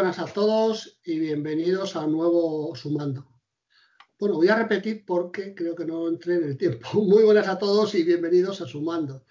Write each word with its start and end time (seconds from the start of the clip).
Buenas 0.00 0.18
a 0.18 0.32
todos 0.32 0.98
y 1.04 1.18
bienvenidos 1.18 1.94
a 1.94 2.06
un 2.06 2.12
nuevo 2.12 2.74
Sumando. 2.74 3.26
Bueno, 4.18 4.36
voy 4.36 4.48
a 4.48 4.56
repetir 4.56 5.04
porque 5.04 5.54
creo 5.54 5.76
que 5.76 5.84
no 5.84 6.08
entré 6.08 6.36
en 6.36 6.44
el 6.44 6.56
tiempo. 6.56 6.88
Muy 7.04 7.22
buenas 7.22 7.46
a 7.48 7.58
todos 7.58 7.94
y 7.94 8.02
bienvenidos 8.02 8.62
a 8.62 8.66
Sumando. 8.66 9.26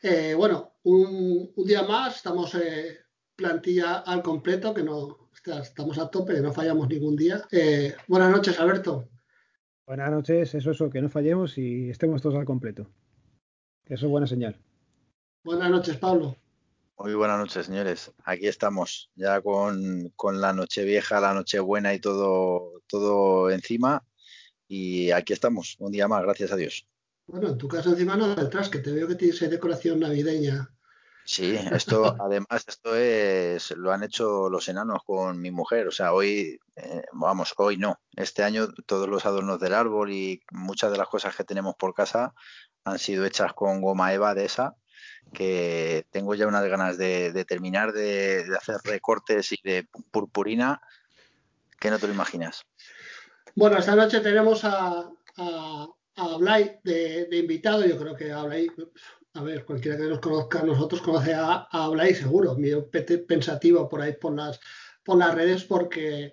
Eh, 0.00 0.34
bueno, 0.36 0.74
un, 0.84 1.52
día 1.56 1.82
más, 1.82 2.18
estamos 2.18 2.54
eh, 2.54 2.98
plantilla 3.34 3.98
al 3.98 4.22
completo, 4.22 4.72
que 4.72 4.84
no 4.84 5.28
estamos 5.60 5.98
a 5.98 6.08
tope, 6.08 6.40
no 6.40 6.52
fallamos 6.52 6.86
ningún 6.86 7.16
día. 7.16 7.42
Eh, 7.50 7.92
buenas 8.06 8.30
noches, 8.30 8.60
Alberto. 8.60 9.08
Buenas 9.88 10.12
noches, 10.12 10.54
eso 10.54 10.70
es, 10.70 10.82
que 10.92 11.02
no 11.02 11.08
fallemos 11.08 11.58
y 11.58 11.90
estemos 11.90 12.22
todos 12.22 12.36
al 12.36 12.44
completo. 12.44 12.88
Eso 13.84 14.06
es 14.06 14.12
buena 14.12 14.28
señal. 14.28 14.56
Buenas 15.42 15.68
noches, 15.68 15.96
Pablo. 15.96 16.36
Muy 16.98 17.12
buenas 17.12 17.38
noches, 17.38 17.66
señores. 17.66 18.10
Aquí 18.24 18.46
estamos, 18.46 19.10
ya 19.14 19.42
con, 19.42 20.10
la 20.40 20.54
noche 20.54 20.82
vieja, 20.82 21.20
la 21.20 21.34
noche 21.34 21.60
buena 21.60 21.92
y 21.92 22.00
todo, 22.00 22.80
todo 22.86 23.50
encima. 23.50 24.02
Y 24.66 25.10
aquí 25.10 25.34
estamos, 25.34 25.76
un 25.78 25.92
día 25.92 26.08
más, 26.08 26.22
gracias 26.22 26.52
a 26.52 26.56
Dios. 26.56 26.88
Bueno, 27.26 27.48
en 27.48 27.58
tu 27.58 27.68
casa 27.68 27.90
encima 27.90 28.16
no 28.16 28.34
detrás, 28.34 28.70
que 28.70 28.78
te 28.78 28.92
veo 28.92 29.06
que 29.06 29.14
tienes 29.14 29.38
decoración 29.40 30.00
navideña. 30.00 30.70
Sí, 31.26 31.58
esto 31.70 32.16
además 32.20 32.64
esto 32.66 32.96
es 32.96 33.72
lo 33.72 33.92
han 33.92 34.02
hecho 34.02 34.48
los 34.48 34.66
enanos 34.68 35.02
con 35.04 35.38
mi 35.38 35.50
mujer, 35.50 35.88
o 35.88 35.92
sea, 35.92 36.14
hoy 36.14 36.58
eh, 36.76 37.02
vamos, 37.12 37.52
hoy 37.58 37.76
no. 37.76 38.00
Este 38.16 38.42
año 38.42 38.68
todos 38.86 39.06
los 39.06 39.26
adornos 39.26 39.60
del 39.60 39.74
árbol 39.74 40.12
y 40.12 40.40
muchas 40.50 40.92
de 40.92 40.98
las 40.98 41.08
cosas 41.08 41.36
que 41.36 41.44
tenemos 41.44 41.74
por 41.76 41.92
casa 41.92 42.32
han 42.84 42.98
sido 42.98 43.26
hechas 43.26 43.52
con 43.52 43.82
goma 43.82 44.14
eva 44.14 44.34
de 44.34 44.46
esa 44.46 44.76
que 45.32 46.06
tengo 46.10 46.34
ya 46.34 46.46
unas 46.46 46.66
ganas 46.66 46.98
de, 46.98 47.44
terminar 47.46 47.92
de, 47.92 48.44
hacer 48.58 48.76
recortes 48.84 49.52
y 49.52 49.58
de 49.62 49.86
purpurina 50.10 50.80
que 51.78 51.90
no 51.90 51.98
te 51.98 52.06
lo 52.06 52.14
imaginas. 52.14 52.64
Bueno, 53.54 53.78
esta 53.78 53.94
noche 53.94 54.20
tenemos 54.20 54.64
a, 54.64 55.10
a, 55.36 56.36
Blay 56.38 56.78
de, 56.84 57.28
invitado. 57.32 57.84
Yo 57.86 57.98
creo 57.98 58.16
que 58.16 58.32
a 58.32 58.42
Blay, 58.42 58.68
a 59.34 59.42
ver, 59.42 59.64
cualquiera 59.64 59.96
que 59.96 60.04
nos 60.04 60.20
conozca, 60.20 60.62
nosotros 60.62 61.02
conoce 61.02 61.34
a, 61.34 61.66
a 61.70 61.88
Blay 61.88 62.14
seguro. 62.14 62.54
Mi 62.54 62.70
pensativo 63.26 63.88
por 63.88 64.00
ahí 64.00 64.14
por 64.14 64.34
las, 64.34 64.60
por 65.04 65.18
las 65.18 65.34
redes 65.34 65.64
porque 65.64 66.32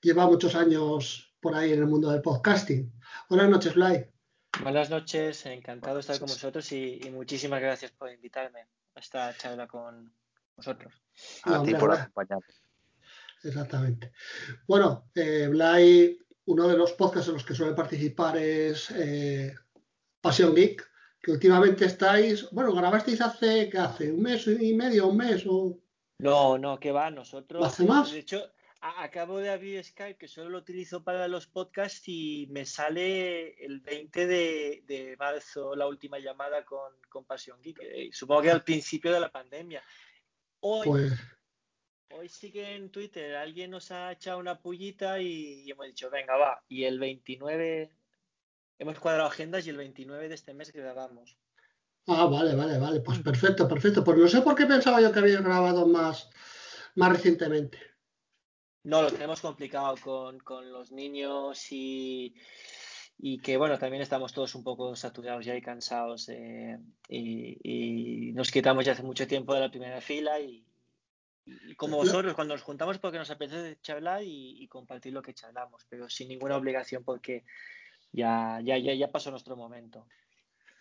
lleva 0.00 0.26
muchos 0.26 0.54
años 0.54 1.34
por 1.40 1.54
ahí 1.54 1.72
en 1.72 1.80
el 1.80 1.86
mundo 1.86 2.10
del 2.10 2.22
podcasting. 2.22 2.92
Buenas 3.28 3.50
noches, 3.50 3.74
Blay. 3.74 4.13
Buenas 4.62 4.88
noches, 4.88 5.44
encantado 5.46 5.96
de 5.96 6.00
estar 6.00 6.18
con 6.18 6.28
vosotros 6.28 6.70
y, 6.72 7.00
muchísimas 7.12 7.60
gracias 7.60 7.90
por 7.90 8.10
invitarme 8.10 8.60
a 8.94 9.00
esta 9.00 9.36
charla 9.36 9.66
con 9.66 10.12
vosotros. 10.56 10.92
A 11.44 11.62
ti 11.62 11.74
por 11.74 11.92
acompañarme. 11.92 12.54
Exactamente. 13.42 14.12
Bueno, 14.66 15.10
eh, 15.14 15.48
Blay, 15.48 16.18
uno 16.46 16.68
de 16.68 16.76
los 16.76 16.92
podcasts 16.92 17.28
en 17.28 17.34
los 17.34 17.44
que 17.44 17.54
suele 17.54 17.74
participar 17.74 18.36
es 18.36 18.90
eh, 18.92 19.54
Pasión 20.20 20.54
Geek, 20.54 20.88
que 21.20 21.32
últimamente 21.32 21.84
estáis, 21.84 22.48
bueno, 22.50 22.72
grabasteis 22.72 23.20
hace, 23.20 23.68
¿qué 23.68 23.78
hace? 23.78 24.12
¿Un 24.12 24.22
mes 24.22 24.46
y 24.46 24.72
medio, 24.74 25.08
un 25.08 25.16
mes? 25.16 25.44
O... 25.46 25.78
No, 26.18 26.56
no, 26.58 26.78
que 26.78 26.92
va, 26.92 27.10
nosotros. 27.10 27.66
¿Hace 27.66 27.84
más? 27.84 28.12
De 28.12 28.20
hecho, 28.20 28.50
acabo 28.84 29.38
de 29.38 29.50
abrir 29.50 29.82
Skype, 29.82 30.18
que 30.18 30.28
solo 30.28 30.50
lo 30.50 30.58
utilizo 30.58 31.02
para 31.02 31.26
los 31.26 31.46
podcasts, 31.46 32.02
y 32.06 32.46
me 32.50 32.66
sale 32.66 33.64
el 33.64 33.80
20 33.80 34.26
de, 34.26 35.16
marzo 35.18 35.74
la 35.74 35.86
última 35.86 36.18
llamada 36.18 36.64
con, 36.64 36.92
con 37.08 37.24
Pasión 37.24 37.60
Geek. 37.62 37.78
Eh, 37.80 38.10
supongo 38.12 38.42
que 38.42 38.50
al 38.50 38.62
principio 38.64 39.12
de 39.12 39.20
la 39.20 39.32
pandemia. 39.32 39.82
Hoy, 40.60 40.86
pues 40.86 41.12
hoy 42.10 42.28
sí 42.28 42.52
que 42.52 42.74
en 42.74 42.90
Twitter 42.90 43.36
alguien 43.36 43.70
nos 43.70 43.90
ha 43.90 44.12
echado 44.12 44.38
una 44.38 44.60
pullita 44.60 45.18
y, 45.20 45.70
hemos 45.70 45.86
dicho, 45.86 46.10
venga, 46.10 46.36
va. 46.36 46.62
Y 46.68 46.84
el 46.84 46.98
29, 46.98 47.90
hemos 48.78 48.98
cuadrado 48.98 49.28
agendas 49.28 49.66
y 49.66 49.70
el 49.70 49.78
29 49.78 50.28
de 50.28 50.34
este 50.34 50.54
mes 50.54 50.72
grabamos. 50.72 51.38
Ah, 52.06 52.26
vale, 52.26 52.54
vale, 52.54 52.78
vale. 52.78 53.00
Pues 53.00 53.18
perfecto, 53.20 53.66
perfecto. 53.66 54.04
Pues 54.04 54.18
no 54.18 54.28
sé 54.28 54.42
por 54.42 54.54
qué 54.54 54.66
pensaba 54.66 55.00
yo 55.00 55.10
que 55.10 55.20
habías 55.20 55.42
grabado 55.42 55.86
más, 55.86 56.28
más 56.94 57.12
recientemente. 57.12 57.93
No, 58.84 59.00
lo 59.00 59.10
tenemos 59.10 59.40
complicado 59.40 59.94
con, 60.02 60.38
con 60.40 60.70
los 60.70 60.92
niños 60.92 61.72
y, 61.72 62.34
y, 63.18 63.38
que, 63.38 63.56
bueno, 63.56 63.78
también 63.78 64.02
estamos 64.02 64.34
todos 64.34 64.54
un 64.54 64.62
poco 64.62 64.94
saturados 64.94 65.46
ya 65.46 65.56
y 65.56 65.62
cansados 65.62 66.28
eh, 66.28 66.78
y, 67.08 68.32
nos 68.34 68.50
quitamos 68.50 68.84
ya 68.84 68.92
hace 68.92 69.02
mucho 69.02 69.26
tiempo 69.26 69.54
de 69.54 69.60
la 69.60 69.70
primera 69.70 70.02
fila 70.02 70.38
y, 70.38 70.66
como 71.76 71.96
vosotros, 71.96 72.34
cuando 72.34 72.54
nos 72.54 72.62
juntamos 72.62 72.98
porque 72.98 73.18
nos 73.18 73.30
apetece 73.30 73.78
charlar 73.80 74.22
y, 74.22 74.68
compartir 74.68 75.14
lo 75.14 75.22
que 75.22 75.34
charlamos, 75.34 75.86
pero 75.88 76.10
sin 76.10 76.28
ninguna 76.28 76.56
obligación 76.56 77.04
porque 77.04 77.44
ya, 78.12 78.60
ya, 78.62 78.76
ya, 78.76 78.92
ya 78.92 79.10
pasó 79.10 79.30
nuestro 79.30 79.56
momento. 79.56 80.06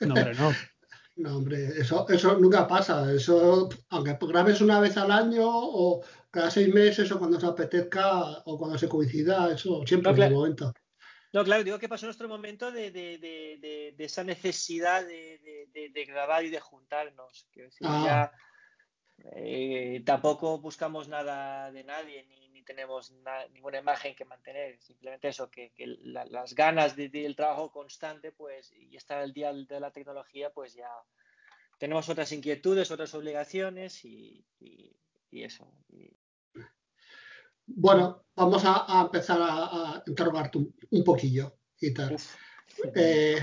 No, 0.02 0.14
hombre, 0.14 0.34
no. 0.36 0.52
No, 1.16 1.38
hombre, 1.38 1.68
eso, 1.80 2.08
eso 2.10 2.40
nunca 2.40 2.68
pasa. 2.68 3.14
Eso, 3.14 3.70
aunque 3.90 4.18
grabes 4.20 4.62
una 4.62 4.80
vez 4.80 4.98
al 4.98 5.12
año 5.12 5.44
o 5.46 6.04
cada 6.34 6.50
seis 6.50 6.74
meses 6.74 7.12
o 7.12 7.20
cuando 7.20 7.40
se 7.40 7.46
apetezca 7.46 8.42
o 8.46 8.58
cuando 8.58 8.76
se 8.76 8.90
coincida, 8.90 9.54
eso 9.54 9.86
siempre 9.86 10.12
es 10.12 10.18
el 10.18 10.34
momento. 10.34 10.74
No, 11.32 11.44
claro, 11.44 11.64
digo 11.64 11.78
que 11.78 11.88
pasó 11.88 12.08
nuestro 12.08 12.28
momento 12.28 12.72
de, 12.72 12.90
de, 12.90 13.20
de, 13.20 13.94
de 13.96 14.04
esa 14.04 14.24
necesidad 14.24 15.06
de, 15.06 16.06
grabar 16.08 16.44
y 16.44 16.50
de 16.50 16.60
juntarnos. 16.60 17.48
Ah. 17.84 18.32
Eh, 19.36 20.02
tampoco 20.06 20.58
buscamos 20.58 21.08
nada 21.08 21.72
de 21.72 21.84
nadie 21.84 22.26
ni, 22.26 22.50
ni 22.50 22.64
tenemos 22.64 23.14
ninguna 23.54 23.78
imagen 23.78 24.16
que 24.16 24.26
mantener. 24.26 24.82
Simplemente 24.82 25.28
eso, 25.28 25.52
que, 25.52 25.72
que 25.74 25.86
las 26.02 26.56
ganas 26.56 26.96
del 26.96 27.36
trabajo 27.36 27.72
constante 27.72 28.32
pues 28.32 28.72
y 28.72 28.96
estar 28.96 29.20
al 29.20 29.34
día 29.34 29.54
de 29.54 29.80
la 29.80 29.92
tecnología, 29.92 30.50
pues 30.50 30.74
ya 30.74 30.90
tenemos 31.78 32.10
otras 32.10 32.32
inquietudes, 32.32 32.90
otras 32.90 33.14
obligaciones 33.14 34.04
y, 34.04 34.44
y, 34.60 34.96
eso. 35.44 35.72
Bueno, 37.66 38.26
vamos 38.36 38.64
a, 38.66 39.02
empezar 39.02 39.40
a, 39.42 40.04
interrogarte 40.06 40.58
un, 40.58 41.04
poquillo 41.04 41.56
y 41.80 41.94
tal. 41.94 42.18
Eh, 42.96 43.38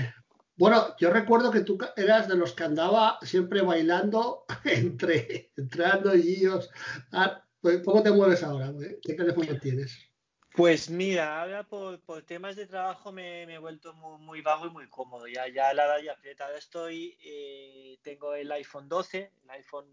bueno, 0.57 0.95
yo 0.99 1.09
recuerdo 1.09 1.51
que 1.51 1.61
tú 1.61 1.77
eras 1.95 2.27
de 2.27 2.35
los 2.35 2.53
que 2.53 2.63
andaba 2.63 3.17
siempre 3.21 3.61
bailando 3.61 4.45
entre 4.63 5.51
entrando 5.57 6.15
y 6.15 6.21
guíos. 6.21 6.69
Ah, 7.11 7.43
pues, 7.59 7.81
¿Cómo 7.83 8.03
te 8.03 8.11
mueves 8.11 8.43
ahora? 8.43 8.71
¿Qué 9.01 9.13
teléfono 9.13 9.57
tienes? 9.59 10.11
Pues 10.53 10.89
mira, 10.89 11.41
ahora 11.41 11.63
por, 11.63 11.99
temas 12.23 12.57
de 12.57 12.67
trabajo 12.67 13.11
me, 13.13 13.43
he 13.43 13.57
vuelto 13.57 13.93
muy, 13.93 14.41
vago 14.41 14.67
y 14.67 14.69
muy 14.69 14.89
cómodo. 14.89 15.25
Ya, 15.27 15.47
ya 15.47 15.73
la 15.73 15.85
edad 15.85 16.01
ya 16.03 16.11
apretada 16.11 16.57
estoy. 16.57 17.17
Eh, 17.23 17.99
tengo 18.01 18.35
el 18.35 18.51
iPhone 18.51 18.89
12. 18.89 19.31
El 19.43 19.49
iPhone 19.51 19.87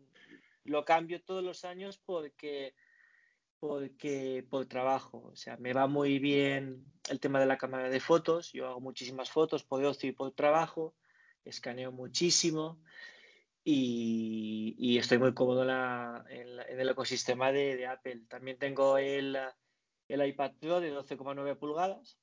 lo 0.65 0.85
cambio 0.85 1.23
todos 1.23 1.45
los 1.45 1.65
años 1.65 1.99
porque 1.99 2.75
porque 3.61 4.47
por 4.49 4.67
trabajo, 4.67 5.31
o 5.33 5.37
sea, 5.37 5.57
me 5.57 5.73
va 5.73 5.87
muy 5.87 6.19
bien 6.19 6.85
el 7.09 7.21
tema 7.21 7.41
de 7.41 7.47
la 7.47 7.59
cámara 7.59 7.89
de 7.91 8.01
fotos, 8.01 8.53
yo 8.53 8.69
hago 8.69 8.81
muchísimas 8.81 9.31
fotos 9.31 9.65
por 9.65 9.85
ocio 9.85 10.09
y 10.09 10.13
por 10.13 10.33
trabajo, 10.33 10.95
escaneo 11.45 11.91
muchísimo 11.93 12.81
y, 13.65 14.97
estoy 14.99 15.19
muy 15.19 15.35
cómodo 15.35 15.63
en, 15.63 16.81
el 16.81 16.89
ecosistema 16.89 17.53
de, 17.53 17.87
Apple. 17.87 18.23
También 18.29 18.59
tengo 18.59 18.97
el, 18.97 19.37
iPad 20.09 20.53
Pro 20.59 20.81
de 20.81 20.91
12,9 20.95 21.59
pulgadas, 21.59 22.19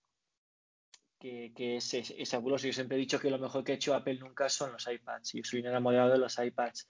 que, 1.19 1.54
es, 1.57 1.94
es, 1.94 2.30
fabuloso. 2.31 2.65
Yo 2.65 2.74
siempre 2.74 2.98
he 2.98 3.00
dicho 3.00 3.19
que 3.19 3.30
lo 3.30 3.38
mejor 3.38 3.63
que 3.63 3.74
ha 3.74 3.75
hecho 3.75 3.94
Apple 3.94 4.18
nunca 4.18 4.50
son 4.50 4.71
los 4.71 4.88
iPads. 4.88 5.33
Yo 5.33 5.44
soy 5.44 5.60
enamorado 5.60 6.12
de 6.12 6.18
los 6.18 6.38
iPads. 6.39 6.88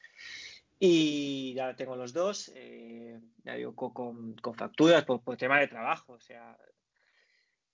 Y 0.79 1.53
ya 1.53 1.75
tengo 1.75 1.95
los 1.95 2.11
dos, 2.11 2.51
eh, 2.53 3.19
ya 3.43 3.55
digo, 3.55 3.73
con, 3.75 4.35
facturas 4.55 5.05
por, 5.05 5.37
tema 5.37 5.59
de 5.59 5.67
trabajo. 5.67 6.13
O 6.13 6.19
sea, 6.19 6.57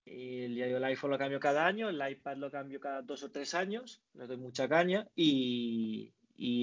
el, 0.06 0.62
el 0.62 0.83
iPhone 0.83 1.12
lo 1.12 1.18
cambio 1.18 1.39
cada 1.39 1.65
año, 1.65 1.89
el 1.89 2.01
iPad 2.12 2.38
lo 2.38 2.51
cambio 2.51 2.80
cada 2.80 3.01
dos 3.01 3.24
o 3.24 3.31
tres 3.31 3.56
años, 3.56 4.01
le 4.13 4.27
doy 4.27 4.38
mucha 4.38 4.69
caña. 4.69 5.07
Y, 5.15 6.13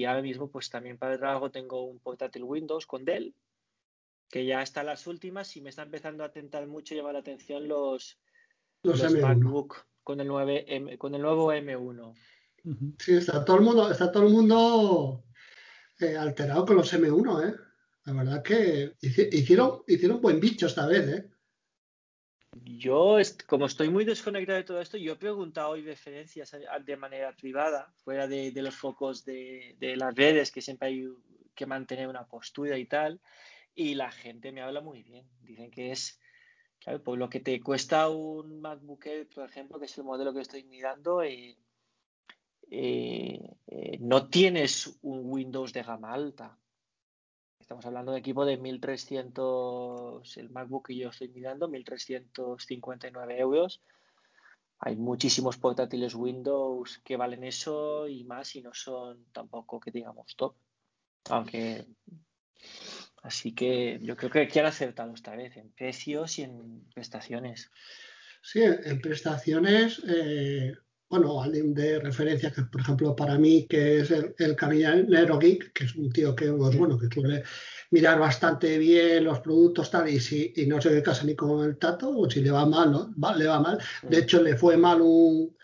ahora 0.05 0.21
mismo, 0.21 0.49
pues 0.49 0.69
también 0.69 0.97
para 0.97 1.13
el 1.13 1.19
trabajo 1.19 1.51
tengo 1.51 1.83
un 1.83 1.99
portátil 1.99 2.43
Windows 2.43 2.85
con 2.85 3.03
Dell, 3.03 3.33
que 4.29 4.45
ya 4.45 4.61
está 4.61 4.81
en 4.81 4.87
las 4.87 5.07
últimas 5.07 5.55
y 5.57 5.61
me 5.61 5.69
está 5.69 5.83
empezando 5.83 6.23
a 6.23 6.31
tentar 6.31 6.67
mucho 6.67 6.95
llamar 6.95 7.13
la 7.13 7.19
atención 7.19 7.67
los, 7.67 8.17
los, 8.83 9.13
MacBook 9.13 9.85
con 10.03 10.21
el, 10.21 10.27
9 10.27 10.97
con 10.97 11.15
el 11.15 11.21
nuevo 11.21 11.51
M1. 11.51 12.13
Sí, 12.99 13.15
está 13.15 13.43
todo 13.43 13.57
el 13.57 13.63
mundo, 13.63 13.89
está 13.89 14.11
todo 14.11 14.27
el 14.27 14.33
mundo 14.33 15.23
eh, 15.99 16.17
alterado 16.17 16.65
con 16.65 16.77
los 16.77 16.93
M1, 16.93 17.49
¿eh? 17.49 17.55
La 18.05 18.13
verdad 18.13 18.41
que 18.41 18.95
hicieron, 19.01 19.83
hicieron 19.87 20.21
buen 20.21 20.39
bicho 20.39 20.65
esta 20.67 20.87
vez, 20.87 21.07
¿eh? 21.07 21.29
Yo, 22.63 23.17
como 23.47 23.65
estoy 23.67 23.89
muy 23.89 24.05
desconectado 24.05 24.57
de 24.57 24.63
todo 24.63 24.81
esto, 24.81 24.97
yo 24.97 25.13
he 25.13 25.17
preguntado 25.17 25.69
hoy 25.69 25.83
referencias 25.83 26.55
de 26.85 26.97
manera 26.97 27.35
privada, 27.35 27.93
fuera 28.03 28.27
de, 28.27 28.51
los 28.55 28.75
focos 28.75 29.23
de, 29.23 29.75
las 29.79 30.15
redes, 30.15 30.51
que 30.51 30.61
siempre 30.61 30.87
hay 30.87 31.09
que 31.53 31.65
mantener 31.65 32.07
una 32.07 32.25
postura 32.25 32.77
y 32.77 32.85
tal. 32.85 33.19
y 33.75 33.95
la 33.95 34.11
gente 34.11 34.51
me 34.51 34.61
habla 34.61 34.81
muy 34.81 35.03
bien. 35.03 35.27
Dicen 35.41 35.69
que 35.69 35.91
es, 35.91 36.19
claro, 36.79 37.03
por 37.03 37.17
lo 37.17 37.29
que 37.29 37.39
te 37.39 37.61
cuesta 37.61 38.09
un 38.09 38.61
MacBook 38.61 39.05
por 39.35 39.45
ejemplo, 39.45 39.79
que 39.79 39.85
es 39.85 39.97
el 39.97 40.03
modelo 40.03 40.33
que 40.33 40.41
estoy 40.41 40.63
mirando, 40.63 41.21
eh, 41.21 41.57
eh, 42.71 43.55
eh, 43.67 43.97
no 43.99 44.29
tienes 44.29 44.97
un 45.01 45.21
Windows 45.23 45.73
de 45.73 45.83
gama 45.83 46.13
alta. 46.13 46.57
Estamos 47.59 47.85
hablando 47.85 48.11
de 48.11 48.19
equipo 48.19 48.45
de 48.45 48.57
1300, 48.57 50.37
el 50.37 50.49
MacBook 50.49 50.87
que 50.87 50.95
yo 50.95 51.09
estoy 51.09 51.29
mirando, 51.29 51.67
1359 51.67 53.39
euros. 53.39 53.81
Hay 54.79 54.95
muchísimos 54.95 55.57
portátiles 55.57 56.15
Windows 56.15 56.99
que 57.03 57.17
valen 57.17 57.43
eso 57.43 58.07
y 58.07 58.23
más 58.23 58.55
y 58.55 58.61
no 58.61 58.73
son 58.73 59.25
tampoco 59.33 59.79
que 59.79 59.91
digamos 59.91 60.35
top. 60.35 60.55
Aunque 61.29 61.85
así 63.23 63.53
que 63.53 63.99
yo 64.01 64.15
creo 64.15 64.47
que 64.47 64.59
han 64.59 64.65
acertado 64.65 65.13
esta 65.13 65.35
vez 65.35 65.57
en 65.57 65.71
precios 65.71 66.39
y 66.39 66.43
en 66.43 66.85
prestaciones. 66.93 67.69
Sí, 68.41 68.61
en 68.63 69.01
prestaciones 69.01 70.01
eh, 70.07 70.73
bueno, 71.09 71.41
alguien 71.41 71.73
de 71.73 71.99
referencia 71.99 72.51
que, 72.51 72.61
por 72.63 72.81
ejemplo, 72.81 73.15
para 73.15 73.37
mí, 73.39 73.65
que 73.67 74.01
es 74.01 74.11
el, 74.11 74.35
el 74.37 74.55
Caminero 74.55 75.39
Geek, 75.39 75.73
que 75.73 75.85
es 75.85 75.95
un 75.95 76.11
tío 76.11 76.35
que, 76.35 76.51
pues, 76.51 76.77
bueno, 76.77 76.99
que 76.99 77.07
suele 77.11 77.43
mirar 77.89 78.19
bastante 78.19 78.77
bien 78.77 79.23
los 79.23 79.39
productos 79.39 79.89
tal, 79.89 80.07
y, 80.07 80.19
si, 80.19 80.53
y 80.55 80.67
no 80.67 80.79
se 80.79 80.89
ve 80.89 81.01
casi 81.01 81.25
ni 81.25 81.35
con 81.35 81.65
el 81.65 81.77
tato, 81.77 82.15
o 82.15 82.29
si 82.29 82.41
le 82.41 82.51
va 82.51 82.65
mal, 82.67 82.91
¿no? 82.91 83.33
le 83.35 83.47
va 83.47 83.59
mal. 83.59 83.79
De 84.07 84.19
hecho, 84.19 84.41
le 84.43 84.55
fue 84.55 84.77
mal 84.77 85.01
un, 85.01 85.57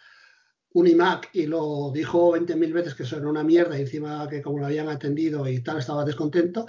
un 0.73 0.87
iMac 0.87 1.29
y 1.33 1.45
lo 1.45 1.91
dijo 1.93 2.35
20.000 2.35 2.73
veces 2.73 2.95
que 2.95 3.03
eso 3.03 3.17
era 3.17 3.29
una 3.29 3.43
mierda, 3.43 3.77
y 3.77 3.81
encima 3.81 4.27
que 4.27 4.41
como 4.41 4.57
lo 4.57 4.65
habían 4.65 4.89
atendido 4.89 5.47
y 5.47 5.61
tal, 5.61 5.77
estaba 5.77 6.03
descontento, 6.03 6.65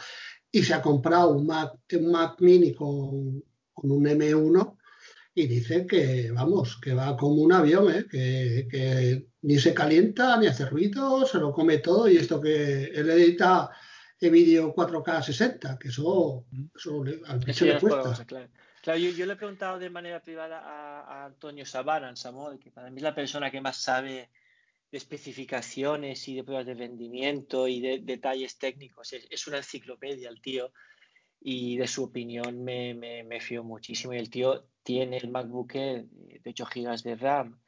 y 0.52 0.62
se 0.62 0.74
ha 0.74 0.82
comprado 0.82 1.30
un 1.30 1.46
Mac, 1.46 1.78
un 1.92 2.10
Mac 2.10 2.36
mini 2.40 2.74
con, 2.74 3.42
con 3.72 3.90
un 3.90 4.04
M1 4.04 4.76
y 5.38 5.46
dice 5.48 5.86
que, 5.86 6.30
vamos, 6.32 6.80
que 6.80 6.94
va 6.94 7.14
como 7.14 7.42
un 7.42 7.52
avión, 7.52 7.94
¿eh? 7.94 8.06
que, 8.10 8.66
que, 8.70 9.26
ni 9.42 9.58
se 9.58 9.74
calienta, 9.74 10.38
ni 10.38 10.46
hace 10.46 10.64
ruido, 10.64 11.26
se 11.26 11.36
lo 11.36 11.52
come 11.52 11.76
todo 11.76 12.08
y 12.08 12.16
esto 12.16 12.40
que 12.40 12.84
él 12.84 13.10
edita 13.10 13.70
el 14.18 14.30
vídeo 14.30 14.74
4K 14.74 15.22
60, 15.22 15.78
que 15.78 15.88
eso, 15.88 16.46
eso 16.74 17.04
al 17.26 17.46
eso 17.46 17.64
le 17.66 17.78
cuesta. 17.78 18.24
claro. 18.24 18.48
claro 18.80 18.98
yo, 18.98 19.10
yo, 19.10 19.26
le 19.26 19.34
he 19.34 19.36
preguntado 19.36 19.78
de 19.78 19.90
manera 19.90 20.22
privada 20.22 20.58
a, 20.58 21.00
a 21.02 21.26
Antonio 21.26 21.66
Sabana, 21.66 22.08
en 22.08 22.16
Samoa, 22.16 22.58
que 22.58 22.70
para 22.70 22.88
mí 22.88 22.96
es 22.96 23.02
la 23.02 23.14
persona 23.14 23.50
que 23.50 23.60
más 23.60 23.76
sabe 23.76 24.30
de 24.90 24.96
especificaciones 24.96 26.26
y 26.28 26.34
de 26.34 26.44
pruebas 26.44 26.64
de 26.64 26.76
rendimiento 26.76 27.68
y 27.68 27.82
de 27.82 28.00
detalles 28.02 28.56
técnicos. 28.56 29.12
Es, 29.12 29.26
es 29.28 29.46
una 29.46 29.58
enciclopedia 29.58 30.30
el 30.30 30.40
tío 30.40 30.72
y 31.38 31.76
de 31.76 31.86
su 31.86 32.04
opinión 32.04 32.64
me, 32.64 32.94
me, 32.94 33.22
me 33.22 33.38
fío 33.38 33.62
muchísimo. 33.62 34.14
Y 34.14 34.16
el 34.16 34.30
tío 34.30 34.66
tiene 34.86 35.16
el 35.16 35.28
MacBook 35.28 35.74
Air 35.74 36.04
de 36.06 36.50
8 36.50 36.64
GB 36.72 37.02
de 37.02 37.16
RAM 37.16 37.60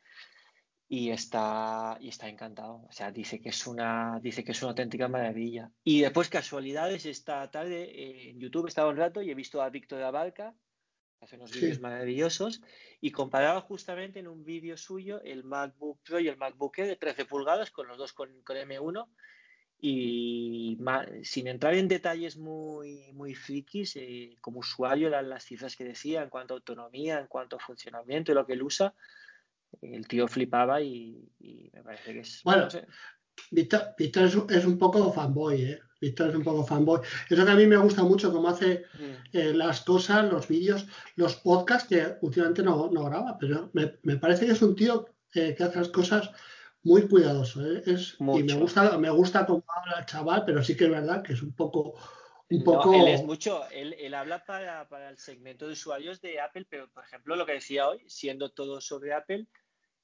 y 0.88 1.10
está, 1.10 1.98
y 2.00 2.08
está 2.08 2.28
encantado. 2.28 2.86
O 2.88 2.92
sea, 2.92 3.10
dice 3.10 3.40
que, 3.40 3.48
es 3.48 3.66
una, 3.66 4.20
dice 4.22 4.44
que 4.44 4.52
es 4.52 4.62
una 4.62 4.70
auténtica 4.70 5.08
maravilla. 5.08 5.72
Y 5.82 6.00
después, 6.00 6.28
casualidades, 6.28 7.06
esta 7.06 7.50
tarde 7.50 7.82
eh, 7.82 8.30
en 8.30 8.38
YouTube 8.38 8.68
estaba 8.68 8.88
un 8.88 8.96
rato 8.96 9.20
y 9.20 9.32
he 9.32 9.34
visto 9.34 9.60
a 9.60 9.68
Víctor 9.68 10.00
Abarca, 10.04 10.54
hace 11.20 11.34
unos 11.34 11.50
vídeos 11.50 11.80
maravillosos, 11.80 12.62
y 13.00 13.10
comparaba 13.10 13.60
justamente 13.62 14.20
en 14.20 14.28
un 14.28 14.44
vídeo 14.44 14.76
suyo 14.76 15.20
el 15.22 15.42
MacBook 15.42 16.00
Pro 16.04 16.20
y 16.20 16.28
el 16.28 16.36
MacBook 16.36 16.78
Air 16.78 16.86
de 16.86 16.96
13 16.96 17.24
pulgadas, 17.24 17.72
con 17.72 17.88
los 17.88 17.98
dos 17.98 18.12
con, 18.12 18.30
con 18.44 18.56
M1, 18.56 19.08
y 19.80 20.76
sin 21.22 21.46
entrar 21.46 21.74
en 21.74 21.86
detalles 21.86 22.36
muy, 22.36 23.12
muy 23.12 23.34
frikis, 23.34 23.96
eh, 23.96 24.36
como 24.40 24.60
usuario, 24.60 25.08
eran 25.08 25.28
las 25.28 25.44
cifras 25.44 25.76
que 25.76 25.84
decía 25.84 26.22
en 26.22 26.30
cuanto 26.30 26.54
a 26.54 26.56
autonomía, 26.56 27.20
en 27.20 27.28
cuanto 27.28 27.56
a 27.56 27.60
funcionamiento 27.60 28.32
y 28.32 28.34
lo 28.34 28.44
que 28.44 28.54
él 28.54 28.62
usa, 28.62 28.94
el 29.80 30.08
tío 30.08 30.26
flipaba 30.26 30.80
y, 30.80 31.30
y 31.38 31.70
me 31.72 31.82
parece 31.82 32.12
que 32.12 32.20
es. 32.20 32.42
Bueno, 32.42 32.64
no 32.64 32.70
sé. 32.70 32.86
Víctor, 33.52 33.94
Víctor 33.96 34.24
es, 34.24 34.36
es, 34.50 34.64
un 34.64 34.78
poco 34.78 35.12
fanboy, 35.12 35.62
¿eh? 35.62 35.80
Víctor 36.00 36.30
es 36.30 36.34
un 36.34 36.42
poco 36.42 36.64
fanboy. 36.64 37.00
Eso 37.28 37.44
que 37.44 37.50
a 37.50 37.54
mí 37.54 37.66
me 37.66 37.76
gusta 37.76 38.02
mucho, 38.02 38.32
cómo 38.32 38.48
hace 38.48 38.84
mm. 38.94 39.36
eh, 39.36 39.54
las 39.54 39.82
cosas, 39.82 40.30
los 40.30 40.48
vídeos, 40.48 40.86
los 41.14 41.36
podcasts, 41.36 41.88
que 41.88 42.16
últimamente 42.20 42.62
no, 42.62 42.90
no 42.90 43.04
graba, 43.04 43.36
pero 43.38 43.70
me, 43.74 43.94
me, 44.02 44.16
parece 44.16 44.46
que 44.46 44.52
es 44.52 44.62
un 44.62 44.74
tío 44.74 45.06
eh, 45.34 45.54
que 45.56 45.64
hace 45.64 45.78
las 45.78 45.88
cosas 45.88 46.30
muy 46.82 47.08
cuidadoso. 47.08 47.64
¿eh? 47.64 47.82
Es, 47.86 48.16
y 48.18 48.42
me 48.42 48.54
gusta, 48.54 48.98
me 48.98 49.10
gusta 49.10 49.46
cómo 49.46 49.64
habla 49.68 50.00
el 50.00 50.06
chaval, 50.06 50.44
pero 50.44 50.62
sí 50.62 50.76
que 50.76 50.84
es 50.84 50.90
verdad 50.90 51.22
que 51.22 51.32
es 51.32 51.42
un 51.42 51.54
poco. 51.54 51.94
Un 52.50 52.64
poco... 52.64 52.92
No, 52.92 53.06
él 53.06 53.08
es 53.08 53.24
mucho, 53.24 53.68
él, 53.70 53.94
él 53.98 54.14
habla 54.14 54.42
para, 54.44 54.88
para, 54.88 55.10
el 55.10 55.18
segmento 55.18 55.66
de 55.66 55.74
usuarios 55.74 56.22
de 56.22 56.40
Apple, 56.40 56.66
pero 56.68 56.88
por 56.88 57.04
ejemplo, 57.04 57.36
lo 57.36 57.44
que 57.44 57.52
decía 57.52 57.88
hoy, 57.88 58.02
siendo 58.06 58.50
todo 58.50 58.80
sobre 58.80 59.12
Apple, 59.12 59.46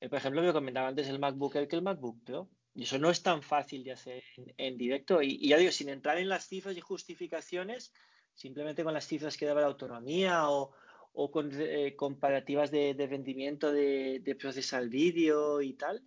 él, 0.00 0.11
por 0.11 0.19
ejemplo, 0.19 0.43
me 0.43 0.53
comentaba 0.53 0.88
antes 0.88 1.09
el 1.09 1.19
MacBook 1.19 1.56
Air 1.56 1.69
que 1.69 1.76
el 1.76 1.82
MacBook 1.82 2.23
Pro. 2.23 2.50
Y 2.75 2.82
eso 2.82 2.99
no 2.99 3.09
es 3.09 3.23
tan 3.23 3.43
fácil 3.43 3.85
de 3.85 3.93
hacer 3.93 4.23
en, 4.37 4.53
en 4.59 4.77
directo. 4.77 5.23
Y, 5.23 5.38
y, 5.41 5.49
ya 5.49 5.56
digo, 5.56 5.70
sin 5.70 5.88
entrar 5.88 6.19
en 6.19 6.29
las 6.29 6.47
cifras 6.47 6.77
y 6.77 6.81
justificaciones, 6.81 7.93
simplemente 8.35 8.85
con 8.85 8.93
las 8.93 9.06
cifras 9.06 9.37
que 9.37 9.47
daba 9.47 9.61
de 9.61 9.69
autonomía 9.69 10.50
o, 10.50 10.73
o 11.15 11.31
con 11.31 11.50
eh, 11.55 11.94
comparativas 11.97 12.70
de, 12.70 12.94
de, 12.94 13.06
rendimiento 13.06 13.73
de, 13.73 14.20
de 14.23 14.35
procesar 14.35 14.88
vídeo 14.88 15.62
y 15.62 15.75
tal, 15.75 16.03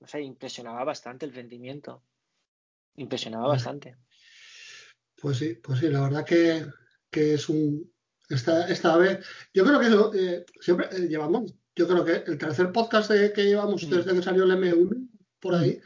no 0.00 0.06
sé, 0.06 0.22
impresionaba 0.22 0.84
bastante 0.84 1.26
el 1.26 1.34
rendimiento. 1.34 2.02
Impresionaba 2.96 3.46
pues, 3.46 3.58
bastante. 3.58 3.96
Pues 5.20 5.38
sí, 5.38 5.54
pues 5.62 5.78
sí, 5.80 5.88
la 5.88 6.00
verdad 6.00 6.24
que, 6.24 6.66
que 7.10 7.34
es 7.34 7.48
un. 7.48 7.92
Esta, 8.28 8.68
esta 8.68 8.96
vez, 8.96 9.26
yo 9.52 9.64
creo 9.64 10.10
que 10.12 10.18
eh, 10.18 10.46
siempre 10.60 10.86
eh, 10.92 11.08
llevamos, 11.08 11.52
yo 11.74 11.88
creo 11.88 12.04
que 12.04 12.30
el 12.30 12.38
tercer 12.38 12.70
podcast 12.70 13.10
de, 13.10 13.32
que 13.32 13.44
llevamos 13.44 13.84
mm. 13.84 13.90
desde 13.90 14.14
que 14.14 14.22
salió 14.22 14.44
el 14.44 14.52
M1 14.52 15.08
por 15.40 15.56
ahí, 15.56 15.72
mm. 15.72 15.80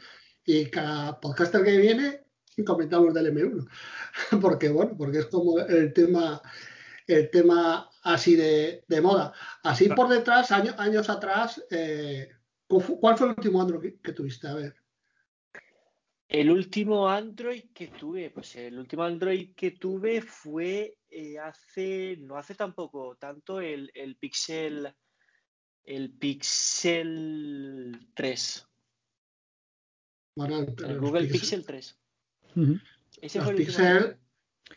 y 0.45 0.69
cada 0.69 1.19
podcast 1.19 1.55
que 1.55 1.77
viene 1.77 2.25
comentamos 2.63 3.13
del 3.13 3.33
M1. 3.33 3.67
porque 4.41 4.69
bueno, 4.69 4.95
porque 4.97 5.19
es 5.19 5.25
como 5.25 5.59
el 5.59 5.91
tema, 5.93 6.41
el 7.07 7.29
tema 7.31 7.89
así 8.03 8.35
de, 8.35 8.85
de 8.87 9.01
moda. 9.01 9.33
Así 9.63 9.89
por 9.89 10.07
detrás, 10.07 10.51
año, 10.51 10.73
años 10.77 11.09
atrás, 11.09 11.63
eh, 11.71 12.29
¿Cuál 12.67 13.17
fue 13.17 13.27
el 13.27 13.33
último 13.37 13.61
Android 13.61 13.93
que 14.01 14.13
tuviste? 14.13 14.47
A 14.47 14.55
ver. 14.55 14.75
El 16.27 16.49
último 16.49 17.07
Android 17.07 17.65
que 17.73 17.87
tuve, 17.87 18.31
pues 18.31 18.55
el 18.55 18.79
último 18.79 19.03
Android 19.03 19.53
que 19.55 19.71
tuve 19.71 20.21
fue 20.21 20.97
eh, 21.07 21.37
hace, 21.37 22.17
no 22.19 22.35
hace 22.35 22.55
tampoco 22.55 23.15
tanto, 23.15 23.61
el, 23.61 23.91
el 23.93 24.17
Pixel, 24.17 24.91
el 25.83 26.11
Pixel 26.11 28.09
3. 28.15 28.67
Bueno, 30.35 30.59
el, 30.59 30.75
el 30.83 30.99
Google 30.99 31.27
Pixel, 31.27 31.61
Pixel 31.61 31.65
3. 31.65 31.99
Uh 32.55 32.59
-huh. 32.59 32.81
Ese 33.21 33.37
los, 33.37 33.45
fue 33.45 33.53
el 33.53 33.57
Pixel, 33.57 34.17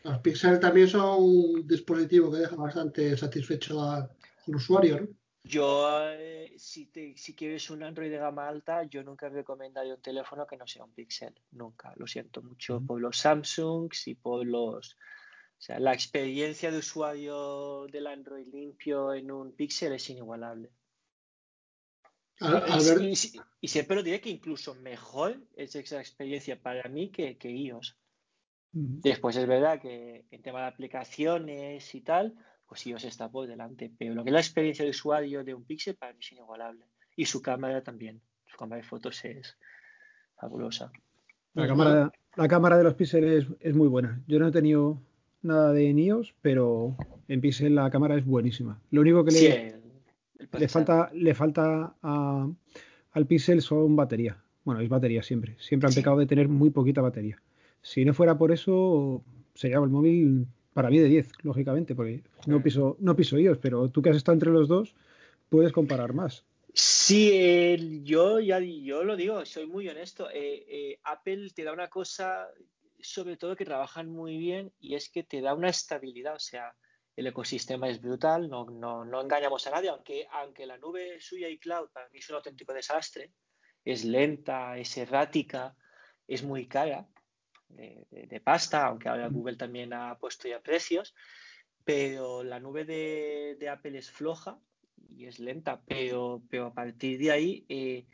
los 0.03 0.19
Pixel 0.19 0.59
también 0.59 0.87
son 0.87 1.23
un 1.23 1.67
dispositivo 1.67 2.31
que 2.31 2.37
deja 2.37 2.55
bastante 2.55 3.17
satisfecho 3.17 3.81
al 3.81 4.09
usuario, 4.47 5.01
¿no? 5.01 5.07
Yo, 5.43 6.01
eh, 6.03 6.53
si, 6.57 6.87
te, 6.87 7.15
si 7.17 7.33
quieres 7.33 7.69
un 7.69 7.83
Android 7.83 8.11
de 8.11 8.17
gama 8.17 8.47
alta, 8.47 8.83
yo 8.83 9.03
nunca 9.03 9.29
recomendaría 9.29 9.95
un 9.95 10.01
teléfono 10.01 10.45
que 10.45 10.57
no 10.57 10.67
sea 10.67 10.83
un 10.83 10.93
Pixel. 10.93 11.33
Nunca. 11.51 11.93
Lo 11.95 12.07
siento 12.07 12.41
mucho 12.41 12.81
por 12.81 12.99
los 12.99 13.17
Samsungs 13.17 14.07
y 14.07 14.15
por 14.15 14.45
los. 14.45 14.93
O 14.93 15.61
sea, 15.61 15.79
la 15.79 15.93
experiencia 15.93 16.71
de 16.71 16.77
usuario 16.77 17.87
del 17.87 18.07
Android 18.07 18.47
limpio 18.47 19.13
en 19.13 19.31
un 19.31 19.53
Pixel 19.53 19.93
es 19.93 20.09
inigualable. 20.09 20.71
A, 22.41 22.57
a 22.57 22.77
ver. 22.77 23.01
y, 23.01 23.13
y, 23.13 23.41
y, 23.61 23.67
siempre 23.67 23.97
lo 23.97 24.03
diré 24.03 24.21
que 24.21 24.29
incluso 24.29 24.75
mejor 24.75 25.41
es 25.55 25.75
esa 25.75 25.99
experiencia 25.99 26.61
para 26.61 26.87
mí 26.87 27.11
que, 27.11 27.37
que 27.37 27.49
iOS. 27.49 27.97
Después 28.71 29.35
es 29.35 29.47
verdad 29.47 29.81
que 29.81 30.25
en 30.29 30.41
tema 30.43 30.61
de 30.61 30.67
aplicaciones 30.67 31.95
y 31.95 32.01
tal, 32.01 32.35
pues 32.69 32.85
iOS 32.85 33.03
está 33.05 33.29
por 33.29 33.47
delante. 33.47 33.91
Pero 33.97 34.13
lo 34.13 34.23
que 34.23 34.29
es 34.29 34.33
la 34.33 34.39
experiencia 34.39 34.85
de 34.85 34.91
usuario 34.91 35.43
de 35.43 35.55
un 35.55 35.65
Pixel 35.65 35.95
para 35.95 36.13
mí 36.13 36.19
es 36.21 36.31
inigualable. 36.31 36.85
Y 37.15 37.25
su 37.25 37.41
cámara 37.41 37.81
también. 37.81 38.21
Su 38.45 38.57
cámara 38.57 38.81
de 38.81 38.87
fotos 38.87 39.25
es 39.25 39.57
fabulosa. 40.35 40.91
La 41.55 41.67
cámara, 41.67 42.11
la 42.35 42.47
cámara 42.47 42.77
de 42.77 42.83
los 42.83 42.93
Pixel 42.93 43.23
es, 43.25 43.47
es, 43.59 43.75
muy 43.75 43.87
buena. 43.87 44.21
Yo 44.27 44.39
no 44.39 44.47
he 44.47 44.51
tenido 44.51 45.01
nada 45.41 45.73
de 45.73 45.89
iOS, 45.89 46.35
pero 46.41 46.95
en 47.27 47.41
Pixel 47.41 47.73
la 47.75 47.89
cámara 47.89 48.15
es 48.15 48.25
buenísima. 48.25 48.79
Lo 48.91 49.01
único 49.01 49.25
que 49.25 49.31
le, 49.31 49.37
sí, 49.37 49.47
el, 49.47 49.81
el 50.53 50.59
le 50.59 50.67
falta, 50.67 51.09
le 51.13 51.33
falta 51.33 51.95
a, 52.03 52.47
al 53.11 53.25
Pixel 53.25 53.63
son 53.63 53.95
batería. 53.95 54.37
Bueno, 54.63 54.81
es 54.81 54.89
batería 54.89 55.23
siempre. 55.23 55.55
Siempre 55.59 55.87
han 55.87 55.93
sí. 55.93 56.01
pecado 56.01 56.17
de 56.17 56.27
tener 56.27 56.47
muy 56.47 56.69
poquita 56.69 57.01
batería. 57.01 57.41
Si 57.81 58.05
no 58.05 58.13
fuera 58.13 58.37
por 58.37 58.51
eso, 58.51 59.23
sería 59.55 59.77
el 59.77 59.89
móvil 59.89 60.45
para 60.73 60.89
mí 60.89 60.99
de 60.99 61.07
10, 61.07 61.31
lógicamente, 61.43 61.95
porque 61.95 62.23
no 62.45 62.61
piso, 62.61 62.95
no 62.99 63.15
piso 63.15 63.37
iOS, 63.37 63.57
pero 63.57 63.89
tú 63.89 64.01
que 64.01 64.09
has 64.09 64.15
estado 64.15 64.33
entre 64.33 64.51
los 64.51 64.67
dos, 64.67 64.95
puedes 65.49 65.71
comparar 65.71 66.13
más. 66.13 66.45
Sí, 66.73 67.31
eh, 67.33 68.01
yo 68.03 68.39
ya 68.39 68.59
yo 68.59 69.03
lo 69.03 69.15
digo, 69.15 69.43
soy 69.45 69.65
muy 69.65 69.89
honesto. 69.89 70.29
Eh, 70.29 70.65
eh, 70.67 70.99
Apple 71.03 71.49
te 71.55 71.63
da 71.63 71.73
una 71.73 71.89
cosa, 71.89 72.47
sobre 72.99 73.37
todo 73.37 73.55
que 73.55 73.65
trabajan 73.65 74.09
muy 74.09 74.37
bien 74.37 74.71
y 74.79 74.95
es 74.95 75.09
que 75.09 75.23
te 75.23 75.41
da 75.41 75.53
una 75.53 75.69
estabilidad, 75.69 76.35
o 76.35 76.39
sea, 76.39 76.75
el 77.15 77.27
ecosistema 77.27 77.89
es 77.89 78.01
brutal, 78.01 78.49
no, 78.49 78.65
no, 78.65 79.03
no 79.03 79.21
engañamos 79.21 79.65
a 79.67 79.71
nadie, 79.71 79.89
aunque, 79.89 80.27
aunque 80.31 80.65
la 80.65 80.77
nube 80.77 81.19
suya 81.19 81.49
y 81.49 81.57
cloud 81.57 81.89
para 81.91 82.07
mí 82.09 82.19
es 82.19 82.29
un 82.29 82.35
auténtico 82.35 82.73
desastre, 82.73 83.33
es 83.83 84.05
lenta, 84.05 84.77
es 84.77 84.95
errática, 84.97 85.75
es 86.27 86.43
muy 86.43 86.67
cara 86.67 87.09
de, 87.69 88.41
pasta, 88.43 88.85
aunque 88.85 89.09
ahora 89.09 89.27
Google 89.27 89.57
también 89.57 89.93
ha 89.93 90.17
puesto 90.17 90.47
ya 90.47 90.61
precios, 90.61 91.15
pero 91.83 92.43
la 92.43 92.59
nube 92.59 92.85
de, 92.85 93.69
Apple 93.69 93.97
es 93.97 94.11
floja 94.11 94.59
y 95.09 95.25
es 95.25 95.39
lenta, 95.39 95.81
pero, 95.85 96.41
pero 96.49 96.67
a 96.67 96.73
partir 96.73 97.19
de 97.19 97.31
ahí 97.31 97.65
eh, 97.69 98.05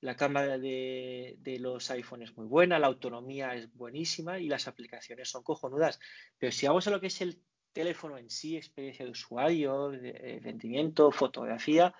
la 0.00 0.16
cámara 0.16 0.58
de, 0.58 1.36
de, 1.40 1.58
los 1.58 1.90
iPhones 1.90 2.30
es 2.30 2.36
muy 2.36 2.46
buena, 2.46 2.78
la 2.78 2.86
autonomía 2.88 3.54
es 3.54 3.72
buenísima 3.74 4.38
y 4.38 4.48
las 4.48 4.68
aplicaciones 4.68 5.28
son 5.28 5.42
cojonudas. 5.42 5.98
Pero 6.38 6.52
si 6.52 6.66
vamos 6.66 6.86
a 6.86 6.90
lo 6.90 7.00
que 7.00 7.08
es 7.08 7.20
el 7.20 7.40
teléfono 7.72 8.16
en 8.18 8.30
sí, 8.30 8.56
experiencia 8.56 9.04
de 9.04 9.10
usuario, 9.10 9.90
de 9.90 10.40
rendimiento, 10.42 11.10
fotografía, 11.10 11.94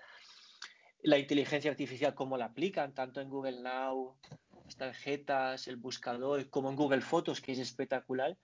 la 1.03 1.17
inteligencia 1.17 1.71
artificial, 1.71 2.15
cómo 2.15 2.37
la 2.37 2.45
aplican, 2.45 2.93
tanto 2.93 3.21
en 3.21 3.29
Google 3.29 3.61
Now, 3.61 4.17
las 4.67 4.75
tarjetas, 4.75 5.67
el 5.67 5.77
buscador, 5.77 6.49
como 6.49 6.69
en 6.69 6.75
Google 6.75 7.01
Fotos, 7.01 7.39
que 7.39 7.53
es 7.53 7.59
espectacular, 7.59 8.37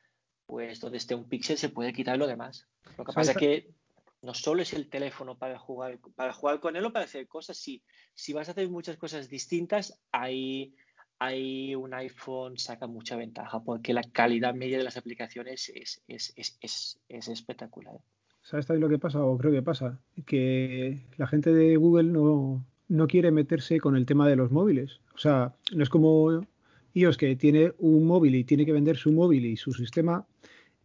pues 0.46 0.80
donde 0.80 0.98
esté 0.98 1.16
un 1.16 1.28
píxel 1.28 1.58
se 1.58 1.70
puede 1.70 1.92
quitar 1.92 2.18
lo 2.18 2.28
demás. 2.28 2.68
Lo 2.98 3.04
que 3.04 3.14
pasa 3.14 3.32
es 3.32 3.38
que 3.38 3.74
no 4.22 4.34
solo 4.34 4.62
es 4.62 4.72
el 4.74 4.90
teléfono 4.90 5.38
para 5.38 5.60
jugar, 5.60 6.00
para 6.16 6.32
jugar 6.32 6.62
con 6.62 6.78
él 6.78 6.86
o 6.86 6.94
para 6.94 7.06
hacer 7.06 7.28
cosas, 7.28 7.58
sí. 7.58 7.84
Si 8.14 8.32
vas 8.32 8.48
a 8.48 8.54
hacer 8.54 8.70
muchas 8.70 8.96
cosas 8.96 9.28
distintas, 9.28 10.00
ahí, 10.14 10.74
ahí 11.20 11.76
un 11.76 11.94
iPhone 11.94 12.58
saca 12.58 12.88
mucha 12.88 13.18
ventaja, 13.18 13.62
porque 13.62 13.94
la 13.94 14.04
calidad 14.04 14.54
media 14.54 14.78
de 14.78 14.86
las 14.86 14.96
aplicaciones 14.96 15.70
es, 15.76 16.02
es, 16.08 16.34
es, 16.38 17.02
es 17.10 17.28
espectacular. 17.28 18.00
¿Sabes 18.44 18.66
también 18.66 18.84
lo 18.84 18.90
que 18.90 19.00
pasa? 19.00 19.22
O 19.24 19.38
creo 19.38 19.52
que 19.52 19.62
pasa, 19.62 20.00
que 20.26 21.06
la 21.18 21.28
gente 21.28 21.54
de 21.54 21.76
Google 21.76 22.12
no, 22.12 22.66
no 22.94 23.08
quiere 23.08 23.32
meterse 23.32 23.80
con 23.80 23.96
el 23.96 24.06
tema 24.06 24.28
de 24.28 24.36
los 24.36 24.52
móviles. 24.52 25.02
O 25.16 25.18
sea, 25.18 25.56
no 25.76 25.82
es 25.82 25.90
como 25.90 26.46
iOS 26.94 27.18
que 27.18 27.36
tiene 27.36 27.74
un 27.80 28.06
móvil 28.06 28.36
y 28.36 28.44
tiene 28.44 28.68
que 28.68 28.72
vender 28.72 28.98
su 28.98 29.12
móvil 29.12 29.46
y 29.46 29.58
su 29.58 29.74
sistema 29.74 30.28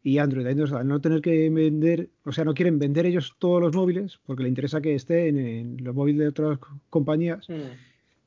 y 0.02 0.16
Android. 0.16 0.46
Entonces, 0.46 0.74
al 0.74 0.88
no 0.88 1.02
tener 1.02 1.20
que 1.20 1.50
vender, 1.50 2.08
o 2.24 2.32
sea, 2.32 2.46
no 2.46 2.54
quieren 2.54 2.78
vender 2.78 3.04
ellos 3.04 3.36
todos 3.38 3.60
los 3.60 3.76
móviles 3.76 4.18
porque 4.24 4.42
le 4.42 4.48
interesa 4.48 4.80
que 4.80 4.94
estén 4.94 5.38
en, 5.38 5.84
los 5.84 5.94
móviles 5.94 6.20
de 6.20 6.28
otras 6.28 6.58
compañías. 6.88 7.46
Mm. 7.46 7.76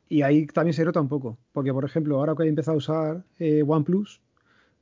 Y 0.10 0.22
ahí 0.22 0.46
también 0.46 0.74
se 0.74 0.86
nota 0.86 1.02
un 1.02 1.10
poco, 1.10 1.40
porque 1.52 1.74
por 1.74 1.84
ejemplo, 1.84 2.18
ahora 2.18 2.36
que 2.36 2.44
he 2.44 2.50
empezado 2.50 2.76
a 2.76 2.78
usar 2.78 3.26
eh, 3.40 3.64
OnePlus, 3.66 4.22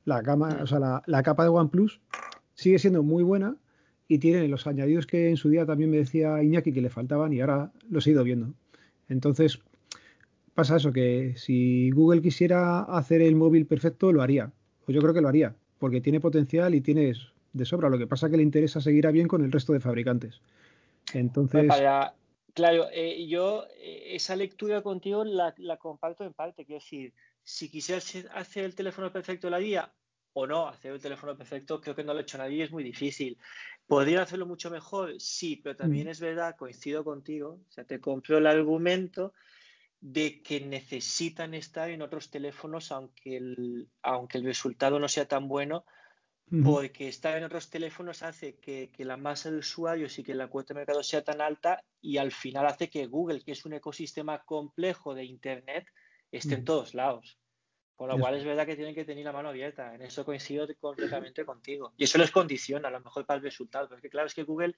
la, 0.04 0.22
cama, 0.22 0.50
mm. 0.50 0.62
o 0.62 0.66
sea, 0.66 0.78
la, 0.78 1.02
la, 1.06 1.22
capa 1.22 1.44
de 1.44 1.48
OnePlus 1.48 2.00
sigue 2.54 2.78
siendo 2.78 3.02
muy 3.02 3.22
buena, 3.22 3.56
y 4.10 4.18
tiene 4.18 4.48
los 4.48 4.66
añadidos 4.66 5.06
que 5.06 5.30
en 5.30 5.36
su 5.36 5.48
día 5.48 5.64
también 5.64 5.88
me 5.88 5.98
decía 5.98 6.42
Iñaki 6.42 6.72
que 6.72 6.82
le 6.82 6.90
faltaban 6.90 7.32
y 7.32 7.40
ahora 7.40 7.70
los 7.88 8.04
he 8.06 8.10
ido 8.10 8.24
viendo. 8.24 8.52
Entonces, 9.10 9.60
pasa 10.54 10.76
eso, 10.76 10.92
que 10.92 11.34
si 11.36 11.90
Google 11.90 12.22
quisiera 12.22 12.82
hacer 12.82 13.20
el 13.20 13.36
móvil 13.36 13.66
perfecto, 13.66 14.12
lo 14.12 14.22
haría. 14.22 14.50
Pues 14.86 14.94
yo 14.94 15.02
creo 15.02 15.12
que 15.12 15.20
lo 15.20 15.28
haría, 15.28 15.54
porque 15.78 16.00
tiene 16.00 16.20
potencial 16.20 16.74
y 16.74 16.80
tiene 16.80 17.12
de 17.52 17.64
sobra. 17.64 17.90
Lo 17.90 17.98
que 17.98 18.06
pasa 18.06 18.26
es 18.26 18.30
que 18.30 18.36
le 18.38 18.42
interesa 18.42 18.80
seguir 18.80 19.06
a 19.06 19.10
bien 19.10 19.28
con 19.28 19.44
el 19.44 19.52
resto 19.52 19.72
de 19.72 19.80
fabricantes. 19.80 20.40
Entonces... 21.12 21.70
claro, 22.54 22.86
eh, 22.92 23.26
yo 23.26 23.66
eh, 23.78 24.14
esa 24.14 24.36
lectura 24.36 24.82
contigo 24.82 25.24
la, 25.24 25.54
comparto 25.78 26.24
en 26.24 26.32
parte. 26.32 26.64
Quiero 26.64 26.80
decir, 26.80 27.12
si 27.42 27.68
quisieras 27.68 28.16
hacer 28.32 28.64
el 28.64 28.74
teléfono 28.74 29.12
perfecto, 29.12 29.50
la 29.50 29.56
haría 29.56 29.92
o 30.32 30.46
no, 30.46 30.68
hacer 30.68 30.92
el 30.92 31.00
teléfono 31.00 31.36
perfecto 31.36 31.80
creo 31.80 31.96
que 31.96 32.04
no 32.04 32.12
lo 32.12 32.20
ha 32.20 32.22
hecho 32.22 32.38
nadie, 32.38 32.62
es 32.62 32.70
muy 32.70 32.84
difícil. 32.84 33.36
¿Podría 33.90 34.22
hacerlo 34.22 34.46
mucho 34.46 34.70
mejor? 34.70 35.14
Sí, 35.18 35.56
pero 35.56 35.74
también 35.74 36.06
mm. 36.06 36.10
es 36.10 36.20
verdad, 36.20 36.54
coincido 36.56 37.02
contigo, 37.02 37.58
o 37.68 37.72
sea, 37.72 37.82
te 37.82 37.98
compro 37.98 38.38
el 38.38 38.46
argumento 38.46 39.32
de 40.00 40.42
que 40.42 40.60
necesitan 40.60 41.54
estar 41.54 41.90
en 41.90 42.00
otros 42.00 42.30
teléfonos 42.30 42.92
aunque 42.92 43.36
el, 43.36 43.88
aunque 44.02 44.38
el 44.38 44.44
resultado 44.44 45.00
no 45.00 45.08
sea 45.08 45.26
tan 45.26 45.48
bueno, 45.48 45.84
porque 46.62 47.08
estar 47.08 47.36
en 47.36 47.42
otros 47.42 47.68
teléfonos 47.68 48.22
hace 48.22 48.58
que, 48.60 48.92
la 48.98 49.16
masa 49.16 49.50
de 49.50 49.58
usuarios 49.58 50.16
y 50.20 50.22
que 50.22 50.34
la 50.36 50.46
cuota 50.46 50.72
de 50.72 50.78
mercado 50.78 51.02
sea 51.02 51.24
tan 51.24 51.40
alta 51.40 51.82
y 52.00 52.18
al 52.18 52.30
final 52.30 52.66
hace 52.66 52.88
que 52.88 53.08
Google, 53.08 53.42
que 53.42 53.50
es 53.50 53.64
un 53.64 53.72
ecosistema 53.72 54.44
complejo 54.44 55.16
de 55.16 55.24
Internet, 55.24 55.88
esté 56.30 56.54
en 56.54 56.64
todos 56.64 56.94
lados. 56.94 57.39
Con 58.00 58.08
lo 58.08 58.18
cual 58.18 58.34
es 58.34 58.46
verdad 58.46 58.64
que 58.64 58.76
tienen 58.76 58.94
que 58.94 59.04
tener 59.04 59.26
la 59.26 59.32
mano 59.32 59.50
abierta. 59.50 59.94
En 59.94 60.00
eso 60.00 60.24
coincido 60.24 60.66
completamente 60.80 61.44
contigo. 61.44 61.92
Y 61.98 62.04
eso 62.04 62.16
les 62.16 62.30
condiciona 62.30 62.88
a 62.88 62.90
lo 62.90 62.98
mejor 63.00 63.26
para 63.26 63.36
el 63.36 63.44
resultado. 63.44 63.90
Porque 63.90 64.08
claro, 64.08 64.26
es 64.26 64.32
que 64.32 64.42
Google, 64.42 64.74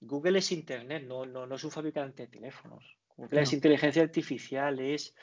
Google 0.00 0.38
es 0.38 0.52
Internet, 0.52 1.02
no, 1.04 1.26
no, 1.26 1.48
no 1.48 1.56
es 1.56 1.64
un 1.64 1.72
fabricante 1.72 2.22
de 2.22 2.28
teléfonos. 2.28 2.96
Google 3.16 3.42
es 3.42 3.52
inteligencia 3.52 4.04
artificial, 4.04 4.78
es, 4.78 5.16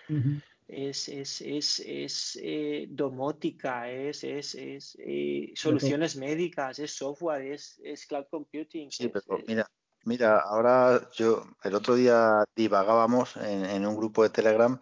es, 0.68 1.08
es, 1.08 1.40
es, 1.40 1.80
es 1.80 2.40
eh, 2.44 2.88
domótica, 2.90 3.90
es, 3.90 4.26
es, 4.26 4.54
es 4.56 4.98
eh, 5.00 5.54
soluciones 5.56 6.18
médicas, 6.18 6.80
es 6.80 6.92
software, 6.98 7.44
es, 7.44 7.80
es 7.82 8.06
cloud 8.08 8.26
computing. 8.30 8.92
Sí, 8.92 9.08
pero 9.08 9.40
mira, 9.48 9.66
mira, 10.04 10.42
ahora 10.42 11.10
yo, 11.14 11.46
el 11.64 11.76
otro 11.76 11.96
día 11.96 12.44
divagábamos 12.58 13.38
en, 13.38 13.64
en 13.64 13.86
un 13.86 13.96
grupo 13.96 14.22
de 14.22 14.32
Telegram 14.32 14.82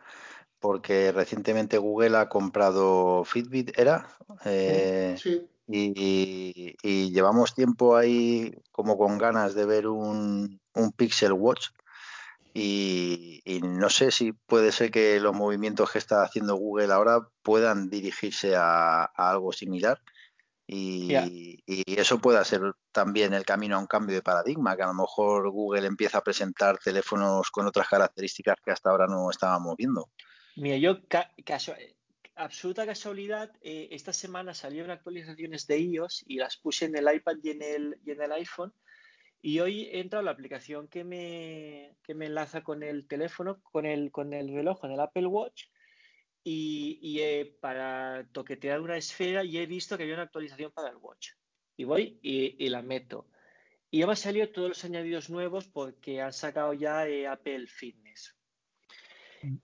porque 0.63 1.11
recientemente 1.11 1.77
Google 1.77 2.15
ha 2.15 2.29
comprado 2.29 3.25
Fitbit, 3.25 3.77
¿era? 3.77 4.07
Eh, 4.45 5.13
sí. 5.21 5.45
Y, 5.67 7.11
llevamos 7.11 7.53
tiempo 7.53 7.97
ahí 7.97 8.55
como 8.71 8.97
con 8.97 9.17
ganas 9.17 9.55
de 9.55 9.65
ver 9.65 9.87
un, 9.87 10.61
Pixel 10.95 11.33
Watch 11.33 11.71
y, 12.53 13.43
no 13.61 13.89
sé 13.89 14.11
si 14.11 14.31
puede 14.31 14.71
ser 14.71 14.89
que 14.89 15.19
los 15.19 15.35
movimientos 15.35 15.91
que 15.91 15.99
está 15.99 16.23
haciendo 16.23 16.55
Google 16.55 16.93
ahora 16.93 17.27
puedan 17.41 17.89
dirigirse 17.89 18.55
a, 18.55 19.03
algo 19.03 19.51
similar 19.51 19.99
y, 20.65 21.13
y, 21.65 21.83
eso 21.99 22.19
pueda 22.19 22.41
ser 22.45 22.61
también 22.93 23.33
el 23.33 23.43
camino 23.43 23.75
a 23.75 23.79
un 23.79 23.87
cambio 23.87 24.15
de 24.15 24.21
paradigma, 24.21 24.77
que 24.77 24.83
a 24.83 24.87
lo 24.87 24.93
mejor 24.93 25.49
Google 25.49 25.87
empieza 25.87 26.19
a 26.19 26.23
presentar 26.23 26.77
teléfonos 26.77 27.51
con 27.51 27.67
otras 27.67 27.89
características 27.89 28.55
que 28.63 28.71
hasta 28.71 28.91
ahora 28.91 29.07
no 29.07 29.29
estábamos 29.29 29.75
viendo. 29.75 30.07
Mira, 30.55 30.77
yo, 30.77 30.99
absoluta 32.35 32.85
casualidad, 32.85 33.51
eh, 33.61 33.87
esta 33.91 34.13
semana 34.13 34.53
salieron 34.53 34.91
actualizaciones 34.91 35.65
de 35.67 35.79
iOS 35.79 36.23
y 36.27 36.37
las 36.37 36.57
puse 36.57 36.85
en 36.85 36.95
el 36.95 37.13
iPad 37.13 37.37
y 37.41 37.49
en 37.49 37.61
el, 37.61 37.99
y 38.05 38.11
en 38.11 38.21
el 38.21 38.31
iPhone. 38.33 38.73
Y 39.41 39.59
hoy 39.59 39.85
he 39.85 39.99
entrado 39.99 40.21
a 40.21 40.25
la 40.25 40.31
aplicación 40.31 40.87
que 40.87 41.03
me, 41.03 41.97
que 42.03 42.13
me 42.13 42.27
enlaza 42.27 42.63
con 42.63 42.81
el 42.83 43.07
teléfono, 43.07 43.61
con 43.63 43.85
el, 43.85 44.11
con 44.11 44.33
el 44.33 44.53
reloj, 44.53 44.79
con 44.79 44.91
el 44.91 44.99
Apple 44.99 45.25
Watch, 45.25 45.65
y, 46.43 46.99
y 47.01 47.45
para 47.59 48.27
toquetear 48.31 48.81
una 48.81 48.97
esfera 48.97 49.43
y 49.43 49.57
he 49.57 49.65
visto 49.65 49.97
que 49.97 50.03
había 50.03 50.15
una 50.15 50.23
actualización 50.23 50.71
para 50.71 50.89
el 50.89 50.97
Watch. 50.97 51.31
Y 51.75 51.85
voy 51.85 52.19
y, 52.21 52.69
la 52.69 52.81
meto. 52.81 53.27
Y 53.89 53.99
ya 53.99 54.05
me 54.05 54.11
han 54.11 54.17
salido 54.17 54.49
todos 54.49 54.69
los 54.69 54.85
añadidos 54.85 55.29
nuevos 55.29 55.67
porque 55.67 56.21
han 56.21 56.33
sacado 56.33 56.73
ya 56.73 57.07
eh, 57.07 57.27
Apple 57.27 57.67
Fitness. 57.67 58.35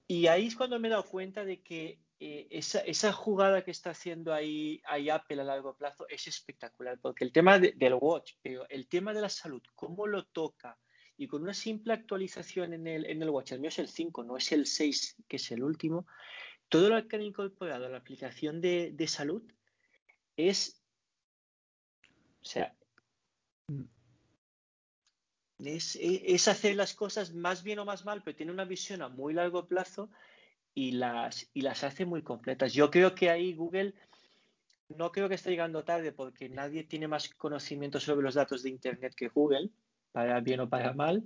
Y 0.07 0.27
ahí 0.27 0.48
es 0.48 0.55
cuando 0.55 0.79
me 0.79 0.88
he 0.88 0.91
dado 0.91 1.05
cuenta 1.05 1.45
de 1.45 1.62
que 1.62 2.00
eh, 2.19 2.48
esa, 2.51 3.13
jugada 3.13 3.63
que 3.63 3.71
está 3.71 3.91
haciendo 3.91 4.33
ahí, 4.33 4.81
Apple 5.12 5.39
a 5.39 5.45
largo 5.45 5.75
plazo 5.75 6.05
es 6.09 6.27
espectacular, 6.27 7.00
porque 7.00 7.24
el 7.24 7.31
tema 7.31 7.59
del 7.59 7.93
watch, 7.93 8.33
pero 8.41 8.67
el 8.69 8.88
tema 8.89 9.13
de 9.13 9.21
la 9.21 9.29
salud, 9.29 9.62
cómo 9.75 10.05
lo 10.05 10.25
toca, 10.25 10.77
y 11.15 11.27
con 11.27 11.43
una 11.43 11.53
simple 11.53 11.93
actualización 11.93 12.74
en 12.74 12.88
el, 12.88 13.05
en 13.05 13.21
el 13.21 13.29
watch, 13.29 13.53
el 13.53 13.62
mío 13.62 13.69
es 13.69 13.79
el 13.79 13.88
5, 13.88 14.24
no 14.24 14.36
es 14.36 14.51
el 14.51 14.65
6, 14.65 15.24
que 15.27 15.38
es 15.38 15.51
el 15.51 15.63
último, 15.63 16.07
todo 16.67 16.89
lo 16.89 17.07
que 17.07 17.15
han 17.15 17.24
incorporado 17.24 17.86
a 17.86 17.89
la 17.89 17.98
aplicación 17.98 18.59
de, 18.59 18.91
de 18.93 19.07
salud 19.07 19.43
es, 20.36 20.81
o 22.41 22.45
sea, 22.45 22.75
es, 25.66 26.48
hacer 26.48 26.75
las 26.75 26.94
cosas 26.94 27.34
más 27.34 27.63
bien 27.63 27.80
o 27.80 27.86
más 27.86 28.06
mal, 28.06 28.22
pero 28.24 28.36
tiene 28.36 28.51
una 28.51 28.66
visión 28.66 29.01
a 29.01 29.10
muy 29.10 29.34
largo 29.34 29.68
plazo 29.68 30.10
y 30.74 30.92
las, 30.92 31.50
y 31.54 31.62
las 31.62 31.84
hace 31.84 32.06
muy 32.06 32.22
completas. 32.22 32.74
Yo 32.74 32.89
creo 32.89 33.13
que 33.13 33.30
ahí 33.30 33.54
Google 33.54 33.94
no 34.89 35.12
creo 35.12 35.28
que 35.28 35.36
esté 35.36 35.51
llegando 35.51 35.84
tarde 35.84 36.12
porque 36.12 36.50
nadie 36.50 36.84
tiene 36.84 37.08
más 37.08 37.30
conocimiento 37.30 38.00
sobre 38.00 38.24
los 38.24 38.36
datos 38.36 38.63
de 38.63 38.70
Internet 38.70 39.13
que 39.16 39.28
Google, 39.28 39.70
para 40.12 40.39
bien 40.39 40.62
o 40.62 40.70
para 40.70 40.94
mal, 40.94 41.24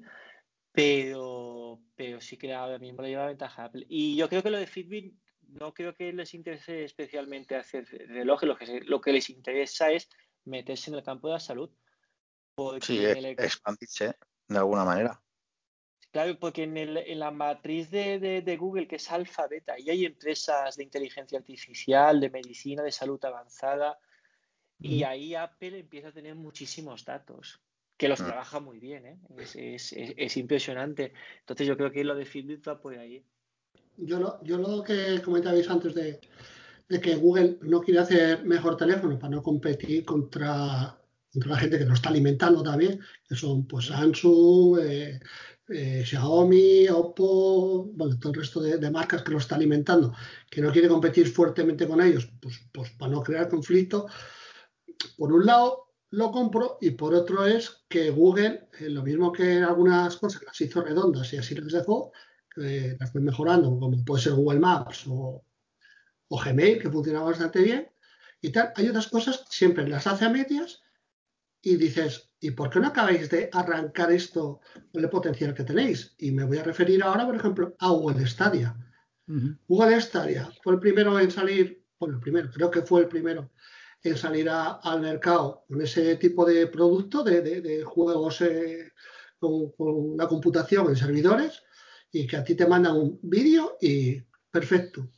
pero, 0.72 1.80
pero 1.96 2.20
sí 2.20 2.36
que 2.36 2.54
ahora 2.54 2.80
mismo 2.80 3.04
le 3.04 3.10
lleva 3.10 3.28
ventaja 3.28 3.66
Apple. 3.66 3.86
Y 3.88 4.16
yo 4.16 4.28
creo 4.28 4.42
que 4.42 4.50
lo 4.50 4.58
de 4.58 4.68
Fitbit 4.68 5.14
no 5.48 5.74
creo 5.74 5.94
que 5.94 6.12
les 6.12 6.34
interese 6.34 6.84
especialmente 6.84 7.56
hacer 7.56 7.86
relojes, 8.10 8.50
lo 8.50 8.58
que, 8.58 8.82
lo 8.82 9.00
que 9.00 9.14
les 9.14 9.30
interesa 9.30 9.92
es 9.92 10.10
meterse 10.46 10.90
en 10.90 10.96
el 10.96 11.04
campo 11.04 11.28
de 11.28 11.34
la 11.36 11.40
salud 11.40 11.70
sí, 12.82 13.04
expandirse 13.06 14.16
de 14.48 14.58
alguna 14.58 14.84
manera. 14.84 15.20
Claro, 16.12 16.38
porque 16.38 16.64
en, 16.64 16.78
el, 16.78 16.98
en 16.98 17.18
la 17.18 17.32
matriz 17.32 17.90
de, 17.90 18.20
de, 18.20 18.58
Google, 18.58 18.88
que 18.88 18.98
es 18.98 19.12
alfa, 19.12 19.48
beta, 19.48 19.80
y 19.80 19.90
hay 19.90 20.06
empresas 20.06 20.76
de 20.78 20.84
inteligencia 20.84 21.40
artificial, 21.40 22.20
de 22.20 22.30
medicina, 22.30 22.84
de 22.84 22.92
salud 22.92 23.24
avanzada, 23.26 23.98
y 24.80 25.04
ahí 25.04 25.34
Apple 25.34 25.80
empieza 25.80 26.10
a 26.10 26.12
tener 26.12 26.36
muchísimos 26.36 27.04
datos, 27.04 27.62
que 27.98 28.08
los 28.08 28.22
ah. 28.22 28.26
trabaja 28.26 28.60
muy 28.60 28.80
bien, 28.80 29.08
¿eh? 29.08 29.18
es, 29.38 29.56
es, 29.56 29.96
es, 29.96 30.38
impresionante. 30.38 31.14
Entonces 31.40 31.66
yo 31.66 31.76
creo 31.78 31.92
que 31.92 32.04
lo 32.04 32.16
de 32.16 32.26
Fitbit 32.26 32.68
va 32.68 32.80
por 32.80 32.96
ahí. 32.96 33.26
Yo 33.98 34.20
lo, 34.20 34.44
yo 34.44 34.58
lo 34.58 34.84
que 34.84 35.20
comentabais 35.24 35.68
antes 35.70 35.96
de, 35.96 36.20
de 36.90 37.02
que 37.02 37.16
Google 37.16 37.58
no 37.62 37.82
quiere 37.82 38.02
hacer 38.02 38.44
mejor 38.46 38.78
teléfono 38.78 39.18
para 39.18 39.32
no 39.32 39.42
competir 39.42 40.06
contra, 40.06 40.96
la 41.34 41.58
gente 41.58 41.78
que 41.78 41.86
lo 41.86 41.94
está 41.94 42.10
alimentando 42.10 42.62
también, 42.64 43.00
que 43.28 43.36
son 43.36 43.66
pues 43.68 43.88
Samsung, 43.88 44.80
eh, 44.82 45.20
eh, 45.70 46.04
Xiaomi, 46.06 46.88
Oppo, 46.90 47.86
bueno, 47.94 48.18
todo 48.20 48.34
el 48.34 48.40
resto 48.40 48.62
de, 48.62 48.92
marcas 48.92 49.24
que 49.24 49.32
lo 49.32 49.40
está 49.40 49.56
alimentando, 49.56 50.14
que 50.50 50.62
no 50.62 50.72
quiere 50.72 50.88
competir 50.88 51.28
fuertemente 51.28 51.88
con 51.88 52.02
ellos, 52.02 52.30
pues, 52.40 52.60
pues 52.72 52.92
para 52.92 53.12
no 53.12 53.24
crear 53.24 53.50
conflicto. 53.50 54.08
Por 55.18 55.34
un 55.34 55.46
lado, 55.46 55.94
lo 56.12 56.32
compro 56.32 56.78
y 56.82 56.92
por 56.92 57.16
otro 57.16 57.46
es 57.46 57.84
que 57.90 58.12
Google, 58.12 58.70
eh, 58.80 58.90
lo 58.90 59.02
mismo 59.04 59.32
que 59.32 59.58
algunas 59.64 60.16
cosas 60.18 60.44
las 60.44 60.60
hizo 60.62 60.82
redondas 60.82 61.34
y 61.34 61.38
así 61.38 61.56
las 61.56 61.72
dejó, 61.72 62.12
las 62.56 63.12
fue 63.12 63.20
mejorando, 63.20 63.80
como 63.80 64.06
puede 64.06 64.22
ser 64.22 64.34
Google 64.34 64.60
Maps 64.60 65.06
o, 65.08 65.44
o 66.28 66.40
Gmail, 66.40 66.80
que 66.80 66.92
funciona 66.92 67.22
bastante 67.22 67.64
bien, 67.64 67.90
y 68.42 68.52
tal. 68.52 68.72
Hay 68.76 68.90
otras 68.90 69.08
cosas, 69.08 69.44
siempre 69.50 69.88
las 69.88 70.06
hace 70.06 70.26
a 70.26 70.30
medias 70.30 70.83
y 71.66 71.78
dices, 71.78 72.30
¿y 72.42 72.52
por 72.52 72.70
qué 72.70 72.82
no 72.82 72.88
acabáis 72.88 73.30
de 73.30 73.50
arrancar 73.54 74.12
esto 74.12 74.60
con 74.92 75.02
el 75.02 75.10
potencial 75.10 75.54
que 75.54 75.64
tenéis? 75.64 76.14
Y 76.18 76.32
me 76.32 76.44
voy 76.44 76.58
a 76.58 76.64
referir 76.64 77.02
ahora, 77.02 77.26
por 77.26 77.38
ejemplo, 77.38 77.74
a 77.80 77.90
Google 77.90 78.28
Stadia. 78.28 78.76
Google 79.68 80.02
Stadia 80.02 80.52
fue 80.62 80.74
el 80.74 80.80
primero 80.80 81.18
en 81.18 81.32
salir, 81.32 81.86
bueno, 81.98 82.16
el 82.16 82.22
primero, 82.22 82.50
creo 82.52 82.70
que 82.70 82.82
fue 82.82 83.02
el 83.02 83.08
primero 83.08 83.52
en 84.04 84.18
salir 84.18 84.50
al 84.50 85.00
mercado 85.00 85.64
con 85.66 85.82
ese 85.82 86.18
tipo 86.18 86.46
de 86.46 86.68
producto 86.68 87.24
de, 87.24 87.82
juegos 87.86 88.42
eh, 88.42 88.92
con, 89.40 89.72
con, 89.72 90.18
la 90.18 90.28
computación 90.28 90.90
en 90.90 90.98
servidores 90.98 91.64
y 92.12 92.28
que 92.28 92.36
a 92.36 92.44
ti 92.44 92.56
te 92.56 92.68
mandan 92.68 92.98
un 92.98 93.20
vídeo 93.24 93.78
y 93.80 94.22
perfecto 94.52 95.10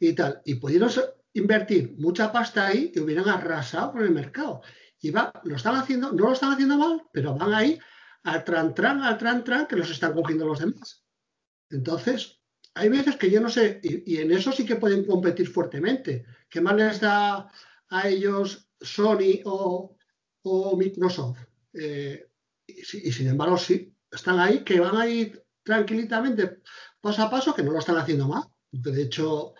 y 0.00 0.14
tal. 0.14 0.42
Y 0.44 0.56
pudieron 0.56 0.90
invertir 1.32 1.94
mucha 1.96 2.32
pasta 2.32 2.66
ahí 2.66 2.90
y 2.92 2.98
hubieran 2.98 3.28
arrasado 3.28 3.92
con 3.92 4.02
el 4.02 4.10
mercado. 4.10 4.62
Y 5.02 5.10
va, 5.10 5.32
lo 5.44 5.56
están 5.56 5.74
haciendo, 5.74 6.12
no 6.12 6.26
lo 6.26 6.32
están 6.32 6.52
haciendo 6.52 6.78
mal, 6.78 7.02
pero 7.12 7.34
van 7.34 7.52
ahí 7.52 7.78
al 8.22 8.44
tran 8.44 8.72
tran, 8.72 9.02
al 9.02 9.18
tran 9.18 9.42
tran, 9.44 9.66
que 9.66 9.76
los 9.76 9.90
están 9.90 10.14
cogiendo 10.14 10.46
los 10.46 10.60
demás. 10.60 11.04
Entonces, 11.70 12.40
hay 12.74 12.88
veces 12.88 13.16
que 13.16 13.30
yo 13.30 13.40
no 13.40 13.48
sé, 13.50 13.80
y, 13.82 14.16
en 14.18 14.30
eso 14.30 14.52
sí 14.52 14.64
que 14.64 14.76
pueden 14.76 15.04
competir 15.04 15.48
fuertemente. 15.48 16.24
¿Qué 16.48 16.60
más 16.60 16.76
les 16.76 17.00
da 17.00 17.50
a 17.88 18.08
ellos 18.08 18.68
Sony 18.80 19.42
o, 19.44 19.96
Microsoft? 20.76 21.38
Eh, 21.74 22.28
y, 22.66 23.12
sin 23.12 23.28
embargo, 23.28 23.58
sí, 23.58 23.92
están 24.10 24.38
ahí, 24.38 24.62
que 24.62 24.80
van 24.80 24.96
a 24.96 25.06
ir 25.06 25.42
tranquilamente, 25.64 26.60
paso 27.00 27.22
a 27.22 27.30
paso, 27.30 27.54
que 27.54 27.62
no 27.62 27.72
lo 27.72 27.80
están 27.80 27.96
haciendo 27.96 28.28
mal. 28.28 28.44
De 28.70 29.02
hecho, 29.02 29.54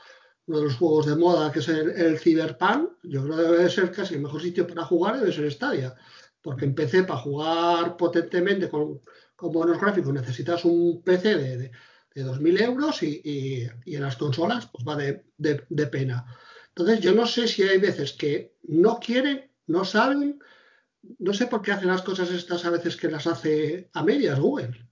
uno 0.46 0.58
de 0.58 0.64
los 0.64 0.76
juegos 0.76 1.06
de 1.06 1.16
moda, 1.16 1.52
que 1.52 1.60
es 1.60 1.68
el, 1.68 2.18
Cyberpunk, 2.18 2.90
yo 3.04 3.22
creo 3.24 3.36
que 3.36 3.42
debe 3.42 3.70
ser 3.70 3.90
casi 3.92 4.14
el 4.14 4.22
mejor 4.22 4.42
sitio 4.42 4.66
para 4.66 4.84
jugar, 4.84 5.18
debe 5.18 5.32
ser 5.32 5.50
Stadia. 5.50 5.94
Porque 6.40 6.64
empecé 6.64 7.04
para 7.04 7.20
jugar 7.20 7.96
potentemente 7.96 8.68
con, 8.68 9.00
buenos 9.36 9.80
gráficos 9.80 10.12
necesitas 10.12 10.64
un 10.64 11.02
PC 11.02 11.36
de, 11.36 11.58
de, 11.58 11.70
2.000 12.24 12.60
euros 12.62 13.02
y, 13.02 13.68
en 13.86 14.02
las 14.02 14.16
consolas 14.16 14.68
pues 14.72 14.86
va 14.86 14.96
de, 14.96 15.86
pena. 15.86 16.26
Entonces 16.68 17.00
yo 17.00 17.12
no 17.12 17.26
sé 17.26 17.48
si 17.48 17.62
hay 17.62 17.78
veces 17.78 18.12
que 18.12 18.56
no 18.62 18.98
quieren, 18.98 19.50
no 19.66 19.84
saben, 19.84 20.38
no 21.18 21.34
sé 21.34 21.46
por 21.46 21.62
qué 21.62 21.72
hacen 21.72 21.88
las 21.88 22.02
cosas 22.02 22.30
estas 22.30 22.64
a 22.64 22.70
veces 22.70 22.96
que 22.96 23.10
las 23.10 23.26
hace 23.26 23.90
a 23.92 24.02
medias 24.02 24.38
Google. 24.38 24.88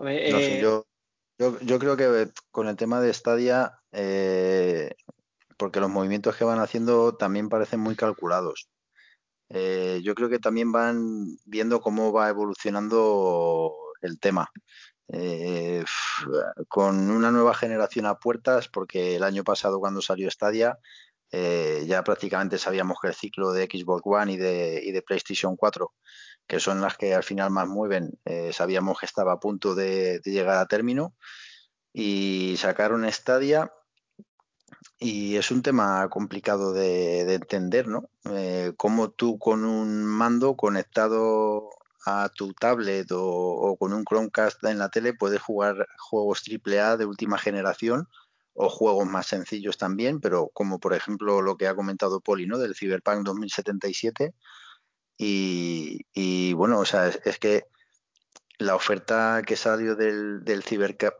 Eh, 0.00 0.60
yo, 0.60 0.86
yo, 1.62 1.78
creo 1.78 1.96
que 1.96 2.30
con 2.50 2.68
el 2.68 2.76
tema 2.76 3.00
de 3.00 3.12
Stadia, 3.12 3.80
eh, 3.92 4.94
porque 5.56 5.80
los 5.80 5.90
movimientos 5.90 6.36
que 6.36 6.44
van 6.44 6.60
haciendo 6.60 7.16
también 7.16 7.48
parecen 7.48 7.80
muy 7.80 7.96
calculados. 7.96 8.68
Eh, 9.50 10.00
yo 10.02 10.14
creo 10.14 10.28
que 10.28 10.38
también 10.38 10.72
van 10.72 11.36
viendo 11.44 11.80
cómo 11.80 12.12
va 12.12 12.28
evolucionando 12.28 13.74
el 14.02 14.18
tema. 14.18 14.50
Eh, 15.08 15.84
con 16.68 17.10
una 17.10 17.30
nueva 17.30 17.54
generación 17.54 18.06
a 18.06 18.18
puertas, 18.18 18.68
porque 18.68 19.16
el 19.16 19.22
año 19.22 19.44
pasado 19.44 19.78
cuando 19.80 20.00
salió 20.00 20.30
Stadia 20.30 20.78
ya 21.86 22.04
prácticamente 22.04 22.58
sabíamos 22.58 22.98
que 23.02 23.08
el 23.08 23.14
ciclo 23.14 23.50
de 23.52 23.64
Xbox 23.64 24.02
One 24.04 24.34
y 24.34 24.36
de, 24.36 24.80
y 24.84 24.92
de 24.92 25.02
PlayStation 25.02 25.56
4 25.56 25.92
que 26.46 26.60
son 26.60 26.80
las 26.80 26.96
que 26.96 27.14
al 27.14 27.22
final 27.22 27.50
más 27.50 27.68
mueven, 27.68 28.18
eh, 28.24 28.52
sabíamos 28.52 28.98
que 28.98 29.06
estaba 29.06 29.32
a 29.32 29.40
punto 29.40 29.74
de, 29.74 30.20
llegar 30.24 30.58
a 30.58 30.66
término 30.66 31.14
y 31.92 32.56
sacaron 32.58 33.10
Stadia 33.10 33.72
y 34.98 35.36
es 35.36 35.50
un 35.50 35.62
tema 35.62 36.08
complicado 36.08 36.72
de, 36.72 37.20
entender, 37.34 37.88
¿no? 37.88 38.10
Eh, 38.30 38.72
cómo 38.76 39.10
tú 39.10 39.38
con 39.38 39.64
un 39.64 40.04
mando 40.04 40.56
conectado 40.56 41.70
a 42.06 42.28
tu 42.28 42.52
tablet 42.52 43.08
o, 43.12 43.76
con 43.78 43.92
un 43.92 44.04
Chromecast 44.04 44.62
en 44.64 44.78
la 44.78 44.90
tele 44.90 45.14
puedes 45.14 45.40
jugar 45.40 45.88
juegos 45.98 46.42
AAA 46.46 46.98
de 46.98 47.06
última 47.06 47.38
generación 47.38 48.08
o 48.52 48.68
juegos 48.68 49.06
más 49.06 49.26
sencillos 49.26 49.78
también, 49.78 50.20
pero 50.20 50.50
como 50.52 50.78
por 50.78 50.94
ejemplo 50.94 51.42
lo 51.42 51.56
que 51.56 51.66
ha 51.66 51.74
comentado 51.74 52.20
Poli, 52.20 52.46
¿no? 52.46 52.58
Del 52.58 52.76
Cyberpunk 52.76 53.24
2077, 53.24 54.34
y, 55.16 56.52
bueno, 56.54 56.80
o 56.80 56.84
sea, 56.84 57.08
es, 57.08 57.38
que 57.38 57.66
la 58.58 58.74
oferta 58.74 59.42
que 59.46 59.56
salió 59.56 59.94
del, 59.96 60.44
del, 60.44 60.64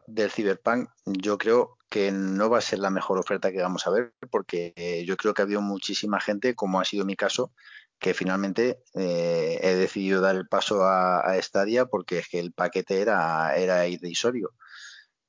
del 0.07 0.31
Cyberpunk, 0.31 0.89
yo 1.07 1.39
creo 1.39 1.79
que 1.89 2.11
no 2.11 2.51
va 2.51 2.59
a 2.59 2.61
ser 2.61 2.81
la 2.81 2.91
mejor 2.91 3.19
oferta 3.19 3.53
que 3.53 3.63
vamos 3.63 3.87
a 3.87 3.91
ver, 3.91 4.15
porque 4.31 4.73
eh, 4.77 5.05
yo 5.07 5.17
creo 5.17 5.33
que 5.33 5.43
ha 5.43 5.45
habido 5.45 5.61
muchísima 5.61 6.21
gente, 6.21 6.55
como 6.55 6.81
ha 6.81 6.85
sido 6.85 7.05
mi 7.05 7.17
caso, 7.17 7.53
que 8.01 8.15
finalmente 8.15 8.83
eh, 8.95 9.61
he 9.63 9.75
decidido 9.77 10.21
dar 10.21 10.37
el 10.37 10.49
paso 10.49 10.83
a, 10.85 11.21
a, 11.21 11.41
Stadia 11.41 11.87
porque 11.87 12.19
es 12.19 12.29
que 12.29 12.41
el 12.41 12.53
paquete 12.53 13.01
era, 13.01 13.57
era 13.57 13.87
irrisorio. 13.87 14.55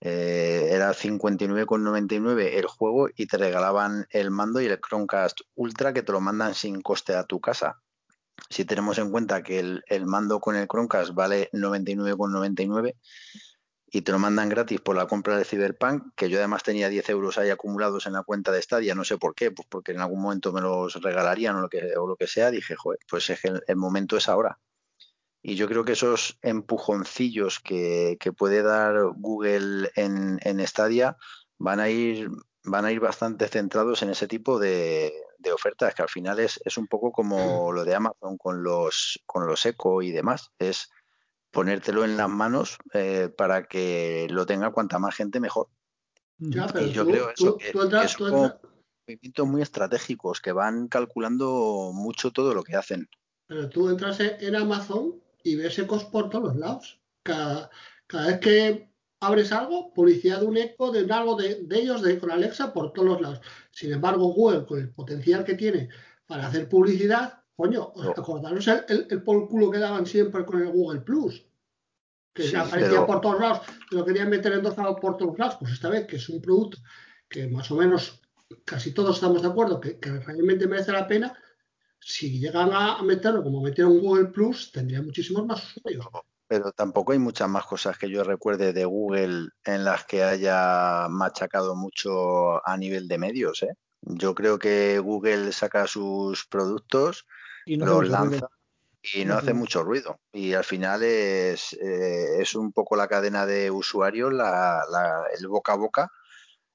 Eh, 0.01 0.69
era 0.71 0.93
59,99 0.93 2.57
el 2.57 2.65
juego 2.65 3.09
y 3.15 3.27
te 3.27 3.37
regalaban 3.37 4.07
el 4.09 4.29
mando 4.29 4.59
y 4.59 4.65
el 4.65 4.79
Chromecast 4.79 5.41
Ultra 5.55 5.93
que 5.93 6.03
te 6.03 6.11
lo 6.11 6.19
mandan 6.19 6.53
sin 6.53 6.81
coste 6.81 7.15
a 7.15 7.23
tu 7.23 7.39
casa 7.39 7.81
si 8.49 8.65
tenemos 8.65 8.97
en 8.97 9.11
cuenta 9.11 9.43
que 9.43 9.59
el, 9.59 10.05
mando 10.05 10.39
con 10.39 10.55
el 10.55 10.67
Chromecast 10.67 11.13
vale 11.13 11.49
99,99 11.51 12.95
y 13.87 14.01
te 14.01 14.11
lo 14.11 14.19
mandan 14.19 14.49
gratis 14.49 14.81
por 14.81 14.95
la 14.95 15.07
compra 15.07 15.37
de 15.37 15.45
Cyberpunk, 15.45 16.13
que 16.15 16.29
yo 16.29 16.37
además 16.37 16.63
tenía 16.63 16.89
10 16.89 17.09
euros 17.09 17.37
ahí 17.37 17.49
acumulados 17.49 18.07
en 18.07 18.13
la 18.13 18.23
cuenta 18.23 18.51
de 18.51 18.61
Stadia, 18.61 18.93
no 18.93 19.05
sé 19.05 19.17
por 19.17 19.35
qué, 19.35 19.51
pues 19.51 19.67
porque 19.69 19.93
en 19.93 20.01
algún 20.01 20.21
momento 20.21 20.51
me 20.51 20.61
los 20.61 21.01
regalarían 21.01 21.55
o 21.55 21.61
lo 21.61 21.69
que, 21.69 21.95
o 21.97 22.07
lo 22.07 22.15
que 22.15 22.27
sea, 22.27 22.51
dije, 22.51 22.75
joder, 22.75 22.99
pues 23.09 23.29
es 23.29 23.39
que 23.39 23.53
el, 23.65 23.75
momento 23.77 24.17
es 24.17 24.27
ahora. 24.27 24.59
Y 25.41 25.55
yo 25.55 25.67
creo 25.67 25.85
que 25.85 25.93
esos 25.93 26.37
empujoncillos 26.41 27.59
que, 27.59 28.17
puede 28.37 28.63
dar 28.63 28.95
Google 29.15 29.91
en, 29.95 30.39
en 30.41 30.65
Stadia 30.67 31.17
van 31.57 31.79
a 31.79 31.89
ir 31.89 32.29
van 32.65 32.85
a 32.85 32.91
ir 32.91 32.99
bastante 32.99 33.47
centrados 33.47 34.01
en 34.01 34.09
ese 34.09 34.27
tipo 34.27 34.59
de, 34.59 35.13
de 35.49 35.53
ofertas, 35.53 35.93
que 35.93 36.01
al 36.01 36.09
final 36.09 36.39
es, 36.39 36.59
es 36.65 36.77
un 36.77 36.87
poco 36.87 37.11
como 37.11 37.71
lo 37.71 37.85
de 37.85 37.95
Amazon 37.95 38.37
con 38.37 38.63
los, 38.63 39.21
con 39.25 39.47
los 39.47 39.65
eco 39.65 40.01
y 40.01 40.11
demás. 40.11 40.51
Es 40.59 40.89
ponértelo 41.51 42.03
en 42.03 42.17
las 42.17 42.29
manos 42.29 42.77
eh, 42.93 43.29
para 43.35 43.67
que 43.67 44.27
lo 44.29 44.45
tenga 44.45 44.71
cuanta 44.71 44.99
más 44.99 45.15
gente 45.15 45.39
mejor. 45.39 45.69
y 46.37 46.51
yo 46.91 47.05
creo 47.05 47.29
eso, 47.29 47.57
que, 47.57 47.71
son 48.07 48.53
movimientos 49.07 49.47
muy 49.47 49.61
estratégicos 49.61 50.41
que 50.41 50.51
van 50.51 50.87
calculando 50.87 51.91
mucho 51.93 52.31
todo 52.31 52.53
lo 52.53 52.63
que 52.63 52.75
hacen. 52.75 53.07
Pero 53.47 53.69
tú 53.69 53.89
entras 53.89 54.19
en 54.19 54.55
Amazon 54.55 55.21
y 55.43 55.55
ves 55.55 55.77
ecos 55.79 56.03
por 56.05 56.29
todos 56.29 56.45
los 56.45 56.55
lados. 56.57 56.99
Cada, 57.23 57.69
cada 58.07 58.27
vez 58.27 58.39
que 58.39 58.89
abres 59.19 59.51
algo, 59.51 59.93
publicidad 59.93 60.41
de 60.41 60.45
un 60.45 60.57
eco, 60.57 60.91
de 60.91 61.11
algo 61.13 61.35
de, 61.35 61.65
ellos, 61.71 62.01
de 62.01 62.19
con 62.19 62.31
Alexa, 62.31 62.73
por 62.73 62.93
todos 62.93 63.07
los 63.07 63.21
lados. 63.21 63.41
Sin 63.75 63.91
embargo, 63.91 64.27
Google, 64.27 64.65
con 64.65 64.79
el 64.79 64.89
potencial 64.89 65.43
que 65.43 65.55
tiene 65.55 65.89
para 66.25 66.47
hacer 66.47 66.69
publicidad, 66.69 67.43
coño, 67.57 67.91
acordaros 68.15 68.65
el, 68.69 69.05
el, 69.09 69.21
culo 69.21 69.69
que 69.69 69.79
daban 69.79 70.05
siempre 70.05 70.45
con 70.45 70.61
el 70.61 70.69
Google 70.69 71.01
Plus, 71.01 71.45
que 72.33 72.55
aparecía 72.55 73.05
por 73.05 73.19
todos 73.19 73.37
lados, 73.37 73.67
lo 73.91 74.05
querían 74.05 74.29
meter 74.29 74.53
en 74.53 74.63
dos 74.63 74.75
por 74.75 75.17
todos 75.17 75.37
lados. 75.37 75.57
Pues 75.59 75.73
esta 75.73 75.89
vez, 75.89 76.07
que 76.07 76.15
es 76.15 76.29
un 76.29 76.41
producto 76.41 76.77
que 77.27 77.49
más 77.49 77.69
o 77.69 77.75
menos 77.75 78.21
casi 78.63 78.93
todos 78.93 79.15
estamos 79.15 79.41
de 79.41 79.49
acuerdo 79.49 79.81
que, 79.81 79.99
realmente 80.01 80.67
merece 80.67 80.93
la 80.93 81.05
pena, 81.05 81.37
si 81.99 82.39
llegan 82.39 82.69
a, 82.71 83.03
meterlo 83.03 83.43
como 83.43 83.61
metieron 83.61 83.99
Google 83.99 84.29
Plus, 84.29 84.71
tendría 84.71 85.01
muchísimos 85.01 85.45
más 85.45 85.75
usuarios. 85.75 86.05
Pero 86.47 86.71
tampoco 86.71 87.11
hay 87.13 87.19
muchas 87.19 87.49
más 87.49 87.65
cosas 87.65 87.97
que 87.97 88.09
yo 88.09 88.23
recuerde 88.23 88.73
de 88.73 88.85
Google 88.85 89.49
en 89.63 89.85
las 89.85 90.05
que 90.05 90.23
haya 90.23 91.07
machacado 91.09 91.75
mucho 91.75 92.65
a 92.67 92.77
nivel 92.77 93.07
de 93.07 93.17
medios. 93.17 93.63
¿eh? 93.63 93.73
Yo 94.01 94.35
creo 94.35 94.59
que 94.59 94.99
Google 94.99 95.51
saca 95.51 95.87
sus 95.87 96.45
productos, 96.47 97.25
Y 97.65 97.77
no 97.77 97.85
los 97.85 97.99
ruido. 98.01 98.11
lanza 98.11 98.47
y 99.01 99.25
No 99.25 99.35
hace 99.37 99.53
mucho 99.53 99.83
ruido. 99.83 100.19
Y 100.33 100.53
al 100.53 100.63
final 100.63 101.03
es, 101.03 101.73
eh, 101.73 102.41
es 102.41 102.55
un 102.55 102.71
poco 102.73 102.95
la 102.95 103.07
cadena 103.07 103.45
de 103.45 103.71
usuarios, 103.71 104.33
la, 104.33 104.81
la- 104.91 105.25
el 105.39 105.47
boca 105.47 105.73
a 105.73 105.77
boca, 105.77 106.11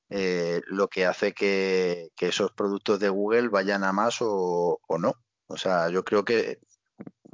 eh, 0.08 0.60
lo 0.66 0.88
que 0.88 1.06
hace 1.06 1.32
que, 1.32 2.10
que 2.16 2.28
esos 2.28 2.52
productos 2.52 2.98
de 3.00 3.08
Google 3.08 3.48
vayan 3.48 3.84
a 3.84 3.92
más 3.92 4.18
o, 4.22 4.80
o 4.86 4.98
no. 4.98 5.14
O 5.48 5.56
sea, 5.56 5.88
yo 5.90 6.04
creo 6.04 6.24
que 6.24 6.58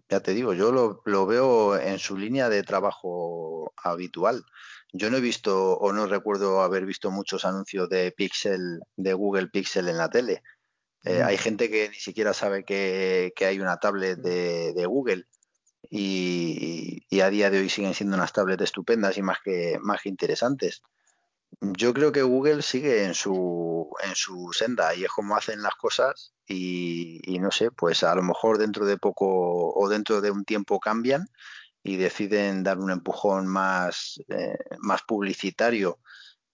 ya 0.09 0.21
te 0.21 0.33
digo, 0.35 0.55
yo 0.55 0.73
lo, 0.73 1.03
lo 1.05 1.27
veo 1.27 1.79
en 1.79 1.99
su 1.99 2.16
línea 2.16 2.49
de 2.49 2.62
trabajo 2.62 3.73
habitual. 3.77 4.45
Yo 4.92 5.11
no 5.11 5.16
he 5.16 5.21
visto 5.21 5.77
o 5.79 5.92
no 5.92 6.07
recuerdo 6.07 6.62
haber 6.62 6.87
visto 6.87 7.11
muchos 7.11 7.45
anuncios 7.45 7.88
de 7.88 8.12
Pixel, 8.12 8.81
de 8.97 9.14
Google 9.14 9.49
Pixel 9.49 9.88
en 9.88 9.99
la 9.99 10.09
tele. 10.09 10.42
Eh, 11.05 11.23
hay 11.23 11.38
gente 11.38 11.71
que 11.71 11.88
ni 11.88 11.97
siquiera 11.97 12.33
sabe 12.33 12.64
que, 12.64 13.33
que 13.37 13.47
hay 13.47 13.61
una 13.61 13.79
tablet 13.79 14.19
de, 14.19 14.73
de 14.75 14.87
Google 14.87 15.27
y, 15.90 17.05
y 17.09 17.21
a 17.21 17.31
día 17.31 17.51
de 17.51 17.59
hoy 17.59 17.69
siguen 17.69 17.95
siendo 17.95 18.16
unas 18.16 18.33
tablets 18.33 18.62
estupendas 18.62 19.16
y 19.19 19.23
más 19.23 19.38
que, 19.45 19.79
más 19.81 20.03
que 20.03 20.09
interesantes. 20.09 20.83
Yo 21.61 21.94
creo 21.94 22.12
que 22.12 22.22
Google 22.22 22.62
sigue 22.62 23.04
en 23.04 23.14
su, 23.14 23.88
en 24.04 24.14
su 24.14 24.52
senda 24.52 24.94
y 24.94 25.04
es 25.04 25.11
como 25.11 25.37
hacen 25.37 25.62
las 25.62 25.74
cosas 25.74 26.35
y, 26.46 27.20
no 27.40 27.50
sé, 27.50 27.70
pues 27.70 28.02
a 28.02 28.14
lo 28.14 28.22
mejor 28.22 28.59
dentro 28.59 28.87
de 28.87 28.98
poco 28.98 29.72
o 29.74 29.88
dentro 29.88 30.20
de 30.20 30.30
un 30.30 30.44
tiempo 30.44 30.78
cambian 30.80 31.28
y 31.82 31.96
deciden 31.96 32.62
dar 32.62 32.78
un 32.78 32.90
empujón 32.90 33.46
más, 33.46 34.20
eh, 34.28 34.59
más 34.78 35.02
publicitario 35.02 35.98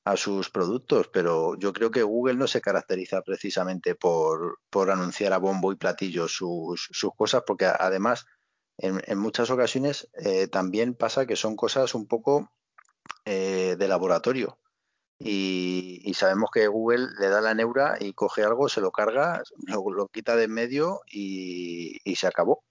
a 0.05 0.17
sus 0.17 0.51
productos, 0.51 1.09
pero 1.13 1.57
yo 1.59 1.73
creo 1.73 1.91
que 1.91 2.03
Google 2.03 2.35
no 2.35 2.47
se 2.47 2.61
caracteriza 2.61 3.23
precisamente 3.23 3.95
por, 3.95 4.59
por 4.71 4.91
anunciar 4.91 5.33
a 5.33 5.39
bombo 5.39 5.73
y 5.73 5.77
platillo 5.77 6.29
sus, 6.29 6.89
sus 6.93 7.15
cosas, 7.15 7.43
porque 7.47 7.67
además 7.67 8.27
en, 8.79 9.01
en 9.07 9.19
muchas 9.19 9.51
ocasiones 9.51 10.09
eh, 10.15 10.49
también 10.49 10.95
pasa 10.95 11.27
que 11.27 11.37
son 11.37 11.57
cosas 11.57 11.95
un 11.95 12.07
poco 12.07 12.51
eh, 13.25 13.77
de 13.79 13.89
laboratorio. 13.89 14.59
Y, 15.25 16.01
y 16.05 16.15
sabemos 16.15 16.51
que 16.53 16.67
Google 16.67 17.09
le 17.19 17.29
da 17.29 17.41
la 17.41 17.55
neura 17.55 17.97
y 18.01 18.13
coge 18.13 18.43
algo, 18.43 18.69
se 18.69 18.81
lo 18.81 18.91
carga, 18.91 19.43
lo, 19.67 19.91
lo 19.91 20.09
quita 20.09 20.37
de 20.37 20.45
en 20.45 20.53
medio 20.53 21.01
y, 21.07 21.99
y 22.05 22.17
se 22.17 22.27
acabó. 22.27 22.65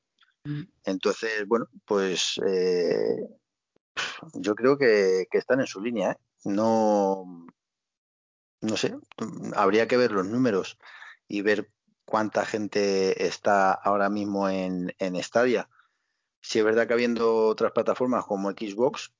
Mm. 0.43 0.63
Entonces, 0.83 1.47
bueno, 1.47 1.67
pues 1.85 2.39
eh, 2.45 3.27
yo 4.33 4.55
creo 4.55 4.77
que, 4.77 5.27
que 5.31 5.37
están 5.37 5.59
en 5.61 5.67
su 5.67 5.81
línea. 5.81 6.11
¿eh? 6.11 6.17
No, 6.43 7.47
no 8.61 8.77
sé, 8.77 8.95
habría 9.55 9.87
que 9.87 9.97
ver 9.97 10.11
los 10.11 10.25
números 10.25 10.77
y 11.27 11.41
ver 11.41 11.71
cuánta 12.05 12.45
gente 12.45 13.25
está 13.25 13.71
ahora 13.71 14.09
mismo 14.09 14.49
en, 14.49 14.93
en 14.99 15.21
Stadia. 15.23 15.69
Si 16.41 16.59
es 16.59 16.65
verdad 16.65 16.87
que 16.87 16.93
habiendo 16.93 17.45
otras 17.47 17.71
plataformas 17.71 18.25
como 18.25 18.51
Xbox, 18.51 19.13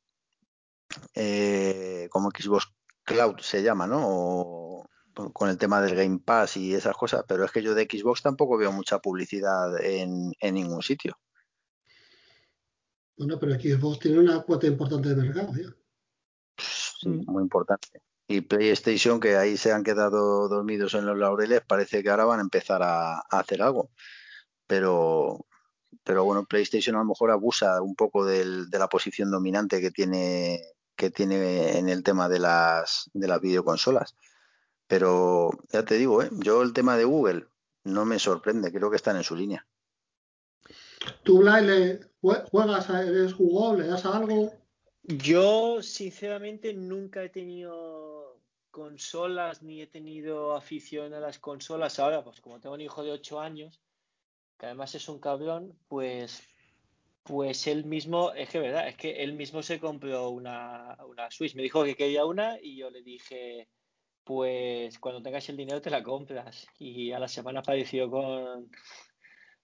eh, 1.14 2.10
como 2.12 2.32
Xbox 2.32 2.72
Cloud 3.04 3.40
se 3.40 3.64
llama, 3.64 3.88
¿no? 3.88 4.02
O, 4.04 4.90
con 5.34 5.50
el 5.50 5.58
tema 5.58 5.82
del 5.82 5.96
Game 5.96 6.20
Pass 6.20 6.58
y 6.58 6.74
esas 6.74 6.96
cosas, 6.96 7.26
pero 7.28 7.44
es 7.44 7.52
que 7.52 7.62
yo 7.62 7.76
de 7.76 7.84
Xbox 7.84 8.22
tampoco 8.22 8.58
veo 8.58 8.72
mucha 8.72 9.00
publicidad 9.00 9.84
en, 9.84 10.34
en 10.40 10.54
ningún 10.54 10.82
sitio. 10.82 11.20
Bueno, 13.18 13.38
pero 13.40 13.54
Xbox 13.54 14.00
tiene 14.00 14.20
una 14.20 14.42
cuota 14.42 14.68
importante 14.68 15.10
de 15.10 15.16
mercado, 15.16 15.54
¿eh? 15.56 15.66
Sí, 16.58 17.10
muy 17.10 17.44
importante. 17.44 18.02
Y 18.28 18.42
PlayStation, 18.42 19.20
que 19.20 19.36
ahí 19.36 19.58
se 19.58 19.74
han 19.74 19.84
quedado 19.84 20.48
dormidos 20.48 20.94
en 20.94 21.06
los 21.06 21.18
laureles, 21.18 21.62
parece 21.68 22.02
que 22.02 22.10
ahora 22.10 22.26
van 22.26 22.40
a 22.40 22.44
empezar 22.44 22.82
a, 22.82 23.18
a 23.18 23.24
hacer 23.30 23.62
algo. 23.62 23.92
Pero, 24.66 25.46
pero 26.04 26.24
bueno, 26.24 26.46
PlayStation 26.46 26.96
a 26.96 27.00
lo 27.00 27.06
mejor 27.06 27.32
abusa 27.32 27.82
un 27.82 27.96
poco 27.96 28.26
del- 28.26 28.70
de 28.70 28.80
la 28.80 28.88
posición 28.88 29.30
dominante 29.30 29.82
que 29.82 29.92
tiene, 29.92 30.62
que 31.02 31.10
tiene 31.10 31.80
en 31.80 31.90
el 31.90 32.04
tema 32.04 32.30
de 32.30 32.38
las, 32.38 33.10
de 33.16 33.28
las 33.28 33.42
videoconsolas. 33.42 34.16
Pero 34.86 35.50
ya 35.72 35.84
te 35.84 35.96
digo, 35.96 36.22
¿eh? 36.22 36.30
yo 36.32 36.62
el 36.62 36.74
tema 36.74 36.96
de 36.96 37.06
Google 37.06 37.48
no 37.84 38.06
me 38.06 38.20
sorprende, 38.20 38.72
creo 38.72 38.92
que 38.92 38.98
están 38.98 39.16
en 39.16 39.24
su 39.24 39.36
línea. 39.36 39.66
¿Tú, 41.24 41.40
Blay, 41.40 41.66
le 41.66 42.00
jue- 42.22 42.48
juegas, 42.52 42.92
a- 42.92 43.02
eres 43.02 43.34
jugón, 43.34 43.80
le 43.80 43.88
das 43.88 44.06
a 44.06 44.16
algo? 44.16 44.54
Yo, 45.02 45.82
sinceramente, 45.82 46.76
nunca 46.76 47.24
he 47.24 47.30
tenido 47.30 48.40
consolas 48.70 49.64
ni 49.64 49.82
he 49.82 49.88
tenido 49.88 50.56
afición 50.56 51.16
a 51.16 51.20
las 51.20 51.40
consolas. 51.40 51.98
Ahora, 51.98 52.24
pues 52.24 52.42
como 52.42 52.60
tengo 52.60 52.76
un 52.76 52.82
hijo 52.82 53.02
de 53.04 53.12
8 53.12 53.40
años, 53.42 53.82
que 54.60 54.68
además 54.68 54.94
es 54.94 55.10
un 55.10 55.20
cabrón, 55.20 55.76
pues, 55.88 56.44
pues 57.24 57.68
él 57.68 57.86
mismo, 57.86 58.34
es 58.34 58.50
que 58.50 58.60
verdad, 58.60 58.88
es 58.88 58.96
que 58.98 59.24
él 59.24 59.34
mismo 59.34 59.62
se 59.64 59.80
compró 59.80 60.30
una, 60.30 60.98
una 61.08 61.30
Switch. 61.32 61.56
Me 61.56 61.64
dijo 61.64 61.84
que 61.84 61.96
quería 61.96 62.26
una 62.26 62.58
y 62.62 62.78
yo 62.78 62.90
le 62.90 63.02
dije, 63.04 63.70
pues 64.24 65.00
cuando 65.00 65.22
tengas 65.22 65.48
el 65.50 65.58
dinero 65.58 65.82
te 65.82 65.90
la 65.90 66.04
compras. 66.04 66.68
Y 66.80 67.12
a 67.12 67.20
la 67.20 67.28
semana 67.28 67.60
apareció 67.62 68.10
con, 68.10 68.72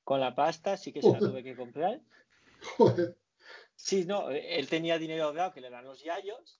con 0.03 0.19
la 0.19 0.35
pasta, 0.35 0.73
así 0.73 0.91
que 0.93 1.01
se 1.01 1.11
la 1.11 1.19
tuve 1.19 1.43
que 1.43 1.55
comprar. 1.55 2.01
Joder, 2.77 3.17
Sí, 3.77 4.05
no, 4.05 4.31
él 4.31 4.67
tenía 4.67 4.97
dinero 4.97 5.25
ahorrado 5.25 5.53
que 5.53 5.61
le 5.61 5.69
dan 5.69 5.85
los 5.85 6.03
yayos 6.03 6.59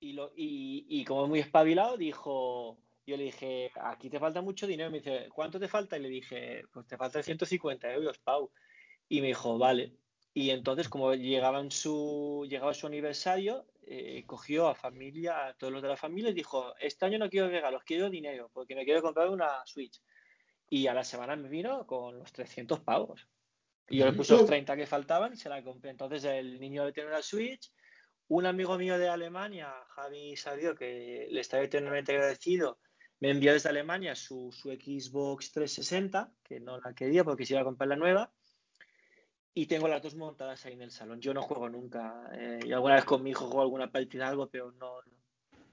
y, 0.00 0.12
lo, 0.14 0.32
y, 0.34 0.84
y 0.88 1.04
como 1.04 1.22
es 1.24 1.28
muy 1.28 1.38
espabilado, 1.38 1.96
dijo, 1.96 2.78
yo 3.06 3.16
le 3.16 3.24
dije, 3.24 3.70
aquí 3.80 4.10
te 4.10 4.18
falta 4.18 4.42
mucho 4.42 4.66
dinero. 4.66 4.90
Me 4.90 4.98
dice, 4.98 5.28
¿cuánto 5.32 5.60
te 5.60 5.68
falta? 5.68 5.96
Y 5.96 6.02
le 6.02 6.08
dije, 6.08 6.64
pues 6.72 6.86
te 6.88 6.96
faltan 6.96 7.22
150 7.22 7.92
euros, 7.92 8.18
Pau. 8.18 8.50
Y 9.08 9.20
me 9.20 9.28
dijo, 9.28 9.56
vale. 9.58 9.94
Y 10.36 10.50
entonces, 10.50 10.90
como 10.90 11.14
llegaba, 11.14 11.60
en 11.60 11.70
su, 11.70 12.46
llegaba 12.46 12.74
su 12.74 12.86
aniversario, 12.86 13.64
eh, 13.86 14.22
cogió 14.26 14.68
a 14.68 14.74
familia, 14.74 15.46
a 15.46 15.54
todos 15.54 15.72
los 15.72 15.80
de 15.80 15.88
la 15.88 15.96
familia 15.96 16.28
y 16.28 16.34
dijo, 16.34 16.74
este 16.78 17.06
año 17.06 17.18
no 17.18 17.30
quiero 17.30 17.48
regalos, 17.48 17.82
quiero 17.84 18.10
dinero, 18.10 18.50
porque 18.52 18.74
me 18.74 18.84
quiero 18.84 19.00
comprar 19.00 19.30
una 19.30 19.64
Switch. 19.64 19.98
Y 20.68 20.88
a 20.88 20.92
la 20.92 21.04
semana 21.04 21.36
me 21.36 21.48
vino 21.48 21.86
con 21.86 22.18
los 22.18 22.34
300 22.34 22.80
pavos. 22.80 23.26
Y 23.88 23.96
yo 23.96 24.04
le 24.04 24.12
puse 24.12 24.34
los 24.34 24.44
30 24.44 24.76
que 24.76 24.86
faltaban 24.86 25.32
y 25.32 25.36
se 25.38 25.48
la 25.48 25.64
compré. 25.64 25.92
Entonces 25.92 26.22
el 26.24 26.60
niño 26.60 26.92
tiene 26.92 27.08
una 27.08 27.22
Switch. 27.22 27.72
Un 28.28 28.44
amigo 28.44 28.76
mío 28.76 28.98
de 28.98 29.08
Alemania, 29.08 29.72
Javi 29.94 30.36
Sabio, 30.36 30.74
que 30.74 31.28
le 31.30 31.40
está 31.40 31.62
eternamente 31.62 32.12
agradecido, 32.12 32.78
me 33.20 33.30
envió 33.30 33.54
desde 33.54 33.70
Alemania 33.70 34.14
su, 34.14 34.52
su 34.52 34.68
Xbox 34.68 35.52
360, 35.52 36.30
que 36.44 36.60
no 36.60 36.78
la 36.78 36.92
quería 36.92 37.24
porque 37.24 37.46
se 37.46 37.54
iba 37.54 37.62
a 37.62 37.64
comprar 37.64 37.88
la 37.88 37.96
nueva. 37.96 38.30
Y 39.58 39.64
tengo 39.64 39.88
las 39.88 40.02
dos 40.02 40.14
montadas 40.14 40.66
ahí 40.66 40.74
en 40.74 40.82
el 40.82 40.90
salón. 40.90 41.18
Yo 41.18 41.32
no 41.32 41.40
juego 41.40 41.70
nunca. 41.70 42.28
Eh, 42.34 42.60
y 42.66 42.72
alguna 42.72 42.96
vez 42.96 43.06
con 43.06 43.22
mi 43.22 43.30
hijo 43.30 43.46
juego 43.46 43.62
alguna 43.62 43.90
partida, 43.90 44.28
algo, 44.28 44.50
pero 44.50 44.70
no. 44.72 44.96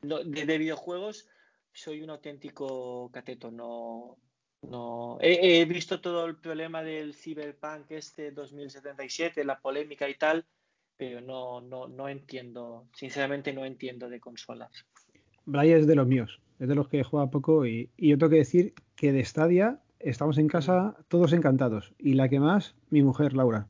no. 0.04 0.24
De, 0.24 0.46
de, 0.46 0.58
videojuegos 0.58 1.28
soy 1.74 2.02
un 2.02 2.10
auténtico 2.10 3.12
cateto. 3.12 3.52
No. 3.52 4.16
no. 4.62 5.18
He, 5.20 5.60
he, 5.60 5.66
visto 5.66 6.00
todo 6.00 6.26
el 6.28 6.38
problema 6.38 6.82
del 6.82 7.14
Cyberpunk 7.14 7.92
este 7.92 8.32
2077, 8.32 9.44
la 9.44 9.60
polémica 9.60 10.08
y 10.08 10.16
tal, 10.16 10.46
pero 10.96 11.20
no, 11.20 11.60
no, 11.60 11.90
no 11.90 12.08
entiendo. 12.08 12.88
Sinceramente, 12.94 13.52
no 13.52 13.66
entiendo 13.66 14.08
de 14.08 14.22
consolas. 14.22 14.86
Bray 15.44 15.74
es 15.74 15.88
de 15.88 15.96
los 15.96 16.08
míos, 16.08 16.40
es 16.58 16.70
de 16.70 16.76
los 16.76 16.88
que 16.88 17.04
juega 17.04 17.30
poco 17.30 17.66
y, 17.66 17.90
y 17.98 18.12
yo 18.12 18.18
tengo 18.18 18.30
que 18.30 18.38
decir 18.38 18.74
que 18.96 19.12
de 19.12 19.26
Stadia 19.26 19.82
estamos 20.00 20.38
en 20.38 20.48
casa 20.48 20.96
todos 21.10 21.34
encantados. 21.34 21.94
Y 21.98 22.14
la 22.14 22.30
que 22.30 22.40
más, 22.40 22.76
mi 22.90 23.04
mujer, 23.04 23.34
Laura. 23.34 23.68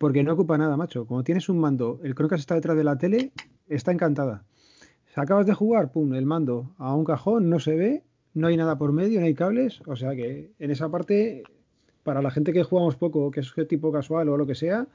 Porque 0.00 0.22
no 0.22 0.32
ocupa 0.32 0.56
nada, 0.56 0.78
macho. 0.78 1.04
Como 1.04 1.22
tienes 1.24 1.50
un 1.50 1.58
mando, 1.58 2.00
el 2.02 2.14
Chromecast 2.14 2.40
está 2.40 2.54
detrás 2.54 2.74
de 2.74 2.84
la 2.84 2.96
tele, 2.96 3.32
está 3.68 3.92
encantada. 3.92 4.44
Si 5.12 5.20
acabas 5.20 5.44
de 5.44 5.52
jugar, 5.52 5.92
pum, 5.92 6.14
el 6.14 6.24
mando 6.24 6.74
a 6.78 6.94
un 6.94 7.04
cajón, 7.04 7.50
no 7.50 7.60
se 7.60 7.74
ve, 7.74 8.02
no 8.32 8.46
hay 8.46 8.56
nada 8.56 8.78
por 8.78 8.92
medio, 8.92 9.20
no 9.20 9.26
hay 9.26 9.34
cables. 9.34 9.82
O 9.84 9.96
sea 9.96 10.16
que 10.16 10.52
en 10.58 10.70
esa 10.70 10.88
parte, 10.88 11.42
para 12.02 12.22
la 12.22 12.30
gente 12.30 12.54
que 12.54 12.62
jugamos 12.62 12.96
poco, 12.96 13.30
que 13.30 13.40
es 13.40 13.52
tipo 13.68 13.92
casual 13.92 14.30
o 14.30 14.38
lo 14.38 14.46
que 14.46 14.54
sea, 14.54 14.86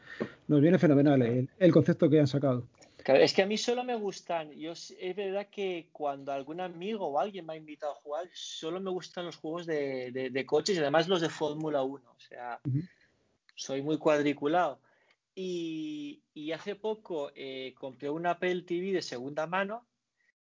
nos 0.47 0.59
viene 0.59 0.79
fenomenal 0.79 1.21
el, 1.21 1.51
el 1.59 1.71
concepto 1.71 2.09
que 2.09 2.19
han 2.19 2.25
sacado. 2.25 2.65
Claro, 3.03 3.19
es 3.19 3.31
que 3.31 3.43
a 3.43 3.45
mí 3.45 3.59
solo 3.59 3.83
me 3.83 3.95
gustan. 3.95 4.53
Yo 4.53 4.71
es 4.71 5.15
verdad 5.15 5.49
que 5.51 5.89
cuando 5.91 6.31
algún 6.31 6.61
amigo 6.61 7.05
o 7.05 7.19
alguien 7.19 7.45
me 7.45 7.53
ha 7.53 7.57
invitado 7.57 7.91
a 7.91 7.95
jugar, 7.97 8.27
solo 8.33 8.79
me 8.79 8.89
gustan 8.89 9.27
los 9.27 9.35
juegos 9.35 9.67
de, 9.67 10.09
de, 10.11 10.31
de 10.31 10.45
coches 10.47 10.75
y 10.75 10.79
además 10.79 11.07
los 11.07 11.21
de 11.21 11.29
Fórmula 11.29 11.83
1. 11.83 12.03
O 12.03 12.19
sea, 12.19 12.59
uh 12.65 12.69
-huh. 12.69 12.89
soy 13.53 13.83
muy 13.83 13.99
cuadriculado. 13.99 14.79
Y, 15.36 16.24
y 16.34 16.54
hace 16.54 16.76
poco 16.76 17.32
eh, 17.36 17.74
compré 17.78 18.10
un 18.10 18.26
Apple 18.26 18.62
TV 18.62 18.93
de 18.93 19.02
segunda 19.02 19.48
mano 19.48 19.86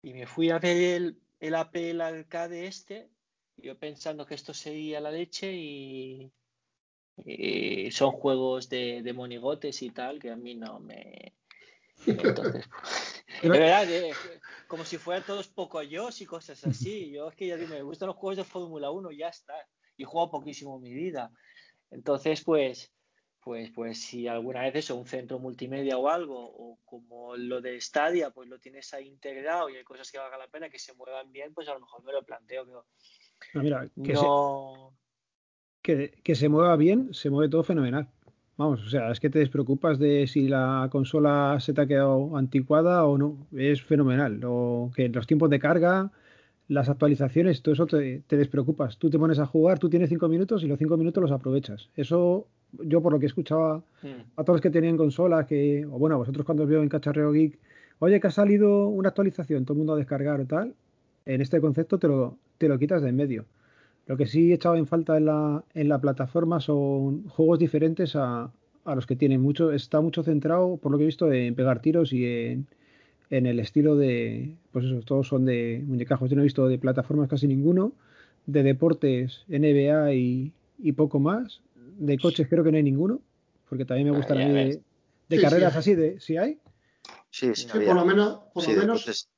y 0.02 0.12
me 0.12 0.26
fui 0.26 0.50
a 0.50 0.58
ver 0.58 0.76
el, 0.76 1.22
el 1.38 1.54
Apple 1.54 2.02
Arcade 2.02 2.66
este, 2.66 3.08
yo 3.56 3.78
pensando 3.78 4.26
que 4.26 4.34
esto 4.34 4.52
sería 4.52 5.00
la 5.00 5.12
leche 5.12 5.52
y, 5.52 6.32
eh, 7.24 7.90
son 7.92 8.10
juegos 8.12 8.68
de, 8.68 9.02
de, 9.02 9.12
monigotes 9.12 9.82
y 9.82 9.90
tal 9.90 10.18
que 10.18 10.30
a 10.30 10.36
mí 10.36 10.54
no 10.54 10.80
me. 10.80 11.34
Entonces, 12.06 12.68
de 13.42 13.48
verdad, 13.48 13.86
como 14.66 14.84
si 14.84 14.98
fueran 14.98 15.24
todos 15.24 15.48
poco 15.48 15.82
yo 15.82 16.08
y 16.18 16.24
cosas 16.26 16.64
así. 16.66 17.10
Yo 17.12 17.28
es 17.28 17.36
que 17.36 17.46
ya 17.46 17.56
digo, 17.56 17.70
me 17.70 17.82
gustan 17.82 18.08
los 18.08 18.16
juegos 18.16 18.38
de 18.38 18.44
Fórmula 18.44 18.90
1 18.90 19.12
ya 19.12 19.28
está. 19.28 19.54
Y 19.96 20.04
juego 20.04 20.30
poquísimo 20.30 20.76
en 20.76 20.82
mi 20.82 20.94
vida. 20.94 21.30
Entonces, 21.90 22.42
pues, 22.42 22.92
pues, 23.42 23.70
pues 23.70 24.00
si 24.00 24.28
alguna 24.28 24.62
vez 24.62 24.76
eso, 24.76 24.96
un 24.96 25.06
centro 25.06 25.38
multimedia 25.38 25.98
o 25.98 26.08
algo, 26.08 26.38
o 26.38 26.78
como 26.84 27.36
lo 27.36 27.60
de 27.60 27.80
Stadia, 27.80 28.30
pues 28.30 28.48
lo 28.48 28.58
tienes 28.58 28.92
ahí 28.94 29.08
integrado 29.08 29.68
y 29.68 29.76
hay 29.76 29.84
cosas 29.84 30.10
que 30.10 30.18
valga 30.18 30.38
la 30.38 30.48
pena 30.48 30.70
que 30.70 30.78
se 30.78 30.94
muevan 30.94 31.32
bien, 31.32 31.52
pues 31.52 31.68
a 31.68 31.74
lo 31.74 31.80
mejor 31.80 32.04
me 32.04 32.12
lo 32.12 32.22
planteo. 32.22 32.64
Pero 32.64 32.84
no, 33.54 33.62
mira, 33.62 33.88
que 34.02 34.12
no 34.12 34.92
que, 35.82 36.34
se 36.34 36.48
mueva 36.48 36.76
bien, 36.76 37.12
se 37.12 37.28
mueve 37.28 37.50
todo 37.50 37.64
fenomenal. 37.64 38.08
Vamos, 38.56 38.82
o 38.82 38.88
sea, 38.88 39.10
es 39.10 39.18
que 39.18 39.30
te 39.30 39.40
despreocupas 39.40 39.98
de 39.98 40.26
si 40.26 40.46
la 40.46 40.88
consola 40.92 41.58
se 41.60 41.72
te 41.72 41.80
ha 41.80 41.86
quedado 41.86 42.36
anticuada 42.36 43.04
o 43.04 43.18
no. 43.18 43.48
Es 43.52 43.82
fenomenal. 43.82 44.40
O 44.44 44.92
que 44.94 45.08
los 45.08 45.26
tiempos 45.26 45.50
de 45.50 45.58
carga, 45.58 46.12
las 46.68 46.88
actualizaciones, 46.88 47.62
todo 47.62 47.74
eso 47.74 47.86
te, 47.86 48.22
despreocupas. 48.28 48.98
Tú 48.98 49.10
te 49.10 49.18
pones 49.18 49.38
a 49.38 49.46
jugar, 49.46 49.78
tú 49.78 49.88
tienes 49.90 50.08
cinco 50.08 50.28
minutos 50.28 50.62
y 50.62 50.66
los 50.66 50.78
cinco 50.78 50.96
minutos 50.96 51.22
los 51.22 51.32
aprovechas. 51.32 51.90
Eso, 51.96 52.46
yo 52.72 53.02
por 53.02 53.12
lo 53.12 53.18
que 53.18 53.26
escuchaba 53.26 53.82
hmm. 54.02 54.36
a 54.36 54.44
todos 54.44 54.56
los 54.56 54.60
que 54.60 54.70
tenían 54.70 54.96
consola, 54.96 55.46
que, 55.46 55.84
o 55.86 55.98
bueno, 55.98 56.18
vosotros 56.18 56.46
cuando 56.46 56.64
os 56.64 56.68
veo 56.68 56.82
en 56.82 56.88
Cacharreo 56.88 57.32
Geek, 57.32 57.58
oye, 57.98 58.20
que 58.20 58.26
ha 58.26 58.30
salido 58.30 58.88
una 58.88 59.10
actualización, 59.10 59.64
todo 59.64 59.74
el 59.74 59.78
mundo 59.78 59.94
a 59.94 59.96
descargar 59.96 60.40
o 60.40 60.46
tal, 60.46 60.74
en 61.26 61.40
este 61.40 61.60
concepto 61.60 61.98
te 61.98 62.08
lo, 62.08 62.38
te 62.58 62.68
lo 62.68 62.78
quitas 62.78 63.02
de 63.02 63.10
en 63.10 63.16
medio. 63.16 63.44
Lo 64.06 64.16
que 64.16 64.26
sí 64.26 64.50
he 64.50 64.54
echado 64.54 64.76
en 64.76 64.86
falta 64.86 65.16
en 65.16 65.26
la, 65.26 65.64
en 65.74 65.88
la 65.88 66.00
plataforma 66.00 66.58
son 66.60 67.28
juegos 67.28 67.58
diferentes 67.58 68.16
a, 68.16 68.50
a 68.84 68.94
los 68.94 69.06
que 69.06 69.16
tienen 69.16 69.40
mucho, 69.40 69.72
está 69.72 70.00
mucho 70.00 70.22
centrado, 70.22 70.76
por 70.76 70.90
lo 70.90 70.98
que 70.98 71.04
he 71.04 71.06
visto, 71.06 71.32
en 71.32 71.54
pegar 71.54 71.80
tiros 71.80 72.12
y 72.12 72.24
en, 72.24 72.66
en 73.32 73.46
el 73.46 73.60
estilo 73.60 73.96
de, 73.96 74.54
pues 74.72 74.84
eso, 74.84 75.00
todos 75.00 75.26
son 75.26 75.46
de 75.46 75.82
muñecajos. 75.86 76.28
Yo 76.28 76.36
no 76.36 76.42
he 76.42 76.44
visto 76.44 76.68
de 76.68 76.78
plataformas 76.78 77.30
casi 77.30 77.48
ninguno, 77.48 77.92
de 78.44 78.62
deportes, 78.62 79.44
NBA 79.48 80.12
y, 80.12 80.52
y 80.78 80.92
poco 80.92 81.18
más. 81.18 81.62
De 81.98 82.18
coches 82.18 82.46
creo 82.46 82.62
que 82.62 82.70
no 82.70 82.76
hay 82.76 82.82
ninguno, 82.82 83.22
porque 83.70 83.86
también 83.86 84.10
me 84.10 84.16
gustan 84.16 84.38
a 84.38 84.44
mí 84.46 84.52
de, 84.52 84.82
de 85.30 85.40
carreras 85.40 85.74
así, 85.74 85.94
de, 85.94 86.20
¿sí 86.20 86.36
hay? 86.36 86.58
Sí, 87.30 87.54
sí, 87.54 87.66
por 87.72 87.94
lo 87.94 88.04
menos, 88.04 88.40
por 88.52 88.68
lo 88.68 88.76
menos 88.76 89.28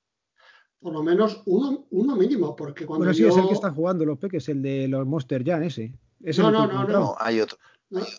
por 0.80 0.92
lo 0.92 1.02
menos 1.02 1.42
uno, 1.46 1.86
uno 1.90 2.16
mínimo, 2.16 2.56
porque 2.56 2.84
cuando 2.84 3.04
Bueno, 3.04 3.14
sí, 3.14 3.24
es 3.24 3.36
el 3.36 3.46
que 3.46 3.54
están 3.54 3.76
jugando 3.76 4.04
los 4.04 4.18
peques, 4.18 4.48
el 4.48 4.60
de 4.60 4.88
los 4.88 5.06
Monster 5.06 5.44
Jam, 5.44 5.62
ese. 5.62 5.94
no, 6.20 6.50
no, 6.50 6.66
no, 6.66 6.86
no, 6.86 7.16
hay 7.18 7.40
otro. 7.40 7.58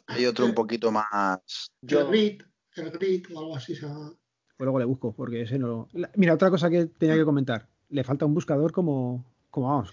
Hay, 0.07 0.25
otro 0.25 0.45
un 0.45 0.53
poquito 0.53 0.89
más... 0.89 1.69
El 1.85 2.05
Grid, 2.07 2.41
el 2.75 2.91
Grid 2.91 3.25
o 3.33 3.39
algo 3.39 3.55
así 3.57 3.75
se 3.75 3.85
llama. 3.85 4.15
Pues 4.57 4.65
luego 4.65 4.79
le 4.79 4.85
busco, 4.85 5.13
porque 5.13 5.41
ese 5.41 5.59
no... 5.59 5.89
Mira, 6.15 6.33
otra 6.33 6.49
cosa 6.49 6.69
que 6.69 6.85
tenía 6.85 7.15
que 7.15 7.25
comentar. 7.25 7.67
Le 7.89 8.03
falta 8.03 8.25
un 8.25 8.33
buscador 8.33 8.71
como, 8.71 9.25
como 9.49 9.67
vamos, 9.67 9.91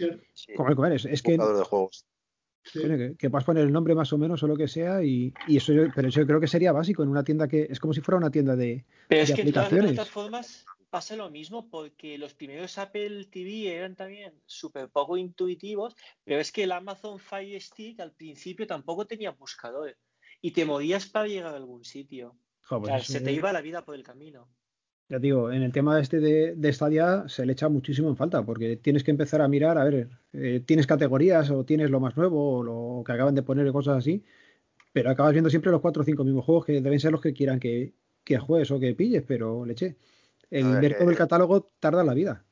como 0.57 0.69
el 0.69 0.77
comer. 0.77 0.93
Es, 0.93 1.05
es 1.05 1.23
que... 1.23 1.33
de 1.33 1.65
juegos. 1.65 2.07
Que, 2.73 3.17
que, 3.19 3.29
puedas 3.29 3.45
poner 3.45 3.65
el 3.65 3.73
nombre 3.73 3.93
más 3.97 4.13
o 4.13 4.19
menos 4.19 4.41
o 4.45 4.47
lo 4.47 4.57
que 4.57 4.69
sea 4.69 5.03
y, 5.03 5.35
y 5.49 5.57
eso 5.57 5.73
yo, 5.73 5.83
pero 5.97 6.07
eso 6.07 6.25
creo 6.25 6.39
que 6.39 6.47
sería 6.47 6.71
básico 6.71 7.03
en 7.03 7.09
una 7.09 7.25
tienda 7.25 7.49
que 7.49 7.67
es 7.69 7.81
como 7.81 7.93
si 7.93 8.01
fuera 8.03 8.19
una 8.19 8.31
tienda 8.31 8.55
de, 8.55 8.85
pero 9.09 9.19
de 9.19 9.25
es 9.25 9.35
que 9.35 9.41
aplicaciones. 9.43 9.91
de 9.91 9.97
todas 9.97 10.11
formas 10.11 10.65
pasa 10.93 11.17
lo 11.17 11.31
mismo 11.31 11.71
porque 11.71 12.19
los 12.19 12.35
primeros 12.35 12.77
Apple 12.77 13.25
TV 13.25 13.75
eran 13.75 13.97
también 13.97 14.35
súper 14.45 14.91
poco 14.91 15.17
intuitivos, 15.17 15.97
pero 16.23 16.39
es 16.39 16.53
que 16.53 16.65
el 16.65 16.73
Amazon 16.73 17.19
Fire 17.19 17.61
Stick 17.63 17.99
al 17.99 18.13
principio 18.13 18.67
tampoco 18.67 19.07
tenía 19.07 19.31
buscador 19.31 19.97
y 20.43 20.51
te 20.51 20.67
movías 20.67 21.07
para 21.07 21.29
llegar 21.29 21.55
a 21.55 21.57
algún 21.57 21.83
sitio. 21.83 22.37
Jo, 22.63 22.81
pues 22.81 22.93
o 22.93 22.97
sea, 22.97 23.05
se 23.05 23.21
te 23.21 23.33
iba 23.33 23.53
la 23.53 23.61
vida 23.61 23.85
por 23.85 23.95
el 23.95 24.03
camino. 24.03 24.49
Ya 25.09 25.19
digo, 25.19 25.53
en 25.53 25.63
el 25.63 25.73
tema 25.73 26.01
este 26.01 26.21
de, 26.21 26.55
de 26.57 26.73
Stadia 26.73 27.25
se 27.29 27.45
le 27.45 27.53
echa 27.53 27.69
muchísimo 27.69 28.09
en 28.09 28.17
falta 28.17 28.43
porque 28.45 28.77
tienes 28.77 29.05
que 29.05 29.11
empezar 29.11 29.43
a 29.43 29.49
mirar, 29.49 29.77
a 29.77 29.85
ver, 29.85 30.09
eh, 30.33 30.63
tienes 30.65 30.87
categorías 30.87 31.51
o 31.51 31.65
tienes 31.65 31.91
lo 31.91 32.01
más 32.01 32.17
nuevo 32.17 32.59
o 32.59 32.63
lo 32.63 33.05
que 33.05 33.13
acaban 33.13 33.35
de 33.35 33.43
poner 33.43 33.67
y 33.67 33.73
cosas 33.73 33.99
así, 33.99 34.25
pero 34.93 35.11
acabas 35.11 35.33
viendo 35.33 35.51
siempre 35.51 35.71
los 35.71 35.81
cuatro 35.81 36.03
o 36.03 36.05
cinco 36.05 36.25
mismos 36.25 36.45
juegos 36.45 36.65
que 36.65 36.81
deben 36.81 37.01
ser 37.01 37.13
los 37.13 37.21
que 37.21 37.35
quieran 37.35 37.61
que, 37.61 37.93
que 38.25 38.39
juegues 38.39 38.71
o 38.71 38.81
que 38.81 38.95
pilles, 38.95 39.23
pero 39.27 39.67
leche 39.67 39.97
el 40.51 40.81
ver 40.81 40.99
todo 40.99 41.11
el 41.11 41.17
catálogo 41.17 41.73
tarda 41.81 42.05
la 42.05 42.15
vida. 42.15 42.45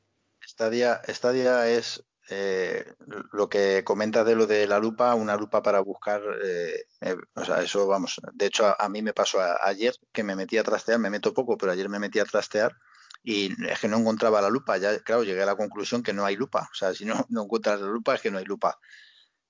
Stadia, 0.43 1.01
Stadia 1.07 1.69
es 1.69 2.03
eh, 2.29 2.85
lo 3.33 3.49
que 3.49 3.83
comentas 3.83 4.25
de 4.25 4.35
lo 4.35 4.45
de 4.45 4.67
la 4.67 4.79
lupa, 4.79 5.15
una 5.15 5.35
lupa 5.35 5.61
para 5.61 5.79
buscar, 5.81 6.21
eh, 6.43 6.83
eh, 7.01 7.15
o 7.35 7.43
sea, 7.43 7.61
eso 7.61 7.87
vamos, 7.87 8.21
de 8.33 8.45
hecho 8.45 8.75
a, 8.79 8.89
mí 8.89 9.01
me 9.01 9.13
pasó 9.13 9.39
ayer 9.61 9.93
que 10.11 10.23
me 10.23 10.35
metí 10.35 10.57
a 10.57 10.63
trastear, 10.63 10.99
me 10.99 11.09
meto 11.09 11.33
poco, 11.33 11.57
pero 11.57 11.71
ayer 11.71 11.89
me 11.89 11.99
metí 11.99 12.19
a 12.19 12.25
trastear 12.25 12.77
y 13.23 13.51
es 13.69 13.79
que 13.79 13.87
no 13.87 13.97
encontraba 13.97 14.41
la 14.41 14.49
lupa, 14.49 14.77
ya 14.77 14.99
claro, 14.99 15.23
llegué 15.23 15.41
a 15.41 15.45
la 15.47 15.55
conclusión 15.55 16.03
que 16.03 16.13
no 16.13 16.25
hay 16.25 16.35
lupa, 16.35 16.69
o 16.71 16.75
sea, 16.75 16.93
si 16.93 17.05
no, 17.05 17.25
no 17.29 17.43
encuentras 17.43 17.81
la 17.81 17.87
lupa 17.87 18.15
es 18.15 18.21
que 18.21 18.31
no 18.31 18.37
hay 18.37 18.45
lupa. 18.45 18.79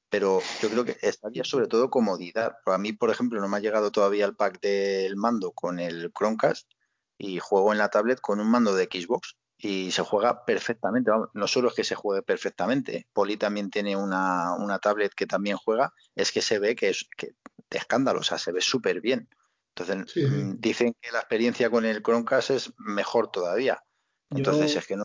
Pero 0.10 0.41
yo 0.62 0.69
creo 0.69 0.84
que 0.84 0.97
Stadia 1.10 1.45
sobre 1.45 1.67
todo 1.67 1.89
comodidad. 1.89 2.57
A 2.65 2.77
mí, 2.77 2.91
por 2.91 3.12
ejemplo, 3.12 3.39
no 3.39 3.47
me 3.47 3.55
ha 3.55 3.60
llegado 3.62 3.91
todavía 3.93 4.25
el 4.25 4.36
pack 4.36 4.60
del 4.60 5.15
mando 5.15 5.53
con 5.53 5.79
el 5.79 6.12
Chromecast 6.12 6.69
y 7.17 7.39
juego 7.39 7.71
en 7.71 7.77
la 7.77 7.89
tablet 7.89 8.19
con 8.19 8.41
un 8.41 8.51
mando 8.51 8.75
de 8.75 8.89
Xbox 8.91 9.38
y 9.62 9.91
se 9.91 10.02
juega 10.02 10.43
perfectamente. 10.43 11.12
No 11.34 11.47
solo 11.47 11.69
es 11.69 11.76
que 11.76 11.84
se 11.84 11.95
juegue 11.95 12.24
perfectamente, 12.24 13.08
Poli 13.13 13.38
también 13.38 13.69
tiene 13.69 13.95
una, 13.95 14.56
una 14.56 14.80
tablet 14.80 15.13
que 15.13 15.28
también 15.28 15.58
juega, 15.58 15.93
es 16.15 16.32
que 16.32 16.41
se 16.41 16.60
ve 16.60 16.76
que 16.76 16.89
es 16.89 17.08
que, 17.15 17.36
de 17.69 17.78
escándalo, 17.78 18.19
o 18.19 18.24
sea, 18.24 18.38
se 18.38 18.52
ve 18.52 18.62
súper 18.62 19.02
bien. 19.02 19.30
Entonces, 19.76 20.15
mm, 20.30 20.56
dicen 20.60 20.95
que 21.00 21.12
la 21.12 21.19
experiencia 21.19 21.69
con 21.69 21.86
el 21.86 22.02
Chromecast 22.02 22.50
es 22.50 22.74
mejor 22.78 23.32
todavía. 23.32 23.82
Entonces, 24.30 24.76
es 24.76 24.88
que 24.88 24.97
no. 24.97 25.04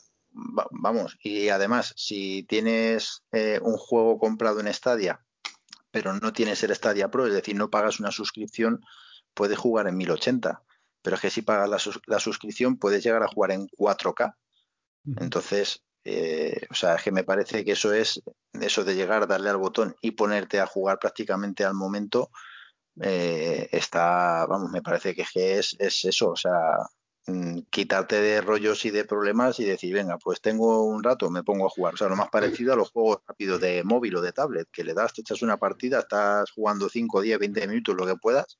Vamos, 0.71 1.17
y 1.23 1.49
además, 1.49 1.95
si 1.97 2.43
tienes 2.45 3.23
eh, 3.33 3.59
un 3.63 3.77
juego 3.77 4.19
comprado 4.19 4.61
en 4.61 4.73
Stadia, 4.73 5.25
pero 5.91 6.13
no 6.13 6.33
tienes 6.33 6.63
el 6.63 6.75
Stadia 6.75 7.11
Pro, 7.11 7.27
es 7.27 7.33
decir, 7.33 7.57
no 7.57 7.71
pagas 7.71 8.01
una 8.01 8.11
suscripción, 8.11 8.81
puedes 9.35 9.59
jugar 9.59 9.89
en 9.89 9.97
1080 9.97 10.63
pero 11.07 11.15
es 11.15 11.23
que 11.23 11.31
si 11.31 11.43
pagas 11.43 11.89
la, 12.09 12.19
suscripción 12.19 12.79
puedes 12.79 13.05
llegar 13.05 13.23
a 13.23 13.29
jugar 13.29 13.53
en 13.53 13.69
4K. 13.69 14.35
Entonces, 15.19 15.83
eh, 16.05 16.67
o 16.71 16.75
sea, 16.75 16.95
es 16.95 17.03
que 17.03 17.13
me 17.13 17.25
parece 17.25 17.65
que 17.65 17.73
eso 17.73 17.93
es, 17.93 18.23
eso 18.53 18.85
de 18.85 18.95
llegar, 18.95 19.27
darle 19.27 19.51
al 19.51 19.57
botón 19.57 19.95
y 20.01 20.13
ponerte 20.13 20.61
a 20.61 20.67
jugar 20.67 20.99
prácticamente 20.99 21.65
al 21.65 21.75
momento, 21.75 22.31
eh, 23.01 23.69
está, 23.73 24.47
vamos, 24.47 24.71
me 24.71 24.83
parece 24.83 25.15
que 25.15 25.25
es, 25.59 25.77
es 25.79 26.05
eso, 26.05 26.31
o 26.31 26.37
sea, 26.37 26.53
mm, 27.27 27.61
quitarte 27.71 28.21
de 28.21 28.41
rollos 28.41 28.85
y 28.85 28.91
de 28.91 29.05
problemas 29.05 29.61
y 29.61 29.65
decir, 29.65 29.95
venga, 29.95 30.17
pues 30.19 30.41
tengo 30.41 30.85
un 30.85 31.03
rato, 31.03 31.31
me 31.31 31.43
pongo 31.43 31.67
a 31.67 31.71
jugar. 31.71 31.95
O 31.95 31.97
sea, 31.97 32.09
lo 32.09 32.17
más 32.17 32.29
parecido 32.31 32.73
a 32.73 32.77
los 32.77 32.91
juegos 32.91 33.19
rápidos 33.27 33.61
de 33.61 33.85
móvil 33.85 34.17
o 34.17 34.23
de 34.23 34.33
tablet, 34.33 34.69
que 34.73 34.85
le 34.85 34.95
das, 34.95 35.13
te 35.13 35.23
echas 35.23 35.43
una 35.43 35.59
partida, 35.59 36.01
estás 36.01 36.51
jugando 36.53 36.89
5, 36.89 37.21
10, 37.21 37.39
20 37.39 37.69
minutos, 37.69 37.97
lo 37.97 38.07
que 38.07 38.17
puedas, 38.17 38.59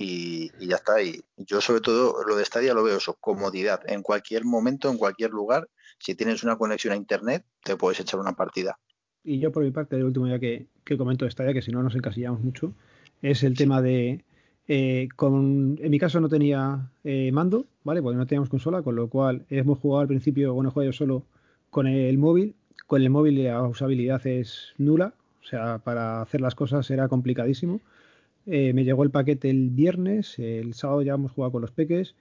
y, 0.00 0.50
ya 0.66 0.76
está. 0.76 1.02
Y 1.02 1.22
yo 1.36 1.60
sobre 1.60 1.80
todo 1.80 2.22
lo 2.24 2.36
de 2.36 2.44
Stadia 2.44 2.72
lo 2.72 2.84
veo 2.84 2.96
eso, 2.96 3.18
comodidad. 3.20 3.80
En 3.86 4.02
cualquier 4.02 4.44
momento, 4.44 4.88
en 4.88 4.96
cualquier 4.96 5.30
lugar, 5.30 5.68
si 5.98 6.14
tienes 6.14 6.44
una 6.44 6.56
conexión 6.56 6.94
a 6.94 6.96
Internet, 6.96 7.44
te 7.64 7.76
puedes 7.76 7.98
echar 7.98 8.20
una 8.20 8.32
partida. 8.32 8.78
Y 9.24 9.40
yo 9.40 9.50
por 9.50 9.64
mi 9.64 9.72
parte, 9.72 9.96
el 9.96 10.04
último 10.04 10.26
día 10.26 10.38
que, 10.38 10.68
que 10.84 10.96
comento 10.96 11.24
de 11.24 11.32
Stadia, 11.32 11.52
que 11.52 11.62
si 11.62 11.72
no 11.72 11.82
nos 11.82 11.96
encasillamos 11.96 12.40
mucho, 12.40 12.72
es 13.20 13.42
el 13.42 13.56
tema 13.56 13.82
de... 13.82 14.24
Eh, 14.70 15.08
con, 15.16 15.78
en 15.80 15.90
mi 15.90 15.98
caso 15.98 16.20
no 16.20 16.28
tenía 16.28 16.90
eh, 17.02 17.32
mando, 17.32 17.66
¿vale? 17.84 18.00
Porque 18.00 18.18
no 18.18 18.26
teníamos 18.26 18.50
consola, 18.50 18.82
con 18.82 18.94
lo 18.94 19.08
cual 19.08 19.46
hemos 19.48 19.78
jugado 19.78 20.02
al 20.02 20.08
principio, 20.08 20.54
bueno, 20.54 20.72
he 20.76 20.84
yo 20.84 20.92
solo 20.92 21.24
con 21.70 21.86
el 21.86 22.18
móvil. 22.18 22.54
Con 22.86 23.02
el 23.02 23.10
móvil 23.10 23.42
la 23.42 23.62
usabilidad 23.62 24.24
es 24.26 24.74
nula, 24.78 25.14
o 25.42 25.46
sea, 25.46 25.78
para 25.78 26.22
hacer 26.22 26.40
las 26.40 26.54
cosas 26.54 26.88
era 26.90 27.08
complicadísimo. 27.08 27.80
Eh, 28.50 28.72
me 28.72 28.84
llegó 28.84 29.02
el 29.02 29.10
paquete 29.10 29.50
el 29.50 29.68
viernes, 29.70 30.38
el 30.38 30.72
sábado 30.72 31.02
ya 31.02 31.14
hemos 31.14 31.32
jugado 31.32 31.52
con 31.52 31.62
los 31.62 31.70
peques 31.70 32.14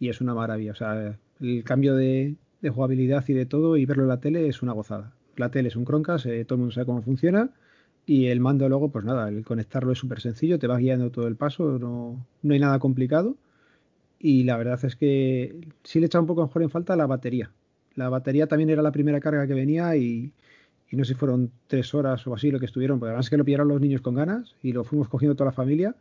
y 0.00 0.08
es 0.08 0.20
una 0.20 0.34
maravilla. 0.34 0.72
O 0.72 0.74
sea, 0.74 1.18
el 1.40 1.64
cambio 1.64 1.94
de, 1.94 2.36
jugabilidad 2.68 3.24
y 3.28 3.34
de 3.34 3.44
todo 3.44 3.76
y 3.76 3.84
verlo 3.84 4.04
en 4.04 4.08
la 4.08 4.20
tele 4.20 4.48
es 4.48 4.62
una 4.62 4.72
gozada. 4.72 5.12
La 5.36 5.50
tele 5.50 5.68
es 5.68 5.76
un 5.76 5.84
Chromecast, 5.84 6.26
eh, 6.26 6.44
todo 6.46 6.56
el 6.56 6.60
mundo 6.60 6.74
sabe 6.74 6.86
cómo 6.86 7.02
funciona 7.02 7.50
y 8.06 8.26
el 8.26 8.40
mando 8.40 8.68
luego, 8.68 8.90
pues 8.90 9.04
nada, 9.04 9.28
el 9.28 9.44
conectarlo 9.44 9.92
es 9.92 9.98
súper 9.98 10.20
sencillo, 10.20 10.58
te 10.58 10.66
va 10.66 10.78
guiando 10.78 11.10
todo 11.10 11.26
el 11.26 11.36
paso, 11.36 11.78
no, 11.78 12.26
no 12.42 12.54
hay 12.54 12.60
nada 12.60 12.78
complicado 12.78 13.36
y 14.18 14.44
la 14.44 14.56
verdad 14.56 14.82
es 14.84 14.96
que 14.96 15.54
sí 15.82 16.00
le 16.00 16.06
echa 16.06 16.20
un 16.20 16.26
poco 16.26 16.42
mejor 16.42 16.62
en 16.62 16.70
falta 16.70 16.96
la 16.96 17.06
batería. 17.06 17.50
La 17.94 18.08
batería 18.08 18.46
también 18.46 18.70
era 18.70 18.82
la 18.82 18.92
primera 18.92 19.20
carga 19.20 19.46
que 19.46 19.54
venía 19.54 19.96
y, 19.96 20.32
y 20.94 20.96
no 20.96 21.04
sé 21.04 21.14
si 21.14 21.18
fueron 21.18 21.50
tres 21.66 21.92
horas 21.92 22.24
o 22.28 22.34
así 22.34 22.52
lo 22.52 22.60
que 22.60 22.66
estuvieron, 22.66 23.00
porque 23.00 23.10
además 23.10 23.28
que 23.28 23.36
lo 23.36 23.44
pillaron 23.44 23.66
los 23.66 23.80
niños 23.80 24.00
con 24.00 24.14
ganas 24.14 24.54
y 24.62 24.72
lo 24.72 24.84
fuimos 24.84 25.08
cogiendo 25.08 25.34
toda 25.34 25.46
la 25.50 25.52
familia. 25.52 25.96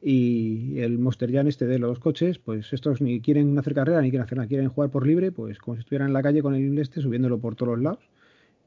Y 0.00 0.78
el 0.80 0.98
Monster 0.98 1.30
Jam 1.30 1.48
este 1.48 1.66
de 1.66 1.78
los 1.78 1.98
coches, 1.98 2.38
pues 2.38 2.72
estos 2.72 3.02
ni 3.02 3.20
quieren 3.20 3.58
hacer 3.58 3.74
carrera 3.74 4.00
ni 4.00 4.08
quieren 4.08 4.24
hacer 4.24 4.38
nada, 4.38 4.48
quieren 4.48 4.70
jugar 4.70 4.90
por 4.90 5.06
libre, 5.06 5.32
pues 5.32 5.58
como 5.58 5.76
si 5.76 5.80
estuvieran 5.80 6.08
en 6.08 6.14
la 6.14 6.22
calle 6.22 6.40
con 6.40 6.54
el 6.54 6.78
este 6.78 7.02
subiéndolo 7.02 7.40
por 7.40 7.56
todos 7.56 7.74
los 7.74 7.82
lados. 7.82 8.08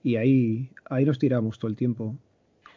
Y 0.04 0.17
ahí, 0.17 0.69
ahí 0.88 1.04
nos 1.04 1.17
tiramos 1.17 1.58
todo 1.58 1.69
el 1.69 1.75
tiempo. 1.75 2.15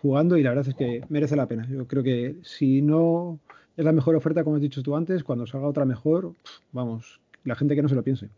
jugando 0.00 0.38
y 0.38 0.42
la 0.42 0.50
verdad 0.50 0.68
es 0.68 0.74
que 0.74 1.04
merece 1.10 1.36
la 1.36 1.46
pena. 1.46 1.68
Yo 1.68 1.86
creo 1.86 2.02
que 2.02 2.36
si 2.42 2.80
no 2.80 3.38
es 3.76 3.84
la 3.84 3.92
mejor 3.92 4.16
oferta, 4.16 4.44
como 4.44 4.56
has 4.56 4.62
dicho 4.62 4.82
tú 4.82 4.96
antes, 4.96 5.24
cuando 5.24 5.46
salga 5.46 5.68
otra 5.68 5.84
mejor, 5.84 6.32
vamos, 6.72 7.20
la 7.44 7.54
gente 7.54 7.76
que 7.76 7.82
no 7.82 7.88
se 7.90 7.94
lo 7.94 8.02
piense. 8.02 8.30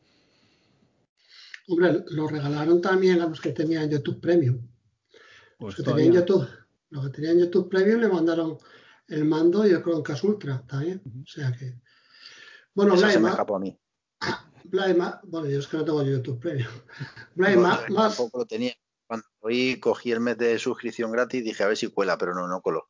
Hombre, 1.70 2.04
lo 2.08 2.26
regalaron 2.26 2.80
también 2.80 3.20
a 3.20 3.26
los 3.26 3.40
que 3.40 3.52
tenían 3.52 3.88
YouTube 3.88 4.20
Premium. 4.20 4.60
Pues 5.56 5.78
los, 5.78 5.86
que 5.86 5.92
tenían 5.92 6.14
YouTube, 6.14 6.48
los 6.88 7.04
que 7.04 7.10
tenían 7.12 7.38
YouTube 7.38 7.68
Premium 7.68 8.00
le 8.00 8.08
mandaron 8.08 8.58
el 9.06 9.24
mando 9.24 9.64
y 9.64 9.70
el 9.70 9.80
Chromecast 9.80 10.24
Ultra 10.24 10.64
también. 10.66 11.00
O 11.22 11.26
sea 11.28 11.52
que. 11.52 11.80
Bueno, 12.74 12.94
Eso 12.94 13.08
se 13.08 13.20
me 13.20 13.30
escapó 13.30 13.54
a 13.54 13.60
mí. 13.60 13.78
Blaima, 14.64 15.20
bueno, 15.22 15.48
yo 15.48 15.60
es 15.60 15.68
que 15.68 15.76
no 15.76 15.84
tengo 15.84 16.02
YouTube 16.02 16.40
Premium. 16.40 16.72
No, 17.36 17.48
yo 17.48 17.60
más, 17.60 17.86
tampoco 17.86 18.38
lo 18.40 18.46
tenía. 18.46 18.74
Cuando 19.06 19.26
hoy 19.38 19.78
cogí 19.78 20.10
el 20.10 20.18
mes 20.18 20.38
de 20.38 20.58
suscripción 20.58 21.12
gratis 21.12 21.44
dije 21.44 21.62
a 21.62 21.68
ver 21.68 21.76
si 21.76 21.86
cuela, 21.86 22.18
pero 22.18 22.34
no, 22.34 22.48
no 22.48 22.60
coló. 22.62 22.88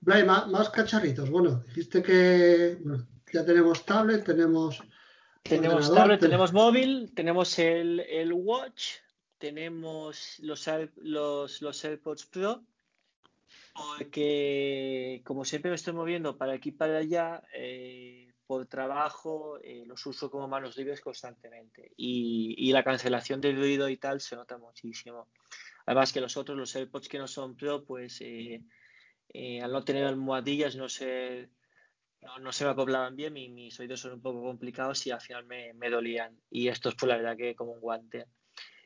Blay, 0.00 0.24
más, 0.24 0.48
más 0.48 0.70
cacharritos. 0.70 1.28
Bueno, 1.28 1.62
dijiste 1.66 2.02
que 2.02 2.78
bueno, 2.80 3.06
ya 3.30 3.44
tenemos 3.44 3.84
tablet, 3.84 4.24
tenemos. 4.24 4.82
Tenemos 5.42 5.92
tablet, 5.94 6.20
te- 6.20 6.26
tenemos 6.26 6.52
móvil, 6.52 7.12
tenemos 7.14 7.58
el, 7.58 8.00
el 8.00 8.32
Watch, 8.32 8.96
tenemos 9.38 10.38
los, 10.40 10.68
los, 10.96 11.62
los 11.62 11.84
AirPods 11.84 12.26
Pro, 12.26 12.62
porque 13.98 15.22
como 15.24 15.44
siempre 15.44 15.70
me 15.70 15.74
estoy 15.76 15.94
moviendo 15.94 16.36
para 16.36 16.52
aquí 16.54 16.68
y 16.68 16.72
para 16.72 16.98
allá, 16.98 17.42
eh, 17.54 18.32
por 18.46 18.66
trabajo 18.66 19.58
eh, 19.62 19.84
los 19.86 20.04
uso 20.06 20.30
como 20.30 20.48
manos 20.48 20.76
libres 20.76 21.00
constantemente 21.00 21.92
y, 21.96 22.54
y 22.58 22.72
la 22.72 22.82
cancelación 22.84 23.40
del 23.40 23.56
ruido 23.56 23.88
y 23.88 23.96
tal 23.96 24.20
se 24.20 24.36
nota 24.36 24.58
muchísimo. 24.58 25.28
Además 25.86 26.12
que 26.12 26.20
los 26.20 26.36
otros, 26.36 26.58
los 26.58 26.74
AirPods 26.76 27.08
que 27.08 27.18
no 27.18 27.26
son 27.28 27.56
Pro, 27.56 27.84
pues 27.84 28.20
eh, 28.20 28.62
eh, 29.32 29.62
al 29.62 29.72
no 29.72 29.84
tener 29.84 30.04
almohadillas 30.04 30.76
no 30.76 30.88
se, 30.88 31.48
no, 32.22 32.38
no 32.38 32.52
se 32.52 32.64
me 32.64 32.70
acoplaban 32.70 33.16
bien 33.16 33.36
y 33.36 33.48
mis 33.48 33.78
oídos 33.80 34.00
son 34.00 34.12
un 34.14 34.22
poco 34.22 34.42
complicados 34.42 35.06
y 35.06 35.10
al 35.10 35.20
final 35.20 35.46
me, 35.46 35.72
me 35.74 35.90
dolían. 35.90 36.38
Y 36.50 36.68
estos, 36.68 36.94
pues 36.94 37.08
la 37.08 37.16
verdad 37.16 37.36
que 37.36 37.54
como 37.54 37.72
un 37.72 37.80
guante. 37.80 38.26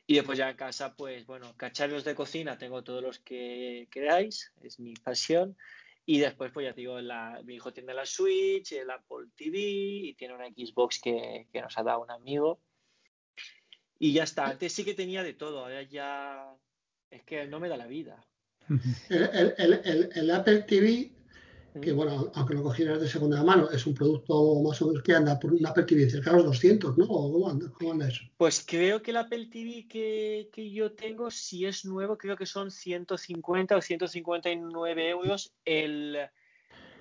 Y 0.07 0.15
después 0.15 0.37
ya 0.37 0.49
en 0.49 0.55
casa, 0.55 0.95
pues 0.95 1.25
bueno, 1.25 1.53
cacharros 1.57 2.03
de 2.03 2.13
cocina 2.15 2.57
tengo 2.57 2.83
todos 2.83 3.01
los 3.01 3.19
que 3.19 3.87
queráis, 3.91 4.51
es 4.61 4.79
mi 4.79 4.93
pasión. 4.93 5.57
Y 6.05 6.19
después, 6.19 6.51
pues 6.51 6.65
ya 6.67 6.73
te 6.73 6.81
digo, 6.81 7.01
la- 7.01 7.41
mi 7.43 7.55
hijo 7.55 7.73
tiene 7.73 7.91
la 7.93 8.05
Switch, 8.05 8.71
el 8.73 8.91
Apple 8.91 9.29
TV 9.35 9.57
y 9.59 10.13
tiene 10.13 10.35
una 10.35 10.47
Xbox 10.47 10.99
que, 11.01 11.47
que 11.51 11.61
nos 11.61 11.75
ha 11.77 11.83
dado 11.83 12.03
un 12.03 12.11
amigo. 12.11 12.61
Y 13.97 14.13
ya 14.13 14.23
está, 14.23 14.45
antes 14.45 14.71
sí 14.73 14.85
que 14.85 14.93
tenía 14.93 15.23
de 15.23 15.33
todo, 15.33 15.61
ahora 15.61 15.81
ya 15.81 16.53
es 17.09 17.23
que 17.23 17.47
no 17.47 17.59
me 17.59 17.69
da 17.69 17.77
la 17.77 17.87
vida. 17.87 18.23
El, 18.69 18.79
el- 19.33 19.55
el- 19.57 19.81
el- 19.85 20.09
el 20.13 20.31
Apple 20.31 20.61
TV, 20.63 21.14
que 21.81 21.91
bueno, 21.91 22.31
aunque 22.33 22.53
lo 22.53 22.63
cogieras 22.63 23.01
de 23.01 23.07
segunda 23.07 23.43
mano, 23.43 23.69
es 23.69 23.85
un 23.85 23.93
producto 23.93 24.61
más 24.61 24.81
o 24.81 24.87
menos 24.87 25.03
que 25.03 25.13
anda 25.13 25.39
por 25.39 25.53
un 25.53 25.65
Apple 25.65 25.83
TV 25.83 26.09
cerca 26.09 26.31
de 26.31 26.37
los 26.37 26.45
200, 26.45 26.97
¿no? 26.97 27.05
¿O 27.05 27.31
¿Cómo 27.31 27.49
anda, 27.49 27.69
cómo 27.73 27.91
anda 27.91 28.07
eso? 28.07 28.23
Pues 28.37 28.63
creo 28.65 29.01
que 29.01 29.11
el 29.11 29.17
Apple 29.17 29.47
TV 29.51 29.87
que, 29.87 30.49
que 30.53 30.71
yo 30.71 30.93
tengo, 30.93 31.29
si 31.31 31.65
es 31.65 31.85
nuevo, 31.85 32.17
creo 32.17 32.37
que 32.37 32.45
son 32.45 32.71
150 32.71 33.75
o 33.75 33.81
159 33.81 35.09
euros 35.09 35.53
el, 35.65 36.17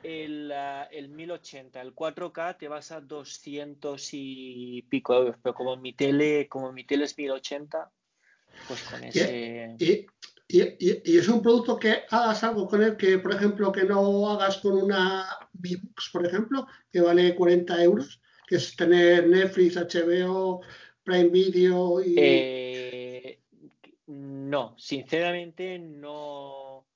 el, 0.03 0.53
ah, 0.53 0.89
el 0.91 1.09
1080. 1.09 1.81
El 1.81 1.95
4K 1.95 2.59
te 2.59 2.69
vas 2.69 2.91
a 2.91 3.01
200 3.01 4.09
y 4.13 4.83
pico 4.89 5.15
euros, 5.15 5.37
pero 5.43 5.55
como 5.55 5.77
mi 5.77 5.93
tele, 5.93 6.49
como 6.49 6.73
mi 6.73 6.85
tele 6.85 7.05
es 7.05 7.17
1080, 7.17 7.91
pues 8.67 8.83
con 8.83 9.05
ese... 9.05 9.77
Y, 9.79 9.85
y, 9.85 10.07
y- 10.61 11.19
es 11.19 11.29
un 11.29 11.43
producto 11.43 11.79
que 11.79 12.03
hagas 12.11 12.45
algo 12.45 12.67
con 12.69 12.83
él 12.83 12.97
que, 12.97 13.19
por 13.19 13.33
ejemplo, 13.33 13.73
que 13.73 13.85
no 13.85 14.31
hagas 14.31 14.59
con 14.59 14.73
una 14.75 15.27
V-Books, 15.55 16.11
por 16.13 16.27
ejemplo, 16.27 16.67
que 16.93 17.01
vale 17.01 17.35
40 17.35 17.83
euros, 17.83 18.21
que 18.47 18.57
es 18.57 18.77
tener 18.77 19.29
Netflix, 19.29 19.77
HBO, 19.77 20.61
Prime 21.03 21.29
Video 21.29 22.03
y... 22.03 22.15
Eh, 22.19 23.41
no, 24.07 24.75
sinceramente 24.79 25.79
no, 25.79 26.87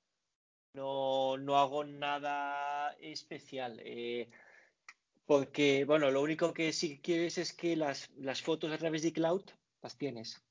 no, 0.73 1.37
no 1.37 1.57
hago 1.57 1.83
nada 1.83 2.91
especial. 2.99 3.79
eh, 3.83 4.29
porque, 5.25 5.85
bueno, 5.85 6.09
lo 6.09 6.23
único 6.23 6.55
que 6.55 6.73
sí 6.73 6.99
quieres 7.03 7.37
es 7.37 7.53
que 7.53 7.75
las, 7.75 8.09
las 8.17 8.41
fotos 8.41 8.71
a 8.71 8.79
través 8.79 9.03
de 9.03 9.13
cloud 9.13 9.43
las 9.83 9.95
tienes. 9.95 10.43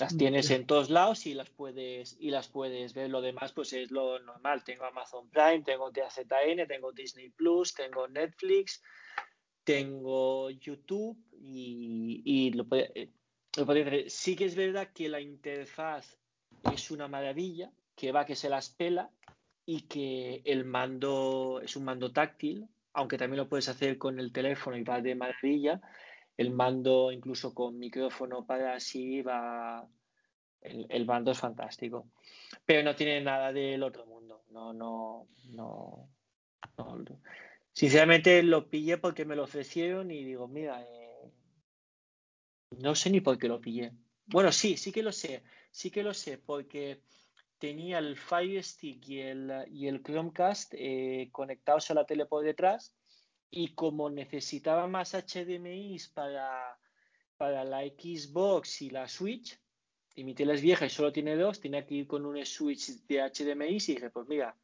Las 0.00 0.16
tienes 0.16 0.48
Ya. 0.48 0.56
en 0.56 0.66
todos 0.66 0.88
lados 0.88 1.26
y 1.26 1.34
las 1.34 1.50
puedes, 1.50 2.16
y 2.18 2.30
las 2.30 2.48
puedes 2.48 2.94
ver. 2.94 3.10
Lo 3.10 3.20
demás, 3.20 3.52
pues 3.52 3.72
es 3.74 3.90
lo 3.90 4.18
normal. 4.20 4.64
Tengo 4.64 4.84
Amazon 4.86 5.28
Prime, 5.28 5.62
tengo 5.62 5.92
TAZN, 5.92 6.66
tengo 6.66 6.90
Disney 6.92 7.28
Plus, 7.28 7.74
tengo 7.74 8.08
Netflix, 8.08 8.82
tengo 9.64 10.50
YouTube 10.50 11.18
y, 11.32 12.22
y 12.24 12.50
lo, 12.52 12.64
puede- 12.66 12.90
eh, 12.94 13.10
lo 13.56 13.66
ver. 13.66 14.10
Sí 14.10 14.36
que 14.36 14.46
es 14.46 14.56
verdad 14.56 14.88
que 14.94 15.08
la 15.08 15.20
interfaz 15.20 16.18
es 16.72 16.90
una 16.90 17.06
maravilla, 17.06 17.70
que 17.94 18.10
va 18.12 18.24
que 18.24 18.36
se 18.36 18.48
las 18.48 18.70
pela 18.70 19.10
y 19.66 19.82
que 19.82 20.42
el 20.46 20.64
mando 20.64 21.60
es 21.62 21.76
un 21.76 21.84
mando 21.84 22.10
táctil, 22.10 22.66
aunque 22.94 23.18
también 23.18 23.38
lo 23.38 23.48
puedes 23.48 23.68
hacer 23.68 23.98
con 23.98 24.18
el 24.18 24.32
teléfono 24.32 24.76
y 24.76 24.82
va 24.82 25.00
de 25.00 25.14
maravilla. 25.14 25.80
El 26.40 26.52
mando 26.52 27.12
incluso 27.12 27.52
con 27.52 27.78
micrófono 27.78 28.46
para 28.46 28.72
así 28.72 29.20
va... 29.20 29.86
El, 30.62 31.04
mando 31.04 31.32
es 31.32 31.38
fantástico. 31.38 32.08
Pero 32.64 32.82
no 32.82 32.96
tiene 32.96 33.20
nada 33.20 33.52
del 33.52 33.82
otro 33.82 34.06
mundo. 34.06 34.44
No, 34.48 34.72
no, 34.72 35.28
no, 35.50 36.08
no. 36.78 37.20
Sinceramente 37.72 38.42
lo 38.42 38.70
pillé 38.70 38.96
porque 38.96 39.26
me 39.26 39.36
lo 39.36 39.44
ofrecieron 39.44 40.10
y 40.10 40.24
digo, 40.24 40.48
mira, 40.48 40.82
eh, 40.82 41.30
no 42.70 42.94
sé 42.94 43.10
ni 43.10 43.20
por 43.20 43.36
qué 43.36 43.46
lo 43.46 43.60
pillé. 43.60 43.92
Bueno, 44.24 44.50
sí, 44.50 44.78
sí 44.78 44.92
que 44.92 45.02
lo 45.02 45.12
sé. 45.12 45.42
Sí 45.70 45.90
que 45.90 46.02
lo 46.02 46.14
sé 46.14 46.38
porque 46.38 47.02
tenía 47.58 47.98
el 47.98 48.16
Fire 48.16 48.64
Stick 48.64 49.06
y 49.10 49.20
el, 49.20 49.52
y 49.70 49.88
el 49.88 50.02
Chromecast 50.02 50.72
eh, 50.74 51.28
conectados 51.32 51.90
a 51.90 51.94
la 51.94 52.06
tele 52.06 52.24
por 52.24 52.42
detrás 52.42 52.94
y 53.50 53.74
como 53.74 54.10
necesitaba 54.10 54.86
más 54.86 55.14
HDMI 55.14 55.98
para, 56.14 56.78
para 57.36 57.64
la 57.64 57.80
Xbox 57.80 58.82
y 58.82 58.90
la 58.90 59.08
Switch, 59.08 59.58
y 60.14 60.24
mi 60.24 60.34
tele 60.34 60.54
es 60.54 60.62
vieja 60.62 60.86
y 60.86 60.90
solo 60.90 61.12
tiene 61.12 61.36
dos, 61.36 61.60
tenía 61.60 61.86
que 61.86 61.94
ir 61.94 62.06
con 62.06 62.26
un 62.26 62.44
Switch 62.44 63.06
de 63.06 63.20
HDMI 63.20 63.76
y 63.76 63.94
dije, 63.94 64.10
pues 64.10 64.28
mira, 64.28 64.56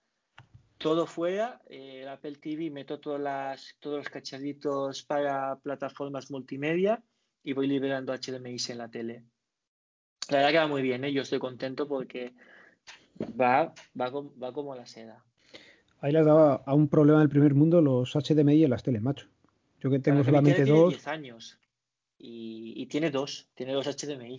todo 0.78 1.06
fuera, 1.06 1.60
eh, 1.68 2.02
el 2.02 2.08
Apple 2.08 2.36
TV, 2.36 2.70
meto 2.70 3.00
todas 3.00 3.20
las, 3.20 3.76
todos 3.80 3.98
los 3.98 4.08
cacharritos 4.08 5.02
para 5.04 5.56
plataformas 5.56 6.30
multimedia 6.30 7.02
y 7.42 7.52
voy 7.54 7.66
liberando 7.66 8.12
HDMI 8.12 8.56
en 8.68 8.78
la 8.78 8.90
tele. 8.90 9.24
La 10.28 10.38
verdad 10.38 10.50
que 10.50 10.58
va 10.58 10.66
muy 10.66 10.82
bien, 10.82 11.04
¿eh? 11.04 11.12
yo 11.12 11.22
estoy 11.22 11.38
contento 11.38 11.88
porque 11.88 12.34
va, 13.40 13.72
va, 13.98 14.10
va 14.10 14.52
como 14.52 14.74
la 14.74 14.86
seda. 14.86 15.24
Ahí 16.00 16.12
les 16.12 16.24
daba 16.26 16.62
a 16.66 16.74
un 16.74 16.88
problema 16.88 17.20
del 17.20 17.28
primer 17.28 17.54
mundo 17.54 17.80
los 17.80 18.14
HDMI 18.14 18.64
en 18.64 18.70
las 18.70 18.82
teles, 18.82 19.02
macho. 19.02 19.26
Yo 19.80 19.90
que 19.90 19.98
tengo 19.98 20.24
solamente 20.24 20.64
tiene 20.64 20.78
dos, 20.78 20.90
10 20.90 21.06
años 21.08 21.58
y, 22.18 22.74
y 22.76 22.86
tiene 22.86 23.10
dos, 23.10 23.48
tiene 23.54 23.72
dos 23.72 23.86
HDMI. 23.86 24.38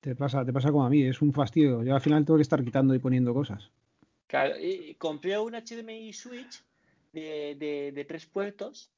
te 0.00 0.14
pasa, 0.14 0.44
te 0.44 0.52
pasa 0.52 0.70
como 0.70 0.84
a 0.84 0.90
mí, 0.90 1.02
es 1.02 1.22
un 1.22 1.32
fastidio. 1.32 1.82
Yo 1.82 1.94
al 1.94 2.00
final 2.00 2.24
tengo 2.24 2.36
que 2.36 2.42
estar 2.42 2.62
quitando 2.62 2.94
y 2.94 2.98
poniendo 2.98 3.32
cosas. 3.32 3.70
Claro, 4.26 4.58
y 4.58 4.94
compré 4.96 5.38
un 5.38 5.52
HDMI 5.54 6.12
Switch 6.12 6.62
de, 7.12 7.56
de, 7.58 7.92
de 7.92 8.04
tres 8.04 8.26
puertos, 8.26 8.90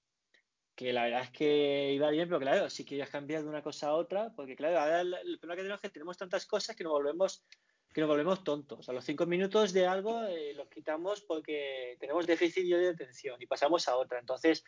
que 0.75 0.93
la 0.93 1.05
verdad 1.05 1.23
es 1.23 1.31
que 1.31 1.93
iba 1.95 2.11
bien, 2.11 2.29
pero 2.29 2.41
claro, 2.41 2.71
si 2.71 2.85
querías 2.85 3.11
cambiar 3.11 3.43
de 3.43 3.49
una 3.49 3.63
cosa 3.63 3.89
a 3.89 3.95
otra, 3.95 4.33
porque 4.35 4.57
claro, 4.57 4.79
ahora 4.79 5.01
el, 5.01 5.15
el 5.15 5.39
problema 5.39 5.57
que 5.57 5.63
tenemos 5.63 5.79
es 5.79 5.83
que 5.83 5.91
tenemos 5.91 6.17
tantas 6.17 6.47
cosas 6.47 6.77
que 6.77 6.85
nos 6.85 6.93
volvemos, 6.93 7.45
que 7.93 8.01
nos 8.01 8.09
volvemos 8.09 8.45
tontos. 8.45 8.89
A 8.89 8.93
los 8.93 9.05
cinco 9.05 9.27
minutos 9.27 9.73
de 9.73 9.87
algo 9.87 10.23
eh, 10.25 10.53
los 10.55 10.69
quitamos 10.69 11.23
porque 11.23 11.97
tenemos 11.99 12.27
déficit 12.27 12.67
de 12.67 12.89
atención 12.89 13.41
y 13.41 13.47
pasamos 13.47 13.89
a 13.89 13.97
otra. 13.97 14.19
Entonces, 14.19 14.65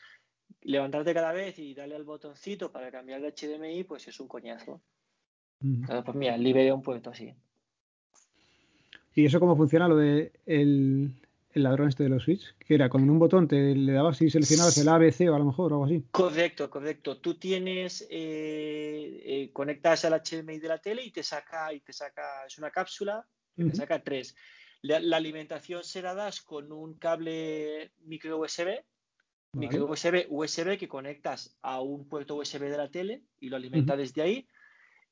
levantarte 0.62 1.14
cada 1.14 1.32
vez 1.32 1.58
y 1.58 1.74
darle 1.74 1.96
al 1.96 2.04
botoncito 2.04 2.72
para 2.72 2.90
cambiar 2.90 3.20
de 3.20 3.32
HDMI, 3.32 3.84
pues 3.84 4.08
es 4.08 4.18
un 4.20 4.28
coñazo. 4.28 4.80
Mm. 5.60 5.84
Claro, 5.84 6.04
pues 6.04 6.16
mira, 6.16 6.36
liberé 6.36 6.72
un 6.72 6.82
puerto 6.82 7.10
así. 7.10 7.34
¿Y 9.14 9.26
eso 9.26 9.40
cómo 9.40 9.56
funciona 9.56 9.88
lo 9.88 9.96
de 9.96 10.32
el, 10.46 11.12
el 11.58 11.64
ladrón 11.64 11.88
este 11.88 12.04
de 12.04 12.08
los 12.08 12.22
Switch? 12.22 12.56
Que 12.58 12.74
era 12.74 12.88
con 12.88 13.08
un 13.08 13.18
botón 13.18 13.46
te 13.46 13.74
le 13.74 13.92
dabas 13.92 14.20
y 14.22 14.30
seleccionabas 14.30 14.78
el 14.78 14.88
ABC 14.88 15.28
o 15.30 15.34
a 15.34 15.38
lo 15.38 15.44
mejor 15.44 15.72
o 15.72 15.76
algo 15.76 15.84
así. 15.84 16.04
Correcto, 16.10 16.70
correcto. 16.70 17.18
Tú 17.18 17.34
tienes, 17.34 18.06
eh, 18.10 19.22
eh, 19.24 19.50
conectas 19.52 20.04
al 20.04 20.14
HDMI 20.14 20.58
de 20.58 20.68
la 20.68 20.78
tele 20.78 21.04
y 21.04 21.10
te 21.10 21.22
saca, 21.22 21.72
y 21.72 21.80
te 21.80 21.92
saca, 21.92 22.46
es 22.46 22.58
una 22.58 22.70
cápsula, 22.70 23.26
que 23.56 23.64
te 23.64 23.74
saca 23.74 24.02
tres. 24.02 24.34
La, 24.82 25.00
la 25.00 25.16
alimentación 25.16 25.84
se 25.84 26.02
la 26.02 26.14
das 26.14 26.40
con 26.40 26.72
un 26.72 26.94
cable 26.94 27.92
micro 28.00 28.38
USB, 28.38 28.80
micro. 29.52 29.86
USB, 29.86 30.26
USB 30.28 30.78
que 30.78 30.88
conectas 30.88 31.56
a 31.62 31.80
un 31.80 32.08
puerto 32.08 32.36
USB 32.36 32.62
de 32.70 32.76
la 32.76 32.90
tele 32.90 33.22
y 33.40 33.48
lo 33.48 33.56
alimenta 33.56 33.96
desde 33.96 34.22
ahí. 34.22 34.48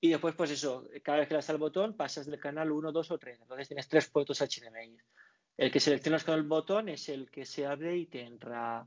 Y 0.01 0.11
después, 0.11 0.35
pues 0.35 0.51
eso, 0.51 0.89
cada 1.03 1.19
vez 1.19 1.29
que 1.29 1.35
le 1.35 1.39
das 1.39 1.51
al 1.51 1.59
botón, 1.59 1.97
pasas 1.97 2.27
del 2.27 2.39
canal 2.39 2.71
1, 2.71 2.93
2 2.93 3.11
o 3.11 3.19
3. 3.19 3.41
Entonces 3.41 3.69
tienes 3.69 3.89
tres 3.89 4.09
puertos 4.09 4.41
HDMI. 4.41 4.99
El 5.57 5.71
que 5.71 5.81
seleccionas 5.81 6.25
con 6.25 6.35
el 6.35 6.43
botón 6.43 6.89
es 6.89 7.09
el 7.09 7.31
que 7.31 7.47
se 7.47 7.67
abre 7.67 7.97
y 7.97 8.07
te 8.07 8.23
entra 8.23 8.87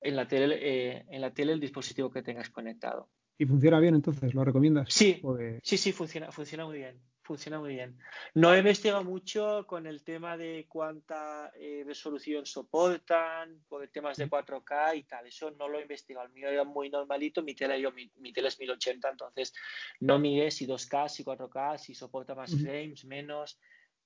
en 0.00 0.16
la 0.16 0.26
tele, 0.26 0.58
eh, 0.60 1.04
en 1.08 1.20
la 1.20 1.32
tele 1.32 1.52
el 1.52 1.60
dispositivo 1.60 2.10
que 2.10 2.22
tengas 2.22 2.48
conectado. 2.50 3.10
¿Y 3.36 3.46
funciona 3.46 3.80
bien 3.80 3.94
entonces? 3.94 4.34
¿Lo 4.34 4.44
recomiendas? 4.44 4.92
Sí, 4.92 5.22
sí, 5.62 5.78
sí, 5.78 5.92
funciona, 5.92 6.30
funciona 6.30 6.66
muy 6.66 6.78
bien. 6.78 7.00
Funciona 7.22 7.58
muy 7.58 7.74
bien. 7.74 7.96
No 8.34 8.52
he 8.52 8.58
investigado 8.58 9.04
mucho 9.04 9.64
con 9.66 9.86
el 9.86 10.02
tema 10.02 10.36
de 10.36 10.66
cuánta 10.68 11.52
eh, 11.54 11.84
resolución 11.86 12.44
soportan, 12.44 13.62
por 13.68 13.82
el 13.82 13.90
temas 13.90 14.16
de 14.16 14.28
4K 14.28 14.96
y 14.96 15.04
tal. 15.04 15.26
Eso 15.26 15.50
no 15.52 15.68
lo 15.68 15.78
he 15.78 15.82
investigado. 15.82 16.26
El 16.26 16.32
mío 16.32 16.48
era 16.48 16.64
muy 16.64 16.90
normalito. 16.90 17.42
Mi 17.42 17.54
tele, 17.54 17.80
yo, 17.80 17.92
mi, 17.92 18.32
tele 18.32 18.48
es 18.48 18.58
1080, 18.58 19.10
entonces 19.10 19.54
no 20.00 20.18
mide 20.18 20.50
si 20.50 20.66
2K, 20.66 21.08
si 21.08 21.24
4K, 21.24 21.78
si 21.78 21.94
soporta 21.94 22.34
más 22.34 22.54
frames, 22.54 23.04
menos 23.04 23.60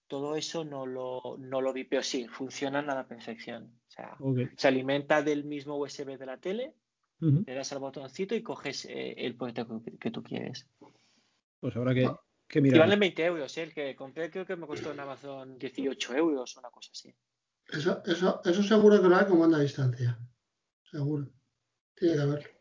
todo 0.07 0.37
eso 0.37 0.65
no 0.65 0.87
lo, 0.87 1.37
no 1.39 1.61
lo 1.61 1.73
vi, 1.73 1.85
pero 1.85 2.03
sí, 2.03 2.27
funcionan 2.29 2.91
a 2.91 2.95
la 2.95 3.07
perfección. 3.07 3.73
O 3.89 3.91
sea, 3.91 4.17
se 4.57 4.69
alimenta 4.69 5.23
del 5.23 5.45
mismo 5.45 5.77
USB 5.77 6.19
de 6.19 6.27
la 6.27 6.39
tele, 6.39 6.75
le 7.21 7.55
das 7.55 7.73
al 7.73 7.79
botoncito 7.79 8.35
y 8.35 8.43
coges 8.43 8.85
eh, 8.85 9.15
el 9.17 9.35
puerto 9.35 9.83
que, 9.99 10.11
tú 10.11 10.23
quieres. 10.23 10.67
Pues 11.59 11.75
ahora 11.75 11.95
que, 11.95 12.11
que 12.47 12.61
mirar. 12.61 12.77
Y 12.77 12.81
valen 12.81 13.01
20 13.01 13.25
euros, 13.25 13.57
¿eh? 13.57 13.63
el 13.63 13.73
que 13.73 13.97
compré 13.97 14.31
creo 14.31 14.45
que 14.45 14.57
me 14.57 14.67
costó 14.67 14.93
en 14.93 15.01
Amazon 15.01 15.59
18 15.59 16.17
euros 16.17 16.55
o 16.57 16.61
una 16.61 16.71
cosa 16.71 16.91
así. 16.93 17.15
Eso, 17.69 18.03
eso, 18.05 18.43
eso 18.45 18.63
seguro 18.63 19.01
que 19.01 19.09
lo 19.09 19.17
hay 19.17 19.27
con 19.27 19.41
banda 19.41 19.57
a 19.57 19.63
distancia. 19.63 20.19
Seguro. 20.91 21.31
Tiene 21.95 22.17
que 22.17 22.21
haberlo. 22.21 22.55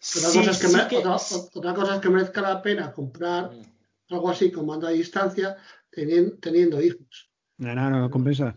Otra, 0.00 0.30
cosa, 0.32 0.50
es 0.50 0.58
que 0.58 0.96
otra, 0.96 1.74
cosa 1.74 1.94
es 1.96 2.00
que 2.00 2.08
merezca 2.08 2.40
la 2.40 2.62
pena 2.62 2.92
comprar 2.92 3.52
mm. 3.52 4.14
algo 4.14 4.30
así 4.30 4.50
con 4.50 4.64
mando 4.64 4.86
a 4.86 4.90
distancia 4.90 5.58
teniendo, 5.90 6.82
hijos. 6.82 7.30
No, 7.58 7.74
no, 7.74 7.90
no 7.90 8.10
compensa. 8.10 8.56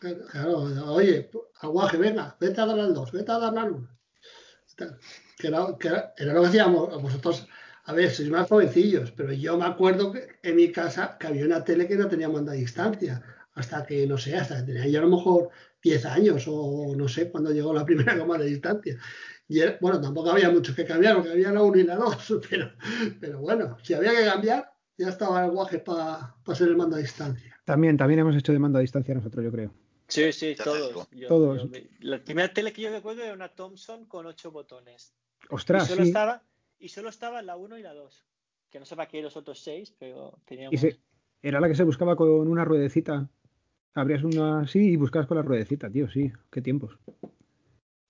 Claro, 0.00 0.62
oye, 0.92 1.30
aguaje, 1.60 1.98
venga, 1.98 2.36
vete 2.40 2.60
a 2.60 2.66
dar 2.66 2.80
al 2.80 2.94
2, 2.94 3.12
vete 3.12 3.32
a 3.32 3.38
dar 3.38 3.58
al 3.58 3.72
1. 3.72 3.88
Que 5.36 5.48
era, 5.48 5.60
lo 5.60 5.78
que 5.78 6.46
hacíamos 6.46 7.02
vosotros. 7.02 7.46
A 7.84 7.92
ver, 7.92 8.10
sois 8.10 8.30
más 8.30 8.48
jovencillos, 8.48 9.10
pero 9.10 9.32
yo 9.32 9.56
me 9.58 9.64
acuerdo 9.64 10.12
que 10.12 10.38
en 10.42 10.56
mi 10.56 10.70
casa 10.70 11.16
que 11.18 11.26
había 11.26 11.44
una 11.44 11.64
tele 11.64 11.88
que 11.88 11.96
no 11.96 12.08
tenía 12.08 12.28
mando 12.28 12.52
a 12.52 12.54
distancia. 12.54 13.22
Hasta 13.54 13.84
que, 13.84 14.06
no 14.06 14.16
sé, 14.16 14.36
hasta 14.36 14.58
que 14.58 14.72
tenía 14.72 14.86
yo 14.86 15.00
a 15.00 15.02
lo 15.02 15.16
mejor 15.16 15.50
10 15.82 16.06
años 16.06 16.44
o 16.46 16.94
no 16.96 17.08
sé 17.08 17.30
cuando 17.30 17.50
llegó 17.50 17.74
la 17.74 17.84
primera 17.84 18.16
coma 18.18 18.38
de 18.38 18.46
distancia. 18.46 18.98
Y 19.48 19.60
bueno, 19.80 20.00
tampoco 20.00 20.30
había 20.30 20.50
mucho 20.50 20.74
que 20.74 20.84
cambiar, 20.84 21.16
porque 21.16 21.32
había 21.32 21.50
la 21.50 21.62
1 21.62 21.78
y 21.78 21.82
la 21.82 21.96
2, 21.96 22.40
pero, 22.48 22.72
pero 23.18 23.40
bueno, 23.40 23.76
si 23.82 23.94
había 23.94 24.12
que 24.12 24.24
cambiar, 24.24 24.72
ya 25.00 25.08
estaba 25.08 25.44
el 25.46 25.50
guaje 25.50 25.78
para 25.78 26.36
ser 26.54 26.68
el 26.68 26.76
mando 26.76 26.96
a 26.96 26.98
distancia. 26.98 27.58
También, 27.64 27.96
también 27.96 28.20
hemos 28.20 28.36
hecho 28.36 28.52
de 28.52 28.58
mando 28.58 28.78
a 28.78 28.82
distancia 28.82 29.14
nosotros, 29.14 29.42
yo 29.42 29.50
creo. 29.50 29.72
Sí, 30.08 30.30
sí, 30.32 30.54
todos. 30.62 31.08
todos. 31.26 31.68
la 32.00 32.22
primera 32.22 32.52
tele 32.52 32.72
que 32.72 32.82
yo 32.82 32.90
recuerdo 32.90 33.22
era 33.22 33.32
una 33.32 33.48
Thompson 33.48 34.04
con 34.04 34.26
ocho 34.26 34.50
botones. 34.50 35.14
Ostras, 35.48 35.84
y 35.84 35.88
solo 35.88 36.02
estaba 36.02 36.42
Y 36.78 36.88
solo 36.88 37.08
estaba 37.08 37.40
la 37.40 37.56
1 37.56 37.78
y 37.78 37.82
la 37.82 37.94
2. 37.94 38.26
Que 38.70 38.78
no 38.78 38.84
sé 38.84 38.94
para 38.94 39.08
qué 39.08 39.22
los 39.22 39.36
otros 39.36 39.62
seis, 39.62 39.94
pero 39.98 40.38
teníamos... 40.44 40.84
era 41.42 41.60
la 41.60 41.68
que 41.68 41.74
se 41.74 41.84
buscaba 41.84 42.14
con 42.14 42.28
una 42.48 42.64
ruedecita. 42.64 43.28
Abrías 43.94 44.22
una 44.22 44.60
así 44.60 44.80
y 44.80 44.96
buscabas 44.96 45.26
con 45.26 45.38
la 45.38 45.42
ruedecita, 45.42 45.90
tío, 45.90 46.10
sí. 46.10 46.30
Qué 46.52 46.60
tiempos. 46.60 46.98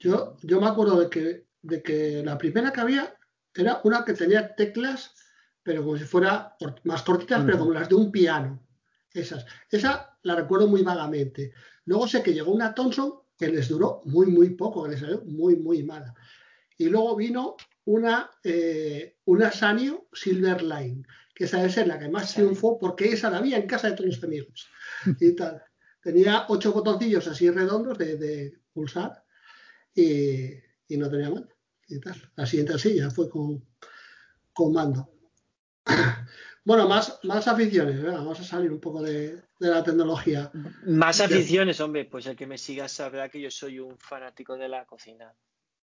Yo, 0.01 0.37
yo 0.43 0.61
me 0.61 0.67
acuerdo 0.67 0.99
de 1.01 1.09
que, 1.09 1.45
de 1.63 1.83
que 1.83 2.23
la 2.25 2.37
primera 2.37 2.73
que 2.73 2.81
había 2.81 3.15
era 3.55 3.81
una 3.85 4.05
que 4.05 4.15
tenía 4.15 4.55
teclas 4.57 5.15
pero 5.63 5.85
como 5.85 5.97
si 5.97 6.05
fuera 6.05 6.57
más 6.85 7.03
cortitas, 7.03 7.43
pero 7.45 7.59
como 7.59 7.73
las 7.73 7.89
de 7.89 7.95
un 7.95 8.11
piano. 8.11 8.63
Esas. 9.13 9.45
Esa 9.71 10.19
la 10.23 10.37
recuerdo 10.37 10.69
muy 10.69 10.83
vagamente. 10.83 11.53
Luego 11.85 12.07
sé 12.07 12.23
que 12.23 12.33
llegó 12.33 12.53
una 12.53 12.75
Thompson 12.75 13.15
que 13.37 13.49
les 13.49 13.69
duró 13.69 14.03
muy, 14.05 14.27
muy 14.27 14.51
poco, 14.51 14.85
que 14.85 14.91
les 14.91 15.01
salió 15.01 15.23
muy, 15.23 15.57
muy 15.57 15.83
mala. 15.83 16.15
Y 16.77 16.87
luego 16.87 17.17
vino 17.17 17.57
una, 17.87 18.31
eh, 18.45 19.17
una 19.25 19.51
Sanyo 19.51 20.09
Silverline, 20.13 21.07
que 21.35 21.45
esa 21.45 21.57
debe 21.57 21.71
ser 21.71 21.89
la 21.89 21.99
que 21.99 22.09
más 22.09 22.35
triunfó 22.35 22.79
porque 22.79 23.13
esa 23.13 23.31
la 23.31 23.39
había 23.39 23.57
en 23.57 23.67
casa 23.67 23.89
de 23.89 23.97
todos 23.97 24.15
los 24.15 24.25
amigos. 24.25 24.69
y 25.21 25.35
tal. 25.35 25.63
Tenía 26.03 26.47
ocho 26.49 26.73
botoncillos 26.73 27.27
así 27.27 27.51
redondos 27.51 27.99
de, 27.99 28.59
pulsar 28.73 29.25
y, 29.95 30.53
no 30.91 31.11
tenía 31.11 31.31
más. 31.31 31.45
Y 31.89 31.99
tal. 31.99 32.31
La 32.37 32.47
siguiente 32.47 32.75
así 32.75 32.95
ya 32.95 33.11
fue 33.11 33.29
con, 33.29 33.65
con 34.53 34.73
mando. 34.73 35.11
Bueno, 36.63 36.87
más, 36.87 37.19
más 37.23 37.49
aficiones, 37.49 38.03
vamos 38.03 38.39
a 38.39 38.45
salir 38.45 38.71
un 38.71 38.81
poco 38.81 39.03
de, 39.03 39.43
la 39.59 39.83
tecnología. 39.83 40.51
Más 40.87 41.21
aficiones, 41.21 41.81
hombre, 41.81 42.05
pues 42.05 42.27
el 42.27 42.37
que 42.37 42.47
me 42.47 42.59
siga 42.59 42.87
sabrá 42.87 43.31
que 43.31 43.41
yo 43.41 43.51
soy 43.51 43.81
un 43.81 43.99
fanático 43.99 44.57
de 44.57 44.69
la 44.69 44.85
cocina. 44.85 45.35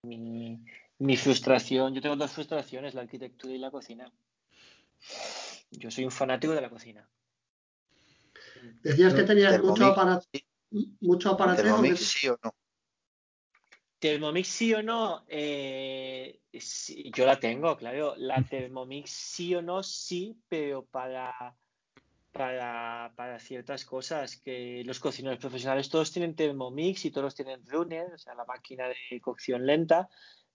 Mi, 0.04 1.16
frustración, 1.16 1.94
yo 1.94 2.00
tengo 2.00 2.16
dos 2.16 2.30
frustraciones, 2.30 2.94
la 2.94 3.02
arquitectura 3.02 3.52
y 3.52 3.58
la 3.58 3.72
cocina. 3.72 4.10
Yo 5.72 5.90
soy 5.90 6.04
un 6.04 6.12
fanático 6.12 6.54
de 6.54 6.60
la 6.60 6.70
cocina. 6.70 7.08
Decías 8.82 9.14
que 9.14 9.24
tenías 9.24 9.60
mucho 9.60 9.86
aparato. 9.86 10.26
Mucho 11.00 11.30
aparato. 11.30 11.96
sí 11.96 12.28
o 12.28 12.38
no? 12.42 12.54
Thermomix 14.02 14.48
sí 14.48 14.74
o 14.74 14.82
no, 14.82 15.24
eh, 15.28 16.40
yo 17.14 17.24
la 17.24 17.38
tengo, 17.38 17.76
claro. 17.76 18.16
La 18.16 18.42
Thermomix 18.42 19.10
sí 19.10 19.54
o 19.54 19.62
no, 19.62 19.84
sí, 19.84 20.36
pero 20.48 20.84
para, 20.84 21.54
para, 22.32 23.38
ciertas 23.38 23.84
cosas 23.84 24.38
que 24.38 24.82
los 24.84 24.98
cocineros 24.98 25.38
profesionales 25.38 25.88
todos 25.88 26.10
tienen 26.10 26.34
Thermomix 26.34 27.04
y 27.04 27.12
todos 27.12 27.36
tienen 27.36 27.64
Runner, 27.64 28.12
o 28.12 28.18
sea, 28.18 28.34
la 28.34 28.44
máquina 28.44 28.88
de 28.88 29.20
cocción 29.20 29.64
lenta, 29.64 30.08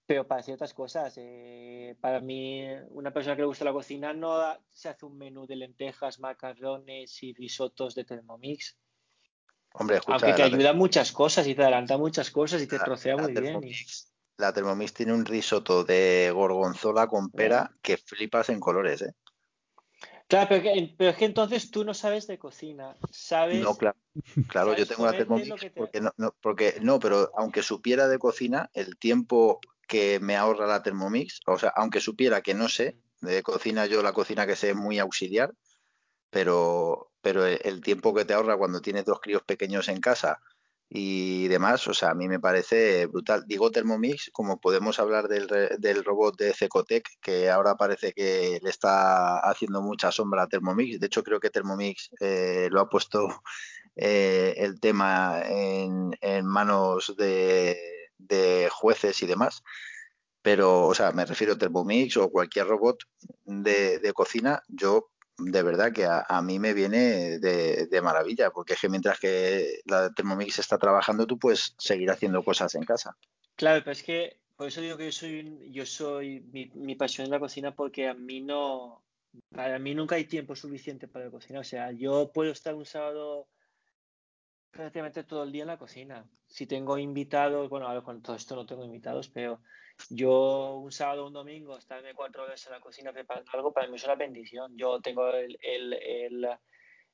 pero 0.05 0.27
para 0.27 0.43
ciertas 0.43 0.73
cosas. 0.73 1.13
Eh, 1.15 1.95
para 2.01 2.19
mí, 2.19 2.65
una 2.89 3.13
persona 3.13 3.37
que 3.37 3.43
le 3.43 3.47
gusta 3.47 3.63
la 3.63 3.71
cocina 3.71 4.13
no 4.13 4.41
se 4.73 4.89
hace 4.89 5.05
un 5.05 5.17
menú 5.17 5.47
de 5.47 5.55
lentejas, 5.55 6.19
macarrones 6.19 7.23
y 7.23 7.33
risotos 7.33 7.95
de 7.95 8.03
Thermomix 8.03 8.77
Hombre, 9.80 9.97
escucha, 9.97 10.25
Aunque 10.25 10.34
te 10.34 10.43
ayuda 10.43 10.73
muchas 10.73 11.11
cosas 11.11 11.47
y 11.47 11.53
te 11.53 11.61
adelanta 11.61 11.97
muchas 11.97 12.32
cosas 12.32 12.61
y 12.61 12.67
te 12.67 12.80
trocea 12.80 13.15
muy 13.15 13.32
bien. 13.34 13.61
La 14.38 14.53
Thermomix 14.53 14.93
tiene 14.93 15.13
un 15.13 15.25
risotto 15.25 15.84
de 15.84 16.32
gorgonzola 16.34 17.07
con 17.07 17.30
pera 17.30 17.71
que 17.82 17.97
flipas 17.97 18.49
en 18.49 18.59
colores, 18.59 19.01
¿eh? 19.01 19.13
Claro, 20.28 20.47
pero, 20.49 21.09
es 21.09 21.15
que 21.15 21.25
entonces 21.25 21.71
tú 21.71 21.86
no 21.86 21.93
sabes 21.93 22.28
de 22.28 22.38
cocina, 22.38 22.97
sabes. 23.11 23.63
No, 23.63 23.75
claro, 23.75 23.97
claro 24.49 24.75
yo 24.75 24.86
tengo 24.86 25.05
la 25.05 25.13
Thermomix 25.13 25.49
porque, 25.73 26.01
no, 26.01 26.36
porque 26.41 26.80
no, 26.82 26.99
pero 26.99 27.32
aunque 27.38 27.63
supiera 27.63 28.07
de 28.09 28.19
cocina, 28.19 28.69
el 28.73 28.97
tiempo 28.97 29.61
que 29.88 30.19
me 30.19 30.36
ahorra 30.36 30.67
la 30.67 30.84
Thermomix, 30.84 31.39
o 31.45 31.57
sea, 31.57 31.71
aunque 31.75 32.01
supiera 32.01 32.41
que 32.41 32.53
no 32.53 32.67
sé 32.67 32.97
de 33.21 33.41
cocina, 33.41 33.86
yo 33.86 34.03
la 34.03 34.11
cocina 34.11 34.45
que 34.45 34.57
sé 34.57 34.71
es 34.71 34.75
muy 34.75 34.99
auxiliar, 34.99 35.53
pero, 36.38 37.09
pero 37.19 37.47
el 37.47 37.81
tiempo 37.81 38.13
que 38.13 38.23
te 38.23 38.35
ahorra 38.35 38.57
cuando 38.57 38.79
tienes 38.79 39.05
dos 39.05 39.19
críos 39.19 39.41
pequeños 39.41 39.88
en 39.88 39.99
casa 39.99 40.39
y 40.88 41.47
demás, 41.47 41.88
o 41.88 41.95
sea, 41.95 42.11
a 42.11 42.13
mí 42.13 42.27
me 42.27 42.39
parece 42.39 43.07
brutal. 43.07 43.45
Digo 43.47 43.71
Thermomix, 43.71 44.29
como 44.31 44.59
podemos 44.59 44.99
hablar 44.99 45.27
del, 45.29 45.47
del 45.79 46.03
robot 46.03 46.38
de 46.38 46.53
Cecotec, 46.53 47.09
que 47.23 47.49
ahora 47.49 47.73
parece 47.75 48.13
que 48.13 48.59
le 48.61 48.69
está 48.69 49.39
haciendo 49.39 49.81
mucha 49.81 50.11
sombra 50.11 50.43
a 50.43 50.47
Thermomix. 50.47 50.99
De 50.99 51.07
hecho, 51.07 51.23
creo 51.23 51.39
que 51.39 51.49
Thermomix 51.49 52.11
eh, 52.19 52.67
lo 52.69 52.81
ha 52.81 52.88
puesto 52.88 53.27
eh, 53.95 54.53
el 54.57 54.79
tema 54.79 55.41
en, 55.43 56.45
manos 56.45 57.15
de, 57.17 57.79
de, 58.19 58.69
jueces 58.71 59.23
y 59.23 59.25
demás. 59.25 59.63
Pero, 60.43 60.85
o 60.85 60.93
sea, 60.93 61.11
me 61.13 61.25
refiero 61.25 61.53
a 61.53 61.57
Thermomix 61.57 62.15
o 62.17 62.29
cualquier 62.29 62.67
robot 62.67 62.99
de, 63.43 63.97
de 63.97 64.13
cocina, 64.13 64.61
yo 64.67 65.09
de 65.38 65.63
verdad 65.63 65.93
que 65.93 66.05
a, 66.05 66.41
mí 66.41 66.59
me 66.59 66.73
viene 66.73 67.39
de, 67.39 68.01
maravilla, 68.01 68.51
porque 68.51 68.73
es 68.73 68.81
que 68.81 68.89
mientras 68.89 69.19
que 69.19 69.81
la 69.85 70.11
Thermomix 70.11 70.59
está 70.59 70.77
trabajando, 70.77 71.27
tú 71.27 71.38
puedes 71.38 71.75
seguir 71.77 72.09
haciendo 72.09 72.43
cosas 72.43 72.73
en 72.75 72.83
casa. 72.83 73.15
Claro, 73.55 73.81
pero 73.83 73.91
es 73.91 74.03
que 74.03 74.39
por 74.55 74.67
eso 74.67 74.81
digo 74.81 74.97
que 74.97 75.05
yo 75.05 75.11
soy, 75.11 75.71
yo 75.71 75.85
soy 75.85 76.41
mi, 76.73 76.95
pasión 76.95 77.25
en 77.25 77.31
la 77.31 77.39
cocina, 77.39 77.75
porque 77.75 78.07
a 78.07 78.15
mí 78.15 78.41
no, 78.41 79.03
para 79.49 79.77
mí 79.77 79.93
nunca 79.93 80.15
hay 80.15 80.25
tiempo 80.25 80.55
suficiente 80.55 81.07
para 81.07 81.29
cocinar. 81.29 81.61
O 81.61 81.65
sea, 81.65 81.91
yo 81.91 82.31
puedo 82.33 82.51
estar 82.51 82.73
un 82.73 82.85
sábado 82.85 83.47
prácticamente 84.71 85.23
todo 85.23 85.43
el 85.43 85.51
día 85.51 85.63
en 85.63 85.67
la 85.67 85.77
cocina. 85.77 86.27
Si 86.47 86.65
tengo 86.65 86.97
invitados, 86.97 87.69
bueno, 87.69 87.88
ahora 87.88 88.01
con 88.01 88.21
todo 88.21 88.35
esto 88.35 88.55
no 88.55 88.65
tengo 88.65 88.83
invitados, 88.83 89.29
pero 89.29 89.61
yo 90.09 90.77
un 90.77 90.91
sábado 90.91 91.23
o 91.23 91.27
un 91.27 91.33
domingo 91.33 91.77
estarme 91.77 92.13
cuatro 92.13 92.43
horas 92.43 92.65
en 92.65 92.73
la 92.73 92.79
cocina 92.79 93.11
preparando 93.11 93.51
algo, 93.53 93.73
para 93.73 93.87
mí 93.87 93.95
es 93.95 94.03
una 94.03 94.15
bendición. 94.15 94.77
Yo 94.77 94.99
tengo 95.01 95.27
el, 95.29 95.57
el, 95.61 95.93
el, 95.93 96.47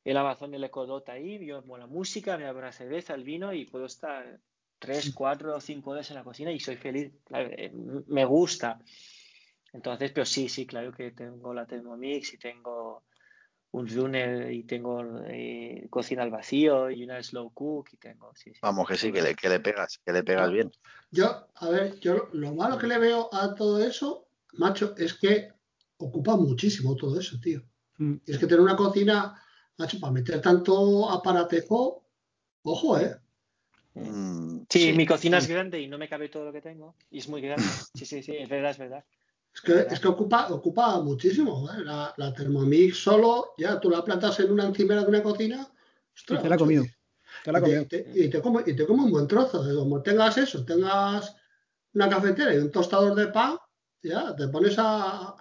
el 0.04 0.18
Amazon 0.18 0.54
y 0.54 0.58
el 0.58 0.64
Ecodot 0.64 1.08
ahí, 1.10 1.46
yo 1.46 1.62
pongo 1.62 1.78
la 1.78 1.88
música, 1.88 2.38
me 2.38 2.46
hago 2.46 2.60
una 2.60 2.72
cerveza, 2.72 3.14
el 3.14 3.24
vino 3.24 3.54
y 3.54 3.66
puedo 3.66 3.86
estar 3.86 4.40
tres, 4.80 5.14
cuatro 5.14 5.56
o 5.56 5.62
cinco 5.62 5.92
horas 5.92 6.10
en 6.10 6.18
la 6.18 6.24
cocina 6.24 6.52
y 6.52 6.60
soy 6.60 6.76
feliz. 6.76 7.14
Eh, 7.34 7.72
me 8.08 8.26
gusta. 8.26 8.80
Entonces, 9.72 10.12
pero 10.12 10.26
sí, 10.26 10.50
sí, 10.50 10.68
claro 10.68 10.92
que 10.92 11.12
tengo 11.12 11.54
la 11.54 11.66
Thermomix 11.66 12.34
y 12.34 12.38
tengo 12.38 13.06
un 13.74 13.88
runner 13.88 14.52
y 14.52 14.64
tengo 14.64 15.04
eh, 15.28 15.88
cocina 15.90 16.22
al 16.22 16.30
vacío 16.30 16.92
y 16.92 17.04
una 17.04 17.22
slow 17.24 17.52
cook 17.54 17.90
y 17.94 17.98
tengo. 17.98 18.32
Sí, 18.36 18.52
Vamos, 18.62 18.88
que 18.88 18.96
sí, 18.96 19.12
que 19.12 19.22
le, 19.22 19.36
que 19.36 19.50
le 19.50 19.60
pegas, 19.60 20.00
que 20.06 20.14
le 20.14 20.24
pegas 20.24 20.52
bien. 20.52 20.72
Yo, 21.10 21.48
a 21.56 21.70
ver, 21.70 22.00
yo 22.00 22.30
lo 22.34 22.54
malo 22.54 22.78
que 22.78 22.86
le 22.86 23.00
veo 23.00 23.30
a 23.34 23.56
todo 23.56 23.84
eso, 23.84 24.28
macho, 24.54 24.96
es 24.96 25.16
que 25.16 25.50
ocupa 25.98 26.36
muchísimo 26.36 26.96
todo 26.96 27.20
eso, 27.20 27.40
tío. 27.42 27.64
Mm. 27.98 28.14
Y 28.28 28.32
es 28.32 28.38
que 28.38 28.46
tener 28.46 28.62
una 28.62 28.76
cocina, 28.76 29.42
macho, 29.78 30.00
para 30.00 30.14
meter 30.14 30.40
tanto 30.40 31.10
aparatejo, 31.10 32.06
ojo, 32.62 33.00
¿eh? 33.00 33.16
Mm, 33.96 34.66
sí, 34.70 34.94
mi 34.94 35.08
cocina 35.08 35.40
es 35.40 35.48
grande 35.48 35.82
y 35.82 35.88
no 35.88 35.98
me 35.98 36.08
cabe 36.08 36.30
todo 36.30 36.46
lo 36.46 36.54
que 36.54 36.62
tengo. 36.62 36.96
Y 37.10 37.18
es 37.18 37.28
muy 37.28 37.42
grande. 37.42 37.66
Sí, 37.96 38.06
sí, 38.06 38.22
sí, 38.22 38.36
es 38.36 38.50
verdad, 38.50 38.72
es 38.72 38.78
verdad. 38.78 39.04
Es 39.54 39.62
que, 39.62 39.88
es 39.90 40.00
que 40.00 40.08
ocupa, 40.08 40.48
ocupa 40.50 41.00
muchísimo. 41.02 41.70
¿eh? 41.72 41.84
La, 41.84 42.14
la, 42.18 42.34
Thermomix 42.34 42.98
solo, 42.98 43.54
ya 43.58 43.80
tú 43.80 43.90
la 43.90 44.04
plantas 44.04 44.40
en 44.40 44.52
una 44.52 44.66
encimera 44.66 45.02
de 45.02 45.10
una 45.10 45.24
cocina. 45.24 45.68
Ostras, 46.16 46.42
te 46.42 46.50
la 46.50 46.58
comido. 46.58 46.86
Te 47.44 47.52
la 47.52 47.60
y, 47.60 47.86
te, 47.86 48.12
y, 48.16 48.30
te 48.30 48.42
come, 48.42 48.64
y 48.66 48.76
te 48.76 48.86
come 48.86 49.04
un 49.04 49.12
buen 49.12 49.28
trozo. 49.28 49.64
Como 49.76 50.02
tengas 50.02 50.38
eso, 50.38 50.66
tengas 50.66 51.36
una 51.94 52.10
cafetera 52.10 52.54
y 52.54 52.58
un 52.58 52.72
tostador 52.72 53.16
de 53.16 53.28
pan, 53.28 53.58
ya 54.02 54.36
te 54.36 54.48
pones 54.48 54.76
a. 54.78 55.36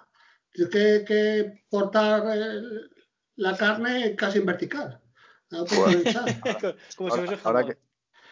Tienes 0.50 0.70
que, 0.70 1.04
que 1.06 1.64
cortar 1.70 2.24
la 3.36 3.56
carne 3.56 4.14
casi 4.14 4.38
en 4.38 4.46
vertical. 4.46 5.00
Como 5.52 5.84
ahora, 7.10 7.26
si 7.26 7.34
ahora, 7.44 7.66
que, 7.66 7.78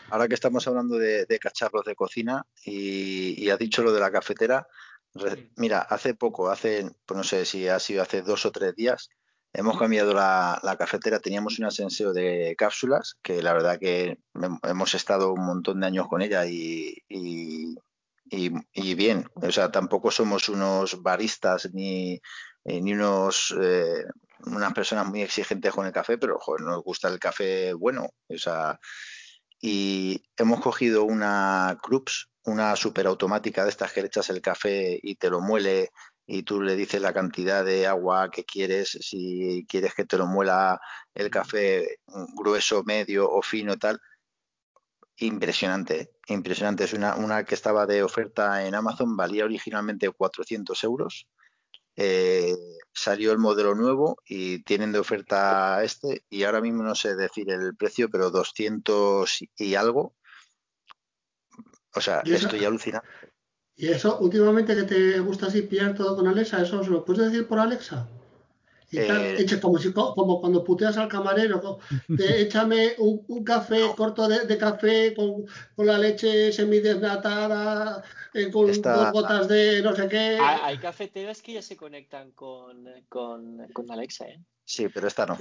ahora, 0.09 0.29
que, 0.29 0.35
estamos 0.35 0.67
hablando 0.67 0.97
de, 0.97 1.27
de 1.27 1.39
cacharros 1.39 1.85
de 1.85 1.95
cocina 1.95 2.47
y, 2.65 3.43
y 3.43 3.51
has 3.51 3.59
dicho 3.59 3.83
lo 3.83 3.93
de 3.93 4.01
la 4.01 4.11
cafetera, 4.11 4.67
Mira, 5.57 5.81
hace 5.81 6.15
poco, 6.15 6.51
hace, 6.51 6.89
pues 7.05 7.19
no 7.19 7.25
sé 7.25 7.45
si 7.45 7.69
ha 7.69 7.79
sido 7.79 8.03
hace 8.03 8.23
dos 8.23 8.47
o 8.47 8.53
tres 8.53 8.75
días, 8.77 9.11
hemos 9.53 9.79
cambiado 9.79 10.15
la, 10.15 10.77
cafetera. 10.79 11.21
Teníamos 11.21 11.59
un 11.59 11.67
ascenseo 11.67 12.13
de 12.13 12.55
cápsulas, 12.57 13.17
que 13.23 13.43
la 13.43 13.53
verdad 13.53 13.79
que 13.79 14.19
hemos 14.63 14.95
estado 14.95 15.33
un 15.33 15.45
montón 15.45 15.81
de 15.81 15.87
años 15.87 16.09
con 16.09 16.23
ella 16.23 16.47
y, 16.47 17.03
y, 17.09 18.95
bien. 18.95 19.29
O 19.35 19.51
sea, 19.51 19.71
tampoco 19.71 20.11
somos 20.11 20.49
unos 20.49 21.03
baristas 21.03 21.71
ni, 21.73 22.21
eh, 22.65 22.81
ni 22.81 22.93
unos 22.93 23.55
eh, 23.61 24.05
unas 24.47 24.73
personas 24.73 25.07
muy 25.07 25.23
exigentes 25.23 25.73
con 25.73 25.87
el 25.87 25.93
café, 25.93 26.19
pero 26.19 26.39
nos 26.59 26.83
gusta 26.83 27.09
el 27.09 27.19
café 27.19 27.73
bueno. 27.73 28.09
O 28.29 28.39
sea, 28.39 28.79
y 29.61 30.23
hemos 30.37 30.61
cogido 30.61 31.05
una 31.05 31.79
Krups 31.83 32.30
una 32.45 32.75
superautomática 32.77 33.65
de 33.65 33.71
estas 33.71 33.93
que 33.93 34.01
le 34.01 34.09
echas 34.09 34.31
el 34.31 34.41
café 34.41 34.99
y 35.03 35.17
te 35.17 35.31
lo 35.31 35.41
muele 35.41 35.91
y 36.27 36.45
tú 36.45 36.63
le 36.63 36.77
dices 36.77 37.03
la 37.03 37.13
cantidad 37.13 37.65
de 37.65 37.87
agua 37.87 38.31
que 38.31 38.45
quieres, 38.45 38.91
si 39.01 39.67
quieres 39.69 39.95
que 39.95 40.05
te 40.05 40.17
lo 40.17 40.27
muela 40.27 40.81
el 41.13 41.29
café 41.29 41.99
grueso, 42.35 42.85
medio 42.85 43.29
o 43.31 43.43
fino, 43.43 43.77
tal. 43.77 44.01
Impresionante, 45.17 46.13
impresionante. 46.29 46.85
Es 46.85 46.93
una, 46.95 47.17
una 47.17 47.45
que 47.45 47.55
estaba 47.55 47.85
de 47.85 48.03
oferta 48.03 48.65
en 48.65 48.75
Amazon, 48.75 49.17
valía 49.17 49.45
originalmente 49.45 50.09
400 50.09 50.85
euros. 50.85 51.27
Eh, 51.97 52.55
salió 52.93 53.33
el 53.33 53.39
modelo 53.39 53.75
nuevo 53.75 54.17
y 54.25 54.63
tienen 54.63 54.93
de 54.93 55.01
oferta 55.01 55.83
este 55.83 56.25
y 56.31 56.45
ahora 56.45 56.61
mismo 56.61 56.83
no 56.83 56.95
sé 56.95 57.17
decir 57.17 57.51
el 57.51 57.77
precio, 57.77 58.09
pero 58.09 58.31
200 58.31 59.39
y 59.59 59.75
algo 59.75 60.15
o 61.95 62.01
sea, 62.01 62.21
estoy 62.25 62.65
alucinando. 62.65 63.09
¿Y 63.77 63.89
eso 63.89 64.19
últimamente 64.19 64.77
que 64.77 64.83
te 64.83 65.21
gusta 65.21 65.47
así 65.47 65.63
pillar 65.63 65.95
todo 65.95 66.15
con 66.15 66.29
Alexa, 66.29 66.63
eso 66.63 66.85
se 66.85 66.91
lo 66.91 67.05
puedes 67.05 67.33
decir 67.33 67.49
por 67.49 67.59
Alexa? 67.59 68.07
Y 68.93 68.99
eh, 68.99 69.47
como, 69.63 69.79
si, 69.79 69.93
como 69.93 70.41
cuando 70.41 70.65
puteas 70.65 70.97
al 70.97 71.09
camarero, 71.09 71.79
échame 72.19 72.95
un, 72.99 73.45
café 73.45 73.83
corto 73.97 74.27
de, 74.29 74.59
café 74.59 75.15
con, 75.15 75.47
la 75.87 75.97
leche 75.97 76.53
semidesnatada, 76.53 78.03
eh, 78.35 78.51
con 78.51 78.67
dos 78.67 79.13
gotas 79.13 79.47
de 79.47 79.81
no 79.81 79.95
sé 79.95 80.09
qué. 80.09 80.39
Hay 80.41 80.77
cafeteras 80.79 81.41
que 81.41 81.55
ya 81.55 81.63
se 81.63 81.77
conectan 81.77 82.33
con, 82.33 82.85
con, 83.09 83.67
con 83.73 83.91
Alexa, 83.93 84.27
¿eh? 84.29 84.41
Sí, 84.71 84.89
pero 84.89 85.09
esta 85.09 85.27
no. 85.27 85.37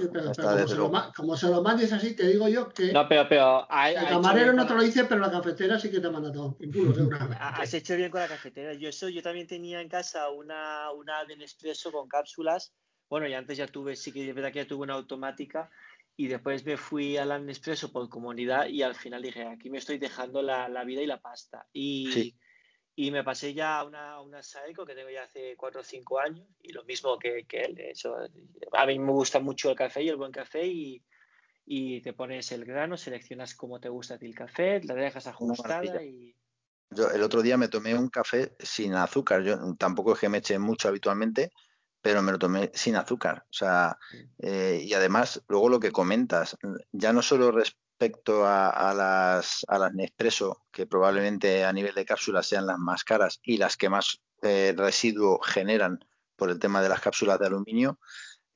como, 1.14 1.36
se 1.36 1.46
lo, 1.46 1.62
mandes 1.62 1.92
así, 1.92 2.16
te 2.16 2.26
digo 2.26 2.48
yo 2.48 2.68
que. 2.68 2.92
No, 2.92 3.06
pero. 3.08 3.28
pero 3.28 3.68
el 3.86 4.08
camarero 4.08 4.52
no 4.52 4.66
te 4.66 4.74
lo 4.74 4.82
dice, 4.82 5.04
pero 5.04 5.20
la 5.20 5.30
cafetera 5.30 5.78
sí 5.78 5.88
que 5.88 6.00
te 6.00 6.10
manda 6.10 6.32
todo. 6.32 6.58
Has 7.38 7.72
hecho 7.72 7.94
bien 7.94 8.10
con 8.10 8.22
la 8.22 8.26
cafetera. 8.26 8.74
Yo, 8.74 8.88
eso, 8.88 9.08
yo 9.08 9.22
también 9.22 9.46
tenía 9.46 9.80
en 9.80 9.88
casa 9.88 10.28
una, 10.30 10.90
una 10.90 11.24
de 11.26 11.36
Nespresso 11.36 11.92
con 11.92 12.08
cápsulas. 12.08 12.72
Bueno, 13.08 13.28
y 13.28 13.34
antes 13.34 13.56
ya 13.56 13.68
tuve, 13.68 13.94
sí 13.94 14.10
que 14.10 14.28
es 14.28 14.34
verdad 14.34 14.50
que 14.50 14.64
ya 14.64 14.66
tuve 14.66 14.82
una 14.82 14.94
automática. 14.94 15.70
Y 16.16 16.26
después 16.26 16.66
me 16.66 16.76
fui 16.76 17.16
a 17.16 17.24
la 17.24 17.38
Nespresso 17.38 17.92
por 17.92 18.08
comunidad 18.08 18.66
y 18.66 18.82
al 18.82 18.96
final 18.96 19.22
dije, 19.22 19.46
aquí 19.46 19.70
me 19.70 19.78
estoy 19.78 19.98
dejando 19.98 20.42
la, 20.42 20.68
la 20.68 20.82
vida 20.82 21.02
y 21.02 21.06
la 21.06 21.20
pasta. 21.20 21.68
Y. 21.72 22.34
Y 22.96 23.10
me 23.10 23.24
pasé 23.24 23.54
ya 23.54 23.78
a 23.78 23.84
una, 23.84 24.20
una 24.20 24.42
Saeco 24.42 24.84
que 24.84 24.94
tengo 24.94 25.10
ya 25.10 25.22
hace 25.22 25.54
4 25.56 25.80
o 25.80 25.84
5 25.84 26.20
años 26.20 26.46
y 26.62 26.72
lo 26.72 26.84
mismo 26.84 27.18
que, 27.18 27.44
que 27.46 27.62
él. 27.62 27.78
Eso, 27.78 28.16
a 28.72 28.86
mí 28.86 28.98
me 28.98 29.12
gusta 29.12 29.40
mucho 29.40 29.70
el 29.70 29.76
café 29.76 30.02
y 30.02 30.08
el 30.08 30.16
buen 30.16 30.32
café 30.32 30.66
y, 30.66 31.02
y 31.64 32.00
te 32.00 32.12
pones 32.12 32.50
el 32.52 32.64
grano, 32.64 32.96
seleccionas 32.96 33.54
cómo 33.54 33.80
te 33.80 33.88
gusta 33.88 34.14
a 34.14 34.18
ti 34.18 34.26
el 34.26 34.34
café, 34.34 34.82
la 34.82 34.94
dejas 34.94 35.26
ajustada 35.28 36.02
y... 36.02 36.34
Yo 36.92 37.08
el 37.08 37.22
otro 37.22 37.40
día 37.40 37.56
me 37.56 37.68
tomé 37.68 37.94
un 37.94 38.08
café 38.08 38.56
sin 38.58 38.94
azúcar. 38.94 39.44
Yo 39.44 39.56
tampoco 39.76 40.14
es 40.14 40.18
que 40.18 40.28
me 40.28 40.38
eche 40.38 40.58
mucho 40.58 40.88
habitualmente, 40.88 41.52
pero 42.02 42.22
me 42.22 42.32
lo 42.32 42.38
tomé 42.38 42.72
sin 42.74 42.96
azúcar. 42.96 43.44
O 43.48 43.52
sea, 43.52 43.96
eh, 44.38 44.82
y 44.82 44.92
además, 44.94 45.40
luego 45.46 45.68
lo 45.68 45.78
que 45.78 45.92
comentas, 45.92 46.56
ya 46.90 47.12
no 47.12 47.22
solo 47.22 47.52
respecto 48.00 48.46
a, 48.46 48.94
las, 48.94 49.64
a 49.68 49.78
las 49.78 49.92
Nespresso, 49.92 50.64
que 50.72 50.86
probablemente 50.86 51.64
a 51.64 51.72
nivel 51.72 51.94
de 51.94 52.06
cápsulas 52.06 52.46
sean 52.46 52.66
las 52.66 52.78
más 52.78 53.04
caras 53.04 53.40
y 53.42 53.58
las 53.58 53.76
que 53.76 53.90
más 53.90 54.22
eh, 54.42 54.72
residuo 54.74 55.38
generan 55.40 55.98
por 56.34 56.48
el 56.48 56.58
tema 56.58 56.80
de 56.80 56.88
las 56.88 57.02
cápsulas 57.02 57.38
de 57.38 57.46
aluminio, 57.46 57.98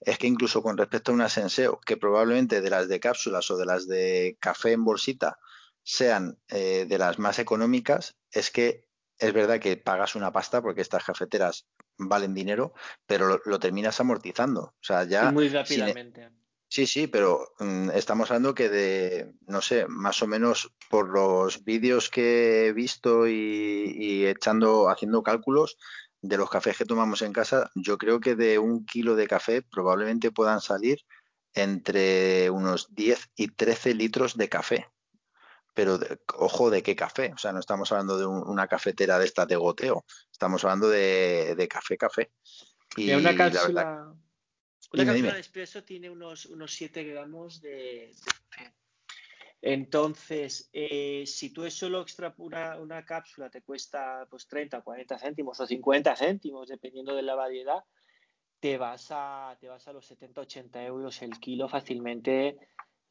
es 0.01 0.17
que 0.17 0.29
incluso 0.29 0.63
con 0.63 0.79
respecto 0.79 1.11
a 1.11 1.15
una 1.15 1.29
Senseo, 1.29 1.79
que 1.85 1.99
probablemente 1.99 2.63
de 2.63 2.71
las 2.71 2.89
de 2.89 3.01
cápsulas 3.01 3.51
o 3.51 3.59
de 3.59 3.67
las 3.67 3.87
de 3.87 4.39
café 4.41 4.73
en 4.73 4.85
bolsita 4.85 5.39
sean 5.83 6.39
eh, 6.49 6.87
de 6.89 6.99
las 6.99 7.19
más 7.19 7.39
económicas, 7.39 8.17
es 8.33 8.51
que 8.51 8.87
es 9.19 9.33
verdad 9.35 9.61
que 9.61 9.77
pagas 9.77 10.15
una 10.15 10.33
pasta 10.33 10.63
porque 10.63 10.81
estas 10.81 11.05
cafeteras 11.05 11.67
valen 11.99 12.33
dinero, 12.33 12.73
pero 13.07 13.39
lo, 13.45 13.59
terminas 13.59 14.01
amortizando. 14.01 14.63
O 14.63 14.83
sea, 14.83 15.05
ya. 15.05 15.31
muy 15.31 15.49
rápidamente. 15.49 16.31
Sí, 16.75 16.89
sí, 16.89 17.07
pero 17.07 17.55
mm, 17.61 17.91
estamos 17.91 18.33
hablando 18.33 18.53
que 18.53 18.69
de, 18.69 19.33
no 19.47 19.63
sé, 19.63 19.87
más 19.87 20.21
o 20.25 20.27
menos 20.27 20.75
por 20.91 21.09
los 21.09 21.63
vídeos 21.63 22.11
que 22.11 22.67
he 22.67 22.73
visto 22.73 23.29
y, 23.29 24.27
echando, 24.27 24.89
haciendo 24.89 25.23
cálculos 25.23 25.79
de 26.21 26.37
los 26.37 26.51
cafés 26.51 26.77
que 26.77 26.85
tomamos 26.85 27.23
en 27.23 27.33
casa, 27.33 27.71
yo 27.77 27.97
creo 27.97 28.19
que 28.19 28.35
de 28.35 28.59
un 28.59 28.85
kilo 28.87 29.15
de 29.15 29.29
café 29.29 29.63
probablemente 29.63 30.33
puedan 30.33 30.61
salir 30.61 30.99
entre 31.53 32.51
unos 32.51 32.93
10 32.93 33.31
y 33.37 33.47
13 33.53 33.95
litros 33.95 34.37
de 34.37 34.49
café. 34.49 34.89
Pero 35.75 36.01
ojo 36.35 36.71
de 36.71 36.83
qué 36.83 36.97
café, 36.97 37.31
o 37.33 37.39
sea, 37.39 37.53
no 37.53 37.61
estamos 37.61 37.93
hablando 37.93 38.19
de 38.19 38.27
una 38.27 38.67
cafetera 38.67 39.21
de 39.21 39.27
esta 39.27 39.47
de 39.47 39.55
goteo, 39.55 40.05
estamos 40.33 40.65
hablando 40.65 40.89
de, 40.89 41.69
café, 41.71 41.97
café. 41.97 42.33
Y, 42.97 43.13
una 43.13 43.37
cápsula, 43.37 44.13
una 44.95 45.05
cápsula 45.05 45.35
de 45.35 45.41
espresso 45.41 45.85
tiene 45.85 46.11
unos, 46.11 46.47
unos 46.47 46.73
7 46.73 47.05
gramos 47.05 47.61
de, 47.61 48.13
Entonces, 49.61 50.71
eh, 50.73 51.25
si 51.27 51.51
tú 51.51 51.65
es 51.65 51.75
solo 51.75 52.03
extra, 52.03 52.35
una, 52.39 52.79
una, 52.79 53.05
cápsula, 53.05 53.51
te 53.51 53.63
cuesta 53.63 54.27
pues 54.31 54.47
30, 54.47 54.83
40 54.83 55.19
céntimos 55.19 55.61
o 55.61 55.67
50 55.67 56.17
céntimos, 56.17 56.69
dependiendo 56.69 57.15
de 57.15 57.23
la 57.23 57.35
variedad, 57.35 57.83
te 58.61 58.79
vas 58.79 59.09
a, 59.11 59.57
te 59.61 59.69
vas 59.69 59.87
a 59.89 59.93
los 59.93 60.07
70, 60.07 60.41
80 60.41 60.85
euros 60.85 61.23
el 61.23 61.39
kilo 61.39 61.69
fácilmente 61.69 62.57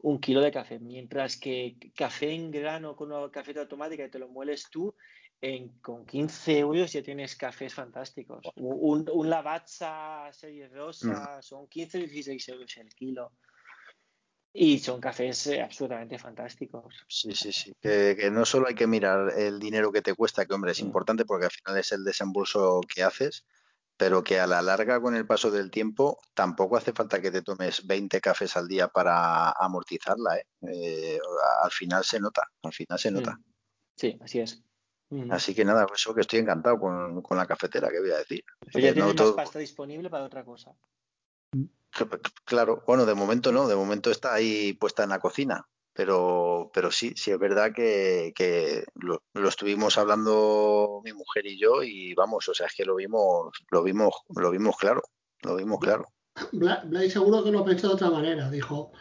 un 0.03 0.19
kilo 0.19 0.41
de 0.41 0.51
café. 0.51 0.79
Mientras 0.79 1.37
que 1.37 1.77
café 1.95 2.31
en 2.31 2.51
grano 2.51 2.95
con 2.95 3.11
una 3.11 3.31
cafeta 3.31 3.61
automática 3.61 4.05
y 4.05 4.09
te 4.09 4.19
lo 4.19 4.27
mueles 4.27 4.69
tú, 4.69 4.95
con 5.81 6.05
15 6.05 6.59
euros 6.59 6.93
ya 6.93 7.03
tienes 7.03 7.35
cafés 7.35 7.73
fantásticos. 7.73 8.45
Un, 8.55 9.09
un 9.11 9.29
Lavazza 9.29 10.31
serie 10.31 10.69
rosa 10.69 11.39
mm. 11.39 11.43
son 11.43 11.67
15 11.67 11.99
16 11.99 12.49
euros 12.49 12.77
el 12.77 12.93
kilo. 12.93 13.33
Y 14.53 14.79
son 14.79 15.01
cafés 15.01 15.47
eh, 15.47 15.61
absolutamente 15.61 16.17
fantásticos. 16.17 17.03
Sí, 17.07 17.33
sí, 17.33 17.51
sí. 17.51 17.73
Que, 17.81 18.29
no 18.31 18.45
solo 18.45 18.67
hay 18.67 18.75
que 18.75 18.87
mirar 18.87 19.33
el 19.35 19.59
dinero 19.59 19.91
que 19.91 20.03
te 20.03 20.13
cuesta, 20.13 20.45
que 20.45 20.53
hombre 20.53 20.71
es 20.71 20.81
mm. 20.81 20.85
importante 20.85 21.25
porque 21.25 21.45
al 21.45 21.51
final 21.51 21.77
es 21.77 21.91
el 21.91 22.03
desembolso 22.03 22.79
que 22.81 23.03
haces, 23.03 23.45
pero 23.97 24.23
que 24.23 24.39
a 24.39 24.47
la 24.47 24.61
larga 24.61 25.01
con 25.01 25.15
el 25.15 25.25
paso 25.25 25.51
del 25.51 25.71
tiempo 25.71 26.19
tampoco 26.33 26.77
hace 26.77 26.93
falta 26.93 27.21
que 27.21 27.31
te 27.31 27.41
tomes 27.41 27.85
20 27.85 28.21
cafés 28.21 28.55
al 28.55 28.67
día 28.67 28.87
para 28.87 29.51
amortizarla. 29.51 30.37
¿eh? 30.37 30.45
Eh, 30.71 31.19
al 31.63 31.71
final 31.71 32.03
se 32.05 32.19
nota, 32.19 32.49
al 32.61 32.71
final 32.71 32.97
se 32.99 33.11
nota. 33.11 33.37
Sí, 33.97 34.17
así 34.21 34.39
es. 34.39 34.63
Así 35.29 35.53
que 35.53 35.65
nada, 35.65 35.85
eso 35.93 36.13
que 36.13 36.21
estoy 36.21 36.39
encantado 36.39 36.79
con, 36.79 37.21
con 37.21 37.37
la 37.37 37.45
cafetera, 37.45 37.89
que 37.89 37.99
voy 37.99 38.11
a 38.11 38.17
decir. 38.17 38.43
Pero 38.71 38.79
ya 38.79 38.93
tienes 38.93 39.15
más 39.15 39.31
pasta 39.31 39.59
disponible 39.59 40.09
para 40.09 40.25
otra 40.25 40.43
cosa. 40.43 40.75
Claro, 42.45 42.83
bueno, 42.87 43.05
de 43.05 43.13
momento 43.13 43.51
no, 43.51 43.67
de 43.67 43.75
momento 43.75 44.09
está 44.09 44.33
ahí 44.33 44.73
puesta 44.73 45.03
en 45.03 45.09
la 45.09 45.19
cocina, 45.19 45.67
pero, 45.93 46.71
pero 46.73 46.91
sí, 46.91 47.13
sí 47.15 47.29
es 47.29 47.37
verdad 47.37 47.71
que, 47.71 48.33
que 48.35 48.83
lo, 48.95 49.21
estuvimos 49.47 49.97
hablando 49.99 51.01
mi 51.03 51.13
mujer 51.13 51.45
y 51.45 51.59
yo 51.59 51.83
y 51.83 52.15
vamos, 52.15 52.49
o 52.49 52.53
sea, 52.53 52.65
es 52.65 52.73
que 52.73 52.85
lo 52.85 52.95
vimos, 52.95 53.51
lo 53.69 53.83
vimos, 53.83 54.15
lo 54.35 54.49
vimos 54.49 54.75
claro, 54.77 55.03
lo 55.43 55.55
vimos 55.55 55.79
claro. 55.79 56.11
Blay 56.51 57.11
seguro 57.11 57.43
que 57.43 57.51
lo 57.51 57.63
pensó 57.63 57.89
de 57.89 57.93
otra 57.93 58.09
manera, 58.09 58.49
dijo, 58.49 58.91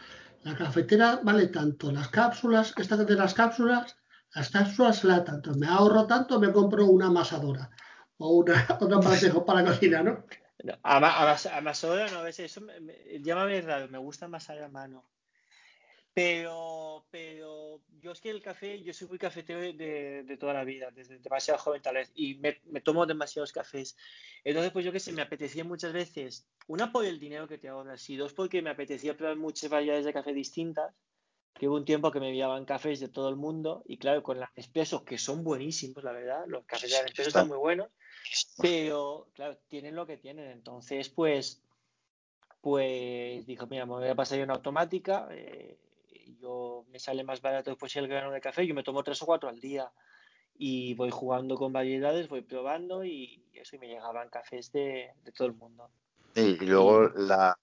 la 0.43 0.55
cafetera 0.55 1.19
vale 1.23 1.47
tanto, 1.47 1.91
las 1.91 2.09
cápsulas, 2.09 2.75
esta 2.77 2.97
de 2.97 3.15
las 3.15 3.33
cápsulas, 3.33 3.97
las 4.35 4.49
cápsulas 4.49 5.03
la 5.03 5.23
tanto, 5.23 5.53
me 5.55 5.67
ahorro 5.67 6.07
tanto, 6.07 6.39
me 6.39 6.51
compro 6.51 6.85
una 6.87 7.07
amasadora 7.07 7.69
o 8.17 8.29
una, 8.37 8.65
otra 8.79 8.99
para 9.45 9.65
cocina, 9.65 10.03
¿no? 10.03 10.25
Amasadora 10.83 12.09
no, 12.09 12.23
veces 12.23 12.51
eso 12.51 12.61
me, 12.61 12.79
me, 12.79 12.95
llámame 13.21 13.61
raro, 13.61 13.87
me 13.89 13.97
gusta 13.97 14.25
amasar 14.25 14.61
a 14.61 14.69
mano. 14.69 15.05
Pero, 16.13 17.07
pero 17.09 17.81
yo 17.99 18.11
es 18.11 18.21
que 18.21 18.29
el 18.29 18.41
café, 18.41 18.81
yo 18.83 18.93
soy 18.93 19.07
muy 19.07 19.17
cafetero 19.17 19.59
de, 19.59 20.23
de 20.23 20.37
toda 20.37 20.53
la 20.53 20.63
vida, 20.63 20.91
desde 20.91 21.17
demasiado 21.17 21.59
joven 21.59 21.81
tal 21.81 21.95
vez, 21.95 22.11
y 22.13 22.35
me, 22.35 22.61
me, 22.65 22.81
tomo 22.81 23.07
demasiados 23.07 23.51
cafés. 23.51 23.97
Entonces, 24.43 24.71
pues 24.71 24.85
yo 24.85 24.91
que 24.91 24.99
sé, 24.99 25.11
me 25.11 25.23
apetecía 25.23 25.63
muchas 25.63 25.91
veces, 25.91 26.47
una 26.67 26.91
por 26.91 27.03
el 27.03 27.19
dinero 27.19 27.47
que 27.47 27.57
te 27.57 27.67
ahorras 27.67 28.07
y 28.11 28.15
dos 28.15 28.33
porque 28.33 28.61
me 28.61 28.69
apetecía 28.69 29.17
probar 29.17 29.37
muchas 29.37 29.71
variedades 29.71 30.05
de 30.05 30.13
café 30.13 30.33
distintas, 30.33 30.93
que 31.53 31.67
hubo 31.67 31.75
un 31.75 31.85
tiempo 31.85 32.11
que 32.11 32.19
me 32.19 32.29
enviaban 32.29 32.65
cafés 32.65 32.99
de 32.99 33.07
todo 33.07 33.29
el 33.29 33.35
mundo, 33.35 33.83
y 33.85 33.97
claro, 33.97 34.23
con 34.23 34.39
las 34.39 34.49
expresos, 34.55 35.03
que 35.03 35.17
son 35.17 35.43
buenísimos, 35.43 36.03
la 36.03 36.11
verdad, 36.11 36.45
los 36.47 36.65
cafés 36.65 36.91
de 36.91 36.97
expresos 36.97 37.27
están 37.27 37.47
muy 37.47 37.57
buenos, 37.57 37.89
pero 38.59 39.27
claro, 39.33 39.57
tienen 39.67 39.95
lo 39.95 40.05
que 40.05 40.17
tienen. 40.17 40.49
Entonces, 40.49 41.09
pues, 41.09 41.61
pues 42.61 43.45
dijo, 43.45 43.67
mira, 43.67 43.85
me 43.85 43.93
voy 43.93 44.07
a 44.07 44.15
pasar 44.15 44.37
yo 44.37 44.45
una 44.45 44.55
automática. 44.55 45.27
Eh, 45.31 45.77
yo 46.41 46.85
me 46.89 46.99
sale 46.99 47.23
más 47.23 47.41
barato 47.41 47.69
después 47.69 47.95
el 47.95 48.07
grano 48.07 48.31
de 48.31 48.41
café, 48.41 48.67
yo 48.67 48.75
me 48.75 48.83
tomo 48.83 49.03
tres 49.03 49.21
o 49.21 49.25
cuatro 49.25 49.49
al 49.49 49.59
día 49.59 49.91
y 50.55 50.93
voy 50.95 51.09
jugando 51.09 51.55
con 51.55 51.73
variedades, 51.73 52.27
voy 52.27 52.41
probando 52.41 53.03
y 53.03 53.43
eso 53.53 53.75
y 53.75 53.79
me 53.79 53.87
llegaban 53.87 54.29
cafés 54.29 54.71
de, 54.71 55.13
de 55.23 55.31
todo 55.31 55.47
el 55.47 55.53
mundo. 55.53 55.89
Y, 56.35 56.57
luego 56.65 57.09
la, 57.09 57.57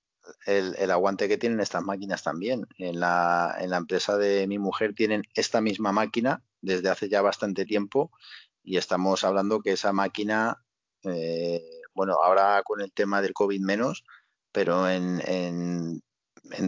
el, 0.47 0.75
el, 0.79 0.91
aguante 0.91 1.29
que 1.29 1.39
tienen 1.39 1.61
estas 1.61 1.83
máquinas 1.83 2.23
también. 2.23 2.67
En 2.79 3.01
la, 3.01 3.57
en 3.59 3.71
la 3.71 3.77
empresa 3.79 4.17
de 4.17 4.47
mi 4.47 4.59
mujer 4.59 4.95
tienen 4.95 5.23
esta 5.35 5.61
misma 5.61 5.93
máquina 5.93 6.43
desde 6.61 6.89
hace 6.89 7.09
ya 7.09 7.23
bastante 7.23 7.65
tiempo 7.65 8.11
y 8.63 8.77
estamos 8.77 9.25
hablando 9.25 9.61
que 9.61 9.73
esa 9.73 9.93
máquina, 9.93 10.63
eh, 11.05 11.63
bueno, 11.95 12.15
ahora 12.23 12.63
con 12.65 12.81
el 12.81 12.93
tema 12.93 13.23
del 13.23 13.33
COVID 13.33 13.61
menos, 13.61 14.05
pero 14.53 14.89
en, 14.89 15.21
en, 15.27 16.03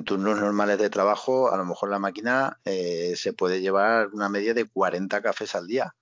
turnos 0.05 0.41
normales 0.41 0.79
de 0.79 0.91
trabajo, 0.91 1.53
a 1.53 1.57
lo 1.57 1.65
mejor 1.65 1.91
la 1.91 1.99
máquina 1.99 2.61
eh, 2.65 3.15
se 3.17 3.33
puede 3.33 3.61
llevar 3.61 4.09
una 4.13 4.29
media 4.29 4.55
de 4.55 4.69
40 4.69 5.21
cafés 5.23 5.55
al 5.55 5.67
día. 5.67 5.95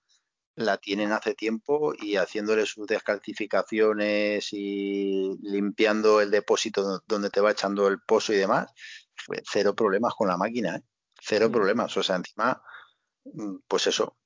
La 0.56 0.78
tienen 0.78 1.12
hace 1.12 1.34
tiempo 1.34 1.94
y 1.94 2.16
haciéndole 2.16 2.66
sus 2.66 2.86
descalcificaciones 2.86 4.52
y 4.52 5.36
limpiando 5.42 6.20
el 6.20 6.30
depósito 6.30 7.02
donde 7.06 7.30
te 7.30 7.40
va 7.40 7.52
echando 7.52 7.88
el 7.88 8.00
pozo 8.00 8.32
y 8.32 8.36
demás, 8.36 8.70
cero 9.50 9.74
problemas 9.74 10.14
con 10.14 10.28
la 10.28 10.36
máquina, 10.36 10.76
¿eh? 10.76 10.82
cero 11.20 11.50
problemas. 11.50 11.96
O 11.96 12.02
sea, 12.02 12.16
encima, 12.16 12.62
mm, 13.24 13.58
pues 13.68 13.86
eso, 13.86 14.16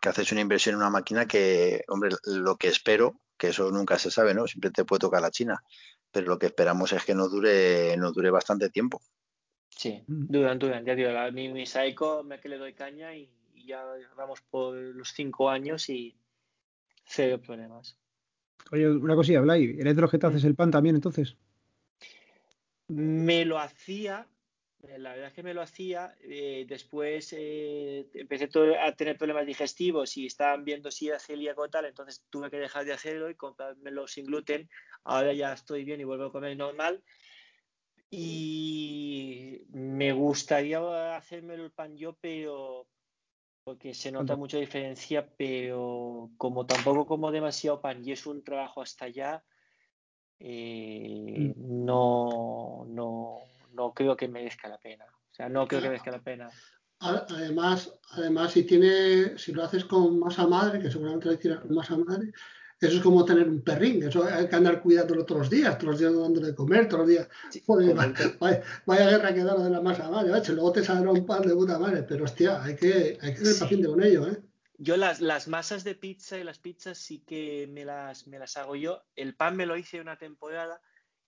que 0.00 0.08
haces 0.08 0.32
una 0.32 0.40
inversión 0.40 0.74
en 0.74 0.80
una 0.80 0.90
máquina 0.90 1.26
que, 1.26 1.84
hombre, 1.88 2.10
lo 2.24 2.56
que 2.56 2.68
espero, 2.68 3.20
que 3.36 3.48
eso 3.48 3.70
nunca 3.70 3.98
se 3.98 4.10
sabe, 4.10 4.34
¿no? 4.34 4.46
Siempre 4.46 4.70
te 4.70 4.84
puede 4.84 5.00
tocar 5.00 5.22
la 5.22 5.30
China, 5.30 5.62
pero 6.10 6.26
lo 6.26 6.38
que 6.38 6.46
esperamos 6.46 6.92
es 6.92 7.04
que 7.04 7.14
no 7.14 7.28
dure, 7.28 7.96
no 7.96 8.12
dure 8.12 8.30
bastante 8.30 8.68
tiempo. 8.70 9.00
Sí, 9.70 10.02
mm. 10.06 10.26
duran, 10.28 10.58
duran. 10.58 10.84
Ya 10.84 10.94
digo, 10.94 11.10
a 11.10 11.30
mi, 11.30 11.52
mi 11.52 11.66
Saiko 11.66 12.22
me 12.22 12.40
que 12.40 12.48
le 12.48 12.58
doy 12.58 12.74
caña 12.74 13.14
y, 13.14 13.30
y, 13.52 13.66
ya 13.66 13.84
vamos 14.16 14.40
por 14.42 14.74
los 14.74 15.12
cinco 15.12 15.48
años 15.48 15.88
y 15.88 16.16
cero 17.04 17.40
problemas. 17.40 17.96
Oye, 18.70 18.88
una 18.88 19.14
cosilla, 19.14 19.40
Blay, 19.40 19.76
¿eres 19.78 19.96
de 19.96 20.02
los 20.02 20.10
que 20.10 20.18
te 20.18 20.26
haces 20.26 20.44
el 20.44 20.54
pan 20.54 20.70
también 20.70 20.94
entonces? 20.94 21.36
Me 22.88 23.44
lo 23.44 23.58
hacía, 23.58 24.26
eh, 24.82 24.98
la 24.98 25.10
verdad 25.10 25.28
es 25.28 25.32
que 25.34 25.42
me 25.42 25.54
lo 25.54 25.62
hacía. 25.62 26.14
Eh, 26.20 26.64
después 26.68 27.32
eh, 27.36 28.08
empecé 28.14 28.48
a 28.80 28.92
tener 28.92 29.16
problemas 29.16 29.46
digestivos 29.46 30.16
y 30.16 30.26
estaban 30.26 30.64
viendo 30.64 30.90
si 30.90 31.08
era 31.08 31.18
celíaco 31.18 31.62
o 31.62 31.70
tal, 31.70 31.86
entonces 31.86 32.24
tuve 32.30 32.50
que 32.50 32.58
dejar 32.58 32.84
de 32.84 32.92
hacerlo 32.92 33.30
y 33.30 33.34
comprármelo 33.34 34.06
sin 34.06 34.26
gluten. 34.26 34.68
Ahora 35.04 35.32
ya 35.32 35.52
estoy 35.52 35.84
bien 35.84 36.00
y 36.00 36.04
vuelvo 36.04 36.26
a 36.26 36.32
comer 36.32 36.56
normal. 36.56 37.02
Y 38.10 39.62
me 39.70 40.12
gustaría 40.12 41.16
hacerme 41.16 41.54
el 41.54 41.70
pan 41.70 41.96
yo, 41.96 42.14
pero 42.20 42.86
porque 43.64 43.94
se 43.94 44.10
nota 44.10 44.36
mucha 44.36 44.58
diferencia, 44.58 45.28
pero 45.36 46.30
como 46.36 46.66
tampoco 46.66 47.06
como 47.06 47.30
demasiado 47.30 47.80
pan 47.80 48.02
y 48.04 48.12
es 48.12 48.26
un 48.26 48.42
trabajo 48.42 48.82
hasta 48.82 49.04
allá, 49.04 49.44
eh, 50.38 51.54
mm. 51.56 51.84
no, 51.84 52.84
no, 52.88 53.38
no 53.72 53.94
creo 53.94 54.16
que 54.16 54.28
merezca 54.28 54.68
la 54.68 54.78
pena. 54.78 55.04
O 55.04 55.34
sea, 55.34 55.48
no 55.48 55.66
creo 55.66 55.80
que 55.80 55.88
merezca 55.88 56.10
la 56.10 56.22
pena. 56.22 56.50
Además, 56.98 57.92
además 58.10 58.52
si 58.52 58.64
tiene, 58.64 59.36
si 59.36 59.52
lo 59.52 59.64
haces 59.64 59.84
con 59.84 60.18
masa 60.18 60.46
madre, 60.46 60.80
que 60.80 60.90
seguramente 60.90 61.26
lo 61.26 61.34
hicieras 61.34 61.60
con 61.60 61.74
masa 61.74 61.96
madre, 61.96 62.32
eso 62.82 62.96
es 62.96 63.02
como 63.02 63.24
tener 63.24 63.48
un 63.48 63.62
perrín, 63.62 64.02
eso 64.02 64.24
hay 64.24 64.48
que 64.48 64.56
andar 64.56 64.82
cuidándolo 64.82 65.24
todos 65.24 65.42
los 65.42 65.50
días, 65.50 65.78
todos 65.78 65.92
los 65.92 66.00
días 66.00 66.12
dándole 66.14 66.48
de 66.48 66.54
comer, 66.54 66.88
todos 66.88 67.00
los 67.00 67.08
días. 67.08 67.28
Sí, 67.48 67.62
Joder, 67.64 67.94
vaya, 67.94 68.62
vaya, 68.84 69.08
guerra 69.08 69.32
que 69.32 69.44
da 69.44 69.54
lo 69.54 69.62
de 69.62 69.70
la 69.70 69.80
masa 69.80 70.10
madre, 70.10 70.32
¿vale? 70.32 70.44
luego 70.48 70.72
te 70.72 70.82
saldrá 70.82 71.12
un 71.12 71.24
pan 71.24 71.42
de 71.42 71.54
puta 71.54 71.78
madre, 71.78 72.02
pero 72.02 72.24
hostia, 72.24 72.60
hay 72.60 72.74
que, 72.74 73.18
hay 73.20 73.34
que 73.34 73.36
ser 73.36 73.54
sí. 73.54 73.60
paciente 73.60 73.86
con 73.86 74.02
ello, 74.02 74.26
¿eh? 74.26 74.42
Yo 74.78 74.96
las, 74.96 75.20
las, 75.20 75.46
masas 75.46 75.84
de 75.84 75.94
pizza 75.94 76.38
y 76.38 76.42
las 76.42 76.58
pizzas 76.58 76.98
sí 76.98 77.20
que 77.20 77.68
me 77.70 77.84
las, 77.84 78.26
me 78.26 78.40
las 78.40 78.56
hago 78.56 78.74
yo. 78.74 79.00
El 79.14 79.36
pan 79.36 79.54
me 79.54 79.64
lo 79.64 79.76
hice 79.76 80.00
una 80.00 80.16
temporada 80.16 80.80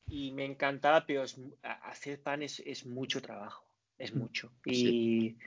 y 0.08 0.32
me 0.32 0.44
encantaba, 0.44 1.06
pero 1.06 1.22
es, 1.22 1.40
hacer 1.62 2.20
pan 2.20 2.42
es, 2.42 2.60
es, 2.66 2.84
mucho 2.84 3.22
trabajo, 3.22 3.64
es 3.96 4.12
mm, 4.12 4.18
mucho. 4.18 4.50
Y, 4.64 4.74
sí. 4.74 5.38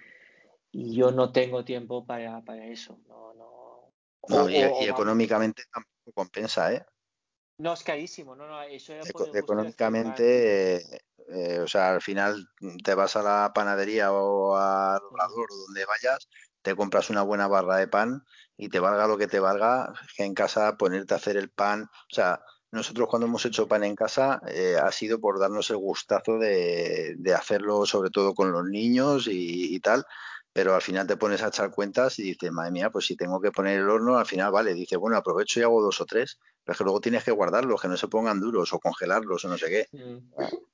y 0.72 0.96
yo 0.96 1.12
no 1.12 1.34
tengo 1.34 1.66
tiempo 1.66 2.06
para, 2.06 2.40
para 2.46 2.66
eso. 2.68 2.98
No, 3.10 3.34
no. 3.34 3.57
No 4.28 4.44
o, 4.44 4.50
y, 4.50 4.64
o, 4.64 4.82
y, 4.82 4.86
económicamente 4.86 5.64
tampoco 5.72 6.12
compensa, 6.14 6.74
¿eh? 6.74 6.86
No, 7.60 7.74
es 7.74 7.84
carísimo, 7.84 8.36
no, 8.36 8.48
no, 8.48 8.62
eso 8.62 8.94
era 8.94 9.04
Económicamente, 9.34 10.76
eh, 10.76 11.02
eh, 11.30 11.60
o 11.60 11.68
sea, 11.68 11.96
al 11.96 12.02
final 12.02 12.48
te 12.84 12.94
vas 12.94 13.16
a 13.16 13.24
la 13.24 13.52
panadería 13.54 14.12
o 14.12 14.56
al 14.56 15.02
obrador 15.04 15.48
o 15.52 15.56
donde 15.66 15.86
vayas, 15.86 16.30
te 16.62 16.76
compras 16.76 17.10
una 17.10 17.24
buena 17.24 17.48
barra 17.48 17.78
de 17.78 17.88
pan 17.88 18.24
y 18.58 18.70
te 18.70 18.80
valga 18.80 19.08
lo 19.08 19.18
que 19.18 19.28
te 19.28 19.40
valga, 19.40 19.92
que 20.16 20.24
en 20.24 20.36
casa 20.36 20.78
ponerte 20.78 21.16
a 21.16 21.18
hacer 21.18 21.36
el 21.36 21.50
pan, 21.50 21.84
o 21.84 22.14
sea, 22.14 22.42
nosotros 22.72 23.08
cuando 23.10 23.28
hemos 23.28 23.46
hecho 23.46 23.68
pan 23.68 23.84
en 23.84 23.96
casa 23.96 24.42
eh, 24.48 24.76
ha 24.82 24.92
sido 24.92 25.20
por 25.20 25.40
darnos 25.40 25.70
el 25.70 25.78
gustazo 25.78 26.38
de, 26.38 27.16
de, 27.18 27.34
hacerlo 27.34 27.86
sobre 27.86 28.10
todo 28.10 28.34
con 28.36 28.52
los 28.52 28.66
niños 28.66 29.28
y, 29.28 29.74
y, 29.74 29.80
tal, 29.80 30.06
pero 30.58 30.74
al 30.74 30.82
final 30.82 31.06
te 31.06 31.18
pones 31.18 31.44
a 31.44 31.50
echar 31.50 31.70
cuentas 31.70 32.18
y 32.18 32.24
dices, 32.24 32.52
madre 32.52 32.72
mía, 32.72 32.90
pues 32.90 33.06
si 33.06 33.16
tengo 33.16 33.40
que 33.40 33.52
poner 33.52 33.80
el 33.80 33.88
horno, 33.88 34.18
al 34.18 34.26
final 34.26 34.52
vale, 34.52 34.74
dice, 34.74 34.96
bueno, 34.96 35.16
aprovecho 35.16 35.60
y 35.60 35.64
hago 35.64 35.84
dos 35.84 36.02
o 36.02 36.06
tres, 36.08 36.40
pero 36.64 36.74
es 36.74 36.78
que 36.80 36.84
luego 36.84 37.00
tienes 37.00 37.24
que 37.24 37.30
guardarlos, 37.30 37.80
que 37.80 37.88
no 37.88 37.96
se 37.96 38.08
pongan 38.08 38.40
duros 38.40 38.74
o 38.74 38.80
congelarlos 38.80 39.46
o 39.46 39.50
no 39.50 39.58
sé 39.60 39.68
qué. 39.68 39.88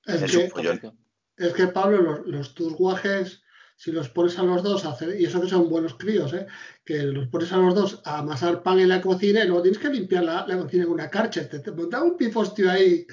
Es, 0.05 0.21
es, 0.21 0.31
que, 0.31 0.91
es 1.35 1.53
que, 1.53 1.67
Pablo, 1.67 2.01
los, 2.01 2.25
los 2.25 2.53
tus 2.55 2.71
guajes 2.75 3.41
si 3.75 3.91
los 3.91 4.07
pones 4.07 4.39
a 4.39 4.43
los 4.43 4.63
dos 4.63 4.85
a 4.85 4.91
hacer, 4.91 5.19
y 5.19 5.25
eso 5.25 5.41
que 5.41 5.49
son 5.49 5.69
buenos 5.69 5.95
críos, 5.95 6.31
¿eh? 6.31 6.47
que 6.85 6.99
los 6.99 7.27
pones 7.27 7.51
a 7.51 7.57
los 7.57 7.75
dos 7.75 8.01
a 8.05 8.19
amasar 8.19 8.63
pan 8.63 8.79
en 8.79 8.87
la 8.87 9.01
cocina 9.01 9.43
y 9.43 9.47
luego 9.47 9.63
tienes 9.63 9.81
que 9.81 9.89
limpiar 9.89 10.23
la, 10.23 10.47
la 10.47 10.59
cocina 10.59 10.85
con 10.85 10.93
una 10.93 11.09
carcha, 11.09 11.49
te, 11.49 11.59
te 11.59 11.71
monta 11.73 12.01
un 12.01 12.15
pifostio 12.15 12.71
ahí. 12.71 13.05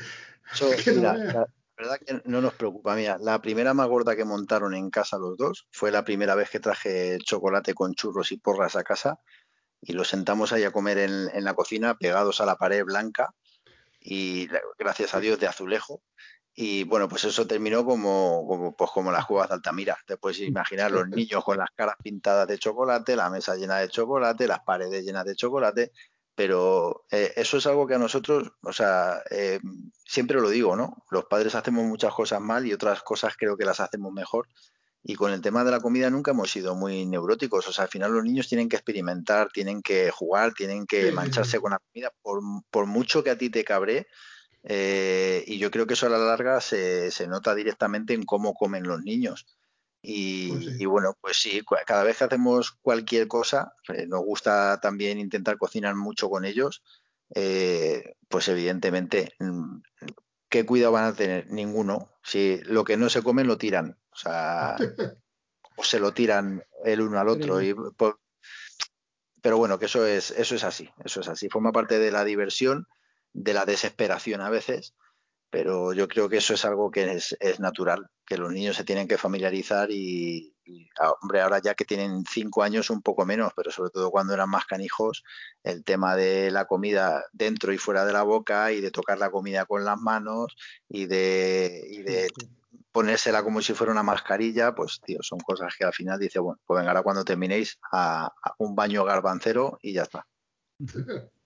So, 0.52 0.70
mira, 0.86 1.14
no 1.14 1.24
la 1.24 1.48
verdad 1.80 1.98
que 1.98 2.22
no 2.24 2.40
nos 2.40 2.54
preocupa, 2.54 2.94
mira, 2.94 3.18
la 3.18 3.40
primera 3.40 3.74
más 3.74 3.88
que 4.16 4.24
montaron 4.24 4.74
en 4.74 4.90
casa 4.90 5.18
los 5.18 5.36
dos 5.36 5.66
fue 5.70 5.90
la 5.90 6.04
primera 6.04 6.34
vez 6.34 6.50
que 6.50 6.60
traje 6.60 7.18
chocolate 7.24 7.74
con 7.74 7.94
churros 7.94 8.32
y 8.32 8.36
porras 8.36 8.76
a 8.76 8.84
casa 8.84 9.18
y 9.80 9.92
los 9.92 10.08
sentamos 10.08 10.52
ahí 10.52 10.64
a 10.64 10.72
comer 10.72 10.98
en, 10.98 11.28
en 11.32 11.44
la 11.44 11.54
cocina 11.54 11.96
pegados 11.96 12.40
a 12.40 12.46
la 12.46 12.56
pared 12.56 12.84
blanca 12.84 13.34
y 13.98 14.48
gracias 14.78 15.14
a 15.14 15.20
Dios 15.20 15.40
de 15.40 15.46
azulejo 15.46 16.02
y 16.54 16.84
bueno, 16.84 17.08
pues 17.08 17.24
eso 17.24 17.46
terminó 17.46 17.84
como, 17.84 18.44
como, 18.46 18.76
pues 18.76 18.90
como 18.90 19.10
las 19.10 19.24
cuevas 19.24 19.48
de 19.48 19.54
Altamira. 19.54 19.96
Te 20.06 20.16
puedes 20.16 20.40
imaginar 20.40 20.90
los 20.90 21.08
niños 21.08 21.44
con 21.44 21.56
las 21.56 21.70
caras 21.70 21.94
pintadas 22.02 22.48
de 22.48 22.58
chocolate, 22.58 23.16
la 23.16 23.30
mesa 23.30 23.54
llena 23.56 23.78
de 23.78 23.88
chocolate, 23.88 24.46
las 24.46 24.60
paredes 24.60 25.04
llenas 25.04 25.24
de 25.24 25.36
chocolate, 25.36 25.92
pero 26.34 27.04
eh, 27.10 27.32
eso 27.36 27.58
es 27.58 27.66
algo 27.66 27.86
que 27.86 27.94
a 27.94 27.98
nosotros, 27.98 28.52
o 28.62 28.72
sea, 28.72 29.22
eh, 29.30 29.60
siempre 30.04 30.40
lo 30.40 30.48
digo, 30.48 30.76
¿no? 30.76 31.04
Los 31.10 31.26
padres 31.26 31.54
hacemos 31.54 31.84
muchas 31.84 32.14
cosas 32.14 32.40
mal 32.40 32.66
y 32.66 32.72
otras 32.72 33.02
cosas 33.02 33.34
creo 33.36 33.56
que 33.56 33.64
las 33.64 33.80
hacemos 33.80 34.12
mejor. 34.12 34.48
Y 35.02 35.14
con 35.14 35.32
el 35.32 35.40
tema 35.40 35.64
de 35.64 35.70
la 35.70 35.80
comida 35.80 36.10
nunca 36.10 36.32
hemos 36.32 36.50
sido 36.50 36.74
muy 36.74 37.06
neuróticos. 37.06 37.66
O 37.68 37.72
sea, 37.72 37.84
al 37.84 37.90
final 37.90 38.12
los 38.12 38.24
niños 38.24 38.48
tienen 38.48 38.68
que 38.68 38.76
experimentar, 38.76 39.48
tienen 39.50 39.80
que 39.80 40.10
jugar, 40.10 40.52
tienen 40.52 40.86
que 40.86 41.10
mancharse 41.12 41.58
con 41.58 41.70
la 41.70 41.78
comida. 41.78 42.12
Por, 42.20 42.40
por 42.70 42.86
mucho 42.86 43.24
que 43.24 43.30
a 43.30 43.38
ti 43.38 43.48
te 43.48 43.64
cabre, 43.64 44.08
eh, 44.62 45.42
y 45.46 45.58
yo 45.58 45.70
creo 45.70 45.86
que 45.86 45.94
eso 45.94 46.06
a 46.06 46.10
la 46.10 46.18
larga 46.18 46.60
se, 46.60 47.10
se, 47.10 47.26
nota 47.26 47.54
directamente 47.54 48.12
en 48.12 48.24
cómo 48.24 48.54
comen 48.54 48.86
los 48.86 49.02
niños. 49.02 49.46
Y, 50.02 50.48
pues 50.52 50.64
sí. 50.64 50.76
y, 50.78 50.86
bueno, 50.86 51.16
pues 51.20 51.36
sí, 51.36 51.62
cada 51.86 52.04
vez 52.04 52.18
que 52.18 52.24
hacemos 52.24 52.72
cualquier 52.82 53.28
cosa, 53.28 53.74
eh, 53.88 54.06
nos 54.06 54.20
gusta 54.20 54.80
también 54.80 55.18
intentar 55.18 55.58
cocinar 55.58 55.94
mucho 55.94 56.30
con 56.30 56.44
ellos, 56.44 56.82
eh, 57.34 58.14
pues 58.28 58.48
evidentemente, 58.48 59.34
mm, 59.38 59.80
¿qué 60.48 60.64
cuidado 60.66 60.92
van 60.92 61.04
a 61.04 61.14
tener? 61.14 61.50
Ninguno. 61.50 62.10
Si 62.22 62.60
lo 62.64 62.84
que 62.84 62.96
no 62.96 63.08
se 63.08 63.22
comen 63.22 63.46
lo 63.46 63.58
tiran. 63.58 63.98
O 64.10 64.16
sea, 64.16 64.76
o 65.76 65.84
se 65.84 66.00
lo 66.00 66.12
tiran 66.12 66.64
el 66.84 67.00
uno 67.00 67.20
al 67.20 67.28
otro. 67.28 67.60
Y, 67.62 67.74
pues, 67.74 68.14
pero 69.42 69.56
bueno, 69.58 69.78
que 69.78 69.86
eso 69.86 70.06
es, 70.06 70.30
eso 70.32 70.54
es 70.54 70.64
así, 70.64 70.90
eso 71.04 71.20
es 71.20 71.28
así. 71.28 71.48
Forma 71.48 71.72
parte 71.72 71.98
de 71.98 72.10
la 72.10 72.24
diversión 72.24 72.86
de 73.32 73.54
la 73.54 73.64
desesperación 73.64 74.40
a 74.40 74.50
veces, 74.50 74.94
pero 75.50 75.92
yo 75.92 76.06
creo 76.06 76.28
que 76.28 76.36
eso 76.36 76.54
es 76.54 76.64
algo 76.64 76.90
que 76.90 77.10
es, 77.12 77.36
es 77.40 77.58
natural, 77.58 78.08
que 78.24 78.38
los 78.38 78.52
niños 78.52 78.76
se 78.76 78.84
tienen 78.84 79.08
que 79.08 79.18
familiarizar 79.18 79.90
y, 79.90 80.54
y, 80.64 80.88
ah, 81.00 81.12
hombre, 81.20 81.40
ahora 81.40 81.60
ya 81.60 81.74
que 81.74 81.84
tienen 81.84 82.24
cinco 82.24 82.62
años 82.62 82.88
un 82.88 83.02
poco 83.02 83.26
menos, 83.26 83.52
pero 83.56 83.72
sobre 83.72 83.90
todo 83.90 84.10
cuando 84.10 84.32
eran 84.32 84.48
más 84.48 84.64
canijos, 84.66 85.24
el 85.64 85.84
tema 85.84 86.14
de 86.14 86.50
la 86.52 86.66
comida 86.66 87.24
dentro 87.32 87.72
y 87.72 87.78
fuera 87.78 88.04
de 88.04 88.12
la 88.12 88.22
boca 88.22 88.70
y 88.72 88.80
de 88.80 88.92
tocar 88.92 89.18
la 89.18 89.30
comida 89.30 89.66
con 89.66 89.84
las 89.84 89.98
manos 89.98 90.56
y 90.88 91.06
de, 91.06 91.82
y 91.90 92.02
de 92.02 92.28
ponérsela 92.92 93.42
como 93.42 93.60
si 93.60 93.74
fuera 93.74 93.92
una 93.92 94.04
mascarilla, 94.04 94.74
pues 94.74 95.00
tío, 95.04 95.18
son 95.22 95.40
cosas 95.40 95.74
que 95.76 95.84
al 95.84 95.92
final 95.92 96.18
dice, 96.18 96.38
bueno, 96.38 96.60
pues 96.64 96.78
venga, 96.78 96.92
ahora 96.92 97.02
cuando 97.02 97.24
terminéis 97.24 97.78
a, 97.90 98.26
a 98.26 98.54
un 98.58 98.76
baño 98.76 99.04
garbancero 99.04 99.78
y 99.82 99.94
ya 99.94 100.02
está. 100.02 100.26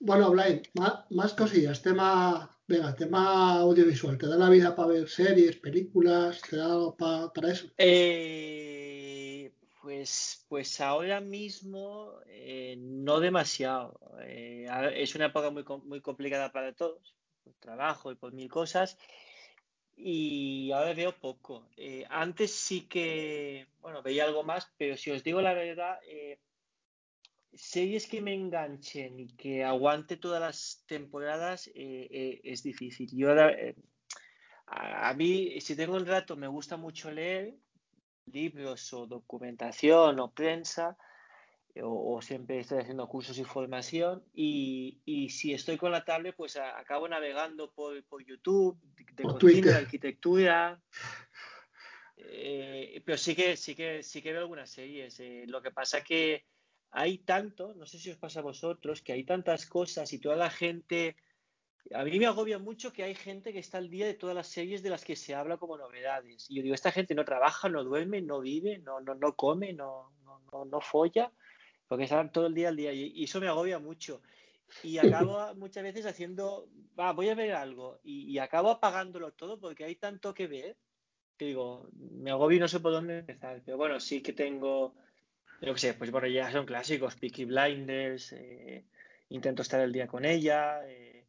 Bueno, 0.00 0.30
Blaine, 0.32 0.60
más, 0.74 1.10
más, 1.10 1.32
cosillas, 1.32 1.80
tema, 1.80 2.53
venga, 2.66 2.94
tema 2.94 3.60
audiovisual, 3.60 4.18
¿te 4.18 4.26
da 4.26 4.36
la 4.36 4.48
vida 4.48 4.74
para 4.74 4.88
ver 4.88 5.08
series, 5.08 5.56
películas? 5.56 6.40
¿Te 6.42 6.56
da 6.56 6.66
algo 6.66 6.96
pa, 6.96 7.32
para 7.32 7.52
eso? 7.52 7.68
Eh, 7.76 9.52
pues, 9.82 10.44
pues 10.48 10.80
ahora 10.80 11.20
mismo 11.20 12.12
eh, 12.26 12.76
no 12.78 13.20
demasiado. 13.20 14.00
Eh, 14.22 14.66
es 14.94 15.14
una 15.14 15.26
época 15.26 15.50
muy, 15.50 15.64
muy 15.84 16.00
complicada 16.00 16.52
para 16.52 16.72
todos, 16.74 17.14
por 17.42 17.54
trabajo 17.54 18.10
y 18.10 18.14
por 18.14 18.32
mil 18.32 18.48
cosas. 18.48 18.98
Y 19.96 20.72
ahora 20.72 20.92
veo 20.94 21.12
poco. 21.12 21.68
Eh, 21.76 22.04
antes 22.08 22.50
sí 22.50 22.82
que, 22.88 23.66
bueno, 23.80 24.02
veía 24.02 24.24
algo 24.24 24.42
más, 24.42 24.72
pero 24.76 24.96
si 24.96 25.10
os 25.10 25.22
digo 25.22 25.40
la 25.40 25.54
verdad, 25.54 25.98
eh, 26.08 26.40
series 27.56 28.06
que 28.06 28.20
me 28.20 28.34
enganchen 28.34 29.20
y 29.20 29.28
que 29.36 29.64
aguante 29.64 30.16
todas 30.16 30.40
las 30.40 30.84
temporadas 30.86 31.68
eh, 31.68 32.08
eh, 32.10 32.40
es 32.44 32.62
difícil. 32.62 33.08
Yo 33.12 33.32
eh, 33.32 33.76
a, 34.66 35.08
a, 35.10 35.14
mí, 35.14 35.60
si 35.60 35.76
tengo 35.76 35.96
un 35.96 36.06
rato, 36.06 36.36
me 36.36 36.48
gusta 36.48 36.76
mucho 36.76 37.10
leer 37.10 37.54
libros 38.26 38.92
o 38.92 39.06
documentación 39.06 40.18
o 40.18 40.32
prensa, 40.32 40.96
o, 41.82 42.16
o 42.16 42.22
siempre 42.22 42.60
estoy 42.60 42.78
haciendo 42.78 43.08
cursos 43.08 43.38
y 43.38 43.44
formación. 43.44 44.24
Y, 44.32 45.00
y, 45.04 45.30
si 45.30 45.52
estoy 45.52 45.76
con 45.76 45.92
la 45.92 46.04
tablet, 46.04 46.34
pues 46.36 46.56
a, 46.56 46.78
acabo 46.78 47.08
navegando 47.08 47.70
por, 47.72 48.02
por 48.04 48.24
YouTube, 48.24 48.78
de, 49.12 49.22
por 49.22 49.40
cocina, 49.40 49.72
de 49.72 49.78
arquitectura. 49.78 50.80
pero 53.04 53.18
sí 53.18 53.34
que, 53.34 53.56
sí, 53.56 53.74
que, 53.74 54.02
sí 54.02 54.22
que 54.22 54.32
veo 54.32 54.42
algunas 54.42 54.70
series. 54.70 55.20
lo 55.46 55.60
que 55.60 55.70
pasa 55.70 56.02
que 56.02 56.46
hay 56.96 57.18
tanto, 57.18 57.74
no 57.74 57.86
sé 57.86 57.98
si 57.98 58.12
os 58.12 58.16
pasa 58.16 58.38
a 58.38 58.44
vosotros, 58.44 59.02
que 59.02 59.12
hay 59.12 59.24
tantas 59.24 59.66
cosas 59.66 60.12
y 60.12 60.20
toda 60.20 60.36
la 60.36 60.48
gente. 60.48 61.16
A 61.92 62.04
mí 62.04 62.20
me 62.20 62.26
agobia 62.26 62.60
mucho 62.60 62.92
que 62.92 63.02
hay 63.02 63.16
gente 63.16 63.52
que 63.52 63.58
está 63.58 63.78
al 63.78 63.90
día 63.90 64.06
de 64.06 64.14
todas 64.14 64.36
las 64.36 64.46
series 64.46 64.80
de 64.80 64.90
las 64.90 65.04
que 65.04 65.16
se 65.16 65.34
habla 65.34 65.56
como 65.56 65.76
novedades. 65.76 66.48
Y 66.48 66.54
yo 66.54 66.62
digo, 66.62 66.74
esta 66.74 66.92
gente 66.92 67.16
no 67.16 67.24
trabaja, 67.24 67.68
no 67.68 67.82
duerme, 67.82 68.22
no 68.22 68.40
vive, 68.40 68.78
no, 68.78 69.00
no, 69.00 69.16
no 69.16 69.34
come, 69.34 69.72
no, 69.72 70.12
no, 70.24 70.40
no, 70.52 70.64
no 70.66 70.80
folla, 70.80 71.32
porque 71.88 72.04
están 72.04 72.30
todo 72.30 72.46
el 72.46 72.54
día 72.54 72.68
al 72.68 72.76
día. 72.76 72.92
Y 72.92 73.24
eso 73.24 73.40
me 73.40 73.48
agobia 73.48 73.80
mucho. 73.80 74.22
Y 74.84 74.98
acabo 75.26 75.52
muchas 75.56 75.82
veces 75.82 76.06
haciendo, 76.06 76.68
va, 76.96 77.12
voy 77.12 77.28
a 77.28 77.34
ver 77.34 77.54
algo. 77.54 77.98
Y, 78.04 78.30
y 78.30 78.38
acabo 78.38 78.70
apagándolo 78.70 79.32
todo 79.32 79.58
porque 79.58 79.84
hay 79.84 79.96
tanto 79.96 80.32
que 80.32 80.46
ver 80.46 80.76
que 81.36 81.46
digo, 81.46 81.88
me 81.92 82.30
agobio 82.30 82.58
y 82.58 82.60
no 82.60 82.68
sé 82.68 82.78
por 82.78 82.92
dónde 82.92 83.18
empezar. 83.18 83.62
Pero 83.64 83.76
bueno, 83.78 83.98
sí 83.98 84.22
que 84.22 84.32
tengo 84.32 84.94
yo 85.60 85.74
qué 85.74 85.80
sé, 85.80 85.94
pues 85.94 86.10
bueno, 86.10 86.26
ya 86.28 86.50
son 86.50 86.66
clásicos, 86.66 87.16
Peaky 87.16 87.44
Blinders, 87.44 88.32
eh, 88.32 88.84
intento 89.28 89.62
estar 89.62 89.80
el 89.80 89.92
día 89.92 90.06
con 90.06 90.24
ella. 90.24 90.80
Eh, 90.86 91.26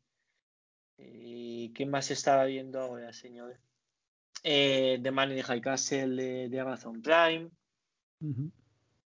¿Y 0.98 1.74
qué 1.74 1.86
más 1.86 2.12
estaba 2.12 2.46
viendo 2.46 2.80
ahora, 2.80 3.12
señor? 3.14 3.60
Eh, 4.44 5.00
The 5.02 5.12
Man 5.12 5.32
in 5.32 5.38
the 5.38 5.44
High 5.44 5.62
Castle 5.62 6.16
de, 6.16 6.50
de 6.50 6.60
Amazon 6.60 7.02
Prime. 7.02 7.50
Uh 8.22 8.28
-huh. 8.28 8.52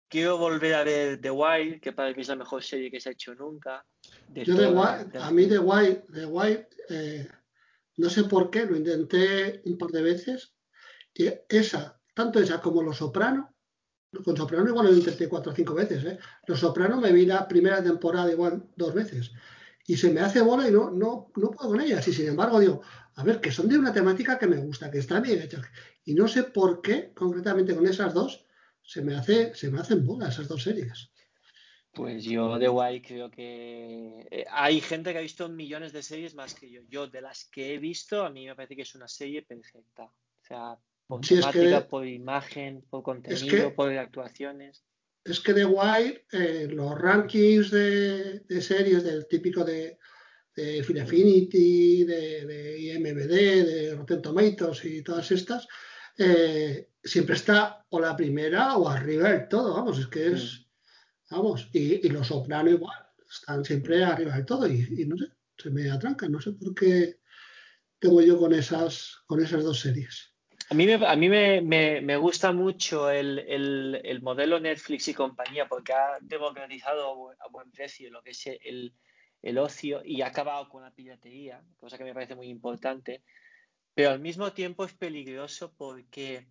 Quiero 0.09 0.39
volver 0.39 0.75
a 0.75 0.85
ver 0.85 1.21
The 1.21 1.31
Wild, 1.31 1.81
que 1.81 1.93
para 1.93 2.13
mí 2.13 2.23
es 2.23 2.29
la 2.29 2.37
mejor 2.37 2.63
serie 2.63 2.91
que 2.91 3.01
se 3.01 3.09
ha 3.09 3.13
hecho 3.13 3.35
nunca. 3.35 3.85
De 4.29 4.45
Yo 4.45 4.57
The 4.57 4.69
Wild, 4.69 5.13
de... 5.13 5.19
a 5.19 5.31
mí 5.31 5.47
The 5.49 5.59
Wild, 5.59 6.05
The 6.13 6.27
Wild 6.27 6.67
eh, 6.89 7.29
no 7.97 8.11
sé 8.11 8.25
por 8.25 8.51
qué, 8.51 8.67
lo 8.67 8.77
intenté 8.77 9.63
un 9.65 9.79
par 9.79 9.91
de 9.91 10.03
veces. 10.03 10.55
Y 11.15 11.29
esa, 11.49 12.01
tanto 12.15 12.39
esa 12.41 12.61
como 12.61 12.83
Los 12.83 12.99
Soprano, 12.99 13.56
con 14.25 14.37
Soprano 14.37 14.69
igual 14.69 14.87
lo 14.87 14.95
intenté 14.95 15.29
cuatro 15.29 15.53
o 15.53 15.55
cinco 15.55 15.75
veces. 15.75 16.05
¿eh? 16.05 16.19
Los 16.47 16.61
Soprano 16.61 17.01
me 17.01 17.13
vi 17.13 17.27
la 17.27 17.47
primera 17.47 17.83
temporada 17.83 18.31
igual 18.31 18.65
dos 18.77 18.95
veces. 18.95 19.33
Y 19.87 19.97
se 19.97 20.11
me 20.11 20.21
hace 20.21 20.41
bola 20.41 20.69
y 20.69 20.73
no, 20.73 20.91
no, 20.91 21.31
no 21.37 21.51
puedo 21.51 21.71
con 21.71 21.81
ellas. 21.81 22.07
Y 22.09 22.13
sin 22.13 22.29
embargo 22.29 22.59
digo, 22.59 22.83
a 23.15 23.25
ver, 23.25 23.41
que 23.41 23.51
son 23.53 23.69
de 23.69 23.79
una 23.79 23.93
temática 23.93 24.39
que 24.39 24.47
me 24.47 24.59
gusta, 24.59 24.91
que 24.91 24.99
están 24.99 25.23
bien 25.23 25.41
hechas. 25.41 25.65
Y 26.05 26.15
no 26.15 26.29
sé 26.29 26.45
por 26.45 26.83
qué, 26.83 27.13
concretamente 27.15 27.75
con 27.75 27.87
esas 27.87 28.13
dos, 28.13 28.47
se 28.83 29.03
me, 29.03 29.15
hace, 29.15 29.55
se 29.55 29.71
me 29.71 29.81
hacen 29.81 30.07
bola 30.07 30.29
esas 30.29 30.49
dos 30.49 30.63
series. 30.63 31.11
Pues 31.93 32.25
yo 32.25 32.59
de 32.59 32.69
guay 32.69 33.01
creo 33.01 33.31
que 33.31 34.27
eh, 34.31 34.45
hay 34.51 34.83
gente 34.83 35.13
que 35.13 35.19
ha 35.19 35.23
visto 35.23 35.49
millones 35.49 35.95
de 35.95 36.03
series 36.03 36.35
más 36.35 36.55
que 36.55 36.71
yo. 36.71 36.83
Yo 36.89 37.07
de 37.07 37.23
las 37.23 37.47
que 37.47 37.75
he 37.75 37.79
visto, 37.79 38.23
a 38.23 38.29
mí 38.29 38.45
me 38.47 38.55
parece 38.55 38.77
que 38.77 38.83
es 38.83 38.95
una 38.95 39.09
serie 39.09 39.43
perfecta. 39.43 40.05
O 40.05 40.45
sea, 40.47 40.79
por 41.07 41.25
sí, 41.25 41.37
temática, 41.37 41.79
es 41.79 41.83
que, 41.85 41.89
por 41.89 42.07
imagen, 42.07 42.85
por 42.91 43.03
contenido, 43.03 43.47
es 43.47 43.51
que, 43.51 43.71
por 43.71 43.93
actuaciones. 43.93 44.85
Es 45.25 45.41
que 45.41 45.55
The 45.55 45.65
Wire, 45.65 46.27
eh, 46.33 46.69
los 46.71 46.99
rankings 46.99 47.71
de, 47.71 48.41
de, 48.41 48.61
series 48.61 49.03
del 49.03 49.27
típico 49.27 49.65
de, 49.65 49.99
de 50.55 51.01
Affinity, 51.01 52.05
de, 52.05 52.47
de, 52.47 52.81
IMBD, 52.81 53.67
de 53.67 53.95
Rotten 53.97 54.23
Tomatoes 54.23 54.85
y 54.85 55.03
todas 55.03 55.31
estas, 55.33 55.67
eh, 56.19 56.91
siempre 57.03 57.35
está 57.35 57.85
o 57.91 58.01
la 58.01 58.17
primera 58.17 58.77
o 58.77 58.89
arriba 58.89 59.31
del 59.31 59.49
todo, 59.49 59.75
vamos, 59.75 59.99
es 59.99 60.07
que 60.07 60.29
es, 60.29 60.41
sí. 60.41 60.67
vamos, 61.31 61.69
y, 61.73 62.07
y, 62.07 62.09
los 62.09 62.29
Soprano 62.29 62.71
igual, 62.71 62.99
están 63.29 63.65
siempre 63.65 64.05
arriba 64.05 64.35
del 64.35 64.47
todo 64.47 64.67
y, 64.67 64.87
y 64.97 65.05
no 65.07 65.17
sé, 65.17 65.27
se 65.59 65.71
me 65.71 65.91
atrancan, 65.91 66.33
no 66.33 66.41
sé 66.41 66.53
por 66.53 66.75
qué 66.75 67.21
tengo 67.99 68.21
yo 68.23 68.39
con 68.39 68.53
esas, 68.53 69.23
con 69.27 69.43
esas 69.43 69.65
dos 69.65 69.81
series. 69.81 70.36
A 70.69 70.75
mí, 70.75 70.85
me, 70.87 70.95
a 70.95 71.15
mí 71.15 71.29
me, 71.29 71.61
me, 71.61 72.01
me 72.01 72.17
gusta 72.17 72.51
mucho 72.51 73.09
el, 73.09 73.39
el, 73.39 74.01
el, 74.03 74.21
modelo 74.21 74.59
Netflix 74.59 75.07
y 75.07 75.15
compañía 75.15 75.69
porque 75.69 75.93
ha 75.93 76.19
democratizado 76.21 77.31
a 77.39 77.49
buen 77.49 77.71
precio 77.71 78.11
lo 78.11 78.21
que 78.23 78.31
es 78.31 78.47
el, 78.47 78.93
el 79.43 79.59
ocio 79.59 80.03
y 80.05 80.23
ha 80.23 80.27
acabado 80.27 80.69
con 80.69 80.83
la 80.83 80.91
piratería, 80.91 81.63
cosa 81.77 81.97
que 81.97 82.05
me 82.05 82.15
parece 82.15 82.35
muy 82.35 82.49
importante, 82.49 83.23
pero 83.95 84.11
al 84.11 84.21
mismo 84.21 84.53
tiempo 84.53 84.85
es 84.85 84.93
peligroso 84.93 85.73
porque 85.77 86.49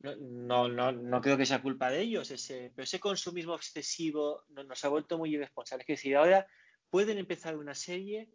no, 0.00 0.68
no, 0.68 0.92
no 0.92 1.20
creo 1.22 1.38
que 1.38 1.46
sea 1.46 1.62
culpa 1.62 1.90
de 1.90 2.02
ellos, 2.02 2.30
ese, 2.30 2.70
pero 2.74 2.84
ese 2.84 3.00
consumismo 3.00 3.54
excesivo 3.54 4.44
nos 4.48 4.84
ha 4.84 4.88
vuelto 4.88 5.16
muy 5.16 5.34
irresponsables. 5.34 5.88
Es 5.88 5.96
decir, 5.98 6.16
ahora 6.16 6.46
pueden 6.90 7.18
empezar 7.18 7.56
una 7.56 7.74
serie 7.74 8.28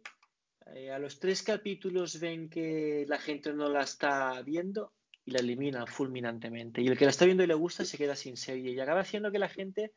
eh, 0.74 0.90
a 0.90 0.98
los 0.98 1.18
tres 1.18 1.42
capítulos 1.42 2.18
ven 2.20 2.48
que 2.48 3.04
la 3.08 3.18
gente 3.18 3.52
no 3.52 3.68
la 3.68 3.82
está 3.82 4.40
viendo 4.42 4.92
y 5.24 5.30
la 5.30 5.40
eliminan 5.40 5.86
fulminantemente. 5.86 6.82
Y 6.82 6.88
el 6.88 6.98
que 6.98 7.04
la 7.04 7.10
está 7.10 7.24
viendo 7.24 7.44
y 7.44 7.46
le 7.46 7.54
gusta 7.54 7.84
se 7.84 7.98
queda 7.98 8.16
sin 8.16 8.36
serie. 8.36 8.72
Y 8.72 8.80
acaba 8.80 9.00
haciendo 9.00 9.30
que 9.30 9.38
la 9.38 9.48
gente 9.48 9.92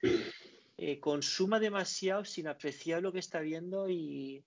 eh, 0.78 1.00
consuma 1.00 1.60
demasiado 1.60 2.26
sin 2.26 2.48
apreciar 2.48 3.02
lo 3.02 3.12
que 3.12 3.20
está 3.20 3.40
viendo 3.40 3.90
y, 3.90 4.44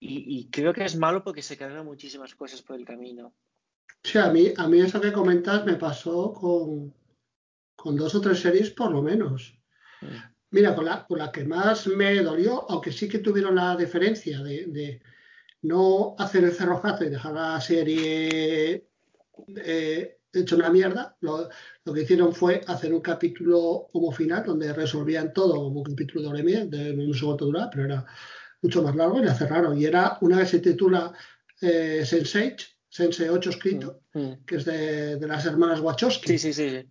y, 0.00 0.38
y, 0.38 0.50
creo 0.50 0.74
que 0.74 0.84
es 0.84 0.96
malo 0.96 1.22
porque 1.22 1.42
se 1.42 1.56
quedan 1.56 1.84
muchísimas 1.86 2.34
cosas 2.34 2.62
por 2.62 2.76
el 2.76 2.84
camino. 2.84 3.34
Sí, 4.02 4.18
a 4.18 4.30
mí, 4.30 4.52
a 4.56 4.68
mí 4.68 4.80
eso 4.80 5.00
que 5.00 5.12
comentas 5.12 5.64
me 5.64 5.76
pasó 5.76 6.32
con, 6.32 6.92
con 7.74 7.96
dos 7.96 8.14
o 8.14 8.20
tres 8.20 8.40
series 8.40 8.70
por 8.70 8.90
lo 8.90 9.00
menos. 9.00 9.58
Mm. 10.02 10.34
Mira, 10.50 10.74
con 10.74 10.84
la, 10.84 11.04
con 11.06 11.18
la 11.18 11.32
que 11.32 11.44
más 11.44 11.86
me 11.88 12.22
dolió, 12.22 12.70
aunque 12.70 12.92
sí 12.92 13.08
que 13.08 13.18
tuvieron 13.18 13.56
la 13.56 13.74
diferencia 13.76 14.40
de, 14.40 14.66
de 14.66 15.02
no 15.64 16.14
hacer 16.18 16.44
el 16.44 16.52
cerrojazo 16.52 17.04
y 17.04 17.10
dejar 17.10 17.32
la 17.32 17.60
serie 17.60 18.86
eh, 19.56 20.18
hecho 20.32 20.56
una 20.56 20.70
mierda. 20.70 21.16
Lo, 21.20 21.48
que 21.92 22.02
hicieron 22.02 22.34
fue 22.34 22.60
hacer 22.66 22.92
un 22.92 23.00
capítulo 23.00 23.88
como 23.92 24.12
final 24.12 24.44
donde 24.44 24.72
resolvían 24.72 25.32
todo 25.32 25.54
como 25.54 25.80
un 25.80 25.84
capítulo 25.84 26.22
de 26.22 26.28
hora 26.28 26.42
de 26.42 27.14
sé 27.14 27.24
cuánto 27.24 27.46
duraba, 27.46 27.70
pero 27.70 27.84
era 27.86 28.06
mucho 28.60 28.82
más 28.82 28.94
largo 28.94 29.20
y 29.20 29.24
la 29.24 29.34
cerraron. 29.34 29.78
Y 29.78 29.86
era 29.86 30.18
una 30.20 30.38
que 30.38 30.46
se 30.46 30.58
titula 30.60 31.12
eh, 31.60 32.02
Sense8, 32.02 32.66
Sense 32.88 33.30
8 33.30 33.50
escrito, 33.50 34.02
mm, 34.12 34.20
mm. 34.20 34.44
que 34.44 34.56
es 34.56 34.64
de, 34.66 35.16
de, 35.16 35.26
las 35.26 35.46
hermanas 35.46 35.80
Wachowski. 35.80 36.28
Sí, 36.28 36.38
sí, 36.38 36.52
sí. 36.52 36.86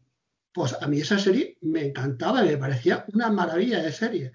Pues 0.52 0.76
a 0.80 0.88
mí 0.88 1.00
esa 1.00 1.20
serie 1.20 1.58
me 1.62 1.88
encantaba, 1.88 2.44
me 2.44 2.58
parecía 2.58 3.06
una 3.14 3.30
maravilla 3.30 3.82
de 3.82 3.92
serie. 3.92 4.32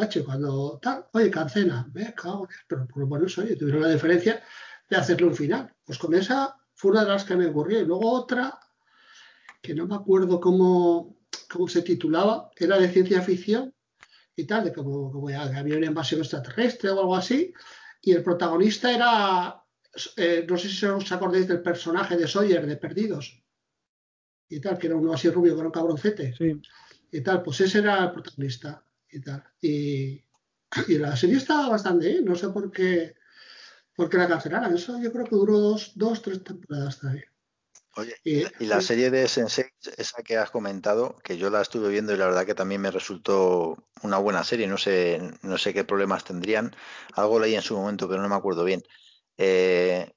H, 0.00 0.24
cuando 0.24 0.78
tal, 0.80 1.06
oye, 1.12 1.30
cancela, 1.30 1.88
me 1.92 2.14
cago, 2.14 2.48
pero 2.66 2.86
por 2.86 3.02
lo 3.02 3.06
menos, 3.06 3.36
oye, 3.38 3.56
tuvieron 3.56 3.82
la 3.82 3.88
diferencia 3.88 4.42
de 4.88 4.96
hacerle 4.96 5.26
un 5.26 5.34
final. 5.34 5.74
Pues 5.84 5.98
con 5.98 6.14
esa 6.14 6.56
fue 6.74 6.92
una 6.92 7.04
de 7.04 7.10
las 7.10 7.24
que 7.24 7.36
me 7.36 7.46
ocurrió. 7.46 7.80
Y 7.80 7.84
luego 7.84 8.12
otra, 8.12 8.58
que 9.62 9.74
no 9.74 9.86
me 9.86 9.94
acuerdo 9.94 10.40
cómo, 10.40 11.18
cómo 11.50 11.68
se 11.68 11.82
titulaba, 11.82 12.50
era 12.56 12.78
de 12.78 12.88
ciencia 12.88 13.22
ficción 13.22 13.74
y 14.34 14.44
tal, 14.44 14.64
de 14.64 14.72
como, 14.72 15.12
como 15.12 15.30
ya, 15.30 15.42
había 15.42 15.76
una 15.76 15.86
invasión 15.86 16.20
extraterrestre 16.20 16.90
o 16.90 17.00
algo 17.00 17.16
así. 17.16 17.52
Y 18.02 18.12
el 18.12 18.22
protagonista 18.22 18.92
era, 18.92 19.62
eh, 20.16 20.46
no 20.48 20.56
sé 20.56 20.68
si 20.68 20.86
os 20.86 21.12
acordáis 21.12 21.46
del 21.46 21.62
personaje 21.62 22.16
de 22.16 22.26
Sawyer, 22.26 22.66
de 22.66 22.76
Perdidos. 22.76 23.42
Y 24.48 24.60
tal, 24.60 24.78
que 24.78 24.86
era 24.88 24.96
uno 24.96 25.12
así 25.12 25.30
rubio 25.30 25.54
con 25.54 25.66
un 25.66 25.72
cabroncete. 25.72 26.34
Sí. 26.36 26.60
Y 27.12 27.20
tal, 27.20 27.42
pues 27.42 27.60
ese 27.60 27.78
era 27.78 28.04
el 28.04 28.12
protagonista 28.12 28.82
y 29.12 29.20
tal. 29.20 29.44
Y, 30.86 30.98
la 30.98 31.16
serie 31.16 31.36
estaba 31.36 31.68
bastante 31.68 32.06
bien, 32.06 32.24
no 32.24 32.36
sé 32.36 32.48
por 32.50 32.70
qué, 32.70 33.16
por 33.96 34.08
qué 34.08 34.18
la 34.18 34.28
cancelaron. 34.28 34.72
Eso 34.72 35.00
yo 35.02 35.10
creo 35.10 35.24
que 35.24 35.34
duró 35.34 35.58
dos, 35.58 35.92
dos 35.96 36.22
tres 36.22 36.44
temporadas. 36.44 37.00
Oye, 37.96 38.14
y, 38.22 38.44
la 38.66 38.80
serie 38.80 39.10
de 39.10 39.26
Sensei, 39.26 39.64
esa 39.96 40.22
que 40.22 40.36
has 40.36 40.52
comentado, 40.52 41.16
que 41.24 41.36
yo 41.36 41.50
la 41.50 41.60
estuve 41.60 41.88
viendo 41.88 42.14
y 42.14 42.16
la 42.16 42.26
verdad 42.26 42.46
que 42.46 42.54
también 42.54 42.80
me 42.80 42.92
resultó 42.92 43.84
una 44.02 44.18
buena 44.18 44.44
serie, 44.44 44.68
no 44.68 44.78
sé, 44.78 45.20
no 45.42 45.58
sé 45.58 45.74
qué 45.74 45.82
problemas 45.82 46.22
tendrían. 46.22 46.72
Algo 47.14 47.40
leí 47.40 47.56
en 47.56 47.62
su 47.62 47.76
momento, 47.76 48.08
pero 48.08 48.22
no 48.22 48.28
me 48.28 48.36
acuerdo 48.36 48.62
bien. 48.62 48.84
Eh, 49.38 50.12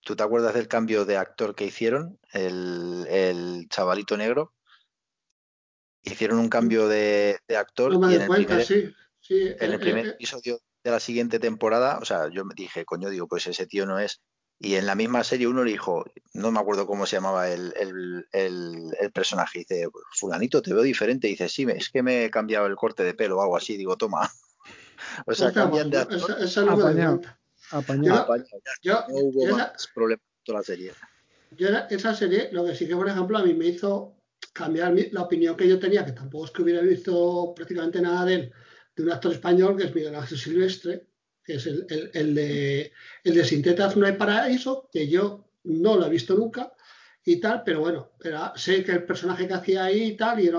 ¿Tú 0.00 0.16
te 0.16 0.22
acuerdas 0.22 0.52
del 0.52 0.68
cambio 0.68 1.06
de 1.06 1.16
actor 1.16 1.54
que 1.54 1.64
hicieron? 1.64 2.18
El, 2.30 3.06
el 3.08 3.68
chavalito 3.70 4.18
negro 4.18 4.52
hicieron 6.04 6.38
un 6.38 6.48
cambio 6.48 6.88
de, 6.88 7.38
actor 7.56 7.92
y 7.92 8.14
en 8.14 8.22
el 8.22 8.28
primer, 8.28 8.94
en 9.28 9.72
el 9.72 9.80
primer 9.80 10.06
episodio 10.08 10.60
de 10.82 10.90
la 10.90 11.00
siguiente 11.00 11.38
temporada, 11.38 11.98
o 12.00 12.04
sea, 12.04 12.28
yo 12.28 12.44
me 12.44 12.54
dije, 12.54 12.84
coño, 12.84 13.08
digo, 13.08 13.26
pues 13.26 13.46
ese 13.46 13.66
tío 13.66 13.86
no 13.86 13.98
es. 13.98 14.20
Y 14.60 14.76
en 14.76 14.86
la 14.86 14.94
misma 14.94 15.24
serie 15.24 15.48
uno 15.48 15.64
le 15.64 15.72
dijo, 15.72 16.04
no 16.34 16.52
me 16.52 16.60
acuerdo 16.60 16.86
cómo 16.86 17.06
se 17.06 17.16
llamaba 17.16 17.50
el, 17.50 17.72
personaje, 19.12 19.60
dice, 19.60 19.88
fulanito, 20.12 20.62
te 20.62 20.72
veo 20.72 20.82
diferente. 20.82 21.26
dice, 21.26 21.48
sí, 21.48 21.66
es 21.68 21.90
que 21.90 22.02
me 22.02 22.24
he 22.24 22.30
cambiado 22.30 22.66
el 22.66 22.76
corte 22.76 23.02
de 23.02 23.14
pelo 23.14 23.38
o 23.38 23.42
algo 23.42 23.56
así. 23.56 23.76
Digo, 23.76 23.96
toma. 23.96 24.30
o 25.26 25.34
sea, 25.34 25.52
cambian 25.52 25.90
de 25.90 25.98
actor. 25.98 26.36
Esa, 26.40 26.62
no 26.64 26.72
apañado, 26.72 27.20
apañado. 27.70 28.26
no 29.08 29.14
hubo 29.16 29.56
más 29.56 29.88
problemas 29.94 30.24
toda 30.44 30.58
la 30.58 30.64
serie. 30.64 30.92
Yo 31.52 31.68
esa 31.90 32.14
serie, 32.14 32.50
lo 32.52 32.64
que 32.64 32.74
sí 32.74 32.86
que, 32.86 32.94
por 32.94 33.08
ejemplo, 33.08 33.38
a 33.38 33.42
mí 33.42 33.54
me 33.54 33.66
hizo 33.66 34.14
cambiar 34.54 34.94
la 35.10 35.22
opinión 35.22 35.56
que 35.56 35.68
yo 35.68 35.78
tenía, 35.78 36.06
que 36.06 36.12
tampoco 36.12 36.46
es 36.46 36.50
que 36.52 36.62
hubiera 36.62 36.80
visto 36.80 37.52
prácticamente 37.54 38.00
nada 38.00 38.24
de 38.24 38.34
él, 38.34 38.52
de 38.96 39.02
un 39.02 39.10
actor 39.10 39.32
español 39.32 39.76
que 39.76 39.84
es 39.84 39.94
Miguel 39.94 40.14
Ángel 40.14 40.38
Silvestre, 40.38 41.08
que 41.42 41.54
es 41.54 41.66
el, 41.66 41.84
el, 42.14 42.34
de, 42.34 42.92
el 43.24 43.34
de 43.34 43.44
Sintetas 43.44 43.96
No 43.96 44.06
hay 44.06 44.12
paraíso, 44.12 44.88
que 44.92 45.08
yo 45.08 45.50
no 45.64 45.96
lo 45.96 46.06
he 46.06 46.10
visto 46.10 46.34
nunca 46.36 46.72
y 47.24 47.40
tal, 47.40 47.62
pero 47.64 47.80
bueno, 47.80 48.12
sé 48.54 48.84
que 48.84 48.92
el 48.92 49.04
personaje 49.04 49.48
que 49.48 49.54
hacía 49.54 49.84
ahí 49.84 50.04
y 50.04 50.16
tal, 50.16 50.38
y, 50.40 50.50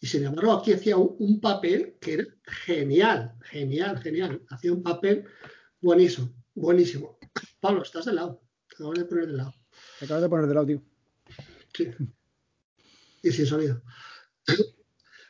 y 0.00 0.06
sin 0.06 0.24
embargo 0.24 0.52
aquí 0.52 0.72
hacía 0.72 0.96
un, 0.96 1.38
papel 1.40 1.96
que 2.00 2.14
era 2.14 2.24
genial, 2.64 3.34
genial, 3.42 3.98
genial, 3.98 4.42
hacía 4.48 4.72
un 4.72 4.82
papel 4.82 5.26
buenísimo, 5.80 6.32
buenísimo. 6.54 7.18
Pablo, 7.60 7.82
estás 7.82 8.06
de 8.06 8.14
lado, 8.14 8.40
te 8.68 8.76
acabas 8.76 8.98
de 8.98 9.04
poner 9.04 9.26
de 9.26 9.32
lado. 9.34 9.54
Te 9.98 10.06
acabas 10.06 10.22
de 10.22 10.28
poner 10.30 10.46
de 10.46 10.54
lado, 10.54 10.66
tío. 10.66 10.82
Sí 11.74 11.90
y 13.26 13.32
sin 13.32 13.46
sonido. 13.46 13.82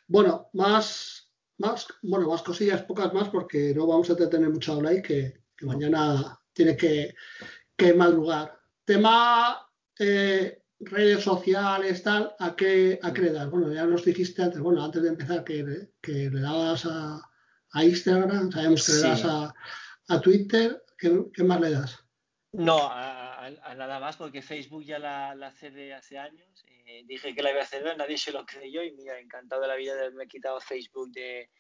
Bueno, 0.09 0.51
más, 0.53 1.33
más, 1.59 1.89
bueno, 2.01 2.29
más 2.31 2.43
cosillas, 2.43 2.83
pocas 2.83 3.13
más, 3.13 3.29
porque 3.29 3.75
no 3.75 3.89
vamos 3.89 4.09
a 4.09 4.15
tener 4.15 4.49
mucho 4.51 4.75
habla 4.75 4.95
y 4.95 5.03
que, 5.03 5.43
mañana 5.63 6.39
tiene 6.53 6.77
que, 6.77 7.13
que 7.77 7.93
madrugar. 7.93 8.57
Tema 8.85 9.69
eh, 9.99 10.63
redes 10.79 11.25
sociales, 11.25 12.03
tal, 12.03 12.35
¿a 12.39 12.55
qué, 12.55 13.01
a 13.03 13.13
qué 13.13 13.23
le 13.23 13.33
das? 13.33 13.51
Bueno, 13.51 13.73
ya 13.73 13.85
nos 13.85 14.05
dijiste 14.05 14.43
antes, 14.43 14.61
bueno, 14.61 14.85
antes 14.85 15.03
de 15.03 15.09
empezar 15.09 15.43
que, 15.43 15.87
le 16.05 16.41
dabas 16.41 16.87
a, 16.87 17.21
Instagram, 17.83 18.53
sabemos 18.53 18.87
que 18.87 18.93
le 18.93 19.01
das 19.01 19.25
a, 19.25 19.55
a 20.09 20.21
Twitter, 20.21 20.85
¿qué, 20.97 21.43
más 21.43 21.61
le 21.61 21.71
das? 21.71 21.99
No, 22.53 22.79
a, 22.91 23.16
nada 23.51 24.01
más, 24.01 24.17
porque 24.17 24.43
Facebook 24.43 24.85
ya 24.85 24.99
la, 24.99 25.35
la 25.35 25.53
cede 25.53 25.95
hace 25.95 26.19
años 26.19 26.65
eh, 26.89 27.05
dije 27.05 27.35
que 27.35 27.43
la 27.43 27.51
iba 27.51 27.61
a 27.61 27.65
hacer, 27.65 27.85
nadie 27.99 28.17
se 28.17 28.31
lo 28.31 28.47
creyó 28.47 28.81
y 28.81 28.93
mira, 28.93 29.19
encantado 29.19 29.63
de 29.63 29.69
la 29.69 29.75
vida 29.75 29.95
de 29.95 30.03
haberme 30.03 30.29
quitado 30.29 30.61
Facebook 30.61 31.11
de, 31.11 31.51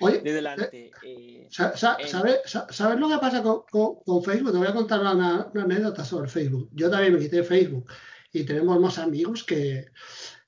de 0.00 0.32
delante. 0.32 0.86
Eh, 0.86 0.90
eh 1.04 1.48
¿sabes, 1.50 2.98
lo 2.98 3.08
que 3.08 3.18
pasa 3.18 3.44
con, 3.44 3.62
con, 3.70 4.24
Facebook? 4.24 4.50
Te 4.50 4.58
voy 4.58 4.66
a 4.66 4.74
contar 4.74 5.00
una, 5.00 5.52
anécdota 5.54 6.04
sobre 6.04 6.28
Facebook. 6.28 6.68
Yo 6.72 6.90
también 6.90 7.14
me 7.14 7.20
quité 7.20 7.44
Facebook 7.44 7.92
y 8.32 8.44
tenemos 8.44 8.80
más 8.80 8.98
amigos 8.98 9.44
que, 9.44 9.86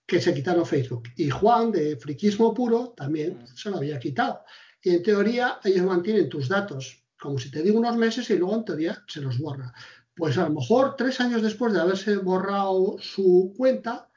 que 0.04 0.20
se 0.20 0.34
quitaron 0.34 0.66
Facebook. 0.66 1.04
Y 1.16 1.30
Juan, 1.30 1.70
de 1.70 1.96
friquismo 1.96 2.52
puro, 2.52 2.92
también 2.96 3.38
mm. 3.38 3.46
se 3.56 3.70
lo 3.70 3.76
había 3.76 4.00
quitado. 4.00 4.44
Y 4.82 4.96
en 4.96 5.02
teoría 5.04 5.60
ellos 5.62 5.86
mantienen 5.86 6.28
tus 6.28 6.48
datos, 6.48 7.04
como 7.20 7.38
si 7.38 7.52
te 7.52 7.62
digo 7.62 7.78
unos 7.78 7.96
meses 7.96 8.28
y 8.30 8.36
luego 8.36 8.56
en 8.56 8.64
teoría 8.64 9.04
se 9.06 9.20
los 9.20 9.38
borra. 9.38 9.72
Pues 10.16 10.38
a 10.38 10.44
lo 10.44 10.50
mejor 10.50 10.96
tres 10.96 11.20
años 11.20 11.42
después 11.42 11.72
de 11.72 11.80
haberse 11.80 12.16
borrado 12.16 12.96
su 13.00 13.52
cuenta, 13.56 14.10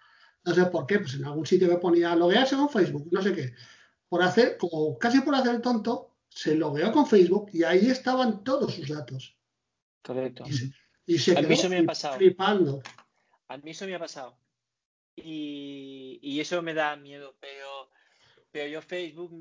no 0.45 0.53
sé 0.53 0.65
por 0.67 0.85
qué, 0.85 0.99
pues 0.99 1.15
en 1.15 1.25
algún 1.25 1.45
sitio 1.45 1.67
me 1.67 1.77
ponía 1.77 2.15
loguearse 2.15 2.55
con 2.55 2.69
Facebook, 2.69 3.07
no 3.11 3.21
sé 3.21 3.33
qué. 3.33 3.53
Por 4.07 4.21
hacer, 4.21 4.57
como 4.57 4.97
casi 4.97 5.21
por 5.21 5.35
hacer 5.35 5.55
el 5.55 5.61
tonto, 5.61 6.15
se 6.29 6.55
logueó 6.55 6.91
con 6.91 7.07
Facebook 7.07 7.49
y 7.51 7.63
ahí 7.63 7.89
estaban 7.89 8.43
todos 8.43 8.75
sus 8.75 8.87
datos. 8.87 9.35
Correcto. 10.03 10.45
Y 11.05 11.17
se, 11.17 11.35
quedó 11.35 11.69
me 11.69 11.79
ha 11.79 11.85
pasado. 11.85 12.17
flipando. 12.17 12.81
A 13.47 13.57
mí 13.57 13.71
eso 13.71 13.85
me 13.85 13.95
ha 13.95 13.99
pasado. 13.99 14.37
Y, 15.15 16.19
y, 16.21 16.39
eso 16.39 16.61
me 16.61 16.73
da 16.73 16.95
miedo, 16.95 17.35
pero 17.39 17.89
pero 18.51 18.67
yo 18.67 18.81
Facebook, 18.81 19.31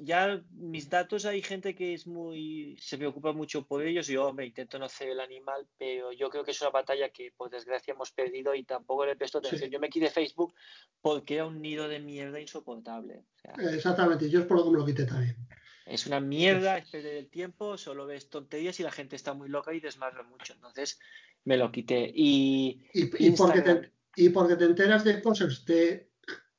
ya 0.00 0.42
mis 0.52 0.88
datos 0.88 1.24
hay 1.26 1.42
gente 1.42 1.74
que 1.74 1.94
es 1.94 2.06
muy, 2.06 2.76
se 2.80 2.96
preocupa 2.98 3.32
mucho 3.32 3.66
por 3.66 3.82
ellos 3.82 4.06
yo 4.06 4.32
me 4.32 4.46
intento 4.46 4.78
no 4.78 4.86
hacer 4.86 5.08
el 5.10 5.20
animal, 5.20 5.66
pero 5.78 6.12
yo 6.12 6.30
creo 6.30 6.44
que 6.44 6.52
es 6.52 6.60
una 6.60 6.70
batalla 6.70 7.08
que 7.10 7.32
por 7.36 7.50
desgracia 7.50 7.92
hemos 7.92 8.12
perdido 8.12 8.54
y 8.54 8.64
tampoco 8.64 9.06
le 9.06 9.16
presto 9.16 9.38
atención. 9.38 9.70
Yo 9.70 9.80
me 9.80 9.90
quité 9.90 10.10
Facebook 10.10 10.54
porque 11.00 11.34
era 11.34 11.46
un 11.46 11.60
nido 11.60 11.88
de 11.88 12.00
mierda 12.00 12.40
insoportable. 12.40 13.24
Exactamente, 13.58 14.30
yo 14.30 14.40
es 14.40 14.46
por 14.46 14.58
lo 14.58 14.64
que 14.64 14.70
me 14.70 14.78
lo 14.78 14.86
quité 14.86 15.04
también. 15.04 15.36
Es 15.86 16.06
una 16.06 16.20
mierda, 16.20 16.78
es 16.78 16.88
perder 16.88 17.16
el 17.16 17.28
tiempo, 17.28 17.76
solo 17.76 18.06
ves 18.06 18.30
tonterías 18.30 18.80
y 18.80 18.82
la 18.82 18.90
gente 18.90 19.16
está 19.16 19.34
muy 19.34 19.48
loca 19.48 19.74
y 19.74 19.80
desmarra 19.80 20.22
mucho. 20.22 20.54
Entonces 20.54 20.98
me 21.44 21.58
lo 21.58 21.70
quité. 21.70 22.10
Y, 22.14 22.86
y, 22.94 23.30
porque, 23.32 23.60
te, 23.60 23.92
y 24.16 24.30
porque 24.30 24.56
te 24.56 24.64
enteras 24.64 25.04
de 25.04 25.20
cosas 25.20 25.64
de 25.66 26.08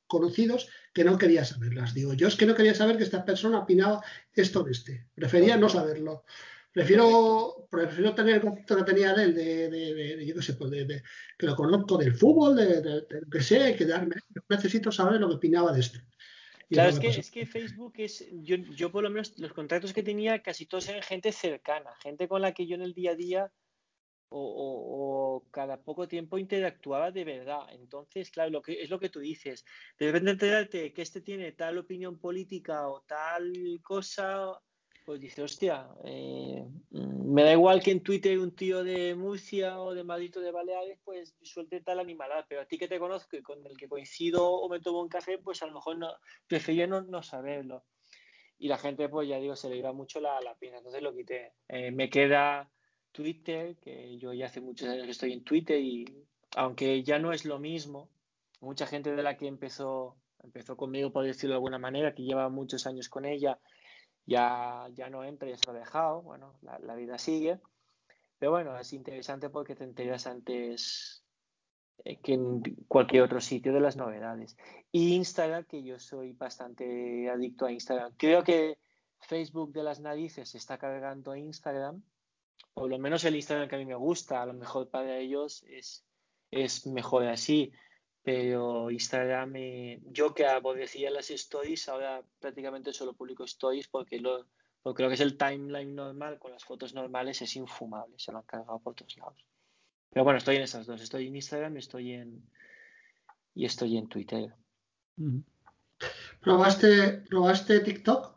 conocidos 0.06 0.68
que 0.96 1.04
no 1.04 1.18
quería 1.18 1.44
saberlas. 1.44 1.92
Digo, 1.92 2.14
yo 2.14 2.26
es 2.26 2.36
que 2.36 2.46
no 2.46 2.54
quería 2.54 2.74
saber 2.74 2.96
que 2.96 3.02
esta 3.02 3.22
persona 3.22 3.58
opinaba 3.58 4.02
esto 4.32 4.62
de 4.62 4.72
este. 4.72 5.08
Prefería 5.14 5.58
no 5.58 5.68
saberlo. 5.68 6.24
Prefiero, 6.72 7.68
prefiero 7.70 8.14
tener 8.14 8.36
el 8.36 8.40
concepto 8.40 8.78
que 8.78 8.84
tenía 8.84 9.12
de 9.12 9.24
él, 9.24 9.34
de, 9.34 9.68
de, 9.68 10.26
yo 10.26 10.34
qué 10.34 10.40
sé, 10.40 10.54
pues 10.54 10.70
de, 10.70 11.02
que 11.36 11.46
lo 11.46 11.54
conozco 11.54 11.98
del 11.98 12.14
fútbol, 12.14 12.56
de, 12.56 13.04
lo 13.10 13.30
que 13.30 13.42
sé, 13.42 13.76
que 13.76 13.84
darme, 13.84 14.14
necesito 14.48 14.90
saber 14.90 15.20
lo 15.20 15.28
que 15.28 15.34
opinaba 15.34 15.70
de 15.70 15.80
esto. 15.80 15.98
claro, 16.70 16.88
es 16.88 16.98
que, 16.98 17.08
es 17.08 17.30
que 17.30 17.44
Facebook 17.44 17.92
es, 17.98 18.24
yo, 18.32 18.56
yo 18.56 18.90
por 18.90 19.02
lo 19.02 19.10
menos 19.10 19.38
los 19.38 19.52
contactos 19.52 19.92
que 19.92 20.02
tenía 20.02 20.40
casi 20.40 20.64
todos 20.64 20.88
eran 20.88 21.02
gente 21.02 21.30
cercana, 21.30 21.90
gente 22.02 22.26
con 22.26 22.40
la 22.40 22.54
que 22.54 22.66
yo 22.66 22.76
en 22.76 22.82
el 22.82 22.94
día 22.94 23.10
a 23.10 23.16
día 23.16 23.52
o, 24.30 25.44
cada 25.50 25.80
poco 25.82 26.08
tiempo 26.08 26.38
interactuaba 26.38 27.10
de 27.10 27.24
verdad. 27.24 27.66
Entonces, 27.72 28.30
claro, 28.30 28.50
lo 28.50 28.62
que, 28.62 28.82
es 28.82 28.90
lo 28.90 28.98
que 28.98 29.08
tú 29.08 29.20
dices. 29.20 29.64
De 29.98 30.06
repente 30.06 30.30
enterarte 30.30 30.92
que 30.92 31.02
este 31.02 31.20
tiene 31.20 31.52
tal 31.52 31.78
opinión 31.78 32.18
política 32.18 32.88
o 32.88 33.02
tal 33.02 33.52
cosa, 33.82 34.60
pues 35.04 35.20
dices, 35.20 35.38
hostia, 35.38 35.88
eh, 36.04 36.64
mm, 36.90 37.32
me 37.32 37.44
da 37.44 37.52
igual 37.52 37.82
que 37.82 37.92
en 37.92 38.02
Twitter 38.02 38.38
un 38.38 38.54
tío 38.54 38.82
de 38.82 39.14
Murcia 39.14 39.80
o 39.80 39.94
de 39.94 40.04
Madrid 40.04 40.36
o 40.36 40.40
de 40.40 40.50
Baleares, 40.50 40.98
pues 41.04 41.34
suelte 41.42 41.80
tal 41.80 42.00
animalada, 42.00 42.44
pero 42.48 42.62
a 42.62 42.66
ti 42.66 42.78
que 42.78 42.88
te 42.88 42.98
conozco 42.98 43.36
y 43.36 43.42
con 43.42 43.64
el 43.66 43.76
que 43.76 43.88
coincido 43.88 44.50
o 44.50 44.68
me 44.68 44.80
tomo 44.80 45.00
un 45.00 45.08
café, 45.08 45.38
pues 45.38 45.62
a 45.62 45.66
lo 45.66 45.74
mejor 45.74 45.98
no, 45.98 46.12
prefería 46.46 46.86
no, 46.86 47.02
no 47.02 47.22
saberlo. 47.22 47.84
Y 48.58 48.68
la 48.68 48.78
gente, 48.78 49.08
pues 49.08 49.28
ya 49.28 49.38
digo, 49.38 49.54
se 49.54 49.68
le 49.68 49.76
iba 49.76 49.92
mucho 49.92 50.18
la, 50.18 50.40
la 50.40 50.54
pena, 50.54 50.78
entonces 50.78 51.02
lo 51.02 51.14
quité. 51.14 51.52
Eh, 51.68 51.90
me 51.90 52.08
queda 52.08 52.70
Twitter, 53.16 53.76
que 53.76 54.18
yo 54.18 54.34
ya 54.34 54.44
hace 54.44 54.60
muchos 54.60 54.86
años 54.90 55.06
que 55.06 55.12
estoy 55.12 55.32
en 55.32 55.42
Twitter 55.42 55.80
y 55.80 56.04
aunque 56.54 57.02
ya 57.02 57.18
no 57.18 57.32
es 57.32 57.46
lo 57.46 57.58
mismo, 57.58 58.10
mucha 58.60 58.86
gente 58.86 59.16
de 59.16 59.22
la 59.22 59.38
que 59.38 59.46
empezó, 59.46 60.16
empezó 60.42 60.76
conmigo, 60.76 61.10
por 61.10 61.24
decirlo 61.24 61.54
de 61.54 61.56
alguna 61.56 61.78
manera, 61.78 62.14
que 62.14 62.24
lleva 62.24 62.50
muchos 62.50 62.86
años 62.86 63.08
con 63.08 63.24
ella, 63.24 63.58
ya, 64.26 64.86
ya 64.92 65.08
no 65.08 65.24
entra, 65.24 65.48
ya 65.48 65.56
se 65.56 65.70
ha 65.70 65.72
dejado, 65.72 66.20
bueno, 66.20 66.58
la, 66.60 66.94
vida 66.94 67.16
sigue. 67.16 67.58
Pero 68.38 68.52
bueno, 68.52 68.78
es 68.78 68.92
interesante 68.92 69.48
porque 69.48 69.74
te 69.74 69.84
enteras 69.84 70.26
antes 70.26 71.24
eh, 72.04 72.18
que 72.18 72.34
en 72.34 72.60
cualquier 72.86 73.22
otro 73.22 73.40
sitio 73.40 73.72
de 73.72 73.80
las 73.80 73.96
novedades. 73.96 74.58
Y 74.92 75.14
Instagram, 75.14 75.64
que 75.64 75.82
yo 75.82 75.98
soy 75.98 76.32
bastante 76.34 77.30
adicto 77.30 77.64
a 77.64 77.72
Instagram. 77.72 78.12
Creo 78.18 78.44
que 78.44 78.76
Facebook 79.20 79.72
de 79.72 79.84
las 79.84 80.00
narices 80.00 80.54
está 80.54 80.76
cargando 80.76 81.34
Instagram, 81.34 82.02
o 82.74 82.88
lo 82.88 82.98
menos 82.98 83.24
el 83.24 83.36
Instagram 83.36 83.68
que 83.68 83.76
a 83.76 83.78
mí 83.78 83.86
me 83.86 83.94
gusta, 83.94 84.42
a 84.42 84.46
lo 84.46 84.52
mejor 84.52 84.88
para 84.88 85.18
ellos 85.18 85.64
es, 85.68 86.04
es 86.50 86.86
mejor 86.86 87.26
así. 87.26 87.72
Pero 88.22 88.90
Instagram, 88.90 89.54
eh, 89.56 90.00
yo 90.10 90.34
que 90.34 90.46
aborrecía 90.46 91.10
las 91.10 91.30
stories, 91.30 91.88
ahora 91.88 92.24
prácticamente 92.40 92.92
solo 92.92 93.12
publico 93.12 93.44
stories 93.44 93.86
porque 93.86 94.18
lo, 94.18 94.46
porque 94.82 95.04
lo 95.04 95.08
que 95.08 95.14
es 95.14 95.20
el 95.20 95.38
timeline 95.38 95.94
normal 95.94 96.38
con 96.38 96.50
las 96.50 96.64
fotos 96.64 96.92
normales 96.92 97.40
es 97.40 97.54
infumable, 97.54 98.14
se 98.18 98.32
lo 98.32 98.38
han 98.38 98.44
cargado 98.44 98.80
por 98.80 98.94
todos 98.94 99.16
lados. 99.16 99.46
Pero 100.10 100.24
bueno, 100.24 100.38
estoy 100.38 100.56
en 100.56 100.62
esas 100.62 100.86
dos, 100.86 101.00
estoy 101.00 101.28
en 101.28 101.36
Instagram 101.36 101.76
estoy 101.76 102.12
en, 102.12 102.50
y 103.54 103.64
estoy 103.64 103.96
en 103.96 104.08
Twitter. 104.08 104.54
¿Probaste, 106.40 107.24
¿Probaste 107.28 107.80
TikTok? 107.80 108.35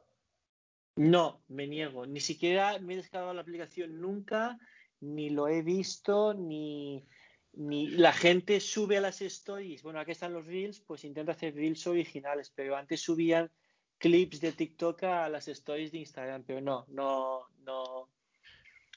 No, 0.99 1.41
me 1.47 1.65
niego. 1.65 2.05
Ni 2.05 2.19
siquiera 2.19 2.77
me 2.79 2.93
he 2.93 2.97
descargado 2.97 3.33
la 3.33 3.39
aplicación 3.39 4.01
nunca, 4.01 4.59
ni 4.99 5.29
lo 5.29 5.47
he 5.47 5.61
visto, 5.61 6.33
ni, 6.33 7.05
ni 7.53 7.87
la 7.87 8.11
gente 8.11 8.59
sube 8.59 8.97
a 8.97 9.01
las 9.01 9.21
stories. 9.21 9.81
Bueno, 9.81 10.01
aquí 10.01 10.11
están 10.11 10.33
los 10.33 10.45
reels, 10.45 10.81
pues 10.81 11.05
intenta 11.05 11.31
hacer 11.31 11.55
reels 11.55 11.87
originales, 11.87 12.51
pero 12.53 12.75
antes 12.75 12.99
subían 12.99 13.49
clips 13.97 14.41
de 14.41 14.51
TikTok 14.51 15.03
a 15.03 15.29
las 15.29 15.47
stories 15.47 15.93
de 15.93 15.99
Instagram, 15.99 16.43
pero 16.45 16.59
no, 16.59 16.85
no, 16.89 17.47
no. 17.63 18.09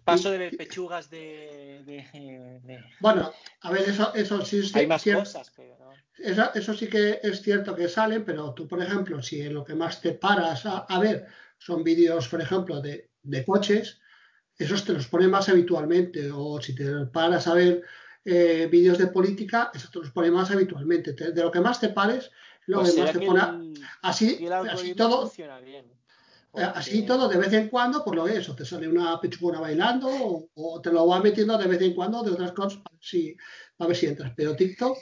Paso 0.05 0.33
de 0.33 0.39
ver 0.39 0.57
pechugas 0.57 1.09
de, 1.09 1.85
de, 1.87 2.61
de... 2.65 2.85
Bueno, 2.99 3.33
a 3.61 3.71
ver, 3.71 3.89
eso, 3.89 4.13
eso 4.13 4.45
sí 4.45 4.59
es 4.59 4.75
Hay 4.75 4.89
más 4.89 5.03
cierto. 5.03 5.23
cosas, 5.23 5.53
pero 5.55 5.79
no. 5.79 5.93
Eso, 6.19 6.53
eso, 6.53 6.75
sí 6.75 6.89
que 6.89 7.21
es 7.23 7.43
cierto 7.43 7.77
que 7.77 7.89
salen, 7.89 8.25
pero 8.25 8.53
tú, 8.55 8.67
por 8.67 8.83
ejemplo, 8.83 9.23
si 9.23 9.41
en 9.41 9.55
lo 9.55 9.65
que 9.65 9.77
más 9.77 10.01
te 10.01 10.15
paras 10.15 10.67
a, 10.67 10.79
a 10.79 10.99
ver 10.99 11.29
son 11.65 11.85
vídeos, 11.85 12.29
por 12.29 12.41
ejemplo, 12.41 12.81
de, 12.81 13.11
de, 13.23 13.45
coches, 13.45 14.01
esos 14.59 14.85
te 14.85 14.93
los 14.93 15.07
ponen 15.07 15.31
más 15.31 15.49
habitualmente, 15.49 16.31
o 16.33 16.61
si 16.61 16.75
te 16.75 16.85
paras 17.07 17.47
a 17.47 17.55
ver 17.55 17.83
eh, 18.25 18.69
vídeos 18.71 18.99
de 18.99 19.07
política, 19.09 19.71
esos 19.75 19.91
te 19.91 19.99
los 20.01 20.11
ponen 20.11 20.33
más 20.35 20.51
habitualmente. 20.51 21.13
Te, 21.13 21.33
de 21.33 21.43
lo 21.43 21.51
que 21.51 21.61
más 21.61 21.79
te 21.81 21.89
pares, 21.91 22.31
lo 22.67 22.81
Pues 22.81 22.95
que 22.95 23.01
más 23.01 23.13
te 23.13 23.19
que 23.21 23.27
pone. 23.27 23.41
el, 23.41 23.75
Así, 24.03 24.47
así 24.71 24.95
todo, 24.95 25.23
funciona 25.23 25.61
bien. 25.61 25.85
eh, 26.55 26.69
así 26.75 27.03
todo, 27.07 27.29
de 27.29 27.39
vez 27.39 27.53
en 27.53 27.69
cuando, 27.69 28.05
por 28.05 28.15
lo 28.17 28.25
que 28.25 28.37
eso, 28.37 28.55
te 28.55 28.65
sale 28.65 28.89
una 28.89 29.21
pechugona 29.21 29.61
bailando, 29.61 30.09
o, 30.09 30.49
o 30.55 30.81
te 30.81 30.93
lo 30.93 31.07
va 31.07 31.21
metiendo 31.21 31.57
de 31.59 31.67
vez 31.69 31.81
en 31.83 31.95
cuando 31.95 32.23
de 32.23 32.33
otras 32.33 32.53
cosas 32.53 32.81
para 32.83 32.97
si, 33.01 33.37
para 33.77 33.89
ver 33.89 33.97
si 33.97 34.07
entras. 34.07 34.33
Pero 34.37 34.55
TikTok, 34.57 34.99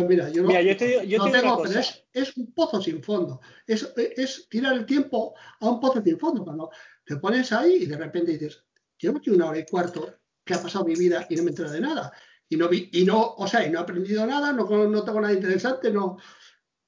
yo 0.00 0.06
mira, 0.08 0.28
yo, 0.30 0.42
Mira, 0.44 0.60
lo, 0.62 0.68
yo 0.68 0.76
te 0.76 0.86
digo- 0.86 1.02
yo 1.02 1.18
lo 1.18 1.24
te 1.24 1.30
digo 1.30 1.40
tengo, 1.42 1.54
una 1.54 1.62
pero 1.68 1.78
cosa. 1.78 1.80
es, 1.80 2.04
es 2.12 2.36
un 2.36 2.52
pozo 2.52 2.80
sin 2.82 3.02
fondo. 3.02 3.40
Es, 3.66 3.92
es 3.96 4.48
tirar 4.48 4.74
el 4.74 4.86
tiempo 4.86 5.34
a 5.60 5.68
un 5.68 5.80
pozo 5.80 6.02
sin 6.02 6.18
fondo. 6.18 6.44
Cuando 6.44 6.70
te 7.04 7.16
pones 7.16 7.52
ahí 7.52 7.74
y 7.82 7.86
de 7.86 7.96
repente 7.96 8.32
dices, 8.32 8.64
llevo 8.98 9.18
aquí 9.18 9.30
una 9.30 9.46
hora 9.48 9.58
y 9.58 9.64
cuarto 9.66 10.14
que 10.44 10.54
ha 10.54 10.62
pasado 10.62 10.84
mi 10.84 10.94
vida 10.94 11.26
y 11.30 11.36
no 11.36 11.42
me 11.44 11.50
entero 11.50 11.70
de 11.70 11.80
nada. 11.80 12.12
Y 12.48 12.56
no 12.56 12.68
vi, 12.68 12.90
y 12.92 13.04
no, 13.04 13.34
o 13.36 13.46
sea, 13.46 13.66
y 13.66 13.70
no 13.70 13.78
he 13.78 13.82
aprendido 13.82 14.26
nada, 14.26 14.52
no, 14.52 14.64
no 14.88 15.04
tengo 15.04 15.20
nada 15.20 15.32
interesante, 15.32 15.90
no. 15.90 16.18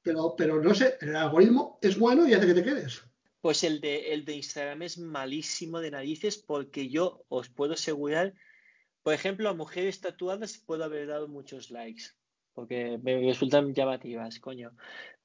Pero, 0.02 0.34
pero 0.36 0.62
no 0.62 0.74
sé, 0.74 0.98
el 1.00 1.16
algoritmo 1.16 1.78
es 1.82 1.98
bueno 1.98 2.28
y 2.28 2.34
hace 2.34 2.46
que 2.46 2.54
te 2.54 2.62
quedes. 2.64 3.02
Pues 3.40 3.64
el 3.64 3.80
de, 3.80 4.12
el 4.12 4.24
de 4.24 4.34
Instagram 4.34 4.82
es 4.82 4.98
malísimo 4.98 5.80
de 5.80 5.90
narices 5.90 6.36
porque 6.36 6.88
yo 6.88 7.24
os 7.28 7.48
puedo 7.48 7.74
asegurar, 7.74 8.34
por 9.02 9.14
ejemplo, 9.14 9.48
a 9.48 9.54
mujeres 9.54 10.00
tatuadas 10.00 10.58
puedo 10.58 10.84
haber 10.84 11.06
dado 11.06 11.28
muchos 11.28 11.70
likes 11.70 12.04
porque 12.56 12.98
me 13.02 13.20
resultan 13.20 13.74
llamativas, 13.74 14.40
coño. 14.40 14.74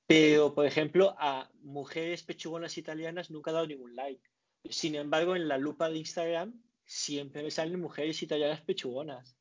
Pero, 0.06 0.54
por 0.54 0.66
ejemplo, 0.66 1.16
a 1.18 1.50
mujeres 1.62 2.24
pechugonas 2.24 2.78
italianas 2.78 3.32
nunca 3.32 3.52
he 3.52 3.54
dado 3.54 3.68
ningún 3.68 3.96
like. 3.96 4.22
Sin 4.70 4.96
embargo, 4.96 5.38
en 5.38 5.48
la 5.48 5.58
lupa 5.58 5.90
de 5.90 5.98
Instagram 5.98 6.62
siempre 6.86 7.42
me 7.42 7.50
salen 7.50 7.80
mujeres 7.80 8.22
italianas 8.22 8.60
pechugonas. 8.62 9.38